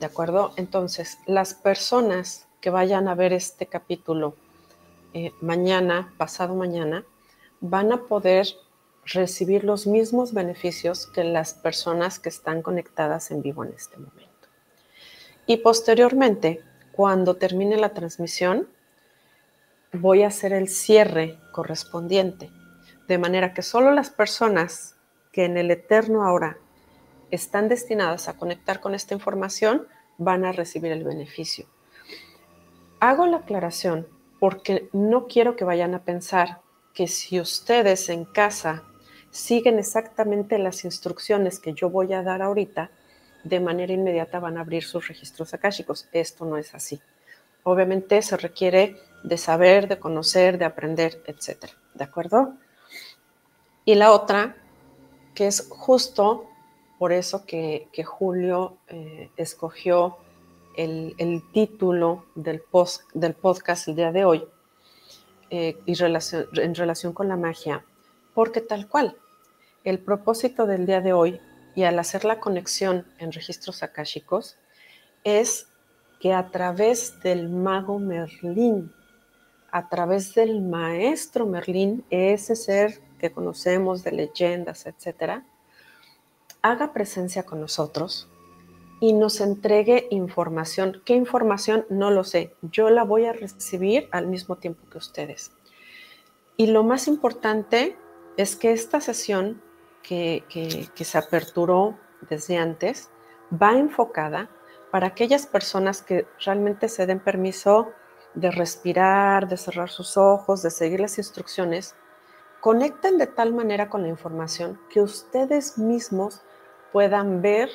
¿De 0.00 0.06
acuerdo? 0.06 0.54
Entonces, 0.56 1.18
las 1.26 1.52
personas 1.52 2.48
que 2.62 2.70
vayan 2.70 3.06
a 3.06 3.14
ver 3.14 3.34
este 3.34 3.66
capítulo 3.66 4.34
eh, 5.12 5.32
mañana, 5.42 6.14
pasado 6.16 6.54
mañana, 6.54 7.04
van 7.60 7.92
a 7.92 8.04
poder 8.04 8.46
recibir 9.04 9.62
los 9.62 9.86
mismos 9.86 10.32
beneficios 10.32 11.06
que 11.06 11.22
las 11.22 11.52
personas 11.52 12.18
que 12.18 12.30
están 12.30 12.62
conectadas 12.62 13.30
en 13.30 13.42
vivo 13.42 13.62
en 13.62 13.74
este 13.74 13.98
momento. 13.98 14.48
Y 15.46 15.58
posteriormente, 15.58 16.64
cuando 16.92 17.36
termine 17.36 17.76
la 17.76 17.92
transmisión, 17.92 18.68
voy 19.92 20.22
a 20.22 20.28
hacer 20.28 20.54
el 20.54 20.68
cierre 20.68 21.38
correspondiente, 21.52 22.50
de 23.06 23.18
manera 23.18 23.52
que 23.52 23.60
solo 23.60 23.90
las 23.90 24.08
personas 24.08 24.96
que 25.30 25.44
en 25.44 25.58
el 25.58 25.70
eterno 25.70 26.24
ahora 26.24 26.56
están 27.30 27.68
destinadas 27.68 28.28
a 28.28 28.36
conectar 28.36 28.80
con 28.80 28.94
esta 28.94 29.14
información 29.14 29.86
van 30.18 30.44
a 30.44 30.52
recibir 30.52 30.92
el 30.92 31.04
beneficio. 31.04 31.66
Hago 33.00 33.26
la 33.26 33.38
aclaración 33.38 34.06
porque 34.38 34.88
no 34.92 35.26
quiero 35.26 35.56
que 35.56 35.64
vayan 35.64 35.94
a 35.94 36.04
pensar 36.04 36.60
que 36.94 37.06
si 37.06 37.40
ustedes 37.40 38.08
en 38.08 38.24
casa 38.24 38.84
siguen 39.30 39.78
exactamente 39.78 40.58
las 40.58 40.84
instrucciones 40.84 41.60
que 41.60 41.72
yo 41.72 41.88
voy 41.88 42.12
a 42.12 42.22
dar 42.22 42.42
ahorita, 42.42 42.90
de 43.44 43.60
manera 43.60 43.92
inmediata 43.92 44.40
van 44.40 44.58
a 44.58 44.60
abrir 44.60 44.84
sus 44.84 45.08
registros 45.08 45.54
akáshicos. 45.54 46.08
Esto 46.12 46.44
no 46.44 46.56
es 46.56 46.74
así. 46.74 47.00
Obviamente 47.62 48.20
se 48.22 48.36
requiere 48.36 48.96
de 49.22 49.36
saber, 49.38 49.88
de 49.88 49.98
conocer, 49.98 50.58
de 50.58 50.64
aprender, 50.64 51.22
etc. 51.26 51.70
¿De 51.94 52.04
acuerdo? 52.04 52.54
Y 53.84 53.94
la 53.94 54.12
otra, 54.12 54.56
que 55.34 55.46
es 55.46 55.66
justo 55.70 56.49
por 57.00 57.12
eso 57.14 57.46
que, 57.46 57.88
Julio 58.04 58.76
eh, 58.88 59.30
escogió 59.38 60.18
el, 60.76 61.42
título 61.50 62.26
del, 62.34 62.62
del 63.14 63.32
podcast 63.32 63.88
el 63.88 63.96
día 63.96 64.12
de 64.12 64.26
hoy 64.26 64.44
eh, 65.48 65.78
y 65.86 65.94
en 66.02 66.74
relación 66.74 67.14
con 67.14 67.26
la 67.26 67.38
magia, 67.38 67.86
porque 68.34 68.60
tal 68.60 68.86
cual, 68.86 69.16
el 69.82 69.98
propósito 69.98 70.66
del 70.66 70.84
día 70.84 71.00
de 71.00 71.14
hoy 71.14 71.40
y 71.74 71.84
al 71.84 71.98
hacer 71.98 72.26
la 72.26 72.38
conexión 72.38 73.06
en 73.18 73.32
registros 73.32 73.82
akáshicos 73.82 74.58
es 75.24 75.68
que 76.20 76.34
a 76.34 76.50
través 76.50 77.18
del 77.22 77.48
mago 77.48 77.98
Merlín, 77.98 78.92
a 79.72 79.88
través 79.88 80.34
del 80.34 80.60
maestro 80.60 81.46
Merlín, 81.46 82.04
ese 82.10 82.56
ser 82.56 83.00
que 83.18 83.32
conocemos 83.32 84.04
de 84.04 84.12
leyendas, 84.12 84.84
etcétera, 84.84 85.46
haga 86.62 86.92
presencia 86.92 87.44
con 87.44 87.60
nosotros 87.60 88.28
y 89.00 89.12
nos 89.14 89.40
entregue 89.40 90.06
información. 90.10 91.02
¿Qué 91.04 91.14
información? 91.14 91.86
No 91.88 92.10
lo 92.10 92.24
sé. 92.24 92.54
Yo 92.62 92.90
la 92.90 93.02
voy 93.02 93.24
a 93.24 93.32
recibir 93.32 94.08
al 94.12 94.26
mismo 94.26 94.56
tiempo 94.56 94.88
que 94.90 94.98
ustedes. 94.98 95.52
Y 96.56 96.66
lo 96.66 96.82
más 96.82 97.08
importante 97.08 97.96
es 98.36 98.56
que 98.56 98.72
esta 98.72 99.00
sesión 99.00 99.62
que, 100.02 100.44
que 100.94 101.04
se 101.04 101.18
aperturó 101.18 101.98
desde 102.28 102.58
antes 102.58 103.10
va 103.50 103.78
enfocada 103.78 104.50
para 104.90 105.08
aquellas 105.08 105.46
personas 105.46 106.02
que 106.02 106.26
realmente 106.44 106.88
se 106.88 107.06
den 107.06 107.20
permiso 107.20 107.92
de 108.34 108.50
respirar, 108.50 109.48
de 109.48 109.56
cerrar 109.56 109.88
sus 109.88 110.16
ojos, 110.16 110.62
de 110.62 110.70
seguir 110.70 111.00
las 111.00 111.18
instrucciones, 111.18 111.94
conecten 112.60 113.18
de 113.18 113.26
tal 113.26 113.54
manera 113.54 113.88
con 113.88 114.02
la 114.02 114.08
información 114.08 114.78
que 114.90 115.00
ustedes 115.00 115.78
mismos 115.78 116.42
puedan 116.92 117.42
ver, 117.42 117.70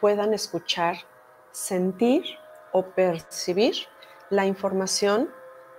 puedan 0.00 0.34
escuchar, 0.34 0.96
sentir 1.50 2.24
o 2.72 2.84
percibir 2.86 3.74
la 4.30 4.46
información 4.46 5.30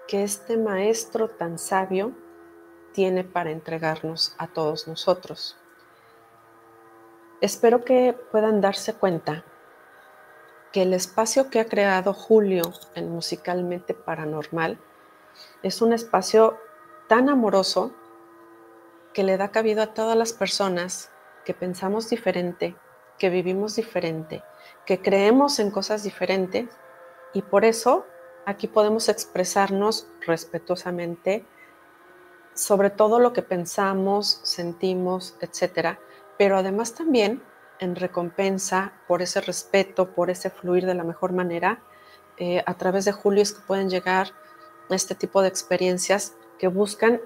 que 0.08 0.24
este 0.24 0.58
maestro 0.58 1.28
tan 1.28 1.58
sabio 1.58 2.12
tiene 2.94 3.24
para 3.24 3.52
entregarnos 3.52 4.36
a 4.38 4.48
todos 4.48 4.88
nosotros. 4.88 5.58
Espero 7.42 7.84
que 7.84 8.14
puedan 8.32 8.62
darse 8.62 8.94
cuenta 8.94 9.44
que 10.72 10.84
el 10.84 10.94
espacio 10.94 11.50
que 11.50 11.60
ha 11.60 11.66
creado 11.66 12.14
Julio 12.14 12.64
en 12.96 13.12
Musicalmente 13.12 13.94
Paranormal 13.94 14.80
es 15.62 15.82
un 15.82 15.94
espacio 15.94 16.58
tan 17.08 17.30
amoroso 17.30 17.94
que 19.14 19.24
le 19.24 19.38
da 19.38 19.50
cabida 19.52 19.84
a 19.84 19.94
todas 19.94 20.18
las 20.18 20.34
personas 20.34 21.12
que 21.46 21.54
pensamos 21.54 22.10
diferente, 22.10 22.76
que 23.18 23.30
vivimos 23.30 23.76
diferente, 23.76 24.44
que 24.86 25.02
creemos 25.02 25.60
en 25.60 25.72
cosas 25.72 26.04
diferentes 26.04 26.68
y 27.34 27.42
por 27.42 27.66
eso 27.66 28.06
aquí 28.46 28.68
podemos 28.68 29.10
expresarnos 29.10 30.08
respetuosamente 30.26 31.46
sobre 32.54 32.90
todo 32.90 33.20
lo 33.20 33.34
que 33.34 33.42
pensamos, 33.42 34.40
sentimos, 34.44 35.36
etcétera, 35.42 36.00
pero 36.38 36.58
además 36.58 36.94
también 36.94 37.42
en 37.80 37.96
recompensa 37.96 38.94
por 39.08 39.22
ese 39.22 39.42
respeto, 39.42 40.14
por 40.14 40.30
ese 40.30 40.50
fluir 40.50 40.86
de 40.86 40.94
la 40.94 41.04
mejor 41.04 41.34
manera, 41.34 41.82
eh, 42.38 42.64
a 42.66 42.76
través 42.76 43.06
de 43.06 43.12
Julio 43.12 43.42
es 43.42 43.54
que 43.54 43.66
pueden 43.66 43.90
llegar 43.90 44.32
este 44.90 45.16
tipo 45.16 45.42
de 45.42 45.48
experiencias 45.48 46.34
que 46.60 46.68
buscan 46.68 47.22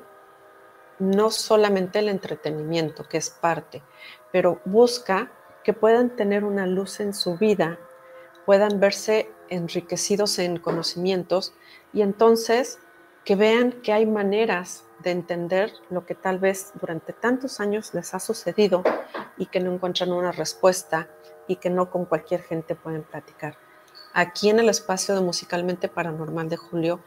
no 0.99 1.31
solamente 1.31 1.99
el 1.99 2.09
entretenimiento, 2.09 3.07
que 3.07 3.17
es 3.17 3.29
parte, 3.29 3.83
pero 4.31 4.61
busca 4.65 5.31
que 5.63 5.73
puedan 5.73 6.15
tener 6.15 6.43
una 6.43 6.65
luz 6.65 6.99
en 6.99 7.13
su 7.13 7.37
vida, 7.37 7.79
puedan 8.45 8.79
verse 8.79 9.29
enriquecidos 9.49 10.39
en 10.39 10.57
conocimientos 10.57 11.53
y 11.93 12.01
entonces 12.01 12.79
que 13.25 13.35
vean 13.35 13.73
que 13.81 13.91
hay 13.91 14.05
maneras 14.05 14.85
de 15.03 15.11
entender 15.11 15.73
lo 15.89 16.05
que 16.05 16.15
tal 16.15 16.39
vez 16.39 16.71
durante 16.79 17.13
tantos 17.13 17.59
años 17.59 17.93
les 17.93 18.13
ha 18.13 18.19
sucedido 18.19 18.83
y 19.37 19.47
que 19.47 19.59
no 19.59 19.73
encuentran 19.73 20.11
una 20.11 20.31
respuesta 20.31 21.09
y 21.47 21.57
que 21.57 21.69
no 21.69 21.91
con 21.91 22.05
cualquier 22.05 22.41
gente 22.41 22.75
pueden 22.75 23.03
platicar. 23.03 23.57
Aquí 24.13 24.49
en 24.49 24.59
el 24.59 24.69
espacio 24.69 25.13
de 25.13 25.21
Musicalmente 25.21 25.89
Paranormal 25.89 26.49
de 26.49 26.57
Julio 26.57 27.01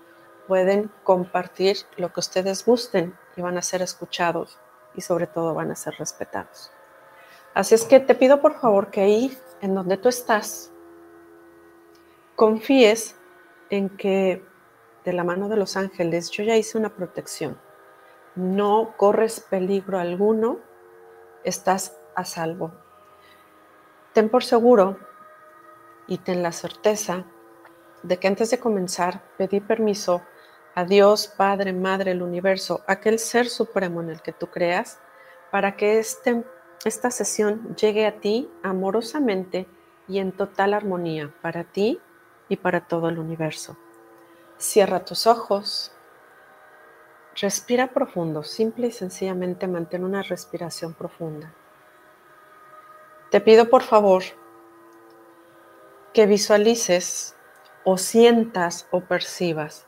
pueden 0.47 0.91
compartir 1.03 1.79
lo 1.97 2.13
que 2.13 2.21
ustedes 2.21 2.65
gusten 2.65 3.15
y 3.37 3.43
van 3.43 3.59
a 3.59 3.63
ser 3.63 3.83
escuchados 3.83 4.59
y 4.95 5.01
sobre 5.01 5.27
todo 5.27 5.55
van 5.55 5.71
a 5.71 5.77
ser 5.77 5.95
respetados. 5.99 6.73
Así 7.55 7.75
es 7.75 7.85
que 7.85 8.01
te 8.01 8.15
pido 8.15 8.41
por 8.41 8.61
favor 8.61 8.91
que 8.91 9.01
ahí, 9.01 9.39
en 9.61 9.75
donde 9.75 9.97
tú 9.97 10.09
estás, 10.09 10.71
confíes 12.37 13.17
en 13.71 13.89
que 13.91 14.45
de 15.05 15.13
la 15.13 15.25
mano 15.25 15.49
de 15.49 15.57
los 15.57 15.77
ángeles 15.77 16.31
yo 16.31 16.45
ya 16.45 16.57
hice 16.57 16.79
una 16.79 16.95
protección. 16.95 17.59
No 18.35 18.95
corres 18.97 19.41
peligro 19.41 19.99
alguno, 19.99 20.59
estás 21.45 21.99
a 22.15 22.25
salvo. 22.25 22.73
Ten 24.13 24.29
por 24.29 24.45
seguro 24.45 24.99
y 26.07 26.19
ten 26.19 26.43
la 26.43 26.53
certeza 26.53 27.25
de 28.03 28.19
que 28.19 28.29
antes 28.29 28.51
de 28.51 28.59
comenzar 28.59 29.23
pedí 29.37 29.61
permiso 29.61 30.23
a 30.75 30.85
Dios, 30.85 31.29
Padre, 31.29 31.73
Madre, 31.73 32.13
el 32.13 32.23
universo, 32.23 32.83
aquel 32.87 33.19
ser 33.19 33.49
supremo 33.49 34.01
en 34.01 34.11
el 34.11 34.23
que 34.23 34.33
tú 34.33 34.47
creas, 34.49 34.99
para 35.51 35.77
que 35.77 35.99
este, 35.99 36.45
esta 36.85 37.11
sesión 37.11 37.75
llegue 37.77 38.07
a 38.07 38.21
ti 38.21 38.49
amorosamente 38.63 39.67
y 40.09 40.19
en 40.19 40.33
total 40.33 40.75
armonía 40.75 41.33
para 41.43 41.65
ti 41.65 42.01
y 42.49 42.57
para 42.57 42.87
todo 42.87 43.09
el 43.09 43.19
universo. 43.19 43.77
Cierra 44.59 45.05
tus 45.05 45.27
ojos, 45.27 45.93
respira 47.41 47.89
profundo, 47.89 48.43
simple 48.43 48.89
y 48.89 48.93
sencillamente 48.93 49.67
mantén 49.67 50.05
una 50.05 50.23
respiración 50.23 50.95
profunda. 50.95 51.53
Te 53.31 53.41
pido 53.41 53.71
por 53.71 53.83
favor 53.83 54.23
que 56.13 56.27
visualices 56.27 57.37
o 57.85 57.97
sientas 57.97 58.87
o 58.91 59.01
percibas 59.01 59.87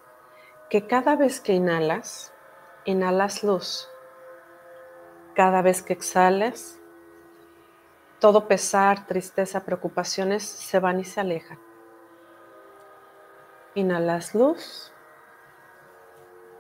que 0.72 0.86
cada 0.86 1.16
vez 1.16 1.38
que 1.38 1.52
inhalas, 1.52 2.32
inhalas 2.86 3.44
luz. 3.44 3.90
Cada 5.34 5.60
vez 5.60 5.82
que 5.82 5.92
exhalas, 5.92 6.80
todo 8.20 8.48
pesar, 8.48 9.06
tristeza, 9.06 9.66
preocupaciones 9.66 10.42
se 10.42 10.80
van 10.80 10.98
y 10.98 11.04
se 11.04 11.20
alejan. 11.20 11.58
Inhalas 13.74 14.34
luz 14.34 14.94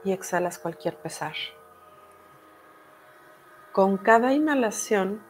y 0.04 0.12
exhalas 0.12 0.58
cualquier 0.58 0.98
pesar. 0.98 1.32
Con 3.72 3.96
cada 3.96 4.34
inhalación 4.34 5.24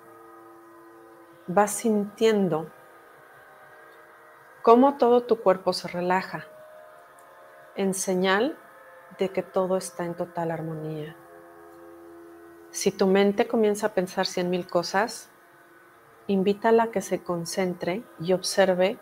vas 1.46 1.70
sintiendo 1.70 2.68
cómo 4.62 4.96
todo 4.96 5.22
tu 5.22 5.40
cuerpo 5.40 5.72
se 5.72 5.86
relaja 5.86 6.46
en 7.76 7.94
señal 7.94 8.58
de 9.18 9.30
que 9.30 9.42
todo 9.42 9.76
está 9.76 10.04
en 10.04 10.14
total 10.14 10.50
armonía. 10.50 11.16
Si 12.70 12.90
tu 12.90 13.06
mente 13.06 13.46
comienza 13.46 13.88
a 13.88 13.94
pensar 13.94 14.26
cien 14.26 14.48
mil 14.48 14.66
cosas, 14.66 15.28
invítala 16.26 16.84
a 16.84 16.90
que 16.90 17.02
se 17.02 17.22
concentre 17.22 18.02
y 18.18 18.32
observe 18.32 18.98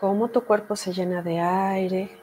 cómo 0.00 0.28
tu 0.28 0.44
cuerpo 0.44 0.76
se 0.76 0.92
llena 0.92 1.22
de 1.22 1.40
aire 1.40 2.20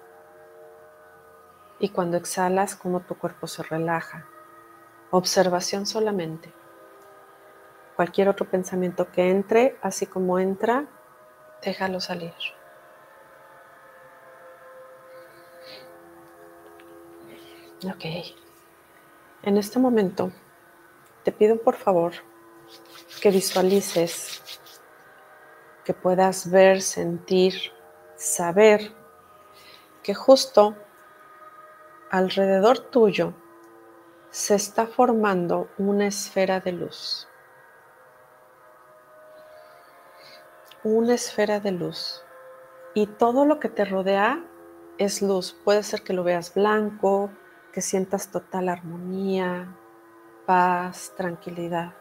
y 1.80 1.90
cuando 1.90 2.18
exhalas 2.18 2.76
cómo 2.76 3.00
tu 3.00 3.18
cuerpo 3.18 3.48
se 3.48 3.64
relaja. 3.64 4.26
Observación 5.10 5.86
solamente. 5.86 6.54
Cualquier 7.96 8.30
otro 8.30 8.50
pensamiento 8.50 9.12
que 9.12 9.30
entre, 9.30 9.78
así 9.82 10.06
como 10.06 10.40
entra, 10.40 10.86
déjalo 11.64 12.00
salir. 12.00 12.34
Ok. 17.84 18.06
En 19.42 19.58
este 19.58 19.80
momento, 19.80 20.32
te 21.24 21.32
pido 21.32 21.58
por 21.58 21.76
favor 21.76 22.14
que 23.22 23.32
visualices, 23.32 24.60
que 25.84 25.96
puedas 25.96 26.52
ver, 26.52 26.84
sentir, 26.84 27.56
saber 28.16 28.94
que 30.04 30.14
justo 30.14 30.76
alrededor 32.12 32.78
tuyo 32.78 33.34
se 34.30 34.54
está 34.54 34.86
formando 34.86 35.68
una 35.80 36.06
esfera 36.06 36.60
de 36.60 36.74
luz. 36.74 37.28
Una 40.84 41.16
esfera 41.16 41.60
de 41.60 41.72
luz. 41.72 42.24
Y 42.94 43.08
todo 43.08 43.46
lo 43.46 43.60
que 43.60 43.70
te 43.70 43.86
rodea 43.86 44.44
es 45.00 45.24
luz. 45.24 45.56
Puede 45.64 45.82
ser 45.82 46.04
que 46.04 46.14
lo 46.14 46.24
veas 46.24 46.54
blanco, 46.54 47.32
que 47.72 47.82
sientas 47.82 48.32
total 48.32 48.70
armonía, 48.70 49.76
paz, 50.46 51.14
tranquilidad. 51.16 51.94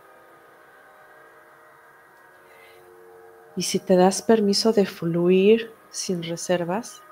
Y 3.57 3.63
si 3.63 3.79
te 3.79 3.97
das 3.97 4.23
permiso 4.23 4.73
de 4.73 4.87
fluir 4.87 5.73
sin 5.91 6.23
reservas, 6.23 7.03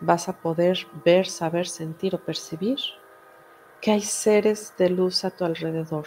vas 0.00 0.28
a 0.28 0.40
poder 0.40 0.86
ver, 1.04 1.26
saber, 1.26 1.66
sentir 1.66 2.14
o 2.14 2.24
percibir 2.24 2.78
que 3.80 3.92
hay 3.92 4.02
seres 4.02 4.74
de 4.78 4.90
luz 4.90 5.24
a 5.24 5.30
tu 5.30 5.44
alrededor. 5.44 6.06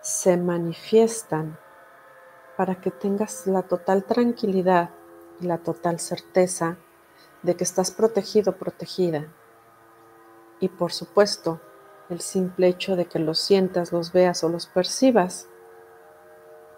Se 0.00 0.36
manifiestan 0.36 1.58
para 2.56 2.80
que 2.80 2.90
tengas 2.90 3.46
la 3.46 3.62
total 3.62 4.04
tranquilidad 4.04 4.90
y 5.40 5.46
la 5.46 5.58
total 5.58 5.98
certeza 5.98 6.76
de 7.42 7.56
que 7.56 7.64
estás 7.64 7.90
protegido, 7.90 8.56
protegida. 8.56 9.28
Y 10.64 10.70
por 10.70 10.92
supuesto, 10.92 11.60
el 12.08 12.22
simple 12.22 12.68
hecho 12.68 12.96
de 12.96 13.04
que 13.04 13.18
los 13.18 13.38
sientas, 13.38 13.92
los 13.92 14.14
veas 14.14 14.42
o 14.44 14.48
los 14.48 14.66
percibas 14.66 15.46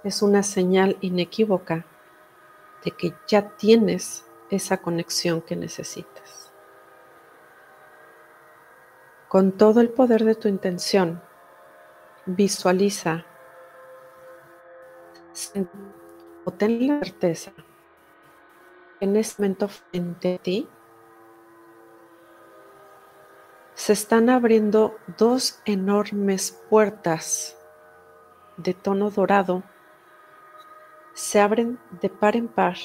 es 0.02 0.22
una 0.22 0.42
señal 0.42 0.98
inequívoca 1.02 1.86
de 2.84 2.90
que 2.90 3.14
ya 3.28 3.50
tienes 3.56 4.26
esa 4.50 4.78
conexión 4.78 5.40
que 5.40 5.54
necesitas. 5.54 6.50
Con 9.28 9.52
todo 9.52 9.80
el 9.80 9.90
poder 9.90 10.24
de 10.24 10.34
tu 10.34 10.48
intención, 10.48 11.22
visualiza 12.24 13.24
o 16.44 16.50
ten 16.50 16.88
la 16.88 16.98
certeza 16.98 17.52
en 18.98 19.14
este 19.14 19.42
momento 19.42 19.68
frente 19.68 20.34
a 20.34 20.38
ti 20.38 20.68
se 23.86 23.92
están 23.92 24.30
abriendo 24.30 24.96
dos 25.16 25.60
enormes 25.64 26.60
puertas 26.68 27.56
de 28.56 28.74
tono 28.74 29.12
dorado. 29.12 29.62
Se 31.14 31.38
abren 31.38 31.78
de 32.02 32.08
par 32.08 32.34
en 32.34 32.48
par 32.48 32.76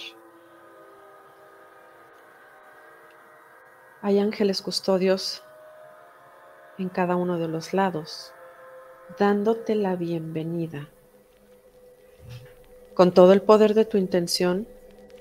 Hay 4.03 4.19
ángeles 4.19 4.61
custodios 4.61 5.41
en 6.77 6.89
cada 6.89 7.15
uno 7.15 7.39
de 7.39 7.47
los 7.47 7.73
lados, 7.73 8.31
dándote 9.17 9.73
la 9.73 9.95
bienvenida. 9.95 10.87
Con 12.93 13.11
todo 13.11 13.33
el 13.33 13.41
poder 13.41 13.73
de 13.73 13.85
tu 13.85 13.97
intención, 13.97 14.67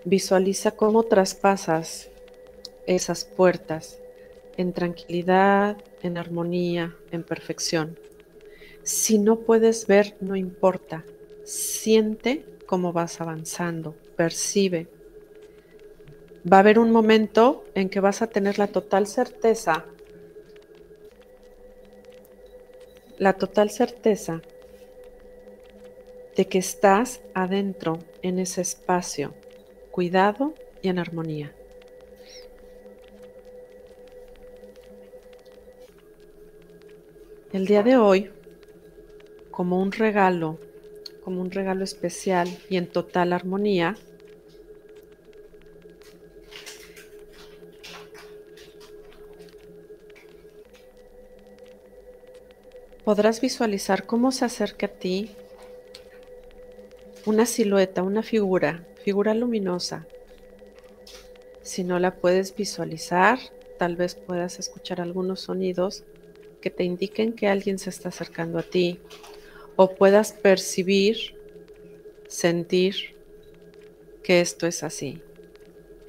visualiza 0.04 0.72
cómo 0.72 1.04
traspasas 1.04 2.10
esas 2.86 3.24
puertas 3.24 3.98
en 4.56 4.72
tranquilidad, 4.72 5.76
en 6.02 6.18
armonía, 6.18 6.96
en 7.10 7.22
perfección. 7.22 7.98
Si 8.82 9.18
no 9.18 9.40
puedes 9.40 9.86
ver, 9.86 10.16
no 10.20 10.36
importa. 10.36 11.04
Siente 11.44 12.44
cómo 12.66 12.92
vas 12.92 13.20
avanzando, 13.20 13.94
percibe 14.16 14.88
va 16.50 16.58
a 16.58 16.60
haber 16.60 16.78
un 16.78 16.90
momento 16.90 17.64
en 17.74 17.88
que 17.88 18.00
vas 18.00 18.22
a 18.22 18.28
tener 18.28 18.58
la 18.58 18.68
total 18.68 19.06
certeza, 19.06 19.84
la 23.18 23.34
total 23.34 23.70
certeza 23.70 24.40
de 26.36 26.46
que 26.46 26.58
estás 26.58 27.20
adentro 27.34 27.98
en 28.22 28.38
ese 28.38 28.62
espacio, 28.62 29.34
cuidado 29.90 30.54
y 30.82 30.88
en 30.88 30.98
armonía. 30.98 31.54
El 37.52 37.66
día 37.66 37.82
de 37.82 37.96
hoy, 37.96 38.30
como 39.50 39.82
un 39.82 39.90
regalo, 39.90 40.60
como 41.24 41.40
un 41.40 41.50
regalo 41.50 41.82
especial 41.82 42.48
y 42.68 42.76
en 42.76 42.86
total 42.86 43.32
armonía, 43.32 43.96
podrás 53.04 53.40
visualizar 53.40 54.06
cómo 54.06 54.30
se 54.30 54.44
acerca 54.44 54.86
a 54.86 54.90
ti 54.90 55.32
una 57.26 57.46
silueta, 57.46 58.04
una 58.04 58.22
figura, 58.22 58.86
figura 59.02 59.34
luminosa. 59.34 60.06
Si 61.62 61.82
no 61.82 61.98
la 61.98 62.14
puedes 62.14 62.54
visualizar, 62.54 63.40
tal 63.76 63.96
vez 63.96 64.14
puedas 64.14 64.60
escuchar 64.60 65.00
algunos 65.00 65.40
sonidos 65.40 66.04
que 66.60 66.70
te 66.70 66.84
indiquen 66.84 67.32
que 67.32 67.48
alguien 67.48 67.78
se 67.78 67.90
está 67.90 68.10
acercando 68.10 68.58
a 68.58 68.62
ti 68.62 68.98
o 69.76 69.94
puedas 69.94 70.32
percibir, 70.32 71.34
sentir 72.28 73.16
que 74.22 74.40
esto 74.40 74.66
es 74.66 74.82
así. 74.82 75.22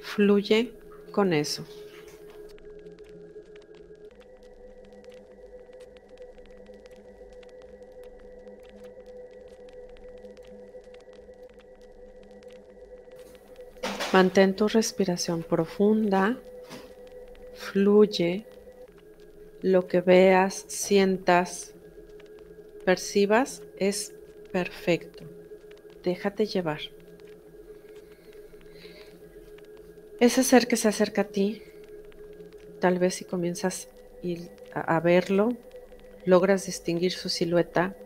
Fluye 0.00 0.72
con 1.10 1.32
eso. 1.32 1.64
Mantén 14.12 14.54
tu 14.54 14.68
respiración 14.68 15.42
profunda, 15.42 16.36
fluye, 17.54 18.44
lo 19.62 19.86
que 19.86 20.00
veas, 20.00 20.64
sientas, 20.66 21.74
percibas 22.84 23.62
es 23.78 24.12
perfecto. 24.52 25.24
Déjate 26.02 26.46
llevar. 26.46 26.80
Ese 30.18 30.42
ser 30.42 30.66
que 30.66 30.76
se 30.76 30.88
acerca 30.88 31.22
a 31.22 31.28
ti, 31.28 31.62
tal 32.80 32.98
vez 32.98 33.14
si 33.14 33.24
comienzas 33.24 33.88
a 34.72 35.00
verlo, 35.00 35.56
logras 36.24 36.66
distinguir 36.66 37.12
su 37.12 37.28
silueta, 37.28 37.96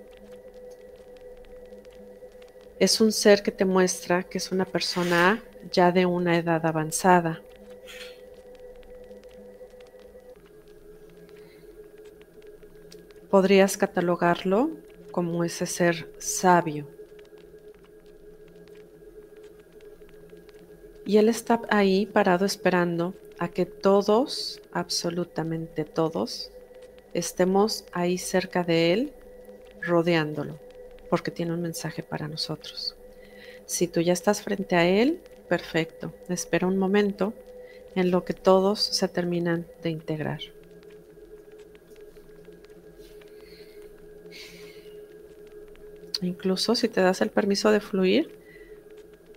es 2.78 3.00
un 3.00 3.12
ser 3.12 3.42
que 3.42 3.52
te 3.52 3.64
muestra 3.64 4.22
que 4.22 4.38
es 4.38 4.52
una 4.52 4.66
persona 4.66 5.42
ya 5.72 5.92
de 5.92 6.04
una 6.04 6.36
edad 6.36 6.64
avanzada. 6.66 7.42
Podrías 13.36 13.76
catalogarlo 13.76 14.70
como 15.10 15.44
ese 15.44 15.66
ser 15.66 16.10
sabio. 16.16 16.88
Y 21.04 21.18
él 21.18 21.28
está 21.28 21.60
ahí 21.68 22.06
parado 22.06 22.46
esperando 22.46 23.12
a 23.38 23.48
que 23.48 23.66
todos, 23.66 24.62
absolutamente 24.72 25.84
todos, 25.84 26.50
estemos 27.12 27.84
ahí 27.92 28.16
cerca 28.16 28.64
de 28.64 28.94
él, 28.94 29.12
rodeándolo, 29.82 30.58
porque 31.10 31.30
tiene 31.30 31.52
un 31.52 31.60
mensaje 31.60 32.02
para 32.02 32.28
nosotros. 32.28 32.96
Si 33.66 33.86
tú 33.86 34.00
ya 34.00 34.14
estás 34.14 34.40
frente 34.40 34.76
a 34.76 34.86
él, 34.88 35.20
Perfecto. 35.46 36.14
Espera 36.30 36.66
un 36.66 36.78
momento 36.78 37.34
en 37.94 38.10
lo 38.10 38.24
que 38.24 38.32
todos 38.32 38.80
se 38.80 39.08
terminan 39.08 39.66
de 39.82 39.90
integrar. 39.90 40.40
Incluso 46.26 46.74
si 46.74 46.88
te 46.88 47.00
das 47.02 47.20
el 47.20 47.30
permiso 47.30 47.70
de 47.70 47.78
fluir, 47.78 48.36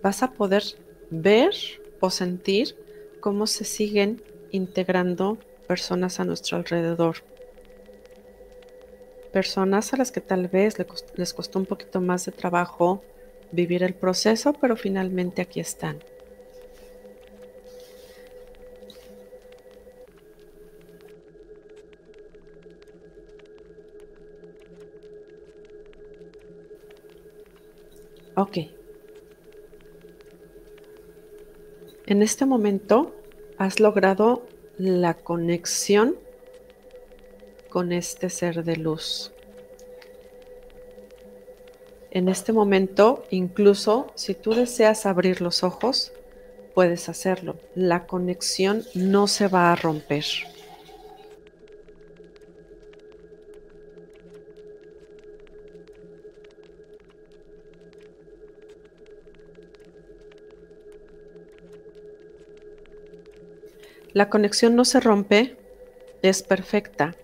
vas 0.02 0.24
a 0.24 0.32
poder 0.32 0.64
ver 1.10 1.54
o 2.00 2.10
sentir 2.10 2.76
cómo 3.20 3.46
se 3.46 3.64
siguen 3.64 4.20
integrando 4.50 5.38
personas 5.68 6.18
a 6.18 6.24
nuestro 6.24 6.56
alrededor. 6.56 7.16
personas 9.32 9.92
a 9.92 9.96
las 9.96 10.10
que 10.10 10.20
tal 10.20 10.48
vez 10.48 10.74
les 11.14 11.32
costó 11.32 11.60
un 11.60 11.66
poquito 11.66 12.00
más 12.00 12.26
de 12.26 12.32
trabajo 12.32 13.04
vivir 13.52 13.84
el 13.84 13.94
proceso, 13.94 14.52
pero 14.60 14.74
finalmente 14.74 15.40
aquí 15.40 15.60
están. 15.60 16.00
En 32.10 32.22
este 32.22 32.44
momento 32.44 33.14
has 33.56 33.78
logrado 33.78 34.44
la 34.78 35.14
conexión 35.14 36.16
con 37.68 37.92
este 37.92 38.30
ser 38.30 38.64
de 38.64 38.74
luz. 38.74 39.30
En 42.10 42.28
este 42.28 42.52
momento, 42.52 43.22
incluso 43.30 44.10
si 44.16 44.34
tú 44.34 44.54
deseas 44.54 45.06
abrir 45.06 45.40
los 45.40 45.62
ojos, 45.62 46.12
puedes 46.74 47.08
hacerlo. 47.08 47.60
La 47.76 48.08
conexión 48.08 48.82
no 48.94 49.28
se 49.28 49.46
va 49.46 49.70
a 49.70 49.76
romper. 49.76 50.24
La 64.12 64.28
conexión 64.28 64.74
no 64.74 64.84
se 64.84 64.98
rompe, 64.98 65.56
es 66.20 66.42
perfecta. 66.42 67.14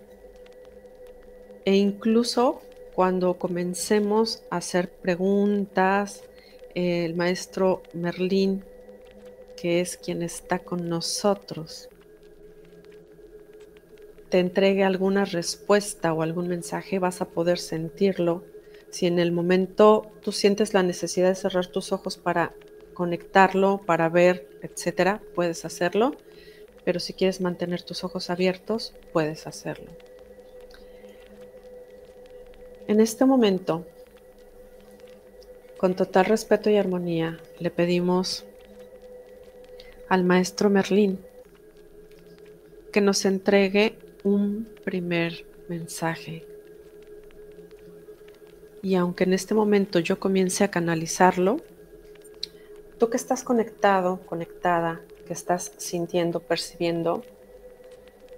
E 1.65 1.75
incluso 1.75 2.63
cuando 2.95 3.35
comencemos 3.35 4.45
a 4.51 4.59
hacer 4.59 4.89
preguntas, 4.91 6.23
el 6.77 7.17
maestro 7.17 7.83
Merlín, 7.93 8.65
que 9.57 9.81
es 9.81 9.97
quien 9.97 10.23
está 10.23 10.61
con 10.61 10.89
nosotros, 10.89 11.89
te 14.29 14.39
entregue 14.39 14.85
alguna 14.85 15.25
respuesta 15.25 16.13
o 16.13 16.23
algún 16.23 16.47
mensaje, 16.47 17.01
vas 17.01 17.21
a 17.21 17.29
poder 17.29 17.59
sentirlo. 17.59 18.45
Si 18.91 19.07
en 19.07 19.19
el 19.19 19.33
momento 19.33 20.13
tú 20.23 20.31
sientes 20.31 20.73
la 20.73 20.85
necesidad 20.85 21.31
de 21.31 21.35
cerrar 21.35 21.67
tus 21.67 21.91
ojos 21.91 22.17
para 22.17 22.55
conectarlo, 22.95 23.81
para 23.85 24.09
ver, 24.09 24.49
etcétera, 24.63 25.21
puedes 25.35 25.65
hacerlo 25.65 26.15
pero 26.87 27.01
si 27.01 27.15
quieres 27.15 27.41
mantener 27.41 27.83
tus 27.83 28.05
ojos 28.05 28.31
abiertos, 28.31 28.95
puedes 29.13 29.49
hacerlo. 29.49 29.91
En 32.87 33.01
este 33.01 33.25
momento, 33.25 33.85
con 35.79 35.97
total 35.97 36.27
respeto 36.27 36.71
y 36.71 36.77
armonía, 36.77 37.41
le 37.59 37.73
pedimos 37.73 38.45
al 40.09 40.23
maestro 40.23 40.71
Merlín 40.71 41.19
que 42.93 43.01
nos 43.01 43.25
entregue 43.25 43.99
un 44.23 44.69
primer 44.85 45.45
mensaje. 45.69 46.47
Y 48.81 48.95
aunque 48.95 49.25
en 49.25 49.33
este 49.33 49.55
momento 49.55 49.99
yo 49.99 50.21
comience 50.21 50.63
a 50.63 50.71
canalizarlo, 50.71 51.57
tú 53.01 53.11
que 53.11 53.17
estás 53.17 53.43
conectado, 53.43 54.21
conectada 54.25 55.01
que 55.27 55.35
estás 55.35 55.73
sintiendo, 55.77 56.41
percibiendo, 56.41 57.23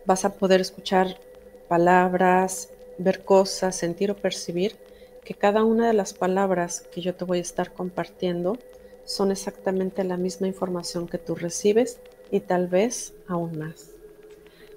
vas 0.06 0.24
a 0.24 0.34
poder 0.34 0.60
escuchar 0.60 1.20
palabras, 1.68 2.70
ver 2.98 3.24
cosas, 3.24 3.76
sentir 3.76 4.10
o 4.10 4.16
percibir 4.16 4.76
que 5.24 5.34
cada 5.34 5.62
una 5.62 5.86
de 5.86 5.92
las 5.92 6.14
palabras 6.14 6.80
que 6.92 7.00
yo 7.00 7.14
te 7.14 7.24
voy 7.24 7.38
a 7.38 7.42
estar 7.42 7.72
compartiendo 7.72 8.58
son 9.04 9.30
exactamente 9.30 10.02
la 10.02 10.16
misma 10.16 10.46
información 10.46 11.06
que 11.06 11.18
tú 11.18 11.34
recibes 11.34 12.00
y 12.30 12.40
tal 12.40 12.66
vez 12.66 13.14
aún 13.26 13.58
más. 13.58 13.90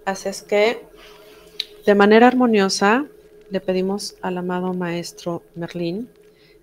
Así 0.06 0.30
es 0.30 0.42
que 0.42 0.80
de 1.86 1.96
manera 1.96 2.28
armoniosa 2.28 3.08
le 3.50 3.60
pedimos 3.60 4.16
al 4.22 4.38
amado 4.38 4.74
maestro 4.74 5.44
Merlín 5.56 6.10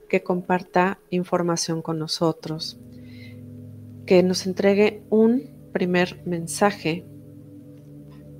que 0.09 0.23
comparta 0.23 0.99
información 1.11 1.83
con 1.83 1.99
nosotros 1.99 2.79
que 4.09 4.23
nos 4.23 4.47
entregue 4.47 5.03
un 5.11 5.51
primer 5.71 6.23
mensaje 6.25 7.05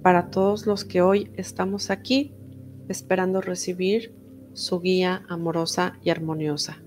para 0.03 0.31
todos 0.31 0.65
los 0.65 0.87
que 0.87 1.03
hoy 1.03 1.31
estamos 1.37 1.91
aquí 1.91 2.33
esperando 2.89 3.43
recibir 3.43 4.15
su 4.55 4.81
guía 4.81 5.27
amorosa 5.29 5.99
y 6.03 6.09
armoniosa. 6.09 6.83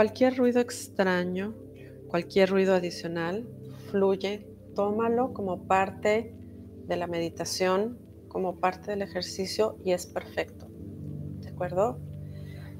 Cualquier 0.00 0.38
ruido 0.38 0.60
extraño, 0.60 1.54
cualquier 2.08 2.48
ruido 2.48 2.74
adicional, 2.74 3.46
fluye, 3.90 4.46
tómalo 4.74 5.34
como 5.34 5.66
parte 5.66 6.34
de 6.86 6.96
la 6.96 7.06
meditación, 7.06 7.98
como 8.28 8.60
parte 8.60 8.92
del 8.92 9.02
ejercicio 9.02 9.76
y 9.84 9.92
es 9.92 10.06
perfecto. 10.06 10.68
¿De 11.42 11.50
acuerdo? 11.50 12.00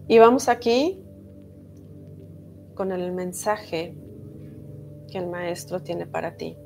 Y 0.09 0.19
vamos 0.19 0.49
aquí 0.49 1.05
con 2.75 2.91
el 2.91 3.13
mensaje 3.13 3.95
que 5.13 5.19
el 5.19 5.27
maestro 5.27 5.83
tiene 5.83 6.07
para 6.07 6.39
ti. 6.39 6.57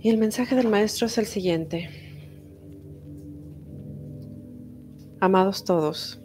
Y 0.00 0.10
el 0.10 0.18
mensaje 0.18 0.56
del 0.56 0.68
maestro 0.68 1.06
es 1.06 1.18
el 1.18 1.26
siguiente. 1.26 1.88
Amados 5.20 5.64
todos, 5.64 6.20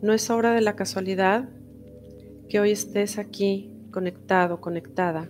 no 0.00 0.14
es 0.14 0.30
obra 0.30 0.54
de 0.54 0.62
la 0.62 0.76
casualidad 0.76 1.48
que 2.48 2.60
hoy 2.60 2.70
estés 2.70 3.18
aquí 3.18 3.70
conectado, 3.90 4.60
conectada. 4.60 5.28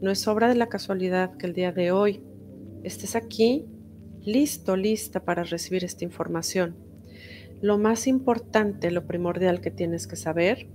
No 0.00 0.10
es 0.10 0.26
obra 0.26 0.48
de 0.48 0.56
la 0.56 0.68
casualidad 0.68 1.36
que 1.36 1.46
el 1.46 1.52
día 1.52 1.70
de 1.70 1.92
hoy 1.92 2.24
estés 2.82 3.14
aquí 3.14 3.66
listo, 4.24 4.74
lista 4.74 5.24
para 5.24 5.44
recibir 5.44 5.84
esta 5.84 6.04
información. 6.04 6.89
Lo 7.60 7.76
más 7.76 8.06
importante, 8.06 8.90
lo 8.90 9.06
primordial 9.06 9.60
que 9.60 9.70
tienes 9.70 10.06
que 10.06 10.16
saber 10.16 10.68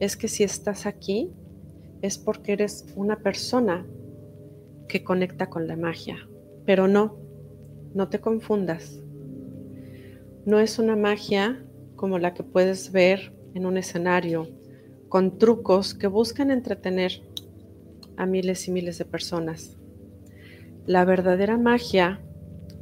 es 0.00 0.16
que 0.16 0.28
si 0.28 0.42
estás 0.42 0.86
aquí 0.86 1.30
es 2.02 2.18
porque 2.18 2.52
eres 2.52 2.86
una 2.96 3.20
persona 3.20 3.86
que 4.88 5.04
conecta 5.04 5.48
con 5.48 5.68
la 5.68 5.76
magia. 5.76 6.16
Pero 6.64 6.88
no, 6.88 7.16
no 7.94 8.08
te 8.08 8.20
confundas. 8.20 9.00
No 10.44 10.58
es 10.58 10.78
una 10.78 10.96
magia 10.96 11.64
como 11.94 12.18
la 12.18 12.34
que 12.34 12.42
puedes 12.42 12.92
ver 12.92 13.32
en 13.54 13.64
un 13.64 13.76
escenario, 13.76 14.48
con 15.08 15.38
trucos 15.38 15.94
que 15.94 16.08
buscan 16.08 16.50
entretener 16.50 17.22
a 18.16 18.26
miles 18.26 18.66
y 18.68 18.72
miles 18.72 18.98
de 18.98 19.04
personas. 19.04 19.76
La 20.86 21.04
verdadera 21.04 21.56
magia 21.56 22.20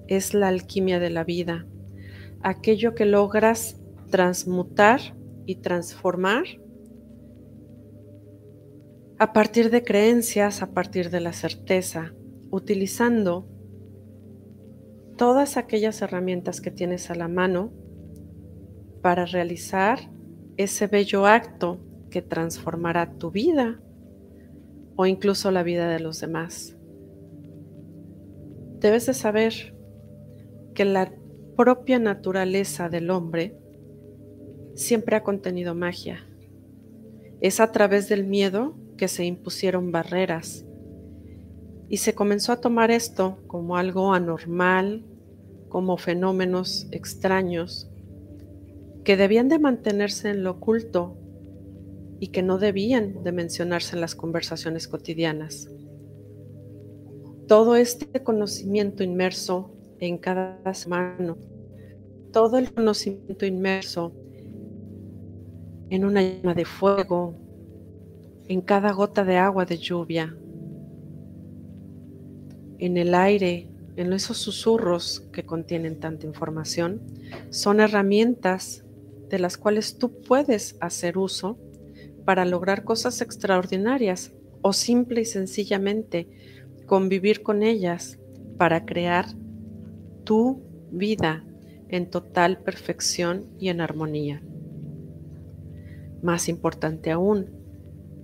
es 0.09 0.35
la 0.35 0.49
alquimia 0.49 0.99
de 0.99 1.11
la 1.11 1.25
vida, 1.25 1.67
aquello 2.45 2.95
que 2.95 3.07
logras 3.07 3.81
transmutar 4.11 5.01
y 5.47 5.57
transformar 5.57 6.45
a 9.19 9.33
partir 9.33 9.71
de 9.71 9.83
creencias, 9.83 10.63
a 10.63 10.73
partir 10.73 11.09
de 11.11 11.21
la 11.21 11.33
certeza, 11.33 12.13
utilizando 12.51 13.49
todas 15.17 15.57
aquellas 15.57 16.03
herramientas 16.03 16.61
que 16.61 16.71
tienes 16.71 17.11
a 17.11 17.15
la 17.15 17.29
mano 17.29 17.73
para 19.01 19.25
realizar 19.25 20.11
ese 20.59 20.87
bello 20.87 21.27
acto 21.27 21.81
que 22.11 22.21
transformará 22.21 23.15
tu 23.15 23.31
vida 23.31 23.81
o 24.97 25.07
incluso 25.07 25.51
la 25.51 25.63
vida 25.63 25.89
de 25.89 26.01
los 26.01 26.21
demás. 26.21 26.77
Debes 28.81 29.07
de 29.07 29.15
saber 29.15 29.75
que 30.75 30.85
la 30.85 31.11
propia 31.57 31.99
naturaleza 31.99 32.89
del 32.89 33.11
hombre 33.11 33.57
siempre 34.75 35.17
ha 35.17 35.23
contenido 35.23 35.75
magia. 35.75 36.27
Es 37.41 37.61
a 37.61 37.71
través 37.73 38.09
del 38.09 38.25
miedo 38.25 38.75
que 38.97 39.09
se 39.09 39.25
impusieron 39.25 39.93
barreras 39.93 40.65
Y 41.89 41.99
se 41.99 42.15
comenzó 42.15 42.53
a 42.53 42.61
tomar 42.61 42.91
esto 42.91 43.39
como 43.47 43.77
algo 43.77 44.15
anormal, 44.15 45.05
como 45.69 45.97
fenómenos 45.97 46.89
extraños, 46.91 47.91
que 49.05 49.17
debían 49.17 49.49
de 49.49 49.59
mantenerse 49.59 50.31
en 50.31 50.43
lo 50.43 50.53
oculto 50.53 51.17
y 52.21 52.29
que 52.29 52.43
no 52.43 52.59
debían 52.59 53.23
de 53.23 53.33
mencionarse 53.33 53.95
en 53.95 54.01
las 54.01 54.15
conversaciones 54.15 54.89
cotidianas. 54.89 55.69
Todo 57.47 57.77
este 57.77 58.23
conocimiento 58.23 59.03
inmerso 59.03 59.75
en 60.01 60.19
cada 60.19 60.61
mano, 60.89 61.37
todo 62.33 62.59
el 62.59 62.73
conocimiento 62.73 63.47
inmerso 63.47 64.13
en 65.91 66.05
una 66.05 66.23
llama 66.23 66.55
de 66.55 66.65
fuego, 66.65 67.35
en 68.49 68.61
cada 68.61 68.93
gota 68.93 69.25
de 69.25 69.37
agua 69.37 69.65
de 69.65 69.79
lluvia, 69.79 70.37
en 72.79 72.97
el 72.97 73.15
aire, 73.15 73.69
en 73.97 74.13
esos 74.13 74.39
susurros 74.39 75.21
que 75.33 75.45
contienen 75.45 76.01
tanta 76.01 76.27
información, 76.27 77.01
son 77.51 77.81
herramientas 77.81 78.85
de 79.29 79.39
las 79.39 79.57
cuales 79.57 79.99
tú 79.99 80.21
puedes 80.21 80.77
hacer 80.81 81.17
uso 81.17 81.59
para 82.25 82.45
lograr 82.45 82.85
cosas 82.85 83.21
extraordinarias 83.21 84.33
o 84.63 84.73
simple 84.73 85.21
y 85.21 85.25
sencillamente 85.25 86.29
convivir 86.87 87.43
con 87.43 87.63
ellas 87.63 88.19
para 88.59 88.85
crear 88.85 89.27
tu 90.25 90.62
vida 90.91 91.45
en 91.89 92.11
total 92.11 92.59
perfección 92.59 93.47
y 93.59 93.68
en 93.68 93.81
armonía. 93.81 94.43
Más 96.22 96.49
importante 96.49 97.11
aún, 97.11 97.51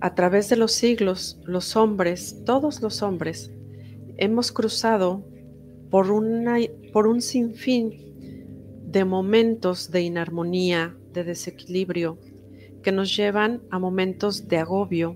a 0.01 0.15
través 0.15 0.49
de 0.49 0.55
los 0.55 0.71
siglos, 0.71 1.39
los 1.45 1.75
hombres, 1.75 2.43
todos 2.45 2.81
los 2.81 3.03
hombres, 3.03 3.51
hemos 4.17 4.51
cruzado 4.51 5.23
por, 5.89 6.11
una, 6.11 6.57
por 6.91 7.07
un 7.07 7.21
sinfín 7.21 8.11
de 8.85 9.05
momentos 9.05 9.91
de 9.91 10.01
inarmonía, 10.01 10.97
de 11.13 11.23
desequilibrio, 11.23 12.17
que 12.81 12.91
nos 12.91 13.15
llevan 13.15 13.61
a 13.69 13.79
momentos 13.79 14.47
de 14.47 14.57
agobio, 14.57 15.15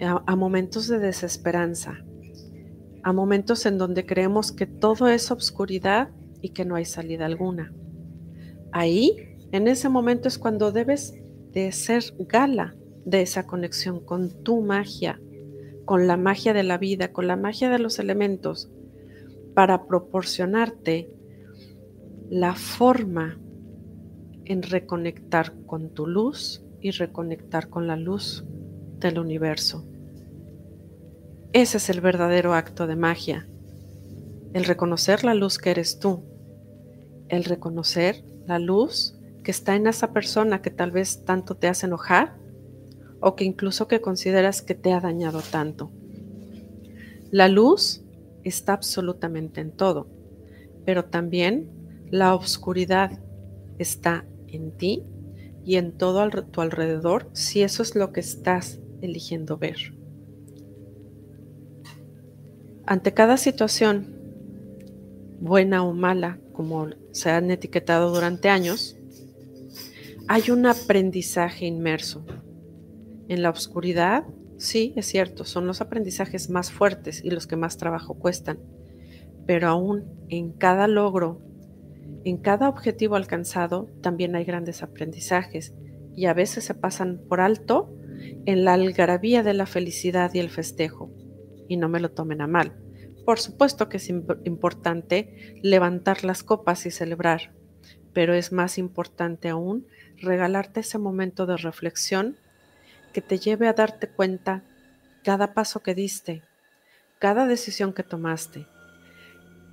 a, 0.00 0.36
momentos 0.36 0.88
de 0.88 0.98
desesperanza, 0.98 2.04
a 3.02 3.12
momentos 3.12 3.66
en 3.66 3.78
donde 3.78 4.06
creemos 4.06 4.52
que 4.52 4.66
todo 4.66 5.08
es 5.08 5.30
obscuridad 5.30 6.10
y 6.40 6.50
que 6.50 6.64
no 6.64 6.74
hay 6.74 6.84
salida 6.84 7.26
alguna. 7.26 7.72
Ahí, 8.72 9.16
en 9.52 9.68
ese 9.68 9.88
momento 9.88 10.28
es 10.28 10.38
cuando 10.38 10.72
debes 10.72 11.14
de 11.52 11.72
ser 11.72 12.04
gala 12.18 12.76
de 13.04 13.22
esa 13.22 13.46
conexión 13.46 14.00
con 14.00 14.30
tu 14.42 14.60
magia, 14.60 15.20
con 15.84 16.06
la 16.06 16.16
magia 16.16 16.52
de 16.52 16.62
la 16.62 16.78
vida, 16.78 17.12
con 17.12 17.26
la 17.26 17.36
magia 17.36 17.70
de 17.70 17.78
los 17.78 17.98
elementos, 17.98 18.70
para 19.54 19.86
proporcionarte 19.86 21.12
la 22.28 22.54
forma 22.54 23.40
en 24.44 24.62
reconectar 24.62 25.54
con 25.66 25.90
tu 25.90 26.06
luz 26.06 26.64
y 26.80 26.92
reconectar 26.92 27.68
con 27.68 27.86
la 27.86 27.96
luz 27.96 28.44
del 28.98 29.18
universo. 29.18 29.89
Ese 31.52 31.78
es 31.78 31.90
el 31.90 32.00
verdadero 32.00 32.54
acto 32.54 32.86
de 32.86 32.94
magia, 32.94 33.48
el 34.52 34.64
reconocer 34.64 35.24
la 35.24 35.34
luz 35.34 35.58
que 35.58 35.72
eres 35.72 35.98
tú, 35.98 36.22
el 37.28 37.42
reconocer 37.42 38.22
la 38.46 38.60
luz 38.60 39.16
que 39.42 39.50
está 39.50 39.74
en 39.74 39.88
esa 39.88 40.12
persona 40.12 40.62
que 40.62 40.70
tal 40.70 40.92
vez 40.92 41.24
tanto 41.24 41.56
te 41.56 41.66
hace 41.66 41.86
enojar 41.86 42.36
o 43.18 43.34
que 43.34 43.42
incluso 43.42 43.88
que 43.88 44.00
consideras 44.00 44.62
que 44.62 44.76
te 44.76 44.92
ha 44.92 45.00
dañado 45.00 45.42
tanto. 45.42 45.90
La 47.32 47.48
luz 47.48 48.00
está 48.44 48.74
absolutamente 48.74 49.60
en 49.60 49.72
todo, 49.72 50.06
pero 50.84 51.06
también 51.06 51.68
la 52.10 52.36
oscuridad 52.36 53.18
está 53.78 54.24
en 54.46 54.70
ti 54.70 55.02
y 55.64 55.76
en 55.76 55.98
todo 55.98 56.28
tu 56.44 56.60
alrededor 56.60 57.28
si 57.32 57.62
eso 57.62 57.82
es 57.82 57.96
lo 57.96 58.12
que 58.12 58.20
estás 58.20 58.78
eligiendo 59.02 59.58
ver. 59.58 59.99
Ante 62.90 63.14
cada 63.14 63.36
situación, 63.36 64.08
buena 65.38 65.84
o 65.84 65.94
mala, 65.94 66.40
como 66.52 66.88
se 67.12 67.30
han 67.30 67.48
etiquetado 67.52 68.12
durante 68.12 68.48
años, 68.48 68.96
hay 70.26 70.50
un 70.50 70.66
aprendizaje 70.66 71.66
inmerso. 71.66 72.26
En 73.28 73.42
la 73.42 73.50
oscuridad, 73.50 74.24
sí, 74.56 74.92
es 74.96 75.06
cierto, 75.06 75.44
son 75.44 75.68
los 75.68 75.80
aprendizajes 75.80 76.50
más 76.50 76.72
fuertes 76.72 77.24
y 77.24 77.30
los 77.30 77.46
que 77.46 77.54
más 77.54 77.76
trabajo 77.76 78.14
cuestan, 78.14 78.58
pero 79.46 79.68
aún 79.68 80.26
en 80.28 80.50
cada 80.50 80.88
logro 80.88 81.40
en 82.24 82.38
cada 82.38 82.68
objetivo 82.68 83.14
alcanzado 83.14 83.88
también 84.02 84.34
hay 84.34 84.42
grandes 84.42 84.82
aprendizajes 84.82 85.74
y 86.16 86.26
a 86.26 86.34
veces 86.34 86.64
se 86.64 86.74
pasan 86.74 87.20
por 87.28 87.40
alto 87.40 87.94
en 88.46 88.64
la 88.64 88.72
algarabía 88.72 89.44
de 89.44 89.54
la 89.54 89.66
felicidad 89.66 90.34
y 90.34 90.40
el 90.40 90.50
festejo. 90.50 91.19
Y 91.70 91.76
no 91.76 91.88
me 91.88 92.00
lo 92.00 92.10
tomen 92.10 92.40
a 92.40 92.48
mal. 92.48 92.74
Por 93.24 93.38
supuesto 93.38 93.88
que 93.88 93.98
es 93.98 94.08
importante 94.10 95.60
levantar 95.62 96.24
las 96.24 96.42
copas 96.42 96.84
y 96.84 96.90
celebrar, 96.90 97.52
pero 98.12 98.34
es 98.34 98.50
más 98.50 98.76
importante 98.76 99.48
aún 99.48 99.86
regalarte 100.18 100.80
ese 100.80 100.98
momento 100.98 101.46
de 101.46 101.56
reflexión 101.56 102.36
que 103.12 103.20
te 103.20 103.38
lleve 103.38 103.68
a 103.68 103.72
darte 103.72 104.08
cuenta 104.08 104.64
cada 105.22 105.54
paso 105.54 105.80
que 105.80 105.94
diste, 105.94 106.42
cada 107.20 107.46
decisión 107.46 107.92
que 107.92 108.02
tomaste, 108.02 108.66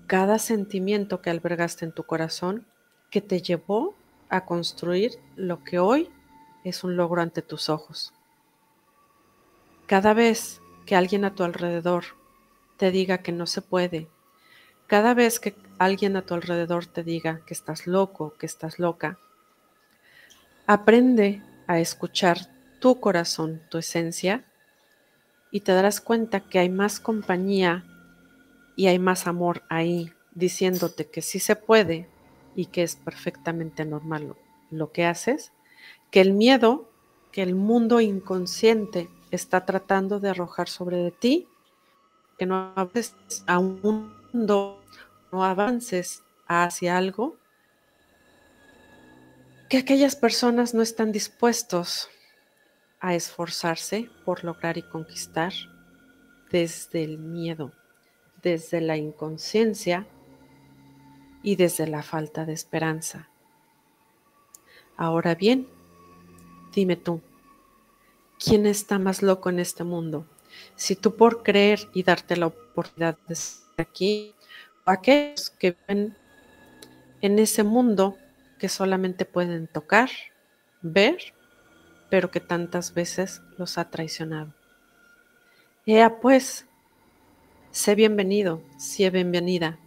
cada 0.06 0.38
sentimiento 0.38 1.24
que 1.24 1.32
albergaste 1.32 1.84
en 1.84 1.94
tu 1.94 2.04
corazón 2.04 2.68
que 3.10 3.22
te 3.22 3.42
llevó 3.42 3.96
a 4.30 4.46
construir 4.46 5.14
lo 5.36 5.64
que 5.64 5.80
hoy 5.80 6.12
es 6.64 6.84
un 6.84 6.96
logro 6.96 7.24
ante 7.24 7.42
tus 7.42 7.70
ojos. 7.70 8.14
Cada 9.88 10.14
vez 10.14 10.62
que 10.88 10.96
alguien 10.96 11.26
a 11.26 11.36
tu 11.36 11.44
alrededor 11.44 12.06
te 12.78 12.90
diga 12.90 13.20
que 13.20 13.32
no 13.32 13.46
se 13.46 13.62
puede, 13.62 14.08
cada 14.88 15.14
vez 15.14 15.40
que 15.40 15.54
alguien 15.78 16.16
a 16.16 16.24
tu 16.24 16.34
alrededor 16.34 16.88
te 16.88 17.04
diga 17.04 17.42
que 17.46 17.54
estás 17.54 17.86
loco, 17.86 18.34
que 18.40 18.48
estás 18.48 18.80
loca, 18.80 19.20
aprende 20.66 21.44
a 21.68 21.80
escuchar 21.80 22.40
tu 22.80 23.00
corazón, 23.00 23.62
tu 23.70 23.78
esencia, 23.78 24.46
y 25.52 25.62
te 25.62 25.74
darás 25.74 26.02
cuenta 26.02 26.42
que 26.42 26.60
hay 26.60 26.70
más 26.70 27.00
compañía 27.00 27.86
y 28.76 28.88
hay 28.88 29.00
más 29.00 29.28
amor 29.28 29.64
ahí, 29.70 30.12
diciéndote 30.36 31.10
que 31.10 31.22
sí 31.22 31.40
se 31.40 31.56
puede 31.56 32.10
y 32.56 32.68
que 32.68 32.84
es 32.84 32.96
perfectamente 32.96 33.86
normal 33.86 34.36
lo, 34.72 34.92
que 34.92 35.06
haces, 35.06 35.52
que 36.12 36.22
el 36.22 36.34
miedo 36.34 36.92
que 37.32 37.44
el 37.44 37.56
mundo 37.56 38.02
inconsciente 38.02 39.10
está 39.32 39.66
tratando 39.66 40.20
de 40.20 40.30
arrojar 40.30 40.70
sobre 40.70 41.12
ti, 41.12 41.48
que 42.38 42.46
no 42.46 42.74
avances 42.76 43.44
a 43.48 43.60
un 43.60 43.82
mundo, 43.82 44.84
no 45.32 45.44
avances 45.44 46.24
hacia 46.48 46.98
algo, 46.98 47.36
que 49.70 49.78
aquellas 49.78 50.16
personas 50.16 50.74
no 50.74 50.82
están 50.82 51.12
dispuestos 51.12 52.10
a 53.00 53.16
esforzarse 53.16 54.10
por 54.24 54.44
lograr 54.44 54.78
y 54.78 54.82
conquistar 54.82 55.54
desde 56.50 57.04
el 57.04 57.18
miedo 57.18 57.74
desde 58.42 58.82
la 58.82 58.98
inconsciencia 58.98 60.08
y 61.44 61.56
desde 61.56 61.88
la 61.88 62.04
falta 62.04 62.46
de 62.46 62.54
esperanza. 62.54 63.30
Ahora 64.96 65.36
bien, 65.36 65.68
dime 66.74 66.96
tú, 66.96 67.22
¿quién 68.44 68.66
está 68.66 69.00
más 69.00 69.22
loco 69.22 69.50
en 69.50 69.60
este 69.60 69.84
mundo? 69.84 70.26
Si 70.76 70.96
tú 70.96 71.16
por 71.16 71.44
creer 71.44 71.90
y 71.94 72.04
darte 72.04 72.38
la 72.38 72.48
oportunidad 72.48 73.18
de 73.28 73.34
estar 73.34 73.74
aquí, 73.78 74.34
o 74.86 74.92
aquellos 74.92 75.50
que 75.52 75.76
ven 75.88 76.16
en 77.22 77.40
ese 77.40 77.64
mundo 77.64 78.18
que 78.60 78.70
solamente 78.70 79.26
pueden 79.26 79.68
tocar, 79.68 80.10
ver, 80.82 81.18
pero 82.10 82.32
que 82.32 82.40
tantas 82.40 82.94
veces 82.94 83.42
los 83.58 83.78
ha 83.78 83.90
traicionado. 83.90 84.54
Ea 85.86 86.20
pues, 86.20 86.68
Sé 87.78 87.94
bienvenido, 87.94 88.64
sé 88.80 89.12
bienvenida. 89.12 89.78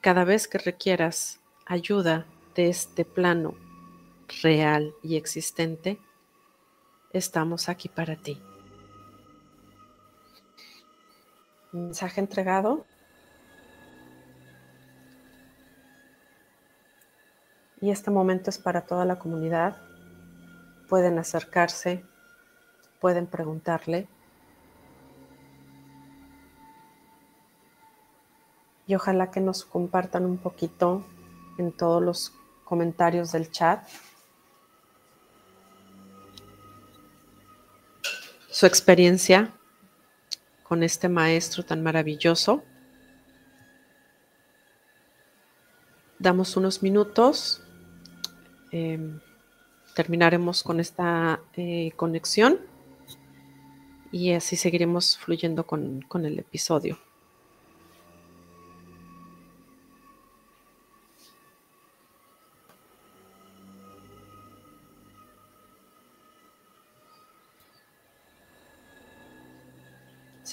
Cada 0.00 0.24
vez 0.24 0.48
que 0.48 0.56
requieras 0.56 1.40
ayuda 1.66 2.26
de 2.54 2.70
este 2.70 3.04
plano 3.04 3.54
real 4.42 4.94
y 5.02 5.16
existente, 5.16 5.98
estamos 7.12 7.68
aquí 7.68 7.88
para 7.88 8.16
ti. 8.16 8.40
Mensaje 11.72 12.20
entregado. 12.20 12.86
Y 17.80 17.90
este 17.90 18.10
momento 18.10 18.50
es 18.50 18.58
para 18.58 18.86
toda 18.86 19.04
la 19.04 19.18
comunidad. 19.18 19.76
Pueden 20.88 21.18
acercarse, 21.18 22.04
pueden 23.00 23.26
preguntarle 23.26 24.08
y 28.88 28.94
ojalá 28.94 29.30
que 29.30 29.40
nos 29.40 29.64
compartan 29.64 30.24
un 30.24 30.38
poquito 30.38 31.04
en 31.58 31.72
todos 31.72 32.02
los 32.02 32.32
comentarios 32.64 33.30
del 33.32 33.50
chat 33.50 33.86
su 38.58 38.66
experiencia 38.66 39.54
con 40.64 40.82
este 40.82 41.08
maestro 41.08 41.64
tan 41.64 41.80
maravilloso. 41.80 42.64
Damos 46.18 46.56
unos 46.56 46.82
minutos, 46.82 47.62
em, 48.72 49.20
terminaremos 49.94 50.64
con 50.64 50.80
esta 50.80 51.40
eh, 51.56 51.92
conexión 51.94 52.58
y 54.10 54.32
así 54.32 54.56
seguiremos 54.56 55.18
fluyendo 55.18 55.64
con, 55.64 56.02
con 56.02 56.26
el 56.26 56.40
episodio. 56.40 56.98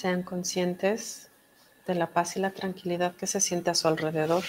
Sean 0.06 0.22
conscientes 0.22 1.32
de 1.84 1.96
la 1.96 2.12
paz 2.12 2.36
y 2.36 2.38
la 2.38 2.52
tranquilidad 2.52 3.16
que 3.16 3.26
se 3.26 3.40
siente 3.40 3.70
a 3.70 3.74
su 3.74 3.88
alrededor. 3.88 4.44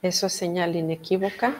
Eso 0.00 0.28
es 0.28 0.32
señal 0.32 0.74
inequívoca 0.74 1.54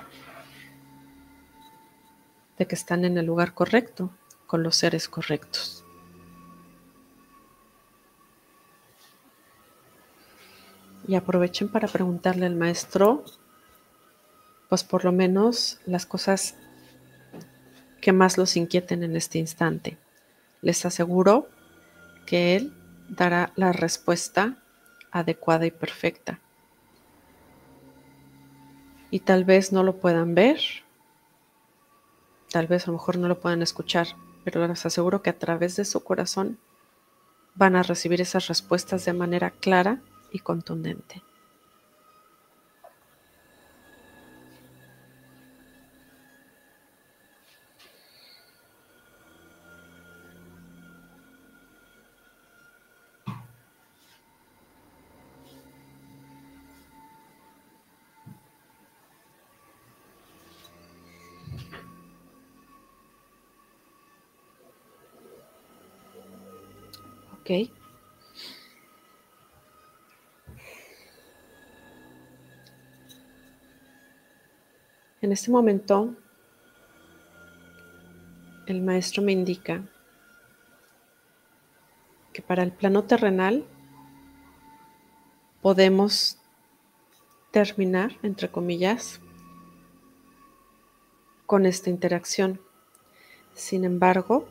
de 2.57 2.67
que 2.67 2.75
están 2.75 3.05
en 3.05 3.19
el 3.19 3.27
lugar 3.27 3.53
correcto, 3.53 4.09
con 4.47 4.63
los 4.63 4.77
seres 4.77 5.07
correctos. 5.07 5.85
Y 11.07 11.15
aprovechen 11.15 11.71
para 11.71 11.89
preguntarle 11.89 12.47
al 12.47 12.57
maestro, 12.57 13.23
pues 14.71 14.83
por 14.83 15.05
lo 15.05 15.13
menos 15.13 15.79
las 15.85 16.07
cosas 16.07 16.55
que 18.01 18.15
más 18.15 18.39
los 18.39 18.57
inquieten 18.57 19.03
en 19.03 19.15
este 19.15 19.37
instante. 19.37 19.99
Les 20.67 20.85
aseguro 20.85 21.47
que 22.27 22.57
Él 22.57 22.75
dará 23.09 23.53
la 23.55 23.71
respuesta 23.71 24.57
adecuada 25.13 25.65
y 25.65 25.71
perfecta. 25.71 26.41
Y 29.13 29.21
tal 29.21 29.45
vez 29.45 29.71
no 29.71 29.85
lo 29.85 30.01
puedan 30.01 30.35
ver, 30.35 30.59
tal 32.51 32.67
vez 32.67 32.83
a 32.83 32.87
lo 32.91 32.95
mejor 32.95 33.17
no 33.17 33.29
lo 33.29 33.39
puedan 33.39 33.63
escuchar, 33.63 34.09
pero 34.43 34.67
les 34.67 34.85
aseguro 34.85 35.23
que 35.23 35.31
a 35.31 35.39
través 35.39 35.77
de 35.77 35.85
su 35.85 36.03
corazón 36.03 36.59
van 37.55 37.77
a 37.77 37.85
recibir 37.85 38.21
esas 38.21 38.49
respuestas 38.49 39.05
de 39.05 39.13
manera 39.13 39.53
clara 39.53 40.01
y 40.33 40.41
contundente. 40.41 41.23
¿Ok? 67.47 67.71
En 75.23 75.31
este 75.31 75.53
momento, 75.53 76.17
el 78.67 78.83
maestro 78.83 79.23
me 79.23 79.31
indica 79.31 79.85
que 82.33 82.43
para 82.43 82.65
el 82.65 82.73
plano 82.73 83.05
terrenal 83.05 83.65
podemos 85.63 86.39
terminar, 87.53 88.19
entre 88.25 88.51
comillas, 88.51 89.21
con 91.47 91.65
esta 91.65 91.91
interacción. 91.91 92.61
Sin 93.55 93.85
embargo, 93.85 94.49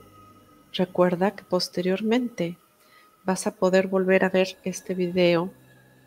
recuerda 0.71 1.35
que 1.35 1.43
posteriormente 1.43 2.57
vas 3.25 3.47
a 3.47 3.55
poder 3.55 3.87
volver 3.87 4.23
a 4.23 4.29
ver 4.29 4.57
este 4.63 4.93
video 4.93 5.51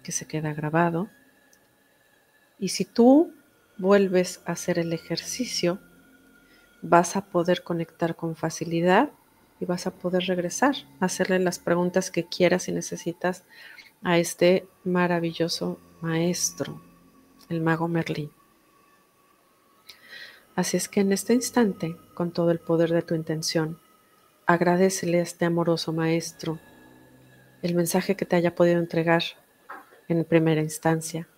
que 0.03 0.13
se 0.13 0.27
queda 0.27 0.55
grabado. 0.55 1.09
Y 2.59 2.69
si 2.69 2.85
tú 2.85 3.35
vuelves 3.77 4.41
a 4.47 4.53
hacer 4.53 4.79
el 4.79 4.93
ejercicio, 4.93 5.81
vas 6.81 7.17
a 7.17 7.27
poder 7.27 7.63
conectar 7.63 8.17
con 8.17 8.37
facilidad 8.37 9.11
y 9.61 9.65
vas 9.65 9.87
a 9.87 9.91
poder 9.91 10.25
regresar 10.27 10.77
hacerle 11.01 11.41
las 11.41 11.59
preguntas 11.59 12.11
que 12.11 12.25
quieras 12.27 12.69
y 12.69 12.73
necesitas 12.73 13.45
a 14.03 14.19
este 14.19 14.69
maravilloso 14.85 15.81
maestro, 16.01 16.81
el 17.49 17.61
mago 17.61 17.89
Merlín. 17.89 18.31
Así 20.55 20.77
es 20.77 20.89
que 20.89 21.01
en 21.01 21.13
este 21.13 21.35
instante, 21.35 21.97
con 22.15 22.33
todo 22.33 22.51
el 22.51 22.59
poder 22.61 22.91
de 22.91 23.03
tu 23.03 23.15
intención, 23.15 23.81
agradecele 24.47 25.19
a 25.19 25.23
este 25.23 25.45
amoroso 25.45 25.93
maestro 25.93 26.61
el 27.63 27.75
mensaje 27.75 28.17
que 28.17 28.25
te 28.25 28.37
haya 28.37 28.55
podido 28.55 28.79
entregar 28.79 29.23
en 30.09 30.25
primera 30.25 30.61
instancia. 30.61 31.29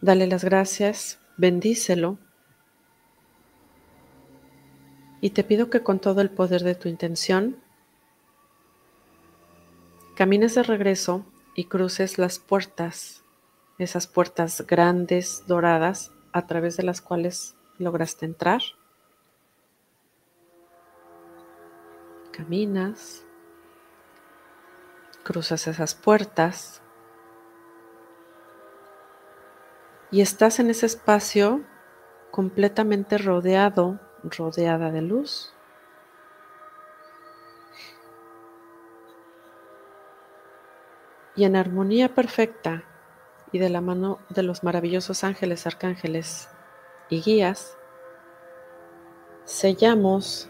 Dale 0.00 0.26
las 0.26 0.44
gracias, 0.44 1.18
bendícelo 1.36 2.18
y 5.20 5.30
te 5.30 5.44
pido 5.44 5.70
que 5.70 5.82
con 5.82 5.98
todo 5.98 6.20
el 6.20 6.30
poder 6.30 6.62
de 6.62 6.74
tu 6.74 6.88
intención 6.88 7.56
camines 10.14 10.54
de 10.54 10.62
regreso 10.62 11.26
y 11.54 11.64
cruces 11.64 12.18
las 12.18 12.38
puertas, 12.38 13.22
esas 13.78 14.06
puertas 14.06 14.66
grandes, 14.66 15.44
doradas, 15.46 16.12
a 16.32 16.46
través 16.46 16.76
de 16.76 16.82
las 16.82 17.00
cuales 17.00 17.54
lograste 17.78 18.24
entrar. 18.26 18.60
Caminas 22.32 23.25
cruzas 25.26 25.66
esas 25.66 25.96
puertas 25.96 26.80
y 30.12 30.20
estás 30.20 30.60
en 30.60 30.70
ese 30.70 30.86
espacio 30.86 31.62
completamente 32.30 33.18
rodeado, 33.18 33.98
rodeada 34.22 34.92
de 34.92 35.02
luz. 35.02 35.52
Y 41.34 41.44
en 41.44 41.56
armonía 41.56 42.14
perfecta 42.14 42.84
y 43.50 43.58
de 43.58 43.68
la 43.68 43.80
mano 43.80 44.20
de 44.28 44.44
los 44.44 44.62
maravillosos 44.62 45.24
ángeles, 45.24 45.66
arcángeles 45.66 46.48
y 47.10 47.20
guías, 47.20 47.76
sellamos, 49.44 50.48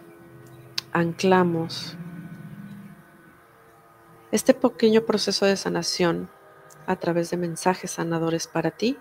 anclamos 0.92 1.96
este 4.32 4.54
pequeño 4.54 5.02
proceso 5.02 5.46
de 5.46 5.56
sanación 5.56 6.28
a 6.86 6.96
través 6.96 7.30
de 7.30 7.36
mensajes 7.36 7.92
sanadores 7.92 8.46
para 8.46 8.70
ti, 8.70 8.98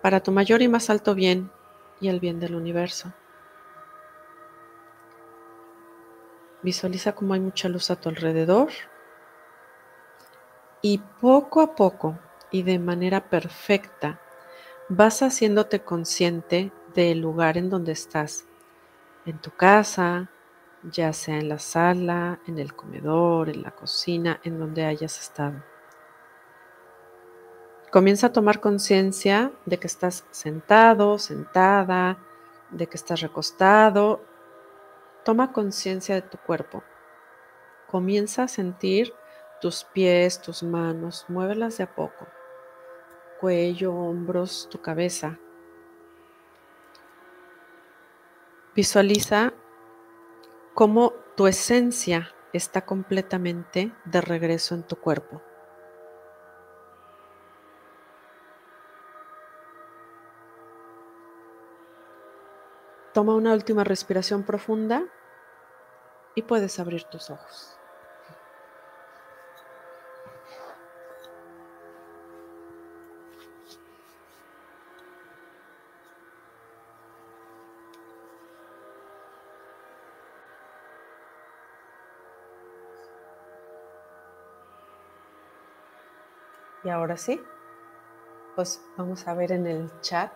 para 0.00 0.20
tu 0.20 0.32
mayor 0.32 0.62
y 0.62 0.68
más 0.68 0.90
alto 0.90 1.14
bien 1.14 1.50
y 2.00 2.08
el 2.08 2.20
bien 2.20 2.40
del 2.40 2.54
universo. 2.54 3.12
Visualiza 6.62 7.12
cómo 7.12 7.34
hay 7.34 7.40
mucha 7.40 7.68
luz 7.68 7.90
a 7.90 7.96
tu 7.96 8.08
alrededor 8.08 8.70
y 10.80 10.98
poco 11.20 11.60
a 11.60 11.74
poco 11.74 12.18
y 12.50 12.62
de 12.62 12.78
manera 12.78 13.28
perfecta 13.28 14.20
vas 14.88 15.22
haciéndote 15.22 15.82
consciente 15.82 16.72
del 16.94 17.20
lugar 17.20 17.56
en 17.56 17.70
donde 17.70 17.92
estás, 17.92 18.44
en 19.24 19.38
tu 19.38 19.50
casa, 19.50 20.30
ya 20.82 21.12
sea 21.12 21.38
en 21.38 21.48
la 21.48 21.58
sala, 21.58 22.40
en 22.46 22.58
el 22.58 22.74
comedor, 22.74 23.48
en 23.48 23.62
la 23.62 23.70
cocina, 23.70 24.40
en 24.44 24.58
donde 24.58 24.84
hayas 24.84 25.18
estado. 25.18 25.62
Comienza 27.90 28.28
a 28.28 28.32
tomar 28.32 28.60
conciencia 28.60 29.52
de 29.66 29.78
que 29.78 29.86
estás 29.86 30.24
sentado, 30.30 31.18
sentada, 31.18 32.18
de 32.70 32.86
que 32.86 32.96
estás 32.96 33.20
recostado. 33.20 34.24
Toma 35.24 35.52
conciencia 35.52 36.14
de 36.14 36.22
tu 36.22 36.38
cuerpo. 36.38 36.82
Comienza 37.86 38.44
a 38.44 38.48
sentir 38.48 39.12
tus 39.60 39.84
pies, 39.84 40.40
tus 40.40 40.62
manos, 40.62 41.26
muévelas 41.28 41.76
de 41.76 41.84
a 41.84 41.94
poco. 41.94 42.26
Cuello, 43.40 43.94
hombros, 43.94 44.68
tu 44.70 44.80
cabeza. 44.80 45.38
Visualiza 48.74 49.52
cómo 50.74 51.12
tu 51.36 51.46
esencia 51.46 52.34
está 52.52 52.84
completamente 52.84 53.92
de 54.04 54.20
regreso 54.20 54.74
en 54.74 54.82
tu 54.82 54.96
cuerpo. 54.96 55.42
Toma 63.12 63.34
una 63.34 63.52
última 63.52 63.84
respiración 63.84 64.42
profunda 64.42 65.04
y 66.34 66.42
puedes 66.42 66.78
abrir 66.78 67.04
tus 67.04 67.28
ojos. 67.28 67.78
Ahora 86.92 87.16
sí, 87.16 87.40
pues 88.54 88.82
vamos 88.96 89.26
a 89.26 89.34
ver 89.34 89.52
en 89.52 89.66
el 89.66 89.90
chat 90.00 90.32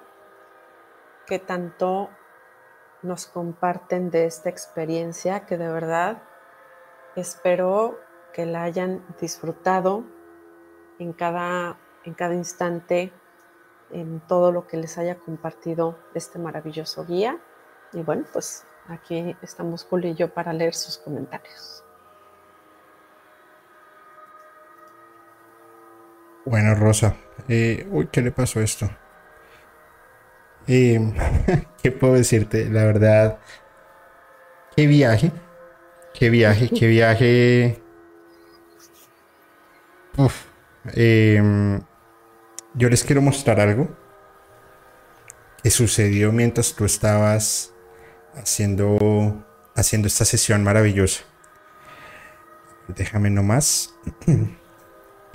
qué 1.27 1.39
tanto 1.39 2.11
nos 3.03 3.27
comparten 3.27 4.11
de 4.11 4.27
esta 4.27 4.49
experiencia 4.49 5.47
que 5.47 5.57
de 5.59 5.69
verdad 5.69 6.23
espero 7.15 7.99
que 8.33 8.47
la 8.47 8.65
hayan 8.65 9.05
disfrutado 9.21 10.05
en 10.99 11.13
cada, 11.13 11.79
en 12.05 12.15
cada 12.15 12.35
instante, 12.35 13.13
en 13.91 14.21
todo 14.21 14.53
lo 14.53 14.67
que 14.67 14.77
les 14.77 14.99
haya 14.99 15.19
compartido 15.19 15.99
este 16.15 16.39
maravilloso 16.39 17.07
guía. 17.07 17.39
Y 17.93 18.03
bueno, 18.03 18.25
pues 18.33 18.67
aquí 18.89 19.37
estamos 19.43 19.85
Julio 19.85 20.11
y 20.11 20.15
yo 20.15 20.33
para 20.33 20.53
leer 20.53 20.75
sus 20.75 20.99
comentarios. 20.99 21.86
Bueno, 26.47 26.77
Rosa. 26.77 27.17
Eh, 27.49 27.87
uy, 27.91 28.09
¿qué 28.11 28.23
le 28.23 28.31
pasó 28.31 28.61
a 28.61 28.63
esto? 28.63 28.89
Eh, 30.69 31.01
¿Qué 31.83 31.91
puedo 31.91 32.15
decirte? 32.15 32.71
La 32.71 32.85
verdad, 32.85 33.39
qué 34.77 34.87
viaje. 34.87 35.33
Qué 36.15 36.31
viaje, 36.31 36.71
qué 36.71 36.87
viaje. 36.87 37.83
Uf. 40.17 40.45
Em, 40.95 41.81
yo 42.75 42.89
les 42.89 43.03
quiero 43.03 43.21
mostrar 43.21 43.59
algo 43.59 43.89
que 45.65 45.71
sucedió 45.71 46.31
mientras 46.31 46.75
tú 46.75 46.85
estabas 46.85 47.75
haciendo, 48.37 49.45
haciendo 49.75 50.07
esta 50.07 50.25
sesión 50.25 50.63
maravillosa. 50.63 51.25
Déjame 52.87 53.31
nomás. 53.31 53.93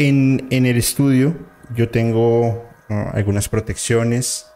En, 0.04 0.48
el 0.50 0.78
estudio 0.78 1.38
yo 1.76 1.92
tengo 1.92 2.68
algunas 2.90 3.48
protecciones, 3.48 4.48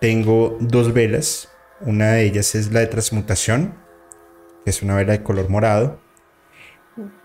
tengo 0.00 0.58
dos 0.60 0.92
velas, 0.92 1.48
una 1.80 2.12
de 2.12 2.22
ellas 2.22 2.54
es 2.54 2.70
la 2.70 2.78
de 2.78 2.86
transmutación, 2.86 3.74
que 4.64 4.70
es 4.70 4.80
una 4.80 4.94
vela 4.94 5.10
de 5.10 5.24
color 5.24 5.48
morado, 5.48 6.00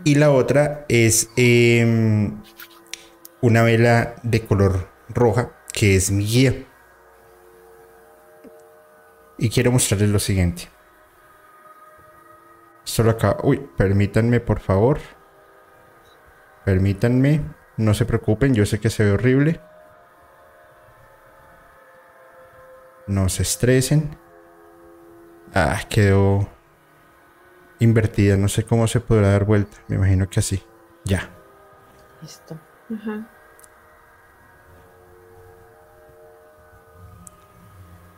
y 0.03 0.15
la 0.15 0.31
otra 0.31 0.85
es 0.89 1.29
em, 1.35 2.41
una 3.41 3.61
vela 3.61 4.15
de 4.23 4.43
color 4.43 4.89
roja, 5.09 5.51
que 5.71 5.95
es 5.95 6.09
mi 6.09 6.25
guía. 6.25 6.65
Y 9.37 9.49
quiero 9.51 9.71
mostrarles 9.71 10.09
lo 10.09 10.17
siguiente. 10.17 10.63
Solo 12.85 13.11
acá, 13.11 13.37
uy, 13.43 13.69
permítanme 13.77 14.39
por 14.39 14.59
favor. 14.59 14.99
Permítanme, 16.65 17.41
no 17.77 17.93
se 17.93 18.05
preocupen, 18.05 18.55
yo 18.55 18.65
sé 18.65 18.79
que 18.79 18.89
se 18.89 19.05
ve 19.05 19.11
horrible. 19.11 19.61
No 23.05 23.29
se 23.29 23.43
estresen. 23.43 24.17
Ah, 25.53 25.79
quedó 25.87 26.49
invertida, 27.79 28.35
no 28.35 28.47
sé 28.47 28.65
cómo 28.65 28.87
se 28.87 28.99
podrá 28.99 29.29
dar 29.29 29.45
vuelta. 29.45 29.77
Me 29.87 29.97
imagino 29.97 30.27
que 30.27 30.39
así. 30.39 30.63
Ya. 31.03 31.29
Listo. 32.23 32.59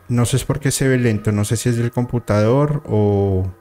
No 0.08 0.24
sé 0.24 0.42
por 0.46 0.58
qué 0.58 0.70
se 0.70 0.88
ve 0.88 0.96
lento, 0.96 1.32
no 1.32 1.44
sé 1.44 1.58
si 1.58 1.68
es 1.68 1.76
del 1.76 1.92
computador 1.92 2.82
o... 2.86 3.52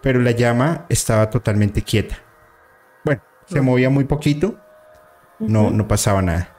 Pero 0.00 0.20
la 0.20 0.30
llama 0.30 0.86
estaba 0.88 1.28
totalmente 1.28 1.82
quieta 1.82 2.27
se 3.48 3.60
movía 3.60 3.88
muy 3.88 4.04
poquito, 4.04 4.56
no, 5.38 5.70
no 5.70 5.88
pasaba 5.88 6.20
nada. 6.22 6.54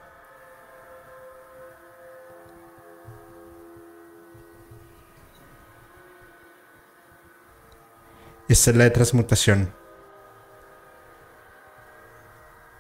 Esta 8.48 8.72
es 8.72 8.78
la 8.78 8.86
de 8.86 8.90
transmutación. 8.90 9.72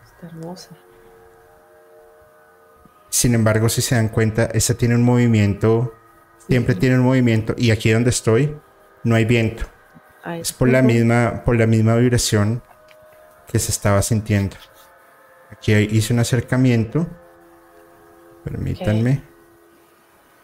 Está 0.03 0.27
hermosa. 0.27 0.75
Sin 3.09 3.35
embargo, 3.35 3.69
si 3.69 3.81
se 3.81 3.95
dan 3.95 4.09
cuenta, 4.09 4.45
esta 4.45 4.73
tiene 4.73 4.95
un 4.95 5.03
movimiento, 5.03 5.93
siempre 6.47 6.73
tiene 6.73 6.95
un 6.97 7.03
movimiento, 7.03 7.53
y 7.57 7.69
aquí 7.69 7.91
donde 7.91 8.09
estoy, 8.09 8.57
no 9.03 9.13
hay 9.13 9.25
viento. 9.25 9.65
es 10.39 10.51
por 10.53 10.69
la 10.69 10.81
misma, 10.81 11.43
por 11.45 11.55
la 11.55 11.67
misma 11.67 11.95
vibración 11.95 12.63
que 13.51 13.59
se 13.59 13.71
estaba 13.71 14.01
sintiendo. 14.01 14.55
Aquí 15.51 15.73
hice 15.73 16.13
un 16.13 16.19
acercamiento. 16.19 17.07
Permítanme. 18.43 19.23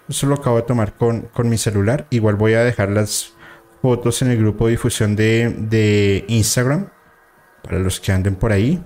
Eso 0.10 0.28
lo 0.28 0.36
acabo 0.36 0.58
de 0.58 0.64
tomar 0.64 0.94
con, 0.94 1.30
mi 1.44 1.58
celular. 1.58 2.08
Igual 2.10 2.36
voy 2.36 2.54
a 2.56 2.64
dejar 2.64 2.90
las 2.90 3.34
fotos 3.82 4.22
en 4.22 4.32
el 4.32 4.38
grupo 4.38 4.66
de 4.66 4.72
difusión 4.72 5.16
de, 5.16 6.26
Instagram. 6.28 6.90
Para 7.62 7.80
los 7.80 8.00
que 8.00 8.12
anden 8.12 8.36
por 8.36 8.52
ahí. 8.52 8.84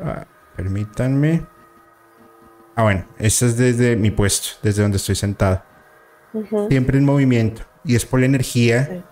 Ah, 0.00 0.26
permítanme. 0.56 1.46
Ah, 2.76 2.84
bueno, 2.84 3.06
esta 3.18 3.46
es 3.46 3.56
desde 3.56 3.96
mi 3.96 4.10
puesto, 4.10 4.50
desde 4.62 4.82
donde 4.82 4.96
estoy 4.96 5.16
sentado. 5.16 5.62
Siempre 6.68 6.98
en 6.98 7.04
movimiento. 7.04 7.62
Y 7.84 7.96
es 7.96 8.06
por 8.06 8.20
la 8.20 8.26
energía 8.26 9.04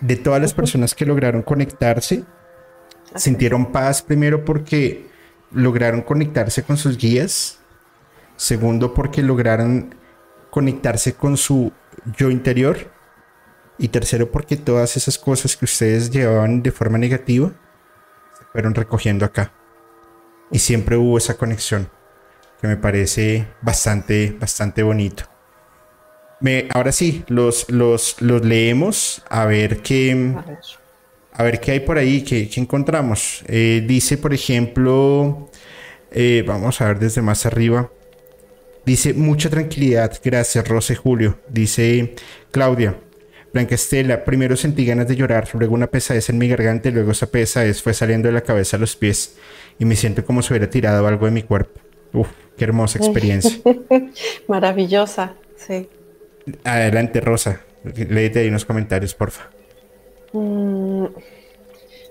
de 0.00 0.16
todas 0.16 0.40
las 0.40 0.54
personas 0.54 0.94
que 0.94 1.06
lograron 1.06 1.42
conectarse, 1.42 2.24
sintieron 3.14 3.72
paz 3.72 4.02
primero 4.02 4.44
porque 4.44 5.06
lograron 5.50 6.02
conectarse 6.02 6.62
con 6.62 6.76
sus 6.76 6.98
guías, 6.98 7.58
segundo 8.36 8.94
porque 8.94 9.22
lograron 9.22 9.94
conectarse 10.50 11.14
con 11.14 11.36
su 11.36 11.72
yo 12.16 12.30
interior 12.30 12.90
y 13.78 13.88
tercero 13.88 14.30
porque 14.30 14.56
todas 14.56 14.96
esas 14.96 15.18
cosas 15.18 15.56
que 15.56 15.66
ustedes 15.66 16.10
llevaban 16.10 16.62
de 16.62 16.72
forma 16.72 16.98
negativa 16.98 17.52
se 18.38 18.44
fueron 18.52 18.74
recogiendo 18.74 19.24
acá. 19.24 19.52
Y 20.50 20.58
siempre 20.60 20.96
hubo 20.96 21.18
esa 21.18 21.36
conexión 21.36 21.90
que 22.60 22.68
me 22.68 22.76
parece 22.76 23.48
bastante, 23.62 24.36
bastante 24.38 24.82
bonito 24.82 25.35
ahora 26.70 26.92
sí, 26.92 27.24
los, 27.28 27.70
los, 27.70 28.20
los 28.20 28.44
leemos 28.44 29.22
a 29.28 29.46
ver 29.46 29.78
qué. 29.78 30.34
A 31.32 31.42
ver. 31.42 31.60
qué 31.60 31.72
hay 31.72 31.80
por 31.80 31.98
ahí, 31.98 32.22
qué, 32.22 32.48
encontramos. 32.56 33.42
Eh, 33.46 33.84
dice, 33.86 34.16
por 34.16 34.32
ejemplo, 34.32 35.50
eh, 36.10 36.42
vamos 36.46 36.80
a 36.80 36.86
ver 36.86 36.98
desde 36.98 37.22
más 37.22 37.44
arriba. 37.46 37.90
Dice, 38.84 39.14
mucha 39.14 39.50
tranquilidad, 39.50 40.18
gracias, 40.24 40.66
Rose 40.68 40.94
Julio. 40.94 41.38
Dice 41.48 42.14
Claudia, 42.52 42.96
Blanca 43.52 43.74
Estela, 43.74 44.24
primero 44.24 44.56
sentí 44.56 44.86
ganas 44.86 45.08
de 45.08 45.16
llorar, 45.16 45.48
luego 45.54 45.74
una 45.74 45.88
pesadez 45.88 46.28
en 46.28 46.38
mi 46.38 46.46
garganta 46.48 46.88
y 46.88 46.92
luego 46.92 47.10
esa 47.10 47.26
pesadez 47.26 47.82
fue 47.82 47.94
saliendo 47.94 48.28
de 48.28 48.34
la 48.34 48.42
cabeza 48.42 48.76
a 48.76 48.80
los 48.80 48.94
pies 48.94 49.36
y 49.78 49.84
me 49.84 49.96
siento 49.96 50.24
como 50.24 50.42
si 50.42 50.52
hubiera 50.52 50.70
tirado 50.70 51.06
algo 51.06 51.26
de 51.26 51.32
mi 51.32 51.42
cuerpo. 51.42 51.80
Uf, 52.12 52.28
qué 52.56 52.64
hermosa 52.64 52.98
experiencia. 53.02 53.58
Maravillosa, 54.46 55.34
sí. 55.56 55.88
Adelante, 56.64 57.20
Rosa. 57.20 57.60
Léete 57.84 58.40
ahí 58.40 58.48
unos 58.48 58.64
comentarios, 58.64 59.14
porfa. 59.14 59.50
Mm, 60.32 61.06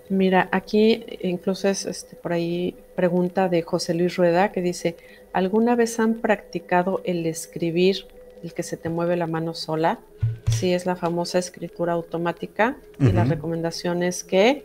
mira, 0.10 0.50
aquí 0.52 1.06
incluso 1.22 1.68
es 1.70 1.86
este, 1.86 2.16
por 2.16 2.34
ahí 2.34 2.76
pregunta 2.96 3.50
de 3.50 3.62
José 3.62 3.94
Luis 3.94 4.16
Rueda 4.16 4.52
que 4.52 4.62
dice, 4.62 4.96
¿alguna 5.34 5.76
vez 5.76 6.00
han 6.00 6.16
practicado 6.16 7.02
el 7.04 7.26
escribir, 7.26 8.08
el 8.44 8.54
que 8.54 8.64
se 8.64 8.78
te 8.78 8.90
mueve 8.90 9.16
la 9.16 9.28
mano 9.28 9.54
sola? 9.54 10.00
Sí, 10.50 10.74
es 10.74 10.86
la 10.86 10.96
famosa 10.96 11.40
escritura 11.40 11.94
automática 11.94 12.78
y 13.00 13.12
la 13.12 13.26
recomendación 13.26 14.04
es 14.04 14.24
que 14.24 14.64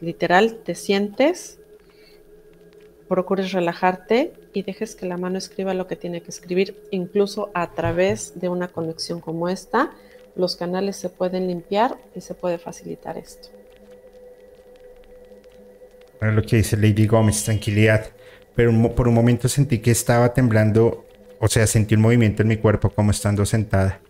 literal 0.00 0.58
te 0.64 0.74
sientes, 0.74 1.58
procures 3.08 3.52
relajarte 3.52 4.32
y 4.54 4.62
dejes 4.62 4.94
que 4.94 5.04
la 5.04 5.18
mano 5.18 5.36
escriba 5.36 5.74
lo 5.74 5.86
que 5.86 5.96
tiene 5.96 6.22
que 6.22 6.30
escribir, 6.30 6.80
incluso 6.90 7.50
a 7.52 7.72
través 7.72 8.40
de 8.40 8.48
una 8.48 8.68
conexión 8.68 9.20
como 9.20 9.48
esta, 9.48 9.90
los 10.36 10.56
canales 10.56 10.96
se 10.96 11.10
pueden 11.10 11.48
limpiar 11.48 11.98
y 12.14 12.20
se 12.20 12.34
puede 12.34 12.58
facilitar 12.58 13.18
esto. 13.18 13.48
Bueno, 16.20 16.36
lo 16.36 16.42
que 16.42 16.56
dice 16.56 16.76
Lady 16.76 17.06
Gómez, 17.06 17.44
tranquilidad. 17.44 18.06
Pero 18.54 18.94
por 18.94 19.08
un 19.08 19.14
momento 19.14 19.48
sentí 19.48 19.80
que 19.80 19.90
estaba 19.90 20.32
temblando, 20.32 21.04
o 21.40 21.48
sea, 21.48 21.66
sentí 21.66 21.96
un 21.96 22.02
movimiento 22.02 22.42
en 22.42 22.48
mi 22.48 22.56
cuerpo 22.56 22.90
como 22.90 23.10
estando 23.10 23.44
sentada. 23.44 24.00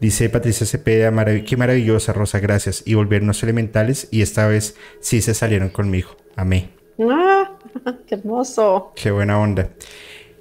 Dice 0.00 0.28
Patricia 0.28 0.66
Cepeda, 0.66 1.12
qué 1.44 1.56
maravillosa, 1.56 2.12
Rosa, 2.12 2.38
gracias. 2.38 2.82
Y 2.86 2.94
volvieron 2.94 3.28
los 3.28 3.42
elementales 3.42 4.08
y 4.10 4.22
esta 4.22 4.46
vez 4.46 4.76
sí 5.00 5.22
se 5.22 5.34
salieron 5.34 5.70
conmigo. 5.70 6.10
Amé. 6.36 6.77
¡Ah! 7.00 7.58
¡Qué 8.06 8.14
hermoso! 8.16 8.92
Qué 8.94 9.10
buena 9.10 9.40
onda. 9.40 9.70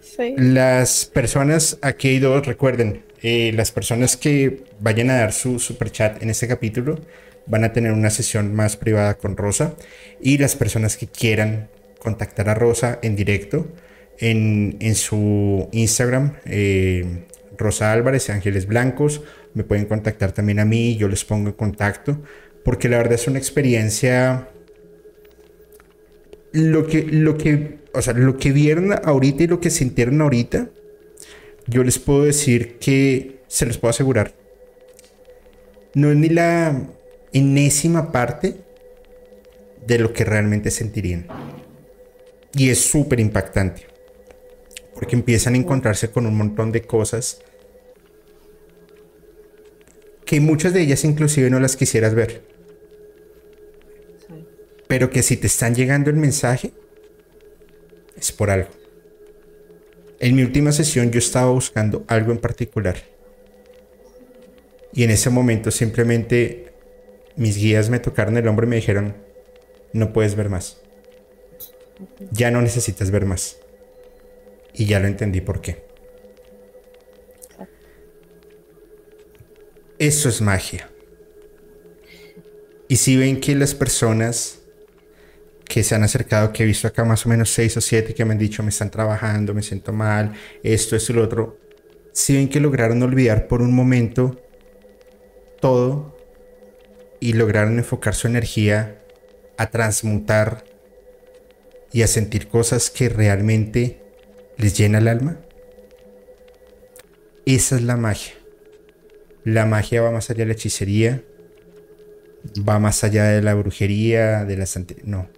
Sí. 0.01 0.33
Las 0.37 1.05
personas, 1.05 1.77
aquí 1.81 2.09
hay 2.09 2.19
dos, 2.19 2.45
recuerden, 2.45 3.03
eh, 3.21 3.51
las 3.55 3.71
personas 3.71 4.17
que 4.17 4.63
vayan 4.79 5.09
a 5.09 5.17
dar 5.17 5.33
su 5.33 5.59
super 5.59 5.91
chat 5.91 6.21
en 6.21 6.29
este 6.29 6.47
capítulo 6.47 6.99
van 7.45 7.63
a 7.63 7.73
tener 7.73 7.91
una 7.91 8.09
sesión 8.09 8.53
más 8.53 8.77
privada 8.77 9.15
con 9.15 9.37
Rosa 9.37 9.75
y 10.21 10.37
las 10.37 10.55
personas 10.55 10.97
que 10.97 11.07
quieran 11.07 11.69
contactar 11.99 12.49
a 12.49 12.53
Rosa 12.53 12.99
en 13.01 13.15
directo 13.15 13.67
en, 14.19 14.95
su 14.95 15.69
Instagram, 15.71 16.33
eh, 16.45 17.25
Rosa 17.57 17.91
Álvarez, 17.91 18.29
Ángeles 18.29 18.65
Blancos, 18.65 19.21
me 19.53 19.63
pueden 19.63 19.85
contactar 19.85 20.31
también 20.31 20.59
a 20.59 20.65
mí, 20.65 20.97
yo 20.97 21.07
les 21.07 21.23
pongo 21.23 21.49
en 21.49 21.55
contacto, 21.55 22.21
porque 22.63 22.89
la 22.89 22.97
verdad 22.97 23.13
es 23.13 23.27
una 23.27 23.37
experiencia... 23.39 24.49
Lo 26.51 26.87
que, 26.87 27.03
lo 27.03 27.37
que, 27.37 27.79
o 27.93 28.01
sea, 28.01 28.13
lo 28.13 28.37
que 28.37 28.51
vieron 28.51 28.93
ahorita 28.93 29.43
y 29.43 29.47
lo 29.47 29.59
que 29.59 29.69
sintieron 29.69 30.21
ahorita, 30.21 30.69
yo 31.67 31.83
les 31.83 31.99
puedo 31.99 32.23
decir 32.23 32.77
que 32.79 33.41
se 33.47 33.65
los 33.65 33.77
puedo 33.77 33.89
asegurar. 33.89 34.33
No 35.93 36.11
es 36.11 36.17
ni 36.17 36.29
la 36.29 36.89
enésima 37.33 38.11
parte 38.11 38.55
de 39.85 39.99
lo 39.99 40.13
que 40.13 40.25
realmente 40.25 40.71
sentirían. 40.71 41.27
Y 42.53 42.69
es 42.69 42.79
súper 42.79 43.19
impactante. 43.19 43.87
Porque 44.93 45.15
empiezan 45.15 45.53
a 45.53 45.57
encontrarse 45.57 46.09
con 46.09 46.25
un 46.25 46.35
montón 46.35 46.71
de 46.71 46.81
cosas 46.81 47.39
que 50.25 50.41
muchas 50.41 50.73
de 50.73 50.81
ellas 50.81 51.03
inclusive 51.05 51.49
no 51.49 51.59
las 51.59 51.75
quisieras 51.75 52.13
ver. 52.13 52.56
Pero 54.87 55.09
que 55.09 55.23
si 55.23 55.37
te 55.37 55.47
están 55.47 55.75
llegando 55.75 56.09
el 56.09 56.15
mensaje, 56.15 56.71
es 58.17 58.31
por 58.31 58.49
algo. 58.49 58.69
En 60.19 60.35
mi 60.35 60.41
última 60.41 60.71
sesión 60.71 61.11
yo 61.11 61.19
estaba 61.19 61.51
buscando 61.51 62.03
algo 62.07 62.31
en 62.31 62.39
particular. 62.39 62.97
Y 64.93 65.03
en 65.03 65.11
ese 65.11 65.29
momento 65.29 65.69
simplemente 65.69 66.73
mis 67.35 67.57
guías 67.57 67.89
me 67.89 67.99
tocaron 67.99 68.35
el 68.37 68.47
hombro 68.47 68.65
y 68.65 68.69
me 68.69 68.75
dijeron, 68.77 69.15
no 69.93 70.11
puedes 70.11 70.35
ver 70.35 70.49
más. 70.49 70.81
Ya 72.31 72.49
no 72.49 72.61
necesitas 72.61 73.11
ver 73.11 73.25
más. 73.25 73.57
Y 74.73 74.85
ya 74.85 74.99
lo 74.99 75.07
entendí 75.07 75.41
por 75.41 75.61
qué. 75.61 75.85
Eso 79.99 80.29
es 80.29 80.41
magia. 80.41 80.89
Y 82.87 82.97
si 82.97 83.17
ven 83.17 83.39
que 83.39 83.55
las 83.55 83.75
personas 83.75 84.59
que 85.67 85.83
se 85.83 85.95
han 85.95 86.03
acercado, 86.03 86.53
que 86.53 86.63
he 86.63 86.65
visto 86.65 86.87
acá 86.87 87.03
más 87.03 87.25
o 87.25 87.29
menos 87.29 87.49
seis 87.49 87.75
o 87.77 87.81
siete 87.81 88.13
que 88.13 88.23
me 88.25 88.33
han 88.33 88.39
dicho 88.39 88.63
me 88.63 88.69
están 88.69 88.89
trabajando, 88.89 89.53
me 89.53 89.61
siento 89.61 89.91
mal, 89.93 90.33
esto, 90.63 90.95
esto 90.95 91.11
y 91.11 91.15
lo 91.15 91.23
otro, 91.23 91.59
si 92.13 92.35
ven 92.35 92.49
que 92.49 92.59
lograron 92.59 93.01
olvidar 93.03 93.47
por 93.47 93.61
un 93.61 93.73
momento 93.73 94.41
todo 95.59 96.17
y 97.19 97.33
lograron 97.33 97.77
enfocar 97.77 98.15
su 98.15 98.27
energía 98.27 99.01
a 99.57 99.69
transmutar 99.69 100.63
y 101.91 102.03
a 102.03 102.07
sentir 102.07 102.47
cosas 102.47 102.89
que 102.89 103.09
realmente 103.09 104.01
les 104.57 104.77
llena 104.77 104.99
el 104.99 105.07
alma, 105.07 105.39
esa 107.45 107.75
es 107.75 107.81
la 107.81 107.95
magia. 107.95 108.33
La 109.43 109.65
magia 109.65 110.01
va 110.01 110.11
más 110.11 110.29
allá 110.29 110.39
de 110.39 110.47
la 110.47 110.53
hechicería, 110.53 111.23
va 112.67 112.79
más 112.79 113.03
allá 113.03 113.25
de 113.25 113.41
la 113.41 113.53
brujería, 113.53 114.43
de 114.43 114.57
la 114.57 114.65
santería. 114.65 115.03
No. 115.05 115.29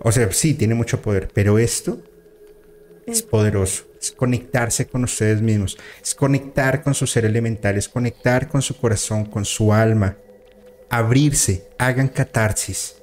O 0.00 0.12
sea, 0.12 0.32
sí, 0.32 0.54
tiene 0.54 0.74
mucho 0.74 1.02
poder, 1.02 1.28
pero 1.32 1.58
esto 1.58 2.02
es 3.06 3.22
poderoso. 3.22 3.84
Es 4.00 4.12
conectarse 4.12 4.86
con 4.86 5.04
ustedes 5.04 5.42
mismos, 5.42 5.76
es 6.02 6.14
conectar 6.14 6.82
con 6.82 6.94
su 6.94 7.06
ser 7.06 7.26
elemental, 7.26 7.76
es 7.76 7.86
conectar 7.88 8.48
con 8.48 8.62
su 8.62 8.78
corazón, 8.78 9.26
con 9.26 9.44
su 9.44 9.74
alma. 9.74 10.16
Abrirse, 10.88 11.68
hagan 11.76 12.08
catarsis, 12.08 12.96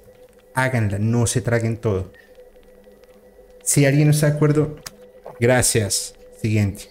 háganla, 0.55 0.97
no 0.97 1.27
se 1.27 1.41
traguen 1.41 1.77
todo. 1.77 2.11
Si 3.61 3.85
alguien 3.85 4.07
no 4.07 4.11
está 4.11 4.29
de 4.29 4.35
acuerdo, 4.35 4.77
gracias. 5.39 6.15
Siguiente. 6.41 6.89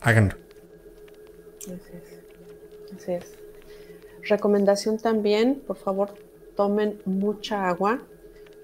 Háganlo. 0.00 0.36
Así 2.96 3.12
es. 3.12 3.26
Recomendación 4.22 4.98
también, 4.98 5.62
por 5.66 5.76
favor, 5.76 6.14
tomen 6.56 7.00
mucha 7.04 7.68
agua, 7.68 8.02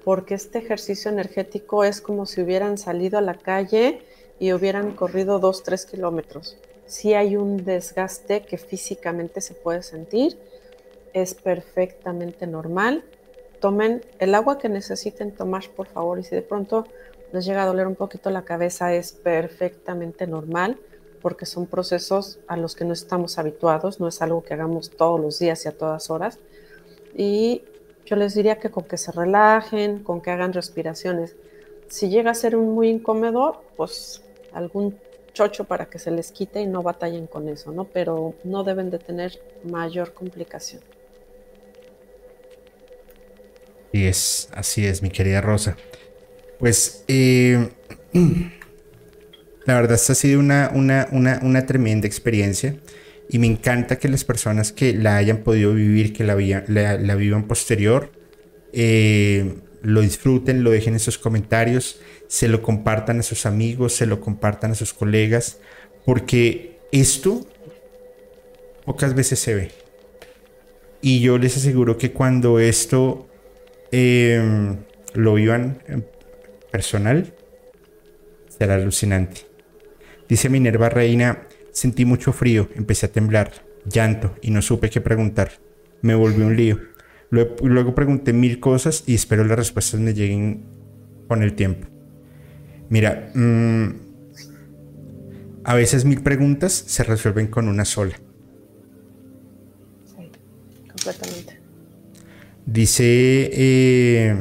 porque 0.04 0.34
este 0.34 0.58
ejercicio 0.58 1.10
energético 1.10 1.84
es 1.84 2.00
como 2.00 2.26
si 2.26 2.42
hubieran 2.42 2.78
salido 2.78 3.18
a 3.18 3.22
la 3.22 3.34
calle 3.34 4.02
y 4.40 4.52
hubieran 4.52 4.92
corrido 4.92 5.38
dos, 5.38 5.62
tres 5.62 5.86
kilómetros. 5.86 6.56
Si 6.86 7.14
hay 7.14 7.36
un 7.36 7.64
desgaste 7.64 8.42
que 8.42 8.58
físicamente 8.58 9.40
se 9.40 9.54
puede 9.54 9.82
sentir, 9.82 10.38
es 11.12 11.34
perfectamente 11.34 12.46
normal. 12.46 13.04
Tomen 13.60 14.04
el 14.18 14.34
agua 14.34 14.58
que 14.58 14.68
necesiten 14.68 15.32
tomar, 15.32 15.68
por 15.76 15.86
favor, 15.86 16.18
y 16.18 16.24
si 16.24 16.34
de 16.34 16.42
pronto 16.42 16.84
les 17.32 17.44
llega 17.44 17.62
a 17.62 17.66
doler 17.66 17.86
un 17.86 17.94
poquito 17.94 18.30
la 18.30 18.42
cabeza, 18.42 18.92
es 18.92 19.12
perfectamente 19.12 20.26
normal 20.26 20.78
porque 21.22 21.46
son 21.46 21.66
procesos 21.66 22.40
a 22.48 22.56
los 22.56 22.74
que 22.74 22.84
no 22.84 22.92
estamos 22.92 23.38
habituados, 23.38 24.00
no 24.00 24.08
es 24.08 24.20
algo 24.20 24.42
que 24.42 24.54
hagamos 24.54 24.90
todos 24.90 25.20
los 25.20 25.38
días 25.38 25.64
y 25.64 25.68
a 25.68 25.72
todas 25.78 26.10
horas. 26.10 26.40
Y 27.14 27.62
yo 28.06 28.16
les 28.16 28.34
diría 28.34 28.58
que 28.58 28.70
con 28.70 28.84
que 28.84 28.96
se 28.96 29.12
relajen, 29.12 30.02
con 30.02 30.20
que 30.20 30.30
hagan 30.30 30.52
respiraciones. 30.52 31.36
Si 31.88 32.08
llega 32.08 32.30
a 32.30 32.34
ser 32.34 32.56
un 32.56 32.74
muy 32.74 32.88
incómodo, 32.88 33.62
pues 33.76 34.22
algún 34.52 34.98
chocho 35.32 35.64
para 35.64 35.86
que 35.86 35.98
se 35.98 36.10
les 36.10 36.32
quite 36.32 36.60
y 36.60 36.66
no 36.66 36.82
batallen 36.82 37.26
con 37.26 37.48
eso, 37.48 37.72
¿no? 37.72 37.84
Pero 37.84 38.34
no 38.44 38.64
deben 38.64 38.90
de 38.90 38.98
tener 38.98 39.40
mayor 39.64 40.12
complicación. 40.12 40.82
Y 43.92 44.06
es, 44.06 44.48
así 44.52 44.86
es, 44.86 45.02
mi 45.02 45.10
querida 45.10 45.40
Rosa. 45.40 45.76
Pues 46.58 47.04
eh, 47.08 47.68
La 49.64 49.74
verdad, 49.74 49.94
esta 49.94 50.12
ha 50.12 50.16
sido 50.16 50.40
una, 50.40 50.72
una, 50.74 51.06
una, 51.12 51.38
una 51.42 51.66
tremenda 51.66 52.06
experiencia 52.06 52.74
y 53.32 53.38
me 53.38 53.46
encanta 53.46 53.98
que 53.98 54.08
las 54.08 54.24
personas 54.24 54.72
que 54.72 54.92
la 54.92 55.16
hayan 55.16 55.38
podido 55.38 55.72
vivir, 55.72 56.12
que 56.12 56.22
la, 56.22 56.36
la, 56.36 57.14
vivan 57.14 57.48
posterior, 57.48 58.12
eh, 58.74 59.54
lo 59.80 60.02
disfruten, 60.02 60.62
lo 60.62 60.70
dejen 60.70 60.92
en 60.92 61.00
sus 61.00 61.16
comentarios, 61.16 61.98
se 62.28 62.46
lo 62.46 62.60
compartan 62.60 63.20
a 63.20 63.22
sus 63.22 63.46
amigos, 63.46 63.94
se 63.94 64.04
lo 64.04 64.20
compartan 64.20 64.72
a 64.72 64.74
sus 64.74 64.92
colegas, 64.92 65.60
porque 66.04 66.78
esto 66.92 67.46
pocas 68.84 69.14
veces 69.14 69.38
se 69.38 69.54
ve. 69.54 69.70
Y 71.00 71.20
yo 71.20 71.38
les 71.38 71.56
aseguro 71.56 71.96
que 71.96 72.12
cuando 72.12 72.60
esto 72.60 73.30
em, 73.92 74.76
lo 75.14 75.34
vivan 75.34 75.82
personal, 76.70 77.32
será 78.46 78.74
alucinante. 78.74 79.46
Dice 80.28 80.50
Minerva 80.50 80.90
Reina, 80.90 81.46
sentí 81.72 82.04
mucho 82.04 82.32
frío, 82.32 82.68
empecé 82.74 83.06
a 83.06 83.12
temblar, 83.12 83.52
llanto 83.84 84.34
y 84.42 84.50
no 84.50 84.62
supe 84.62 84.90
qué 84.90 85.00
preguntar. 85.00 85.52
Me 86.00 86.14
volví 86.14 86.42
un 86.42 86.56
lío. 86.56 86.78
Luego, 87.30 87.94
pregunté 87.94 88.32
mil 88.32 88.60
cosas 88.60 89.04
y 89.06 89.14
espero 89.14 89.44
las 89.44 89.56
respuestas 89.56 90.00
me 90.00 90.12
lleguen 90.12 90.64
con 91.28 91.42
el 91.42 91.54
tiempo. 91.54 91.86
Mira, 92.90 93.30
mm, 93.34 93.88
a 95.64 95.74
veces 95.74 96.04
mil 96.04 96.22
preguntas 96.22 96.72
se 96.72 97.04
resuelven 97.04 97.46
con 97.46 97.68
una 97.68 97.86
sola. 97.86 98.14
Sí, 100.04 100.30
completamente. 100.90 101.58
Dice, 102.66 103.50
eh, 103.52 104.36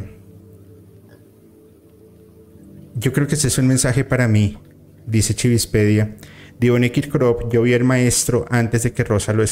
yo 2.96 3.14
creo 3.14 3.26
que 3.28 3.36
ese 3.36 3.48
es 3.48 3.58
un 3.58 3.68
mensaje 3.68 4.04
para 4.04 4.28
mí 4.28 4.58
dice 5.06 5.36
Chivispedia. 5.36 6.16
Dionne 6.62 6.92
Kirkorov, 6.92 7.52
yo 7.52 7.64
vi 7.64 7.74
al 7.74 7.84
maestro 7.84 8.46
antes 8.52 8.84
de 8.84 8.94
que 8.94 9.04
Rosa 9.04 9.34
lo, 9.34 9.44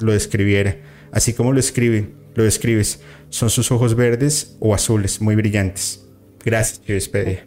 lo 0.00 0.12
describiera. 0.12 0.76
Así 1.10 1.32
como 1.32 1.54
lo 1.54 1.60
escribe, 1.60 2.10
lo 2.34 2.44
describes. 2.44 3.00
Son 3.30 3.48
sus 3.48 3.72
ojos 3.72 3.94
verdes 3.94 4.58
o 4.60 4.74
azules, 4.74 5.22
muy 5.22 5.34
brillantes. 5.34 6.06
Gracias, 6.44 6.82
Chivispedia. 6.82 7.46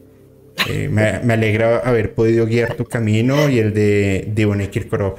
Eh, 0.68 0.90
me, 0.90 1.04
alegra 1.32 1.78
haber 1.78 2.16
podido 2.16 2.48
guiar 2.48 2.74
tu 2.74 2.86
camino 2.86 3.48
y 3.48 3.60
el 3.60 3.76
de 3.76 4.28
Dionne 4.34 4.72
Kirkorov. 4.72 5.18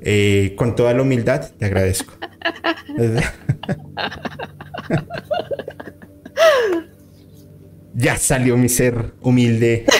Eh, 0.00 0.54
con 0.56 0.74
toda 0.74 0.94
la 0.94 1.02
humildad, 1.02 1.50
te 1.58 1.66
agradezco. 1.66 2.14
ya 7.92 8.16
salió 8.16 8.56
mi 8.56 8.70
ser 8.70 9.12
humilde. 9.20 9.84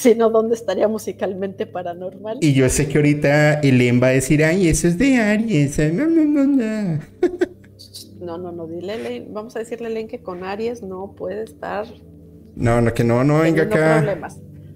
si 0.00 0.14
no, 0.14 0.30
¿dónde 0.30 0.54
estaría 0.54 0.88
musicalmente 0.88 1.66
paranormal? 1.66 2.38
Y 2.40 2.54
yo 2.54 2.68
sé 2.68 2.88
que 2.88 2.98
ahorita 2.98 3.60
Elen 3.60 4.02
va 4.02 4.08
a 4.08 4.10
decir, 4.10 4.44
ay, 4.44 4.68
eso 4.68 4.88
es 4.88 4.98
de 4.98 5.16
Aries. 5.16 5.78
No, 5.92 6.06
no, 6.06 6.24
no, 6.24 6.46
no. 6.46 7.00
No, 8.20 8.36
no, 8.36 8.52
no, 8.52 8.66
dile, 8.66 9.26
vamos 9.30 9.56
a 9.56 9.60
decirle 9.60 9.86
a 9.86 9.90
Elen 9.90 10.06
que 10.06 10.20
con 10.20 10.44
Aries 10.44 10.82
no 10.82 11.14
puede 11.16 11.42
estar. 11.42 11.86
No, 12.54 12.82
no, 12.82 12.92
que 12.92 13.02
no, 13.02 13.24
no 13.24 13.40
venga 13.40 13.62
acá. 13.62 14.18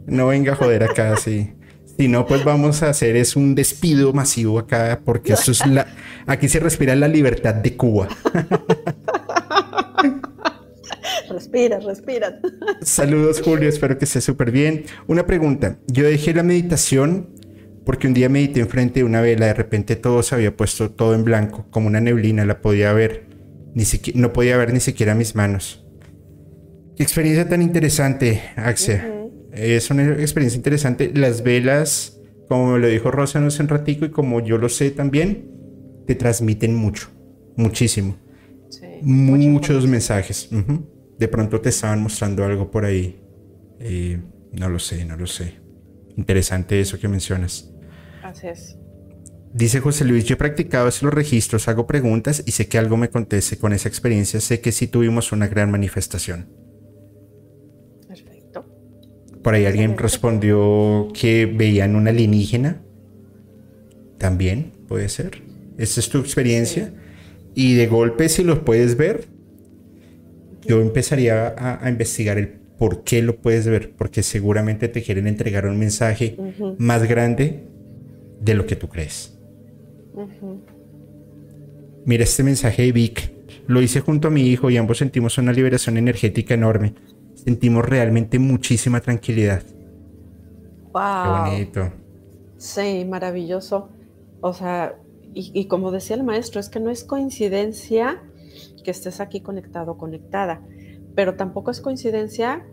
No 0.06 0.28
venga 0.28 0.54
a 0.54 0.56
joder 0.56 0.82
acá, 0.82 1.14
sí. 1.18 1.52
Si 1.98 2.08
no, 2.08 2.26
pues 2.26 2.42
vamos 2.42 2.82
a 2.82 2.88
hacer 2.88 3.16
es 3.16 3.36
un 3.36 3.54
despido 3.54 4.14
masivo 4.14 4.58
acá, 4.58 4.98
porque 5.04 5.34
eso 5.34 5.52
es 5.52 5.64
la. 5.66 5.86
Aquí 6.26 6.48
se 6.48 6.58
respira 6.58 6.96
la 6.96 7.06
libertad 7.06 7.54
de 7.54 7.76
Cuba. 7.76 8.08
respira, 11.28 11.78
respira. 11.80 12.40
Saludos, 12.82 13.40
Julio. 13.42 13.68
Espero 13.68 13.98
que 13.98 14.04
esté 14.04 14.20
súper 14.20 14.50
bien. 14.50 14.84
Una 15.06 15.26
pregunta. 15.26 15.78
Yo 15.86 16.04
dejé 16.04 16.34
la 16.34 16.42
meditación 16.42 17.30
porque 17.84 18.06
un 18.06 18.14
día 18.14 18.28
medité 18.28 18.60
enfrente 18.60 19.00
de 19.00 19.04
una 19.04 19.20
vela. 19.20 19.46
De 19.46 19.54
repente 19.54 19.96
todo 19.96 20.22
se 20.22 20.34
había 20.34 20.56
puesto 20.56 20.90
todo 20.90 21.14
en 21.14 21.24
blanco, 21.24 21.66
como 21.70 21.88
una 21.88 22.00
neblina. 22.00 22.44
La 22.44 22.60
podía 22.60 22.92
ver. 22.92 23.26
Ni 23.74 23.84
siquiera, 23.84 24.20
no 24.20 24.32
podía 24.32 24.56
ver 24.56 24.72
ni 24.72 24.80
siquiera 24.80 25.14
mis 25.14 25.34
manos. 25.34 25.84
Qué 26.96 27.02
experiencia 27.02 27.48
tan 27.48 27.60
interesante, 27.60 28.40
Axel. 28.56 29.00
Es 29.52 29.90
una 29.90 30.12
experiencia 30.12 30.56
interesante. 30.56 31.10
Las 31.14 31.42
velas, 31.42 32.20
como 32.48 32.72
me 32.72 32.78
lo 32.78 32.86
dijo 32.86 33.10
Rosa 33.10 33.40
no 33.40 33.48
hace 33.48 33.62
un 33.62 33.68
ratico 33.68 34.04
y 34.04 34.10
como 34.10 34.40
yo 34.40 34.58
lo 34.58 34.68
sé 34.68 34.90
también, 34.90 35.50
te 36.06 36.14
transmiten 36.14 36.74
mucho, 36.74 37.08
muchísimo. 37.56 38.16
Muchos 39.02 39.86
mensajes. 39.86 40.48
De 41.18 41.28
pronto 41.28 41.60
te 41.60 41.68
estaban 41.68 42.02
mostrando 42.02 42.44
algo 42.44 42.70
por 42.70 42.84
ahí. 42.84 43.20
Eh, 43.80 44.20
no 44.52 44.68
lo 44.68 44.78
sé, 44.78 45.04
no 45.04 45.16
lo 45.16 45.26
sé. 45.26 45.54
Interesante 46.16 46.80
eso 46.80 46.98
que 46.98 47.08
mencionas. 47.08 47.70
Así 48.22 48.46
es. 48.46 48.76
Dice 49.52 49.80
José 49.80 50.04
Luis, 50.04 50.24
yo 50.24 50.34
he 50.34 50.36
practicado 50.36 50.86
los 50.86 51.14
registros, 51.14 51.68
hago 51.68 51.86
preguntas 51.86 52.42
y 52.44 52.50
sé 52.50 52.66
que 52.66 52.76
algo 52.76 52.96
me 52.96 53.08
conteste 53.08 53.56
con 53.56 53.72
esa 53.72 53.88
experiencia. 53.88 54.40
Sé 54.40 54.60
que 54.60 54.72
sí 54.72 54.88
tuvimos 54.88 55.30
una 55.30 55.46
gran 55.46 55.70
manifestación. 55.70 56.48
Perfecto. 58.08 58.66
Por 59.42 59.54
ahí 59.54 59.64
alguien 59.64 59.96
respondió 59.96 61.08
que 61.14 61.46
veían 61.46 61.94
una 61.94 62.10
alienígena. 62.10 62.82
También 64.18 64.72
puede 64.88 65.08
ser. 65.08 65.42
Esa 65.78 66.00
es 66.00 66.08
tu 66.08 66.18
experiencia. 66.18 66.92
Y 67.54 67.74
de 67.74 67.86
golpe, 67.86 68.28
si 68.28 68.42
los 68.42 68.58
puedes 68.58 68.96
ver, 68.96 69.28
yo 70.66 70.80
empezaría 70.80 71.54
a, 71.56 71.88
investigar 71.88 72.38
el 72.38 72.48
por 72.48 73.04
qué 73.04 73.22
lo 73.22 73.36
puedes 73.36 73.66
ver, 73.66 73.92
porque 73.96 74.22
seguramente 74.22 74.88
te 74.88 75.02
quieren 75.02 75.26
entregar 75.26 75.66
un 75.66 75.78
mensaje 75.78 76.36
más 76.78 77.04
grande 77.08 77.64
de 78.40 78.54
lo 78.54 78.66
que 78.66 78.76
tú 78.76 78.88
crees. 78.88 79.38
Mira 82.04 82.24
este 82.24 82.42
mensaje 82.42 82.82
de 82.82 82.92
Vic. 82.92 83.32
Lo 83.66 83.80
hice 83.80 84.00
junto 84.00 84.28
a 84.28 84.30
mi 84.30 84.42
hijo 84.42 84.68
y 84.70 84.76
ambos 84.76 84.98
sentimos 84.98 85.38
una 85.38 85.52
liberación 85.52 85.96
energética 85.96 86.54
enorme. 86.54 86.94
Sentimos 87.34 87.84
realmente 87.84 88.38
muchísima 88.38 89.00
tranquilidad. 89.00 89.62
Wow. 90.92 91.00
Qué 91.22 91.50
bonito. 91.50 91.92
Sí, 92.58 93.06
maravilloso. 93.08 93.88
O 94.40 94.52
sea, 94.52 94.96
y, 95.34 95.64
como 95.64 95.90
decía 95.90 96.14
el 96.14 96.22
maestro, 96.22 96.60
es 96.60 96.68
que 96.68 96.78
no 96.78 96.90
es 96.90 97.02
coincidencia 97.02 98.22
que 98.84 98.92
estés 98.92 99.20
aquí 99.20 99.40
conectado 99.40 99.98
conectada, 99.98 100.62
pero 101.16 101.34
tampoco 101.34 101.72
es 101.72 101.80
coincidencia 101.80 102.64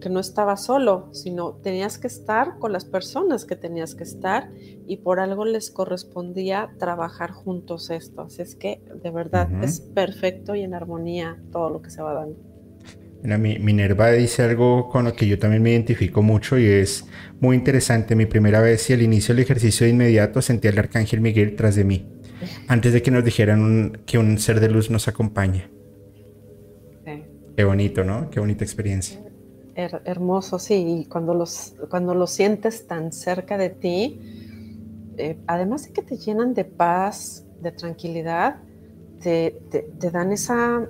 que, 0.00 0.08
no 0.08 0.20
estabas 0.20 0.64
solo, 0.64 1.08
sino 1.12 1.54
tenías 1.54 1.98
que 1.98 2.06
estar 2.06 2.58
con 2.58 2.72
las 2.72 2.84
personas 2.84 3.44
que 3.44 3.56
tenías 3.56 3.94
que 3.94 4.04
estar 4.04 4.50
y 4.86 4.98
por 4.98 5.20
algo 5.20 5.44
les 5.44 5.70
correspondía 5.70 6.70
trabajar 6.78 7.30
juntos 7.30 7.90
esto. 7.90 8.22
Así 8.22 8.42
es 8.42 8.54
que 8.54 8.80
de 9.02 9.10
verdad 9.10 9.48
es 9.62 9.80
perfecto 9.80 10.54
y 10.54 10.62
en 10.62 10.74
armonía 10.74 11.42
todo 11.52 11.70
lo 11.70 11.82
que 11.82 11.90
se 11.90 12.02
va 12.02 12.14
dando. 12.14 12.38
Mira, 13.22 13.36
mi, 13.36 13.58
Minerva 13.58 14.10
dice 14.12 14.42
algo 14.42 14.88
con 14.88 15.04
lo 15.04 15.12
que 15.12 15.26
yo 15.26 15.38
también 15.38 15.62
me 15.62 15.72
identifico 15.72 16.22
mucho 16.22 16.58
y 16.58 16.64
es 16.64 17.06
muy 17.38 17.54
interesante. 17.54 18.16
Mi 18.16 18.24
primera 18.24 18.62
vez 18.62 18.88
y 18.88 18.94
al 18.94 19.02
inicio 19.02 19.34
del 19.34 19.44
ejercicio 19.44 19.84
de 19.84 19.92
inmediato 19.92 20.40
sentí 20.40 20.68
al 20.68 20.78
arcángel 20.78 21.20
Miguel 21.20 21.54
tras 21.54 21.76
de 21.76 21.84
mí, 21.84 22.06
antes 22.68 22.92
de 22.92 23.02
que 23.02 23.10
nos 23.10 23.24
dijeran 23.24 24.00
que 24.06 24.18
un 24.18 24.38
ser 24.38 24.60
de 24.60 24.68
luz 24.68 24.90
nos 24.90 25.08
acompaña. 25.08 25.68
Qué 27.56 27.64
bonito, 27.64 28.04
¿no? 28.04 28.30
Qué 28.30 28.40
bonita 28.40 28.64
experiencia. 28.64 29.20
hermoso, 29.74 30.58
sí. 30.58 31.00
Y 31.00 31.04
cuando 31.06 31.34
los, 31.34 31.74
cuando 31.90 32.14
lo 32.14 32.26
sientes 32.26 32.86
tan 32.86 33.12
cerca 33.12 33.58
de 33.58 33.70
ti, 33.70 34.20
eh, 35.18 35.36
además 35.46 35.84
de 35.84 35.92
que 35.92 36.02
te 36.02 36.16
llenan 36.16 36.54
de 36.54 36.64
paz, 36.64 37.44
de 37.60 37.72
tranquilidad, 37.72 38.56
te 39.20 39.60
dan 40.10 40.32
esa 40.32 40.88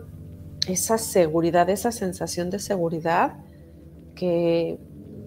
esa 0.69 0.99
seguridad, 0.99 1.69
esa 1.71 1.93
sensación 1.93 2.51
de 2.51 2.59
seguridad 2.59 3.35
que, 4.15 4.79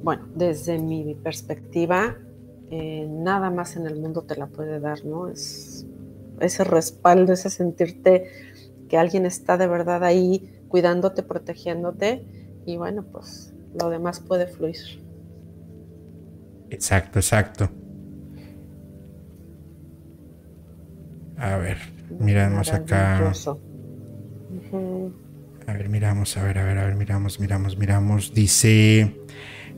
bueno, 0.03 0.27
desde 0.35 0.77
mi 0.77 1.15
perspectiva, 1.15 2.17
eh, 2.69 3.07
nada 3.09 3.49
más 3.49 3.75
en 3.75 3.87
el 3.87 3.99
mundo 3.99 4.23
te 4.23 4.35
la 4.35 4.47
puede 4.47 4.79
dar, 4.79 5.05
¿no? 5.05 5.29
Es 5.29 5.72
ese 6.45 6.63
respaldo, 6.63 7.33
ese 7.33 7.49
sentirte 7.49 8.27
que 8.89 8.97
alguien 8.97 9.25
está 9.25 9.57
de 9.57 9.67
verdad 9.67 10.03
ahí 10.03 10.49
cuidándote, 10.67 11.23
protegiéndote 11.23 12.25
y 12.65 12.77
bueno, 12.77 13.03
pues 13.11 13.53
lo 13.73 13.89
demás 13.89 14.19
puede 14.19 14.47
fluir. 14.47 14.77
Exacto, 16.69 17.19
exacto. 17.19 17.69
A 21.37 21.57
ver, 21.57 21.77
miramos 22.19 22.71
acá. 22.73 23.31
A 25.67 25.73
ver, 25.73 25.89
miramos, 25.89 26.35
a 26.37 26.43
ver, 26.43 26.57
a 26.59 26.63
ver, 26.63 26.77
a 26.77 26.85
ver, 26.85 26.95
miramos, 26.95 27.39
miramos, 27.39 27.77
miramos. 27.77 28.33
Dice, 28.33 29.13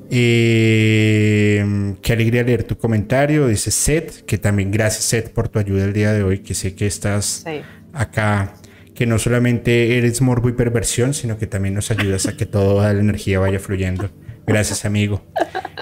eh, 0.09 1.95
qué 2.01 2.13
alegría 2.13 2.43
leer 2.43 2.63
tu 2.63 2.77
comentario. 2.77 3.47
Dice 3.47 3.71
Seth, 3.71 4.25
que 4.25 4.37
también 4.37 4.71
gracias 4.71 5.05
Seth 5.05 5.29
por 5.29 5.49
tu 5.49 5.59
ayuda 5.59 5.85
el 5.85 5.93
día 5.93 6.13
de 6.13 6.23
hoy, 6.23 6.39
que 6.39 6.53
sé 6.53 6.75
que 6.75 6.87
estás 6.87 7.45
acá, 7.93 8.55
que 8.93 9.05
no 9.05 9.19
solamente 9.19 9.97
eres 9.97 10.21
morbo 10.21 10.49
y 10.49 10.53
perversión, 10.53 11.13
sino 11.13 11.37
que 11.37 11.47
también 11.47 11.73
nos 11.73 11.91
ayudas 11.91 12.27
a 12.27 12.37
que 12.37 12.45
toda 12.45 12.93
la 12.93 12.99
energía 12.99 13.39
vaya 13.39 13.59
fluyendo. 13.59 14.09
Gracias, 14.45 14.85
amigo. 14.85 15.21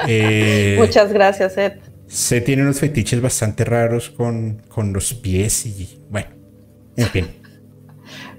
Eh, 0.08 0.76
Muchas 0.80 1.14
gracias, 1.14 1.54
Seth. 1.54 1.80
Seth 2.08 2.46
tiene 2.46 2.64
unos 2.64 2.80
fetiches 2.80 3.22
bastante 3.22 3.64
raros 3.64 4.10
con, 4.10 4.62
con 4.68 4.92
los 4.92 5.14
pies 5.14 5.66
y 5.66 6.00
bueno, 6.10 6.28
en 6.98 7.08
fin. 7.08 7.28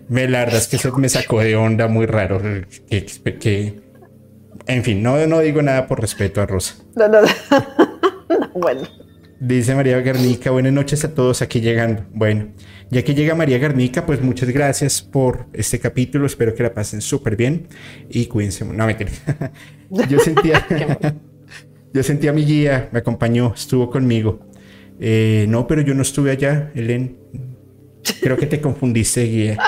Me, 0.08 0.28
la 0.28 0.40
verdad 0.40 0.58
es 0.58 0.68
que 0.68 0.76
eso 0.76 0.92
me 0.98 1.08
sacó 1.08 1.40
de 1.40 1.56
onda 1.56 1.88
muy 1.88 2.06
raro. 2.06 2.40
Que, 2.88 3.82
en 4.66 4.82
fin, 4.82 5.02
no, 5.02 5.26
no 5.26 5.40
digo 5.40 5.62
nada 5.62 5.86
por 5.86 6.00
respeto 6.00 6.40
a 6.40 6.46
Rosa. 6.46 6.76
No, 6.96 7.08
no, 7.08 7.20
no. 8.30 8.48
bueno. 8.54 8.82
Dice 9.40 9.74
María 9.74 10.00
Garnica, 10.00 10.50
buenas 10.52 10.72
noches 10.72 11.04
a 11.04 11.12
todos 11.12 11.42
aquí 11.42 11.60
llegando. 11.60 12.06
Bueno, 12.14 12.52
ya 12.90 13.02
que 13.02 13.14
llega 13.14 13.34
María 13.34 13.58
Garnica, 13.58 14.06
pues 14.06 14.22
muchas 14.22 14.48
gracias 14.48 15.02
por 15.02 15.48
este 15.52 15.78
capítulo. 15.80 16.24
Espero 16.24 16.54
que 16.54 16.62
la 16.62 16.72
pasen 16.72 17.02
súper 17.02 17.36
bien 17.36 17.68
y 18.08 18.26
cuídense. 18.26 18.64
No, 18.64 18.86
me 18.86 18.96
Yo 20.08 20.18
sentía, 20.18 20.66
yo 21.92 22.02
sentía 22.02 22.30
a 22.30 22.32
mi 22.32 22.44
guía, 22.44 22.88
me 22.90 23.00
acompañó, 23.00 23.52
estuvo 23.54 23.90
conmigo. 23.90 24.48
Eh, 24.98 25.44
no, 25.48 25.66
pero 25.66 25.82
yo 25.82 25.94
no 25.94 26.02
estuve 26.02 26.30
allá, 26.30 26.70
Helen. 26.74 27.18
Creo 28.22 28.38
que 28.38 28.46
te 28.46 28.60
confundiste, 28.60 29.24
guía. 29.24 29.58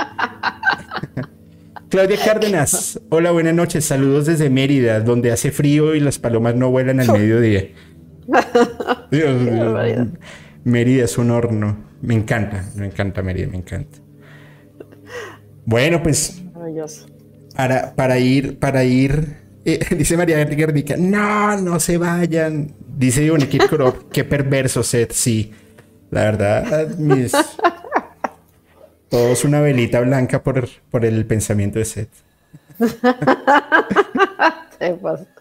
Claudia 1.96 2.18
Cárdenas, 2.22 3.00
hola, 3.08 3.30
buenas 3.30 3.54
noches, 3.54 3.86
saludos 3.86 4.26
desde 4.26 4.50
Mérida, 4.50 5.00
donde 5.00 5.32
hace 5.32 5.50
frío 5.50 5.94
y 5.94 6.00
las 6.00 6.18
palomas 6.18 6.54
no 6.54 6.70
vuelan 6.70 7.00
al 7.00 7.10
mediodía. 7.18 7.68
Dios, 9.10 9.34
Mérida 10.62 11.04
es 11.06 11.16
un 11.16 11.30
horno, 11.30 11.86
me 12.02 12.12
encanta, 12.12 12.68
me 12.74 12.84
encanta 12.88 13.22
Mérida, 13.22 13.46
me 13.46 13.56
encanta. 13.56 13.96
Bueno, 15.64 16.02
pues 16.02 16.42
para, 17.56 17.94
para 17.94 18.18
ir, 18.18 18.58
para 18.58 18.84
ir, 18.84 19.38
eh, 19.64 19.80
dice 19.96 20.18
María 20.18 20.44
Guernica, 20.44 20.96
no, 20.98 21.58
no 21.62 21.80
se 21.80 21.96
vayan. 21.96 22.74
Dice 22.94 23.24
Ivonne 23.24 23.48
Kirkorov, 23.48 24.10
qué 24.10 24.22
perverso 24.22 24.82
set, 24.82 25.12
sí. 25.12 25.50
La 26.10 26.24
verdad, 26.24 26.94
mis, 26.98 27.32
todo 29.08 29.32
es 29.32 29.44
una 29.44 29.60
velita 29.60 30.00
blanca 30.00 30.42
por, 30.42 30.68
por 30.90 31.04
el 31.04 31.24
pensamiento 31.26 31.78
de 31.78 31.84
Seth. 31.84 32.10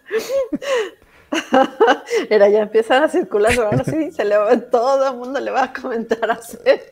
Era, 2.30 2.50
ya 2.50 2.60
empiezan 2.60 3.04
a 3.04 3.10
circular, 3.10 3.54
ahora 3.60 3.84
sí, 3.84 4.12
se 4.12 4.26
le 4.26 4.38
va, 4.38 4.58
todo 4.58 5.10
el 5.10 5.18
mundo 5.18 5.40
le 5.40 5.52
va 5.52 5.66
a 5.66 5.74
comentar 5.74 6.30
a 6.30 6.34
hacer. 6.34 6.90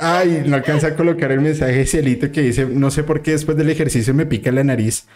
Ay, 0.00 0.44
no 0.46 0.56
alcanza 0.56 0.88
a 0.88 0.96
colocar 0.96 1.32
el 1.32 1.40
mensaje 1.40 1.72
de 1.72 1.86
Cielito 1.86 2.32
que 2.32 2.42
dice, 2.42 2.66
no 2.66 2.90
sé 2.90 3.02
por 3.02 3.22
qué 3.22 3.32
después 3.32 3.56
del 3.56 3.70
ejercicio 3.70 4.14
me 4.14 4.26
pica 4.26 4.50
la 4.52 4.64
nariz. 4.64 5.06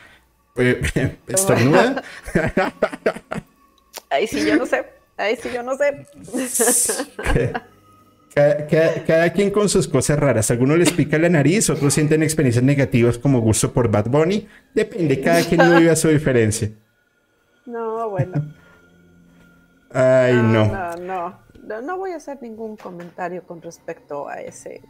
Eh, 0.56 0.80
¿Estornuda? 1.28 2.02
Ahí 4.10 4.26
sí 4.26 4.44
yo 4.44 4.56
no 4.56 4.66
sé, 4.66 4.84
ahí 5.16 5.38
sí 5.40 5.48
yo 5.54 5.62
no 5.62 5.76
sé. 5.76 6.06
Cada, 8.32 9.32
quien 9.32 9.50
con 9.50 9.68
sus 9.68 9.88
cosas 9.88 10.18
raras. 10.18 10.50
Algunos 10.50 10.78
les 10.78 10.92
pica 10.92 11.18
la 11.18 11.28
nariz, 11.28 11.68
otros 11.68 11.94
sienten 11.94 12.22
experiencias 12.22 12.64
negativas 12.64 13.18
como 13.18 13.40
gusto 13.40 13.72
por 13.72 13.90
Bad 13.90 14.06
Bunny. 14.08 14.46
Depende, 14.72 15.20
cada 15.20 15.42
quien 15.42 15.60
vive 15.76 15.90
a 15.90 15.96
su 15.96 16.08
diferencia. 16.08 16.70
No, 17.66 18.10
bueno. 18.10 18.52
Ay, 19.92 20.34
no. 20.34 20.66
No, 20.66 20.96
no, 20.96 21.82
no. 21.82 21.98
voy 21.98 22.10
a 22.10 22.16
hacer 22.16 22.42
ningún 22.42 22.76
comentario 22.76 23.44
con 23.44 23.62
respecto 23.62 24.28
a 24.28 24.40
ese, 24.40 24.80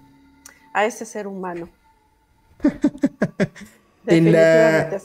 a 0.73 0.87
ese 0.87 1.05
ser 1.05 1.27
humano. 1.27 1.69
en, 4.07 4.33
la, 4.33 4.99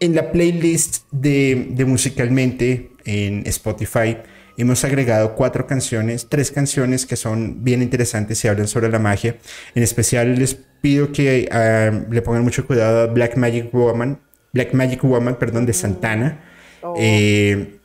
en 0.00 0.14
la 0.14 0.30
playlist 0.30 1.10
de, 1.12 1.68
de 1.70 1.84
musicalmente 1.86 2.92
en 3.06 3.46
Spotify 3.46 4.18
hemos 4.62 4.84
agregado 4.84 5.34
cuatro 5.34 5.66
canciones, 5.66 6.28
tres 6.28 6.50
canciones 6.50 7.06
que 7.06 7.16
son 7.16 7.62
bien 7.64 7.82
interesantes 7.82 8.44
y 8.44 8.48
hablan 8.48 8.68
sobre 8.68 8.88
la 8.88 8.98
magia. 8.98 9.36
En 9.74 9.82
especial 9.82 10.38
les 10.38 10.54
pido 10.54 11.12
que 11.12 11.48
ah, 11.52 11.90
le 12.10 12.22
pongan 12.22 12.42
mucho 12.42 12.66
cuidado 12.66 13.02
a 13.02 13.06
Black 13.06 13.36
Magic 13.36 13.72
Woman, 13.72 14.20
Black 14.52 14.74
Magic 14.74 15.02
Woman, 15.04 15.36
perdón, 15.38 15.66
de 15.66 15.72
Santana, 15.72 16.40
oh. 16.82 16.94
eh, 16.98 17.78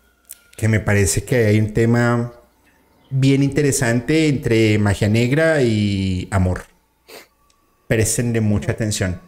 que 0.58 0.68
me 0.68 0.80
parece 0.80 1.24
que 1.24 1.46
hay 1.46 1.60
un 1.60 1.74
tema 1.74 2.34
bien 3.10 3.44
interesante 3.44 4.28
entre 4.28 4.78
magia 4.80 5.08
negra 5.08 5.62
y 5.62 6.28
amor. 6.32 6.64
Prestenle 7.88 8.42
mucha 8.42 8.72
atención. 8.72 9.22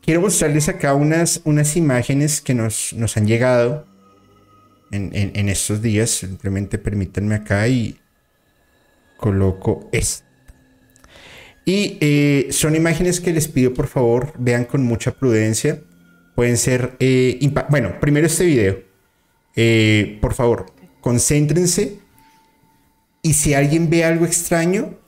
Quiero 0.00 0.20
mostrarles 0.20 0.68
acá 0.68 0.94
unas, 0.94 1.40
unas 1.44 1.76
imágenes 1.76 2.40
que 2.40 2.54
nos, 2.54 2.92
nos 2.92 3.16
han 3.16 3.26
llegado 3.26 3.85
en, 4.90 5.48
estos 5.48 5.82
días. 5.82 6.10
Simplemente 6.10 6.78
permítanme 6.78 7.34
acá 7.34 7.66
y 7.68 7.98
coloco 9.16 9.88
esto. 9.92 10.24
Y 11.64 11.98
eh, 12.00 12.48
son 12.50 12.76
imágenes 12.76 13.20
que 13.20 13.32
les 13.32 13.48
pido 13.48 13.74
por 13.74 13.88
favor 13.88 14.32
vean 14.38 14.64
con 14.64 14.84
mucha 14.84 15.12
prudencia. 15.12 15.82
Pueden 16.34 16.56
ser... 16.56 16.96
Eh, 17.00 17.38
bueno, 17.70 17.98
primero 18.00 18.26
este 18.26 18.44
video. 18.44 18.82
Eh, 19.56 20.18
por 20.20 20.34
favor, 20.34 20.66
concéntrense. 21.00 21.98
Y 23.22 23.34
si 23.34 23.54
alguien 23.54 23.90
ve 23.90 24.04
algo 24.04 24.24
extraño, 24.24 24.98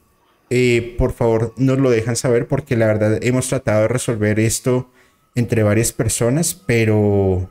por 0.97 1.13
favor 1.13 1.55
nos 1.57 1.79
lo 1.79 1.91
dejan 1.91 2.17
saber 2.17 2.49
porque 2.49 2.75
la 2.75 2.87
verdad 2.87 3.23
hemos 3.23 3.49
tratado 3.49 3.83
de 3.83 3.89
resolver 3.89 4.41
esto 4.41 4.91
entre 5.37 5.63
varias 5.63 5.93
personas, 5.93 6.55
pero 6.55 7.51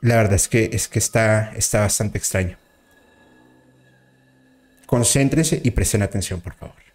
la 0.00 0.16
verdad 0.16 0.34
es 0.34 0.48
que, 0.48 0.70
es 0.72 0.88
que 0.88 0.98
está, 0.98 1.52
está 1.56 1.80
bastante 1.80 2.18
extraño. 2.18 2.56
Concéntrense 4.86 5.60
y 5.62 5.70
presten 5.70 6.02
atención, 6.02 6.40
por 6.40 6.54
favor. 6.54 6.87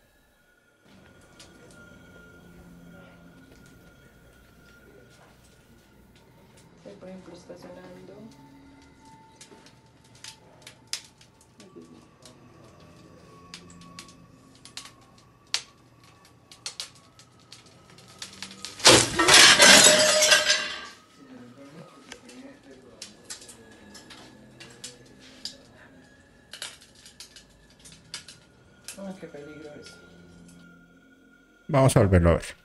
Vamos 31.73 31.97
a 31.97 32.01
volverlo 32.01 32.29
a 32.29 32.33
ver. 32.35 32.62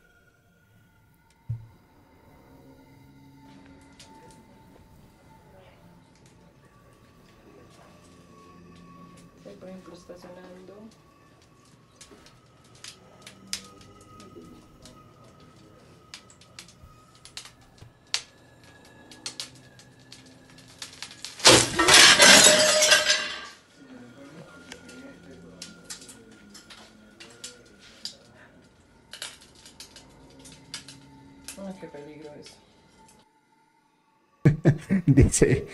dice, 35.06 35.66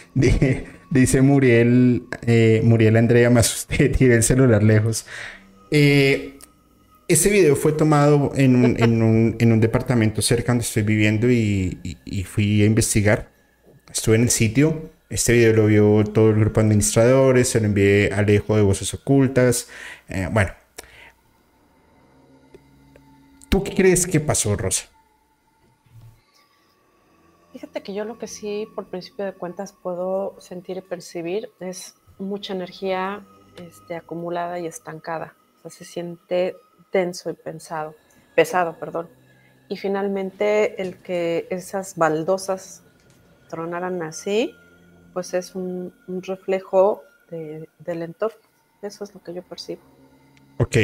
dice, 0.90 1.22
Muriel, 1.22 2.04
eh, 2.26 2.60
Muriel 2.64 2.96
Andrea, 2.96 3.30
me 3.30 3.40
asusté, 3.40 3.88
tiré 3.98 4.16
el 4.16 4.22
celular 4.22 4.62
lejos. 4.62 5.06
Eh, 5.70 6.38
ese 7.08 7.30
video 7.30 7.54
fue 7.56 7.72
tomado 7.72 8.32
en 8.34 8.54
un, 8.56 9.60
departamento 9.60 10.22
cerca 10.22 10.52
donde 10.52 10.64
estoy 10.64 10.82
viviendo 10.82 11.30
y, 11.30 11.78
fui 12.26 12.62
a 12.62 12.66
investigar. 12.66 13.30
Estuve 13.92 14.16
en 14.16 14.22
el 14.22 14.30
sitio. 14.30 14.90
Este 15.10 15.32
video 15.34 15.52
lo 15.52 15.66
vio 15.66 16.04
todo 16.04 16.30
el 16.30 16.36
grupo 16.36 16.60
de 16.60 16.66
administradores, 16.66 17.48
se 17.48 17.60
lo 17.60 17.66
envié 17.66 18.10
Alejo 18.12 18.56
de 18.56 18.62
Voces 18.62 18.94
Ocultas. 18.94 19.68
Eh, 20.08 20.28
bueno. 20.32 20.52
¿Tú 23.50 23.62
qué 23.62 23.74
crees 23.74 24.06
que 24.06 24.18
pasó, 24.18 24.56
Rosa? 24.56 24.93
Fíjate 27.64 27.82
que 27.82 27.94
yo 27.94 28.04
lo 28.04 28.18
que 28.18 28.26
sí, 28.26 28.68
por 28.74 28.84
principio 28.84 29.24
de 29.24 29.32
cuentas, 29.32 29.72
puedo 29.72 30.36
sentir 30.38 30.76
y 30.76 30.80
percibir 30.82 31.50
es 31.60 31.94
mucha 32.18 32.52
energía 32.52 33.24
este, 33.56 33.96
acumulada 33.96 34.60
y 34.60 34.66
estancada. 34.66 35.34
Se 35.70 35.86
siente 35.86 36.56
denso 36.92 37.30
y 37.30 37.32
pensado, 37.32 37.94
pesado, 38.34 38.78
perdón. 38.78 39.08
Y 39.70 39.78
finalmente 39.78 40.82
el 40.82 40.98
que 40.98 41.46
esas 41.48 41.96
baldosas 41.96 42.82
tronaran 43.48 44.02
así, 44.02 44.54
pues 45.14 45.32
es 45.32 45.54
un, 45.54 45.94
reflejo 46.06 47.00
del 47.30 48.02
entorno. 48.02 48.36
Eso 48.82 49.04
es 49.04 49.14
lo 49.14 49.22
que 49.22 49.32
yo 49.32 49.42
percibo. 49.42 49.80
Ok. 50.58 50.76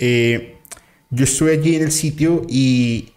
Eh, 0.00 0.58
yo 1.08 1.22
estuve 1.22 1.52
allí 1.52 1.76
en 1.76 1.82
el 1.84 1.92
sitio 1.92 2.42
y 2.48 3.12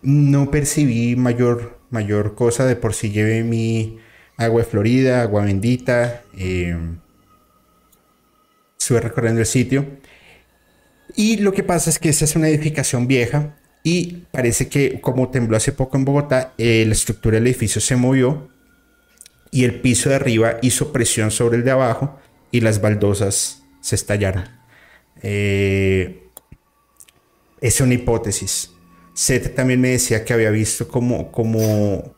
no 0.00 0.50
percibí 0.50 1.14
mayor 1.14 1.83
mayor 1.94 2.34
cosa. 2.34 2.66
De 2.66 2.76
por 2.76 2.92
si 2.92 3.10
llevé 3.10 3.42
mi 3.42 3.98
agua 4.36 4.60
de 4.62 4.68
Florida, 4.68 5.22
agua 5.22 5.44
bendita. 5.46 6.22
Eh, 6.36 6.76
recorriendo 8.90 9.40
el 9.40 9.46
sitio. 9.46 9.86
Y 11.16 11.38
lo 11.38 11.52
que 11.52 11.62
pasa 11.62 11.90
es 11.90 11.98
que 11.98 12.08
esa 12.08 12.24
es 12.24 12.36
una 12.36 12.48
edificación 12.48 13.06
vieja 13.06 13.56
y 13.82 14.24
parece 14.32 14.68
que 14.68 15.00
como 15.00 15.30
tembló 15.30 15.56
hace 15.56 15.72
poco 15.72 15.96
en 15.96 16.04
Bogotá, 16.04 16.52
la 16.56 16.64
estructura 16.64 17.36
del 17.36 17.46
edificio 17.46 17.80
se 17.80 17.96
movió 17.96 18.48
y 19.50 19.64
el 19.64 19.80
piso 19.80 20.08
de 20.08 20.16
arriba 20.16 20.58
hizo 20.62 20.92
presión 20.92 21.30
sobre 21.30 21.58
el 21.58 21.64
de 21.64 21.70
abajo 21.70 22.18
y 22.50 22.60
las 22.60 22.80
baldosas 22.80 23.62
se 23.80 23.94
estallaron. 23.94 24.44
Eh, 25.22 26.28
es 27.60 27.80
una 27.80 27.94
hipótesis. 27.94 28.73
Seth 29.14 29.54
también 29.54 29.80
me 29.80 29.90
decía 29.90 30.24
que 30.24 30.32
había 30.34 30.50
visto 30.50 30.88
como, 30.88 31.30
como, 31.30 32.16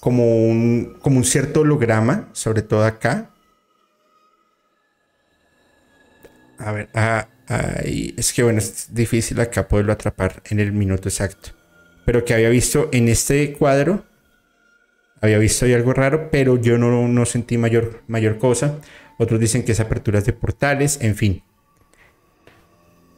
como, 0.00 0.46
un, 0.46 0.98
como 1.00 1.16
un 1.16 1.24
cierto 1.24 1.60
holograma, 1.60 2.28
sobre 2.32 2.62
todo 2.62 2.84
acá. 2.84 3.30
A 6.58 6.72
ver, 6.72 6.88
ah, 6.94 7.28
es 7.48 8.32
que 8.32 8.42
bueno, 8.42 8.58
es 8.58 8.94
difícil 8.94 9.40
acá 9.40 9.66
poderlo 9.66 9.92
atrapar 9.92 10.42
en 10.46 10.60
el 10.60 10.72
minuto 10.72 11.08
exacto. 11.08 11.50
Pero 12.04 12.24
que 12.24 12.34
había 12.34 12.50
visto 12.50 12.90
en 12.92 13.08
este 13.08 13.54
cuadro, 13.54 14.04
había 15.22 15.38
visto 15.38 15.64
ahí 15.64 15.72
algo 15.72 15.94
raro, 15.94 16.30
pero 16.30 16.60
yo 16.60 16.76
no, 16.76 17.08
no 17.08 17.26
sentí 17.26 17.56
mayor, 17.56 18.02
mayor 18.08 18.38
cosa. 18.38 18.78
Otros 19.18 19.40
dicen 19.40 19.64
que 19.64 19.72
es 19.72 19.80
aperturas 19.80 20.26
de 20.26 20.34
portales, 20.34 20.98
en 21.00 21.16
fin. 21.16 21.42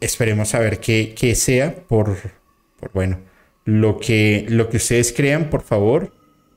Esperemos 0.01 0.55
a 0.55 0.61
ver 0.61 0.79
qué, 0.79 1.15
qué 1.19 1.35
sea 1.35 1.75
por, 1.75 2.17
bueno, 2.93 3.21
lo 3.65 3.99
que, 3.99 4.47
lo 4.49 4.69
que 4.69 4.79
ustedes 4.79 5.13
crean, 5.13 5.51
por 5.51 5.63
favor, 5.63 6.13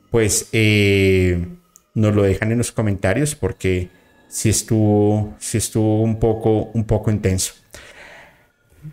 pues 0.09 0.49
eh, 0.51 1.47
nos 1.93 2.15
lo 2.15 2.23
dejan 2.23 2.51
en 2.51 2.57
los 2.57 2.71
comentarios 2.71 3.35
porque 3.35 3.89
sí 4.27 4.49
estuvo, 4.49 5.35
estuvo 5.51 6.01
un, 6.03 6.19
poco, 6.19 6.71
un 6.73 6.85
poco 6.85 7.11
intenso. 7.11 7.53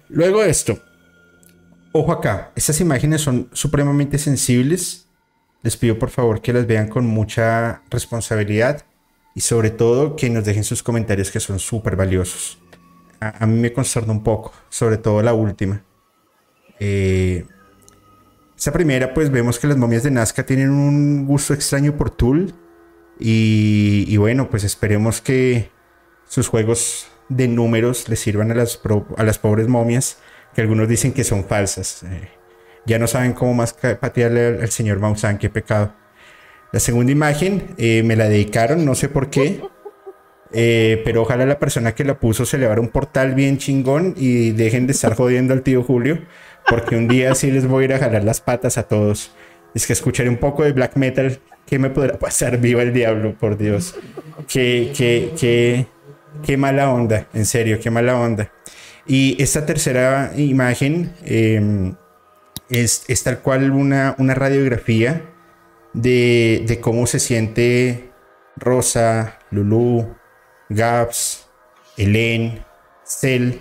Luego 0.09 0.43
de 0.43 0.51
esto, 0.51 0.79
ojo 1.93 2.13
acá, 2.13 2.53
estas 2.57 2.81
imágenes 2.81 3.21
son 3.21 3.49
supremamente 3.53 4.19
sensibles. 4.19 5.07
Les 5.63 5.77
pido 5.77 5.99
por 5.99 6.11
favor 6.11 6.41
que 6.41 6.53
las 6.53 6.67
vean 6.67 6.89
con 6.89 7.07
mucha 7.07 7.83
responsabilidad 7.91 8.85
y 9.35 9.41
sobre 9.41 9.71
todo 9.71 10.17
que 10.17 10.31
nos 10.31 10.45
dejen 10.45 10.65
sus 10.65 10.83
comentarios 10.83 11.31
que 11.31 11.41
son 11.41 11.59
súper 11.59 11.97
valiosos. 11.97 12.59
A, 13.21 13.47
mí 13.47 13.59
me 13.59 13.73
concerna 13.73 14.13
un 14.13 14.23
poco, 14.23 14.53
sobre 14.69 14.97
todo 14.97 15.23
la 15.23 15.35
última. 15.35 15.83
Eh, 16.81 17.45
esa 18.57 18.73
primera, 18.73 19.15
pues 19.15 19.31
vemos 19.31 19.59
que 19.59 19.67
las 19.67 19.77
momias 19.77 20.03
de 20.03 20.11
Nazca 20.11 20.45
tienen 20.45 20.71
un 20.71 21.27
gusto 21.27 21.55
extraño 21.55 21.97
por 21.97 22.11
Tool. 22.11 22.53
Y, 23.21 24.17
bueno, 24.17 24.49
pues 24.49 24.65
esperemos 24.65 25.21
que 25.21 25.71
sus 26.27 26.49
juegos 26.49 27.09
de 27.29 27.49
números 27.49 28.09
les 28.09 28.21
sirvan 28.21 28.51
a 28.51 28.55
las, 28.55 28.81
a 29.17 29.23
las 29.23 29.39
pobres 29.39 29.69
momias, 29.69 30.19
que 30.55 30.61
algunos 30.61 30.89
dicen 30.89 31.13
que 31.13 31.25
son 31.25 31.45
falsas. 31.45 32.03
Eh, 32.05 32.29
ya 32.87 32.99
no 32.99 33.07
saben 33.07 33.33
cómo 33.33 33.55
más 33.55 33.75
patearle 33.75 34.47
al, 34.61 34.71
señor 34.71 34.99
Maussan, 34.99 35.39
qué 35.39 35.51
pecado. 35.51 35.95
La 36.73 36.81
segunda 36.81 37.13
imagen 37.13 37.75
eh, 37.79 38.03
me 38.05 38.17
la 38.17 38.29
dedicaron, 38.29 38.85
no 38.85 38.95
sé 38.95 39.09
por 39.09 39.31
qué. 39.31 39.61
Eh, 40.53 41.03
pero 41.05 41.23
ojalá 41.23 41.45
la 41.45 41.59
persona 41.59 41.95
que 41.95 42.05
la 42.05 42.19
puso 42.19 42.47
se 42.47 42.57
le 42.57 42.67
abra 42.67 42.81
un 42.81 42.89
portal 42.89 43.35
bien 43.35 43.59
chingón 43.59 44.15
y 44.17 44.53
dejen 44.53 44.87
de 44.87 44.93
estar 44.93 45.15
jodiendo 45.15 45.53
al 45.53 45.63
tío 45.63 45.83
Julio, 45.83 46.23
porque 46.69 46.97
un 46.97 47.09
día 47.09 47.35
sí 47.35 47.51
les 47.51 47.67
voy 47.67 47.83
a 47.83 47.85
ir 47.87 47.95
a 47.95 47.99
jalar 47.99 48.25
las 48.25 48.41
patas 48.41 48.79
a 48.79 48.85
todos. 48.85 49.33
Es 49.75 49.87
que 49.87 49.93
escucharé 49.93 50.29
un 50.29 50.37
poco 50.37 50.65
de 50.65 50.73
black 50.73 50.97
metal. 50.97 51.39
¿Qué 51.67 51.79
me 51.79 51.91
podrá 51.91 52.19
pasar? 52.19 52.59
Viva 52.61 52.83
el 52.83 52.93
diablo, 52.93 53.35
por 53.39 53.57
Dios. 53.57 53.95
Qué, 54.49 54.93
qué, 54.97 55.33
qué, 55.39 55.87
qué 56.43 56.57
mala 56.57 56.91
onda, 56.91 57.29
en 57.35 57.47
serio, 57.47 57.79
qué 57.81 57.91
mala 57.91 58.19
onda. 58.19 58.53
Y 59.07 59.43
esta 59.43 59.65
tercera 59.65 60.33
imagen 60.37 61.13
em, 61.25 61.95
es, 62.69 63.07
tal 63.25 63.41
cual 63.41 63.71
una, 63.71 64.15
una 64.19 64.35
radiografía 64.35 65.23
de, 65.95 66.65
de 66.67 66.81
cómo 66.81 67.07
se 67.07 67.19
siente 67.19 68.11
Rosa, 68.57 69.39
Lulu, 69.51 70.15
Gaps, 70.69 71.49
Elen, 71.97 72.65
Cell, 73.05 73.55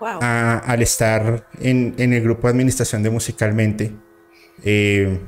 al 0.00 0.82
estar 0.82 1.48
en, 1.60 1.94
el 1.98 2.22
grupo 2.22 2.46
de 2.46 2.52
administración 2.52 3.02
de 3.02 3.10
Musicalmente. 3.10 3.92
Eh, 4.62 5.20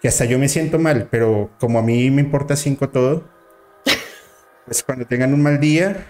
que 0.00 0.08
hasta 0.08 0.24
yo 0.24 0.38
me 0.38 0.48
siento 0.48 0.78
mal, 0.78 1.08
pero 1.10 1.50
como 1.58 1.78
a 1.78 1.82
mí 1.82 2.10
me 2.10 2.22
importa 2.22 2.56
cinco 2.56 2.88
todo, 2.88 3.28
pues 4.66 4.82
cuando 4.82 5.06
tengan 5.06 5.34
un 5.34 5.42
mal 5.42 5.58
día, 5.58 6.06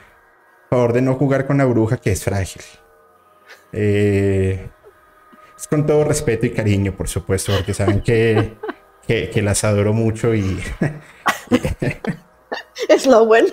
favor 0.69 0.93
de 0.93 1.03
no 1.03 1.15
jugar 1.15 1.47
con 1.47 1.59
la 1.59 1.65
bruja 1.65 1.97
que 1.97 2.13
es 2.13 2.23
frágil. 2.23 2.63
Eh, 3.73 4.69
es 5.57 5.67
con 5.67 5.87
todo 5.87 6.05
respeto 6.05 6.47
y 6.47 6.51
cariño, 6.51 6.97
por 6.97 7.09
supuesto, 7.09 7.53
porque 7.55 7.75
saben 7.75 8.03
que, 8.03 8.57
que 9.07 9.43
las 9.43 9.65
adoro 9.65 9.93
mucho 9.93 10.35
y... 10.35 10.61
es 12.89 13.07
lo 13.07 13.27
bueno. 13.27 13.49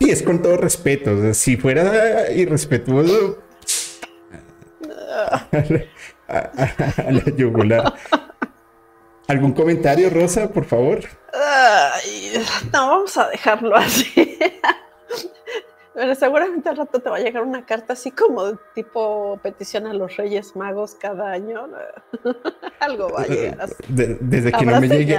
Sí, 0.00 0.10
es 0.10 0.22
con 0.22 0.40
todo 0.40 0.56
respeto. 0.56 1.34
si 1.34 1.58
fuera 1.58 2.32
irrespetuoso. 2.32 3.38
a, 6.28 7.10
la 7.10 7.24
yugular. 7.36 7.94
¿Algún 9.28 9.52
comentario, 9.52 10.08
Rosa, 10.10 10.48
por 10.50 10.64
favor? 10.64 11.00
no, 12.72 12.88
vamos 12.88 13.16
a 13.16 13.28
dejarlo 13.28 13.76
así. 13.76 14.38
Pero 15.94 16.14
seguramente 16.14 16.68
al 16.68 16.78
rato 16.78 17.00
te 17.00 17.10
va 17.10 17.16
a 17.16 17.20
llegar 17.20 17.42
una 17.42 17.66
carta 17.66 17.92
así 17.92 18.10
como 18.10 18.54
tipo 18.74 19.38
petición 19.42 19.86
a 19.86 19.92
los 19.92 20.16
Reyes 20.16 20.56
Magos 20.56 20.94
cada 20.94 21.30
año. 21.30 21.68
Algo 22.80 23.10
va 23.10 23.22
a 23.22 23.26
llegar 23.26 23.60
así. 23.60 23.74
desde, 23.88 24.52
que 24.52 24.64
no 24.64 24.80
me 24.80 24.88
llegue, 24.88 25.18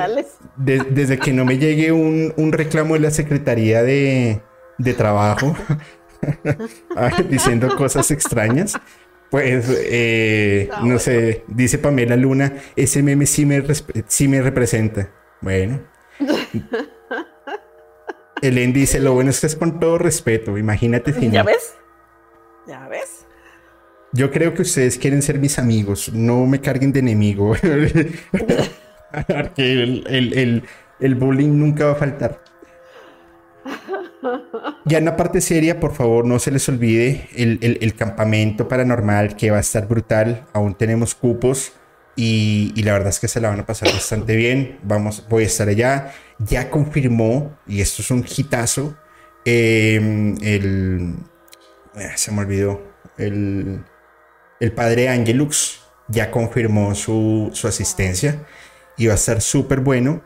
desde 0.57 1.19
que 1.19 1.33
no 1.33 1.45
me 1.45 1.57
llegue 1.59 1.91
un, 1.91 2.33
un 2.35 2.51
reclamo 2.51 2.95
de 2.95 3.01
la 3.01 3.11
Secretaría 3.11 3.83
de, 3.83 4.41
de 4.81 4.93
trabajo 4.93 5.55
diciendo 7.29 7.75
cosas 7.75 8.11
extrañas. 8.11 8.79
Pues, 9.29 9.65
eh, 9.69 10.69
ah, 10.73 10.81
no, 10.83 10.99
sé, 10.99 11.45
dice 11.47 11.77
Pamela 11.77 12.17
Luna, 12.17 12.53
ese 12.75 13.01
meme 13.01 13.25
sí 13.25 13.45
me, 13.45 13.63
sí 14.07 14.27
me 14.27 14.41
representa. 14.41 15.09
Bueno. 15.39 15.79
Elen 18.41 18.73
dice, 18.73 18.99
lo 18.99 19.13
bueno 19.13 19.29
es 19.29 19.39
que 19.39 19.47
es 19.47 19.55
con 19.55 19.79
todo 19.79 19.97
respeto, 19.97 20.57
imagínate 20.57 21.13
si 21.13 21.29
¿Ya 21.29 21.43
ves? 21.43 21.75
¿Ya 22.67 22.87
ves? 22.87 23.25
Yo 24.13 24.31
creo 24.31 24.53
que 24.53 24.63
ustedes 24.63 24.97
quieren 24.97 25.21
ser 25.21 25.39
mis 25.39 25.57
amigos, 25.59 26.11
no 26.11 26.45
me 26.45 26.59
carguen 26.59 26.91
de 26.91 26.99
enemigo. 26.99 27.55
el, 29.55 30.03
el, 30.07 30.63
el 30.99 31.15
bullying 31.15 31.57
nunca 31.57 31.85
va 31.85 31.91
a 31.93 31.95
faltar. 31.95 32.41
Ya 34.85 34.97
en 34.97 35.05
la 35.05 35.15
parte 35.15 35.41
seria, 35.41 35.79
por 35.79 35.93
favor, 35.93 36.25
no 36.25 36.39
se 36.39 36.51
les 36.51 36.67
olvide 36.69 37.27
el, 37.35 37.95
campamento 37.95 38.67
paranormal 38.67 39.35
que 39.35 39.51
va 39.51 39.57
a 39.57 39.61
estar 39.61 39.87
brutal. 39.87 40.45
Aún 40.53 40.75
tenemos 40.75 41.15
cupos 41.15 41.73
y, 42.15 42.73
la 42.83 42.93
verdad 42.93 43.09
es 43.09 43.19
que 43.19 43.27
se 43.27 43.41
la 43.41 43.49
van 43.49 43.59
a 43.59 43.65
pasar 43.65 43.91
bastante 43.91 44.35
bien. 44.35 44.79
Vamos, 44.83 45.25
voy 45.29 45.43
a 45.43 45.47
estar 45.47 45.67
allá. 45.69 46.13
Ya 46.39 46.69
confirmó, 46.69 47.57
y 47.67 47.81
esto 47.81 48.01
es 48.01 48.11
un 48.11 48.25
hitazo, 48.25 48.95
em, 49.45 50.35
el... 50.41 51.15
Eh, 51.95 52.11
se 52.15 52.31
me 52.31 52.41
olvidó. 52.41 52.81
El, 53.17 53.83
el 54.59 54.71
padre 54.71 55.09
Angelux 55.09 55.81
ya 56.07 56.31
confirmó 56.31 56.95
su, 56.95 57.49
su 57.53 57.67
asistencia 57.67 58.45
y 58.97 59.07
va 59.07 59.13
a 59.13 59.15
estar 59.15 59.41
súper 59.41 59.79
bueno. 59.79 60.23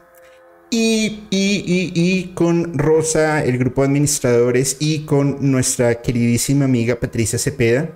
Y, 0.69 1.27
y, 1.29 1.91
y, 1.93 2.33
con 2.33 2.77
Rosa, 2.77 3.43
el 3.43 3.57
grupo 3.57 3.81
de 3.81 3.87
administradores 3.87 4.77
y 4.79 5.05
con 5.05 5.51
nuestra 5.51 6.01
queridísima 6.01 6.65
amiga 6.65 6.99
Patricia 6.99 7.37
Cepeda, 7.37 7.89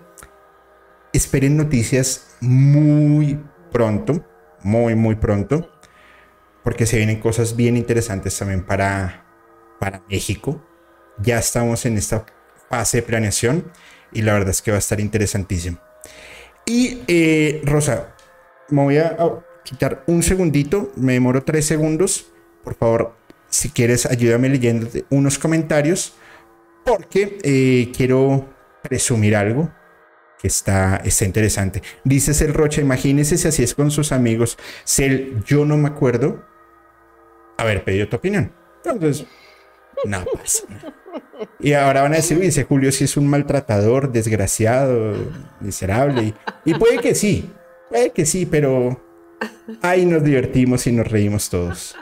esperen 1.12 1.58
noticias 1.58 2.36
muy 2.42 3.40
pronto, 3.72 4.24
muy, 4.62 4.96
muy 4.96 5.16
pronto, 5.16 5.70
porque 6.64 6.86
se 6.86 6.98
vienen 6.98 7.20
cosas 7.20 7.56
bien 7.56 7.76
interesantes 7.76 8.38
también 8.38 8.64
para, 8.64 9.26
para 9.80 10.04
México. 10.10 10.64
Ya 11.22 11.40
estamos 11.40 11.86
en 11.86 11.98
esta 11.98 12.26
fase 12.70 12.98
de 12.98 13.04
planeación 13.04 13.72
y 14.14 14.22
la 14.22 14.34
verdad 14.34 14.50
es 14.50 14.62
que 14.62 14.72
va 14.72 14.78
a 14.78 14.80
estar 14.80 15.00
interesantísimo. 15.00 15.80
Y 16.66 17.02
eh, 17.08 17.62
Rosa, 17.66 18.16
me 18.70 18.84
voy 18.84 18.98
a 18.98 19.18
quitar 19.64 20.04
un 20.08 20.22
segundito, 20.24 20.92
me 20.96 21.14
demoro 21.14 21.44
tres 21.44 21.66
segundos 21.66 22.28
por 22.64 22.76
favor, 22.76 23.16
si 23.50 23.70
quieres, 23.70 24.06
ayúdame 24.06 24.50
leyendo 24.50 24.88
unos 25.10 25.40
comentarios, 25.40 26.14
porque 26.86 27.38
eh, 27.44 27.92
quiero 27.96 28.48
presumir 28.84 29.36
algo 29.36 29.72
que 30.40 30.48
está, 30.48 30.98
está 30.98 31.26
interesante. 31.26 31.82
Dice 32.04 32.46
el 32.46 32.54
Rocha, 32.54 32.82
imagínese 32.82 33.38
si 33.38 33.48
así 33.48 33.64
es 33.64 33.76
con 33.76 33.92
sus 33.92 34.12
amigos. 34.12 34.58
Cel, 34.86 35.44
yo 35.46 35.66
no 35.66 35.78
me 35.78 35.90
acuerdo 35.90 36.44
haber 37.58 37.84
pedido 37.84 38.08
tu 38.08 38.16
opinión. 38.16 38.54
Entonces, 38.84 39.28
no 40.06 40.24
pasa 40.26 40.64
Y 41.60 41.74
ahora 41.74 42.04
van 42.04 42.14
a 42.14 42.18
decir, 42.18 42.40
dice 42.40 42.64
Julio, 42.64 42.92
si 42.92 43.04
es 43.04 43.18
un 43.18 43.28
maltratador, 43.28 44.12
desgraciado, 44.12 45.16
miserable. 45.60 46.24
Y, 46.24 46.34
y 46.72 46.74
puede 46.76 47.00
que 47.00 47.16
sí, 47.16 47.52
puede 47.90 48.12
que 48.12 48.26
sí, 48.26 48.46
pero 48.46 49.02
ahí 49.82 50.06
nos 50.06 50.24
divertimos 50.24 50.88
y 50.88 50.94
nos 50.94 51.08
reímos 51.08 51.50
todos. 51.50 51.98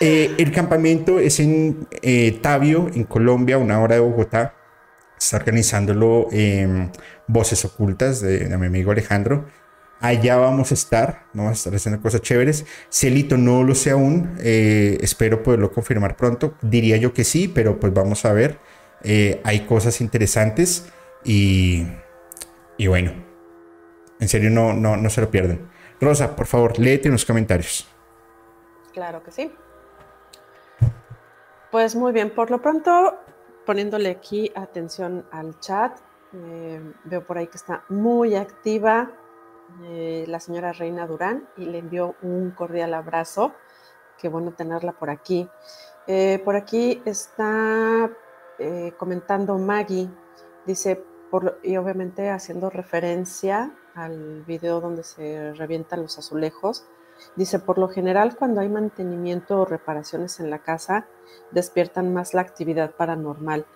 Eh, 0.00 0.36
el 0.38 0.52
campamento 0.52 1.18
es 1.18 1.40
en 1.40 1.88
eh, 2.02 2.38
Tabio, 2.40 2.88
en 2.94 3.04
Colombia, 3.04 3.58
una 3.58 3.80
hora 3.80 3.96
de 3.96 4.00
Bogotá. 4.00 4.54
Está 5.18 5.38
organizándolo 5.38 6.28
en 6.30 6.92
Voces 7.26 7.64
Ocultas 7.64 8.20
de, 8.20 8.56
mi 8.56 8.66
amigo 8.66 8.92
Alejandro. 8.92 9.46
Allá 10.00 10.36
vamos 10.36 10.70
a 10.70 10.74
estar, 10.74 11.24
vamos 11.34 11.50
a 11.50 11.54
estar 11.54 11.74
haciendo 11.74 12.00
cosas 12.00 12.20
chéveres. 12.20 12.64
Celito 12.88 13.36
no 13.36 13.64
lo 13.64 13.74
sé 13.74 13.90
aún, 13.90 14.36
eh, 14.40 14.96
espero 15.00 15.42
poderlo 15.42 15.72
confirmar 15.72 16.16
pronto. 16.16 16.54
Diría 16.62 16.96
yo 16.98 17.12
que 17.12 17.24
sí, 17.24 17.48
pero 17.48 17.80
pues 17.80 17.92
vamos 17.92 18.24
a 18.24 18.32
ver. 18.32 18.60
hay 19.02 19.60
cosas 19.66 20.00
interesantes 20.00 20.86
y, 21.24 21.84
y 22.76 22.86
bueno, 22.86 23.12
en 24.20 24.28
serio 24.28 24.50
no, 24.50 24.72
no, 24.72 24.96
no 24.96 25.10
se 25.10 25.20
lo 25.20 25.30
pierden. 25.32 25.68
Rosa, 26.00 26.36
por 26.36 26.46
favor, 26.46 26.78
léete 26.78 27.08
en 27.08 27.12
los 27.12 27.24
comentarios. 27.24 27.88
Claro 28.92 29.24
que 29.24 29.32
sí. 29.32 29.50
Pues 31.70 31.94
muy 31.94 32.12
bien, 32.12 32.34
por 32.34 32.50
lo 32.50 32.62
pronto, 32.62 33.18
poniéndole 33.66 34.08
aquí 34.08 34.50
atención 34.54 35.26
al 35.30 35.60
chat, 35.60 35.98
eh, 36.32 36.80
veo 37.04 37.26
por 37.26 37.36
ahí 37.36 37.46
que 37.46 37.58
está 37.58 37.84
muy 37.90 38.36
activa 38.36 39.10
eh, 39.82 40.24
la 40.28 40.40
señora 40.40 40.72
Reina 40.72 41.06
Durán 41.06 41.46
y 41.58 41.66
le 41.66 41.76
envió 41.76 42.14
un 42.22 42.52
cordial 42.52 42.94
abrazo. 42.94 43.52
Qué 44.16 44.30
bueno 44.30 44.52
tenerla 44.52 44.92
por 44.92 45.10
aquí. 45.10 45.46
Eh, 46.06 46.40
por 46.42 46.56
aquí 46.56 47.02
está 47.04 48.10
comentando 48.96 49.56
Maggie, 49.56 50.10
dice, 50.66 51.04
por, 51.30 51.60
y 51.62 51.76
obviamente 51.76 52.28
haciendo 52.30 52.70
referencia 52.70 53.72
al 53.94 54.42
video 54.42 54.80
donde 54.80 55.04
se 55.04 55.52
revientan 55.52 56.02
los 56.02 56.18
azulejos, 56.18 56.88
dice, 57.36 57.58
por 57.58 57.78
lo 57.78 57.88
general 57.88 58.36
cuando 58.36 58.60
hay 58.60 58.68
mantenimiento 58.68 59.60
o 59.60 59.64
reparaciones 59.64 60.40
en 60.40 60.50
la 60.50 60.60
casa, 60.60 61.06
despiertan 61.50 62.12
más 62.12 62.34
la 62.34 62.40
actividad 62.40 62.92
paranormal. 62.92 63.66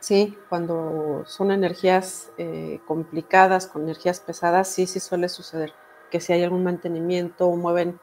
Sí, 0.00 0.38
cuando 0.48 1.24
son 1.26 1.50
energías 1.50 2.30
eh, 2.38 2.80
complicadas, 2.86 3.66
con 3.66 3.82
energías 3.82 4.20
pesadas, 4.20 4.68
sí, 4.68 4.86
sí 4.86 5.00
suele 5.00 5.28
suceder 5.28 5.72
que 6.10 6.20
si 6.20 6.32
hay 6.32 6.42
algún 6.42 6.64
mantenimiento 6.64 7.50
mueven 7.50 7.98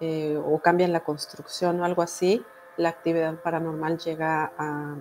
eh, 0.00 0.40
o 0.42 0.58
cambian 0.60 0.92
la 0.92 1.00
construcción 1.00 1.80
o 1.80 1.84
algo 1.84 2.02
así, 2.02 2.44
la 2.76 2.88
actividad 2.88 3.34
paranormal 3.42 3.98
llega 3.98 4.52
a, 4.56 4.96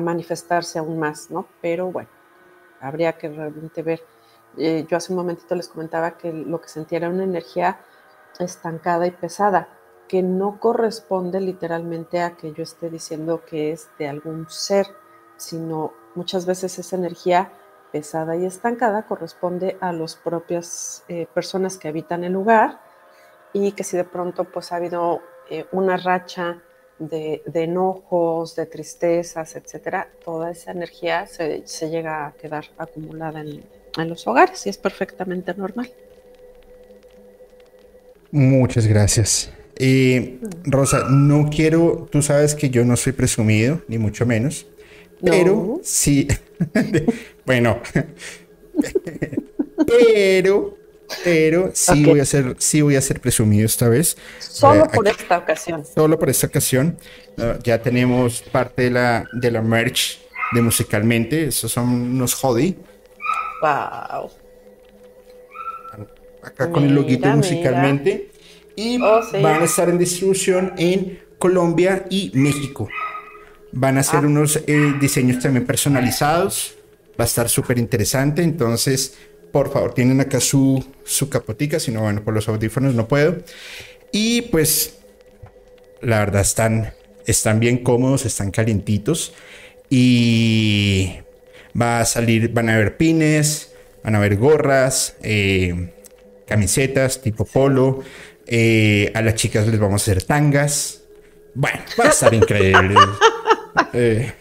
manifestarse 0.00 0.78
aún 0.78 0.98
más, 0.98 1.30
¿no? 1.30 1.46
Pero 1.62 1.90
bueno, 1.90 2.10
habría 2.80 3.14
que 3.14 3.30
realmente 3.30 3.82
ver. 3.82 4.02
Eh, 4.58 4.84
yo 4.86 4.96
hace 4.98 5.10
un 5.10 5.16
momentito 5.18 5.54
les 5.54 5.68
comentaba 5.68 6.18
que 6.18 6.32
lo 6.32 6.60
que 6.60 6.68
sentía 6.68 6.98
era 6.98 7.08
una 7.08 7.24
energía 7.24 7.80
estancada 8.40 9.06
y 9.06 9.10
pesada, 9.10 9.68
que 10.08 10.22
no 10.22 10.60
corresponde 10.60 11.40
literalmente 11.40 12.22
a 12.22 12.36
que 12.36 12.52
yo 12.52 12.62
esté 12.62 12.90
diciendo 12.90 13.42
que 13.44 13.72
es 13.72 13.88
de 13.98 14.08
algún 14.08 14.48
ser, 14.48 14.86
sino 15.36 15.92
muchas 16.14 16.46
veces 16.46 16.78
esa 16.78 16.96
energía 16.96 17.52
pesada 17.92 18.36
y 18.36 18.44
estancada 18.44 19.06
corresponde 19.06 19.76
a 19.80 19.92
las 19.92 20.16
propias 20.16 21.04
eh, 21.08 21.26
personas 21.32 21.78
que 21.78 21.88
habitan 21.88 22.24
el 22.24 22.32
lugar 22.32 22.80
y 23.52 23.72
que 23.72 23.84
si 23.84 23.96
de 23.96 24.04
pronto 24.04 24.44
pues 24.44 24.72
ha 24.72 24.76
habido 24.76 25.22
eh, 25.48 25.66
una 25.72 25.96
racha 25.96 26.62
de, 26.98 27.42
enojos, 27.54 28.56
de 28.56 28.66
tristezas, 28.66 29.56
etcétera, 29.56 30.08
toda 30.24 30.50
esa 30.50 30.72
energía 30.72 31.26
se, 31.26 31.62
llega 31.88 32.26
a 32.26 32.32
quedar 32.32 32.66
acumulada 32.78 33.40
en, 33.40 33.64
los 34.08 34.26
hogares 34.26 34.66
y 34.66 34.68
es 34.68 34.76
perfectamente 34.76 35.54
normal. 35.54 35.90
Muchas 38.30 38.86
gracias. 38.86 39.50
Eh, 39.78 40.38
Rosa, 40.64 41.08
no 41.10 41.50
quiero, 41.50 42.08
tú 42.10 42.22
sabes 42.22 42.54
que 42.54 42.70
yo 42.70 42.84
no 42.84 42.96
soy 42.96 43.12
presumido, 43.12 43.82
ni 43.88 43.98
mucho 43.98 44.24
menos, 44.24 44.66
pero 45.22 45.80
sí, 45.82 46.26
bueno, 47.46 47.80
pero, 49.86 50.78
pero 51.24 51.70
sí 51.74 52.04
voy 52.04 52.20
a 52.20 52.24
ser, 52.24 52.56
sí 52.58 52.80
voy 52.80 52.96
a 52.96 53.02
ser 53.02 53.20
presumido 53.20 53.66
esta 53.66 53.88
vez. 53.88 54.16
Solo 54.38 54.86
eh, 54.86 54.90
por 54.92 55.08
esta 55.08 55.38
ocasión. 55.38 55.84
Solo 55.84 56.18
por 56.18 56.30
esta 56.30 56.46
ocasión. 56.46 56.98
Ah, 57.38 57.58
ya 57.62 57.82
tenemos 57.82 58.42
parte 58.42 58.82
de 58.82 58.90
la, 58.90 59.28
de 59.32 59.50
la 59.50 59.60
merch 59.60 60.20
de 60.52 60.62
musicalmente. 60.62 61.48
Esos 61.48 61.70
son 61.70 61.88
unos 61.88 62.34
hoodie. 62.34 62.76
Wow. 63.60 64.30
Acá 66.46 66.70
con 66.70 66.84
el 66.84 66.94
loguito 66.94 67.28
musicalmente. 67.28 68.30
Y 68.76 69.00
oh, 69.02 69.20
van 69.42 69.62
a 69.62 69.64
estar 69.64 69.88
en 69.88 69.98
distribución 69.98 70.74
en 70.78 71.18
Colombia 71.38 72.06
y 72.08 72.30
México. 72.34 72.88
Van 73.72 73.98
a 73.98 74.04
ser 74.04 74.20
ah. 74.22 74.28
unos 74.28 74.60
eh, 74.66 74.94
diseños 75.00 75.42
también 75.42 75.66
personalizados. 75.66 76.76
Va 77.18 77.24
a 77.24 77.26
estar 77.26 77.48
súper 77.48 77.78
interesante. 77.78 78.42
Entonces, 78.42 79.16
por 79.50 79.72
favor, 79.72 79.92
tienen 79.92 80.20
acá 80.20 80.38
su, 80.38 80.84
su 81.02 81.28
capotica. 81.28 81.80
Si 81.80 81.90
no, 81.90 82.02
bueno, 82.02 82.22
por 82.22 82.32
los 82.32 82.48
audífonos 82.48 82.94
no 82.94 83.08
puedo. 83.08 83.38
Y 84.12 84.42
pues, 84.42 84.98
la 86.00 86.20
verdad, 86.20 86.42
están, 86.42 86.92
están 87.26 87.58
bien 87.58 87.78
cómodos, 87.78 88.24
están 88.24 88.52
calientitos. 88.52 89.34
Y 89.90 91.14
va 91.78 92.00
a 92.00 92.04
salir, 92.04 92.52
van 92.52 92.68
a 92.68 92.74
haber 92.74 92.96
pines, 92.96 93.72
van 94.04 94.14
a 94.14 94.18
haber 94.18 94.36
gorras, 94.36 95.16
eh, 95.22 95.90
camisetas 96.46 97.20
tipo 97.20 97.44
polo. 97.44 98.02
Eh, 98.46 99.10
a 99.14 99.22
las 99.22 99.34
chicas 99.34 99.66
les 99.66 99.78
vamos 99.78 100.02
a 100.02 100.04
hacer 100.04 100.22
tangas. 100.22 101.02
Bueno, 101.54 101.80
va 101.98 102.04
a 102.04 102.08
estar 102.08 102.32
increíble. 102.32 102.94
Eh, 103.92 104.32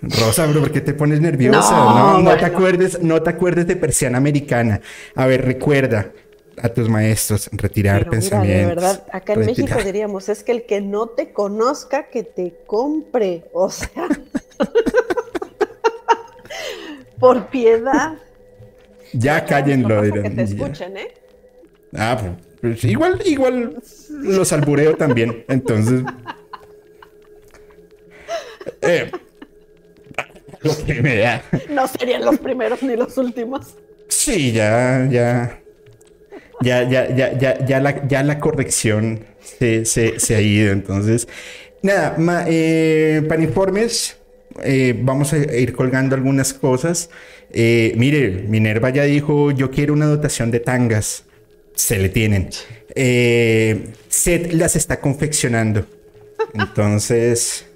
Rosa, 0.00 0.46
bro, 0.46 0.60
¿por 0.60 0.72
qué 0.72 0.80
te 0.80 0.94
pones 0.94 1.20
nerviosa? 1.20 1.70
No, 1.70 2.20
no, 2.20 2.36
te 2.36 2.44
acuerdes, 2.44 3.00
no 3.02 3.22
te 3.22 3.30
acuerdes 3.30 3.66
de 3.66 3.76
persiana 3.76 4.18
americana. 4.18 4.80
A 5.14 5.26
ver, 5.26 5.44
recuerda 5.44 6.12
a 6.62 6.68
tus 6.68 6.88
maestros 6.88 7.48
retirar 7.52 8.08
pensamientos. 8.08 8.60
de 8.60 8.66
verdad, 8.66 9.06
acá 9.12 9.34
en 9.34 9.46
México 9.46 9.78
diríamos, 9.82 10.28
es 10.28 10.42
que 10.42 10.52
el 10.52 10.64
que 10.64 10.80
no 10.80 11.08
te 11.08 11.32
conozca, 11.32 12.08
que 12.08 12.22
te 12.22 12.54
compre. 12.66 13.44
O 13.52 13.70
sea, 13.70 14.08
por 17.18 17.48
piedad. 17.48 18.14
Ya 19.12 19.44
cállenlo. 19.44 20.02
Que 20.02 20.30
te 20.30 20.42
escuchen, 20.42 20.96
¿eh? 20.96 21.14
Ah, 21.96 22.18
pues, 22.20 22.32
pues 22.60 22.84
igual, 22.84 23.20
igual 23.24 23.76
los 24.22 24.52
albureo 24.52 24.96
también. 24.96 25.44
Entonces, 25.48 26.02
eh, 28.82 29.10
no 31.70 31.86
serían 31.88 32.24
los 32.24 32.38
primeros 32.38 32.82
ni 32.82 32.96
los 32.96 33.16
últimos. 33.18 33.76
Sí, 34.08 34.52
ya, 34.52 35.06
ya. 35.10 35.60
Ya, 36.60 36.88
ya, 36.88 37.14
ya, 37.14 37.36
ya, 37.36 37.66
ya, 37.66 37.80
la, 37.80 38.06
ya 38.06 38.22
la 38.22 38.38
corrección 38.38 39.26
se, 39.40 39.84
se, 39.84 40.34
ha 40.34 40.40
ido. 40.40 40.72
Entonces, 40.72 41.28
nada, 41.82 42.16
eh, 42.48 43.22
para 43.28 43.42
informes, 43.42 44.16
eh, 44.62 44.98
vamos 45.02 45.32
a 45.32 45.38
ir 45.38 45.74
colgando 45.74 46.14
algunas 46.14 46.54
cosas. 46.54 47.10
mire, 47.52 48.46
Minerva 48.48 48.90
ya 48.90 49.02
dijo: 49.02 49.50
Yo 49.50 49.70
quiero 49.70 49.92
una 49.92 50.06
dotación 50.06 50.50
de 50.50 50.60
tangas. 50.60 51.24
Se 51.74 51.98
le 51.98 52.08
tienen. 52.08 52.50
Seth 54.08 54.52
las 54.52 54.76
está 54.76 55.00
confeccionando. 55.00 55.86
Entonces. 56.54 57.66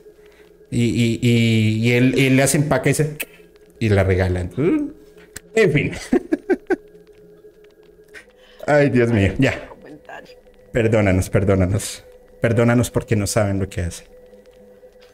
Y, 0.70 1.18
y, 1.22 1.92
él, 1.92 2.36
le 2.36 2.42
hace 2.42 2.58
empaque 2.58 2.94
y 3.78 3.88
la 3.88 4.04
regala. 4.04 4.40
En 4.40 5.72
fin. 5.72 5.92
Ay, 8.66 8.90
Dios 8.90 9.10
mío, 9.10 9.32
ya. 9.38 9.70
Perdónanos, 10.72 11.30
perdónanos. 11.30 12.04
Perdónanos 12.42 12.90
porque 12.90 13.16
no 13.16 13.26
saben 13.26 13.58
lo 13.58 13.68
que 13.68 13.80
hace. 13.80 14.04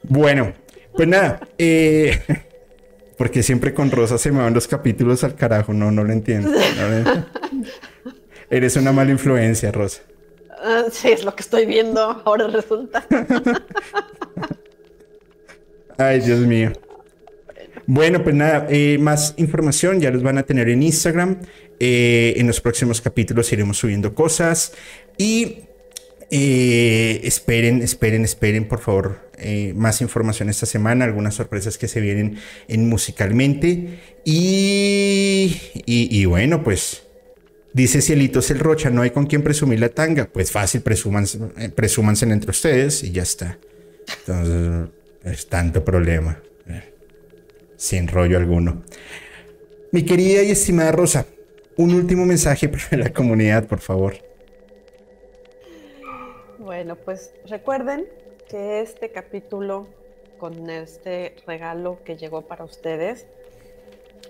Bueno, 0.02 0.52
pues 0.96 1.08
nada. 1.08 1.40
Eh, 1.56 2.20
porque 3.16 3.42
siempre 3.44 3.72
con 3.72 3.90
Rosa 3.92 4.18
se 4.18 4.32
me 4.32 4.42
van 4.42 4.54
los 4.54 4.66
capítulos 4.66 5.22
al 5.22 5.36
carajo. 5.36 5.72
No, 5.72 5.92
no 5.92 6.02
lo 6.02 6.12
entiendo. 6.12 6.50
Eres 8.54 8.76
una 8.76 8.92
mala 8.92 9.10
influencia, 9.10 9.72
Rosa. 9.72 10.02
Ah, 10.62 10.84
sí, 10.88 11.08
es 11.08 11.24
lo 11.24 11.34
que 11.34 11.42
estoy 11.42 11.66
viendo. 11.66 12.00
Ahora 12.24 12.46
resulta. 12.46 13.04
Ay, 15.98 16.20
Dios 16.20 16.38
mío. 16.38 16.70
Bueno, 17.86 18.22
pues 18.22 18.36
nada, 18.36 18.68
eh, 18.70 18.96
más 19.00 19.34
información 19.38 20.00
ya 20.00 20.12
los 20.12 20.22
van 20.22 20.38
a 20.38 20.44
tener 20.44 20.68
en 20.68 20.84
Instagram. 20.84 21.40
Eh, 21.80 22.34
en 22.36 22.46
los 22.46 22.60
próximos 22.60 23.00
capítulos 23.00 23.52
iremos 23.52 23.78
subiendo 23.78 24.14
cosas. 24.14 24.72
Y 25.18 25.64
eh, 26.30 27.22
esperen, 27.24 27.82
esperen, 27.82 28.22
esperen, 28.22 28.68
por 28.68 28.78
favor, 28.78 29.18
más 29.74 30.00
información 30.00 30.48
esta 30.48 30.66
semana. 30.66 31.06
Algunas 31.06 31.34
sorpresas 31.34 31.76
que 31.76 31.88
se 31.88 32.00
vienen 32.00 32.38
en 32.68 32.88
musicalmente. 32.88 33.98
Y, 34.24 35.60
y, 35.86 36.24
bueno, 36.26 36.62
pues 36.62 37.03
Dice 37.74 38.00
Cielitos 38.00 38.52
el 38.52 38.60
Rocha, 38.60 38.88
no 38.88 39.02
hay 39.02 39.10
con 39.10 39.26
quien 39.26 39.42
presumir 39.42 39.80
la 39.80 39.88
tanga. 39.88 40.26
Pues 40.32 40.52
fácil, 40.52 40.80
presúmanse, 40.80 41.40
presúmanse 41.74 42.24
entre 42.24 42.52
ustedes 42.52 43.02
y 43.02 43.10
ya 43.10 43.22
está. 43.22 43.58
Entonces, 44.20 44.90
es 45.24 45.48
tanto 45.48 45.84
problema. 45.84 46.40
Eh, 46.68 46.94
sin 47.76 48.06
rollo 48.06 48.38
alguno. 48.38 48.84
Mi 49.90 50.04
querida 50.04 50.44
y 50.44 50.52
estimada 50.52 50.92
Rosa, 50.92 51.26
un 51.76 51.92
último 51.94 52.24
mensaje 52.24 52.68
para 52.90 52.96
la 52.96 53.12
comunidad, 53.12 53.66
por 53.66 53.80
favor. 53.80 54.14
Bueno, 56.60 56.94
pues 56.94 57.32
recuerden 57.48 58.06
que 58.48 58.82
este 58.82 59.10
capítulo 59.10 59.88
con 60.38 60.70
este 60.70 61.34
regalo 61.44 61.98
que 62.04 62.16
llegó 62.16 62.42
para 62.42 62.64
ustedes 62.64 63.26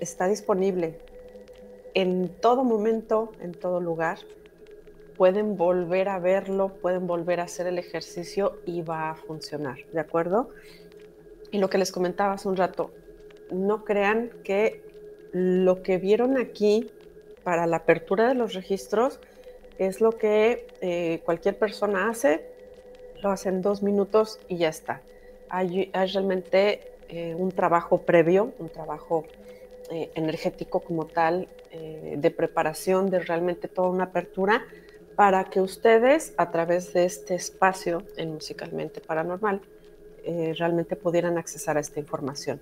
está 0.00 0.28
disponible 0.28 0.94
en 1.94 2.28
todo 2.28 2.64
momento, 2.64 3.32
en 3.40 3.52
todo 3.52 3.80
lugar. 3.80 4.18
Pueden 5.16 5.56
volver 5.56 6.08
a 6.08 6.18
verlo, 6.18 6.74
pueden 6.82 7.06
volver 7.06 7.40
a 7.40 7.44
hacer 7.44 7.66
el 7.68 7.78
ejercicio 7.78 8.58
y 8.66 8.82
va 8.82 9.10
a 9.10 9.14
funcionar, 9.14 9.78
¿de 9.92 10.00
acuerdo? 10.00 10.50
Y 11.52 11.58
lo 11.58 11.70
que 11.70 11.78
les 11.78 11.92
comentaba 11.92 12.32
hace 12.32 12.48
un 12.48 12.56
rato, 12.56 12.90
no 13.52 13.84
crean 13.84 14.30
que 14.42 14.82
lo 15.32 15.82
que 15.82 15.98
vieron 15.98 16.36
aquí 16.36 16.90
para 17.44 17.66
la 17.66 17.76
apertura 17.78 18.28
de 18.28 18.34
los 18.34 18.54
registros 18.54 19.20
es 19.78 20.00
lo 20.00 20.12
que 20.12 20.66
eh, 20.80 21.20
cualquier 21.24 21.58
persona 21.58 22.08
hace 22.08 22.54
lo 23.22 23.30
hacen 23.30 23.62
dos 23.62 23.82
minutos 23.82 24.38
y 24.48 24.58
ya 24.58 24.68
está. 24.68 25.02
Hay, 25.48 25.90
realmente 25.92 26.92
eh, 27.08 27.34
un 27.34 27.50
trabajo 27.50 28.02
previo, 28.02 28.52
un 28.58 28.68
trabajo 28.68 29.24
eh, 29.90 30.11
energético 30.15 30.81
como 30.81 31.06
tal, 31.06 31.48
eh, 31.70 32.15
de 32.16 32.31
preparación, 32.31 33.11
de 33.11 33.20
realmente 33.20 33.69
toda 33.69 33.89
una 33.89 34.05
apertura 34.05 34.65
para 35.16 35.44
que 35.44 35.61
ustedes 35.61 36.35
a 36.36 36.51
través 36.51 36.93
de 36.93 37.05
este 37.05 37.35
espacio 37.35 38.02
en 38.16 38.35
Musicalmente 38.35 39.01
Paranormal 39.01 39.61
realmente 40.56 40.97
pudieran 40.97 41.36
accesar 41.36 41.77
a 41.77 41.81
esta 41.81 42.01
información. 42.01 42.59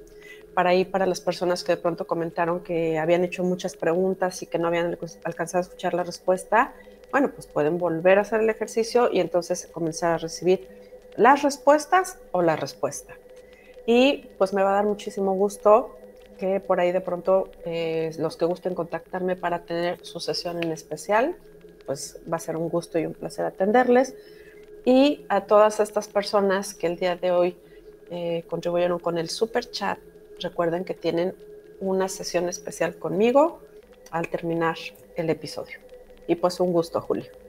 Para 0.52 0.70
ahí, 0.70 0.84
para 0.84 1.06
las 1.06 1.20
personas 1.20 1.62
que 1.62 1.76
de 1.76 1.80
pronto 1.80 2.08
comentaron 2.08 2.60
que 2.60 2.98
habían 2.98 3.24
hecho 3.24 3.44
muchas 3.44 3.76
preguntas 3.76 4.42
y 4.42 4.46
que 4.46 4.58
no 4.58 4.66
habían 4.66 4.98
alcanzado 5.24 5.58
a 5.58 5.62
escuchar 5.62 5.94
la 5.94 6.02
respuesta, 6.02 6.74
bueno, 7.12 7.30
pues 7.30 7.46
pueden 7.46 7.78
volver 7.78 8.18
a 8.18 8.22
hacer 8.22 8.40
el 8.40 8.50
ejercicio 8.50 9.10
y 9.12 9.20
entonces 9.20 9.68
comenzar 9.70 10.12
a 10.12 10.18
recibir 10.18 10.66
las 11.16 11.42
respuestas 11.42 12.18
o 12.32 12.42
la 12.42 12.56
respuesta. 12.56 13.14
Y 13.86 14.30
pues 14.38 14.54
me 14.54 14.62
va 14.62 14.70
a 14.70 14.74
dar 14.76 14.84
muchísimo 14.84 15.34
gusto 15.34 15.96
que 16.38 16.60
por 16.60 16.80
ahí 16.80 16.92
de 16.92 17.00
pronto 17.00 17.50
eh, 17.64 18.10
los 18.18 18.36
que 18.36 18.44
gusten 18.44 18.74
contactarme 18.74 19.36
para 19.36 19.64
tener 19.64 20.04
su 20.04 20.20
sesión 20.20 20.62
en 20.62 20.72
especial, 20.72 21.36
pues 21.86 22.20
va 22.30 22.36
a 22.36 22.40
ser 22.40 22.56
un 22.56 22.68
gusto 22.68 22.98
y 22.98 23.06
un 23.06 23.14
placer 23.14 23.44
atenderles. 23.44 24.14
Y 24.84 25.24
a 25.28 25.42
todas 25.42 25.80
estas 25.80 26.08
personas 26.08 26.74
que 26.74 26.86
el 26.86 26.96
día 26.96 27.16
de 27.16 27.30
hoy 27.30 27.56
eh, 28.10 28.44
contribuyeron 28.48 28.98
con 28.98 29.18
el 29.18 29.28
super 29.28 29.70
chat, 29.70 29.98
recuerden 30.40 30.84
que 30.84 30.94
tienen 30.94 31.34
una 31.80 32.08
sesión 32.08 32.48
especial 32.48 32.96
conmigo 32.96 33.60
al 34.10 34.28
terminar 34.28 34.76
el 35.16 35.30
episodio. 35.30 35.78
Y 36.26 36.36
pues 36.36 36.60
un 36.60 36.72
gusto, 36.72 37.00
Julio. 37.00 37.41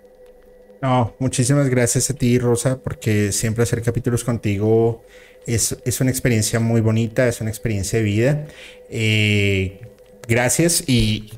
No, 0.83 1.15
muchísimas 1.17 1.69
gracias 1.69 2.09
a 2.09 2.13
ti, 2.13 2.37
Rosa, 2.37 2.83
porque 2.83 3.31
siempre 3.31 3.63
hacer 3.63 3.81
capítulos 3.81 4.25
contigo 4.25 5.05
es, 5.47 5.71
una 6.01 6.09
experiencia 6.09 6.59
muy 6.59 6.81
bonita, 6.81 7.25
es 7.25 7.39
una 7.39 7.49
experiencia 7.49 7.99
de 7.99 8.03
vida. 8.03 8.47
Eh, 8.89 9.79
gracias 10.27 10.83
y 10.85 11.31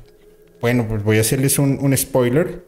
bueno, 0.60 0.88
pues 0.88 1.04
voy 1.04 1.18
a 1.18 1.20
hacerles 1.20 1.60
un, 1.60 1.78
un 1.80 1.96
spoiler. 1.96 2.64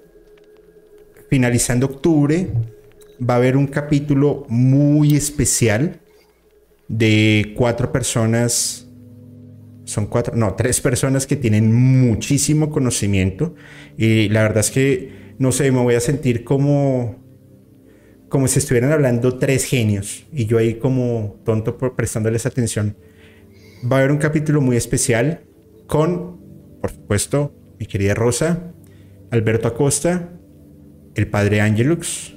Finalizando 1.29 1.87
octubre 1.87 2.47
va 3.29 3.35
a 3.35 3.37
haber 3.39 3.57
un 3.57 3.67
capítulo 3.67 4.47
muy 4.49 5.17
especial 5.17 5.99
de 6.87 7.55
cuatro 7.57 7.91
personas 7.91 8.89
son 9.89 10.07
cuatro, 10.07 10.37
no, 10.37 10.55
tres 10.55 10.81
personas 10.83 11.27
que 11.27 11.35
tienen 11.35 11.75
muchísimo 11.75 12.71
conocimiento 12.71 13.55
y 13.97 14.29
la 14.29 14.43
verdad 14.43 14.59
es 14.59 14.71
que, 14.71 15.28
no 15.39 15.53
sé, 15.53 15.71
me 15.71 15.83
voy 15.83 15.95
a 15.95 16.01
sentir 16.01 16.45
como, 16.45 17.17
como 18.29 18.49
si 18.49 18.59
estuvieran 18.59 18.93
hablando 18.93 19.39
tres 19.39 19.65
genios 19.65 20.27
y 20.33 20.47
yo 20.47 20.59
ahí 20.59 20.75
como 20.75 21.41
tonto 21.45 21.79
por 21.79 21.95
prestándoles 21.97 22.47
atención. 22.47 22.97
Va 23.91 23.97
a 23.97 23.99
haber 24.01 24.13
un 24.13 24.19
capítulo 24.19 24.61
muy 24.61 24.77
especial 24.77 25.45
con, 25.87 26.41
por 26.81 26.91
supuesto, 26.91 27.55
mi 27.79 27.87
querida 27.87 28.15
Rosa, 28.15 28.73
Alberto 29.31 29.69
Acosta, 29.69 30.33
el 31.15 31.29
padre 31.29 31.61
Angelux, 31.61 32.35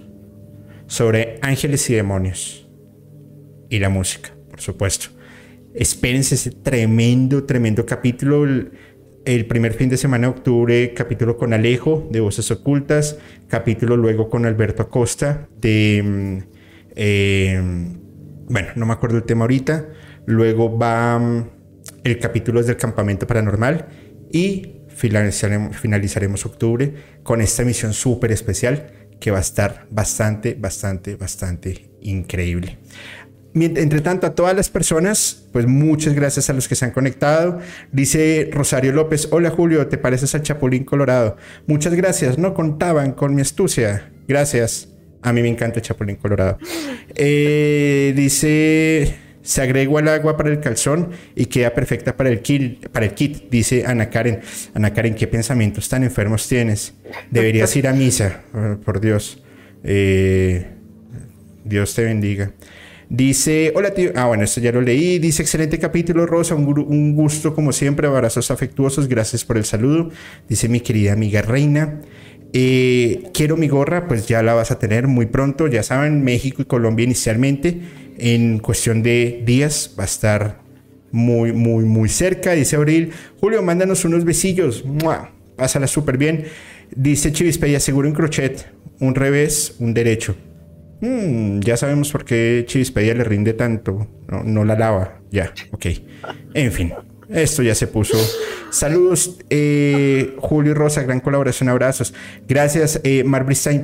sobre 0.85 1.39
ángeles 1.41 1.89
y 1.89 1.95
demonios 1.95 2.69
y 3.69 3.79
la 3.79 3.89
música, 3.89 4.35
por 4.49 4.61
supuesto 4.61 5.21
espérense 5.73 6.35
ese 6.35 6.51
tremendo, 6.51 7.43
tremendo 7.43 7.85
capítulo. 7.85 8.45
El, 9.25 9.45
primer 9.45 9.73
fin 9.73 9.89
de 9.89 9.97
semana 9.97 10.27
de 10.27 10.33
octubre, 10.33 10.93
capítulo 10.93 11.37
con 11.37 11.53
Alejo 11.53 12.07
de 12.11 12.19
Voces 12.19 12.49
Ocultas, 12.51 13.17
capítulo 13.47 13.95
luego 13.97 14.29
con 14.29 14.45
Alberto 14.45 14.83
Acosta 14.83 15.47
de... 15.59 16.01
Mm, 16.03 16.37
eh, 16.95 17.61
bueno, 18.49 18.69
no 18.75 18.85
me 18.85 18.93
acuerdo 18.93 19.17
el 19.17 19.23
tema 19.23 19.43
ahorita. 19.43 19.87
Luego 20.25 20.77
va 20.77 21.19
mm, 21.19 21.49
el 22.03 22.19
capítulo 22.19 22.63
del 22.63 22.77
campamento 22.77 23.27
paranormal 23.27 23.87
y 24.31 24.81
finalizaremos, 24.89 25.77
finalizaremos 25.77 26.45
octubre 26.45 26.93
con 27.23 27.41
esta 27.41 27.61
emisión 27.61 27.93
súper 27.93 28.31
especial 28.31 28.91
que 29.19 29.31
va 29.31 29.37
a 29.37 29.41
estar 29.41 29.85
bastante, 29.91 30.55
bastante, 30.55 31.15
bastante 31.15 31.91
increíble. 32.01 32.79
Entre 33.53 33.99
tanto, 33.99 34.27
a 34.27 34.33
todas 34.33 34.55
las 34.55 34.69
personas, 34.69 35.45
pues 35.51 35.67
muchas 35.67 36.13
gracias 36.13 36.49
a 36.49 36.53
los 36.53 36.67
que 36.67 36.75
se 36.75 36.85
han 36.85 36.91
conectado. 36.91 37.59
Dice 37.91 38.49
Rosario 38.51 38.93
López, 38.93 39.27
hola 39.31 39.49
Julio, 39.49 39.87
¿te 39.87 39.97
pareces 39.97 40.33
al 40.35 40.43
Chapulín 40.43 40.85
Colorado? 40.85 41.35
Muchas 41.67 41.93
gracias, 41.93 42.37
no 42.37 42.53
contaban 42.53 43.11
con 43.11 43.35
mi 43.35 43.41
astucia. 43.41 44.09
Gracias. 44.27 44.87
A 45.21 45.33
mí 45.33 45.41
me 45.41 45.49
encanta 45.49 45.79
el 45.79 45.85
Chapulín 45.85 46.15
Colorado. 46.15 46.57
Eh, 47.13 48.13
dice, 48.15 49.15
se 49.41 49.61
agregó 49.61 49.97
al 49.97 50.07
agua 50.07 50.37
para 50.37 50.49
el 50.49 50.59
calzón 50.59 51.11
y 51.35 51.45
queda 51.45 51.73
perfecta 51.73 52.15
para 52.15 52.29
el, 52.29 52.41
kit, 52.41 52.87
para 52.89 53.05
el 53.05 53.13
kit, 53.13 53.49
dice 53.49 53.83
Ana 53.85 54.09
Karen. 54.09 54.39
Ana 54.73 54.93
Karen, 54.93 55.13
¿qué 55.13 55.27
pensamientos 55.27 55.89
tan 55.89 56.03
enfermos 56.03 56.47
tienes? 56.47 56.93
Deberías 57.29 57.75
ir 57.75 57.87
a 57.87 57.93
misa, 57.93 58.41
oh, 58.53 58.77
por 58.81 59.01
Dios. 59.01 59.43
Eh, 59.83 60.67
Dios 61.63 61.93
te 61.93 62.03
bendiga. 62.03 62.51
Dice, 63.13 63.73
hola 63.75 63.93
tío, 63.93 64.13
ah 64.15 64.27
bueno, 64.27 64.45
esto 64.45 64.61
ya 64.61 64.71
lo 64.71 64.79
leí, 64.79 65.19
dice, 65.19 65.41
excelente 65.41 65.77
capítulo 65.77 66.25
Rosa, 66.25 66.55
un, 66.55 67.13
gusto 67.13 67.53
como 67.53 67.73
siempre, 67.73 68.07
abrazos 68.07 68.51
afectuosos, 68.51 69.09
gracias 69.09 69.43
por 69.43 69.57
el 69.57 69.65
saludo, 69.65 70.11
dice 70.47 70.69
mi 70.69 70.79
querida 70.79 71.11
amiga 71.11 71.41
Reina. 71.41 71.99
Eh, 72.53 73.23
quiero 73.33 73.57
mi 73.57 73.67
gorra, 73.67 74.07
pues 74.07 74.29
ya 74.29 74.41
la 74.41 74.53
vas 74.53 74.71
a 74.71 74.79
tener 74.79 75.07
muy 75.07 75.25
pronto, 75.25 75.67
ya 75.67 75.83
saben, 75.83 76.23
México 76.23 76.61
y 76.61 76.65
Colombia 76.65 77.03
inicialmente, 77.03 77.81
en 78.17 78.59
cuestión 78.59 79.03
de 79.03 79.43
días 79.45 79.93
va 79.99 80.03
a 80.03 80.05
estar 80.05 80.61
muy, 81.11 81.51
muy, 81.51 81.83
muy 81.83 82.07
cerca, 82.07 82.53
dice 82.53 82.77
Abril. 82.77 83.11
Julio, 83.41 83.61
mándanos 83.61 84.05
unos 84.05 84.23
besillos, 84.23 84.85
pásala 85.57 85.87
súper 85.87 86.17
bien. 86.17 86.45
Dice 86.95 87.33
Chivispeya, 87.33 87.81
seguro 87.81 88.07
en 88.07 88.13
crochet, 88.13 88.71
un 89.01 89.15
revés, 89.15 89.75
un 89.79 89.93
derecho. 89.93 90.33
Mm, 91.01 91.59
ya 91.61 91.77
sabemos 91.77 92.11
por 92.11 92.23
qué 92.23 92.63
Chivispedia 92.67 93.13
le 93.13 93.23
rinde 93.23 93.53
tanto. 93.53 94.07
No, 94.27 94.63
la 94.63 94.75
lava. 94.75 95.19
Ya, 95.31 95.53
ok. 95.71 95.85
En 96.53 96.71
fin, 96.71 96.93
esto 97.29 97.63
ya 97.63 97.75
se 97.75 97.87
puso. 97.87 98.17
Saludos, 98.69 99.39
eh, 99.49 100.35
Julio 100.37 100.71
y 100.71 100.75
Rosa, 100.75 101.01
gran 101.01 101.19
colaboración, 101.19 101.69
abrazos. 101.69 102.13
Gracias, 102.47 103.01
eh, 103.03 103.25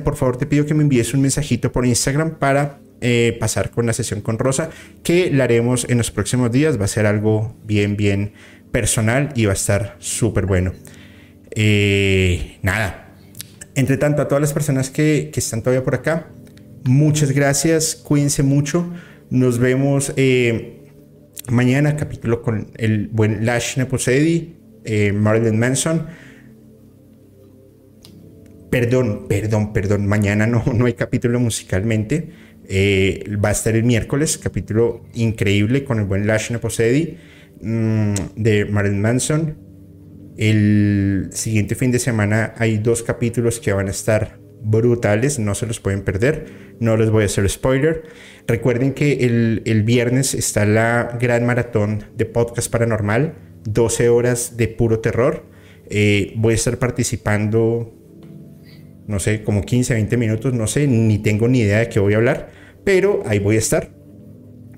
Por 0.02 0.16
favor, 0.16 0.38
te 0.38 0.46
pido 0.46 0.64
que 0.64 0.74
me 0.74 0.82
envíes 0.82 1.12
un 1.12 1.20
mensajito 1.20 1.72
por 1.72 1.84
Instagram 1.84 2.38
para 2.38 2.78
eh, 3.00 3.36
pasar 3.38 3.70
con 3.70 3.86
la 3.86 3.92
sesión 3.92 4.20
con 4.22 4.38
Rosa, 4.38 4.70
que 5.02 5.30
la 5.30 5.44
haremos 5.44 5.86
en 5.88 5.98
los 5.98 6.10
próximos 6.10 6.52
días. 6.52 6.80
Va 6.80 6.84
a 6.84 6.88
ser 6.88 7.06
algo 7.06 7.56
bien, 7.64 7.96
bien 7.96 8.32
personal 8.70 9.30
y 9.34 9.46
va 9.46 9.52
a 9.52 9.54
estar 9.54 9.96
súper 9.98 10.46
bueno. 10.46 10.72
Eh, 11.50 12.58
nada. 12.62 13.06
Entre 13.74 13.96
tanto, 13.96 14.22
a 14.22 14.28
todas 14.28 14.40
las 14.40 14.52
personas 14.52 14.90
que, 14.90 15.30
que 15.32 15.40
están 15.40 15.62
todavía 15.62 15.84
por 15.84 15.94
acá, 15.94 16.26
Muchas 16.84 17.32
gracias, 17.32 17.96
cuídense 17.96 18.42
mucho. 18.42 18.90
Nos 19.30 19.58
vemos 19.58 20.12
eh, 20.16 20.84
mañana, 21.50 21.96
capítulo 21.96 22.42
con 22.42 22.70
el 22.76 23.08
buen 23.08 23.44
Lash 23.44 23.76
Neposedi, 23.76 24.56
eh, 24.84 25.12
Marilyn 25.12 25.58
Manson. 25.58 26.06
Perdón, 28.70 29.26
perdón, 29.28 29.72
perdón. 29.72 30.06
Mañana 30.06 30.46
no, 30.46 30.64
no 30.74 30.86
hay 30.86 30.94
capítulo 30.94 31.40
musicalmente. 31.40 32.30
Eh, 32.70 33.24
va 33.42 33.48
a 33.48 33.52
estar 33.52 33.74
el 33.74 33.84
miércoles, 33.84 34.36
capítulo 34.36 35.04
increíble 35.14 35.84
con 35.84 35.98
el 35.98 36.04
buen 36.04 36.26
Lash 36.26 36.50
Neposedi 36.50 37.16
mm, 37.62 38.14
de 38.36 38.66
Marilyn 38.66 39.00
Manson. 39.00 39.56
El 40.36 41.30
siguiente 41.32 41.74
fin 41.74 41.90
de 41.90 41.98
semana 41.98 42.54
hay 42.58 42.78
dos 42.78 43.02
capítulos 43.02 43.58
que 43.58 43.72
van 43.72 43.88
a 43.88 43.90
estar 43.90 44.38
brutales, 44.62 45.38
no 45.38 45.54
se 45.54 45.66
los 45.66 45.80
pueden 45.80 46.02
perder 46.02 46.68
no 46.80 46.96
les 46.96 47.10
voy 47.10 47.24
a 47.24 47.26
hacer 47.26 47.48
spoiler. 47.48 48.04
Recuerden 48.46 48.92
que 48.92 49.24
el, 49.24 49.82
viernes 49.82 50.34
está 50.34 50.64
la 50.64 51.16
gran 51.20 51.44
maratón 51.44 52.04
de 52.16 52.24
podcast 52.24 52.70
paranormal, 52.70 53.34
12 53.64 54.08
horas 54.08 54.56
de 54.56 54.68
puro 54.68 55.00
terror. 55.00 55.44
Eh, 55.90 56.32
voy 56.36 56.52
a 56.52 56.56
estar 56.56 56.78
participando, 56.78 57.94
no 59.06 59.18
sé, 59.18 59.42
como 59.42 59.62
15, 59.62 59.94
20 59.94 60.16
minutos, 60.16 60.54
no 60.54 60.66
sé, 60.66 60.86
ni 60.86 61.18
tengo 61.18 61.48
ni 61.48 61.60
idea 61.60 61.78
de 61.78 61.88
qué 61.88 62.00
voy 62.00 62.14
a 62.14 62.18
hablar, 62.18 62.50
pero 62.84 63.22
ahí 63.26 63.38
voy 63.38 63.56
a 63.56 63.58
estar 63.58 63.90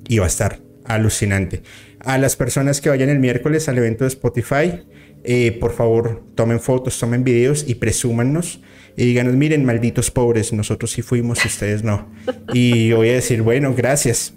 y 0.08 0.18
va 0.18 0.24
a 0.24 0.28
estar 0.28 0.60
alucinante. 0.84 1.62
A 2.00 2.18
las 2.18 2.36
personas 2.36 2.80
que 2.80 2.88
vayan 2.88 3.10
el 3.10 3.18
miércoles 3.18 3.68
al 3.68 3.78
evento 3.78 4.04
de 4.04 4.08
Spotify, 4.08 4.84
eh, 5.22 5.56
por 5.60 5.72
favor, 5.72 6.24
tomen 6.34 6.60
fotos, 6.60 6.98
tomen 6.98 7.24
videos 7.24 7.68
y 7.68 7.74
presúmanos 7.74 8.60
y 8.96 9.04
díganos, 9.04 9.34
miren, 9.34 9.64
malditos 9.64 10.10
pobres, 10.10 10.52
nosotros 10.52 10.90
sí 10.90 11.02
fuimos, 11.02 11.44
ustedes 11.44 11.84
no. 11.84 12.08
Y 12.52 12.92
voy 12.92 13.10
a 13.10 13.14
decir, 13.14 13.42
bueno, 13.42 13.74
gracias, 13.74 14.34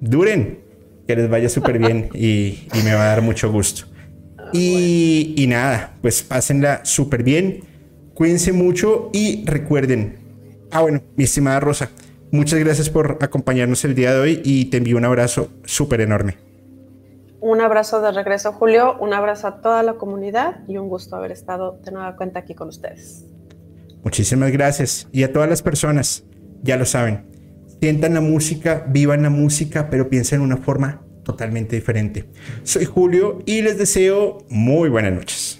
duren, 0.00 0.60
que 1.06 1.16
les 1.16 1.28
vaya 1.28 1.48
súper 1.48 1.78
bien 1.78 2.08
y, 2.14 2.60
me 2.84 2.94
va 2.94 3.04
a 3.04 3.06
dar 3.06 3.22
mucho 3.22 3.50
gusto. 3.50 3.86
Y, 4.52 5.34
y 5.36 5.46
nada, 5.46 5.96
pues 6.02 6.22
pásenla 6.22 6.84
súper 6.84 7.22
bien, 7.22 7.60
cuídense 8.14 8.52
mucho 8.52 9.10
y 9.12 9.44
recuerden, 9.44 10.18
ah 10.70 10.82
bueno, 10.82 11.02
mi 11.16 11.24
estimada 11.24 11.60
Rosa, 11.60 11.90
Muchas 12.32 12.60
gracias 12.60 12.88
por 12.90 13.18
acompañarnos 13.22 13.84
el 13.84 13.96
día 13.96 14.12
de 14.14 14.20
hoy 14.20 14.42
y 14.44 14.66
te 14.66 14.76
envío 14.76 14.96
un 14.96 15.04
abrazo 15.04 15.48
súper 15.64 16.00
enorme. 16.00 16.38
Un 17.40 17.60
abrazo 17.60 18.00
de 18.00 18.12
regreso, 18.12 18.52
Julio. 18.52 18.96
Un 19.00 19.12
abrazo 19.14 19.48
a 19.48 19.60
toda 19.60 19.82
la 19.82 19.94
comunidad 19.94 20.60
y 20.68 20.76
un 20.76 20.88
gusto 20.88 21.16
haber 21.16 21.32
estado 21.32 21.80
de 21.84 21.90
nueva 21.90 22.14
cuenta 22.14 22.38
aquí 22.38 22.54
con 22.54 22.68
ustedes. 22.68 23.24
Muchísimas 24.02 24.50
gracias. 24.52 25.08
Y 25.12 25.22
a 25.22 25.32
todas 25.32 25.48
las 25.48 25.62
personas, 25.62 26.24
ya 26.62 26.76
lo 26.76 26.86
saben, 26.86 27.26
sientan 27.80 28.14
la 28.14 28.20
música, 28.20 28.86
vivan 28.88 29.22
la 29.22 29.30
música, 29.30 29.90
pero 29.90 30.08
piensen 30.08 30.40
en 30.40 30.46
una 30.46 30.56
forma 30.56 31.02
totalmente 31.24 31.76
diferente. 31.76 32.26
Soy 32.62 32.84
Julio 32.84 33.42
y 33.46 33.62
les 33.62 33.78
deseo 33.78 34.38
muy 34.48 34.88
buenas 34.88 35.12
noches. 35.12 35.59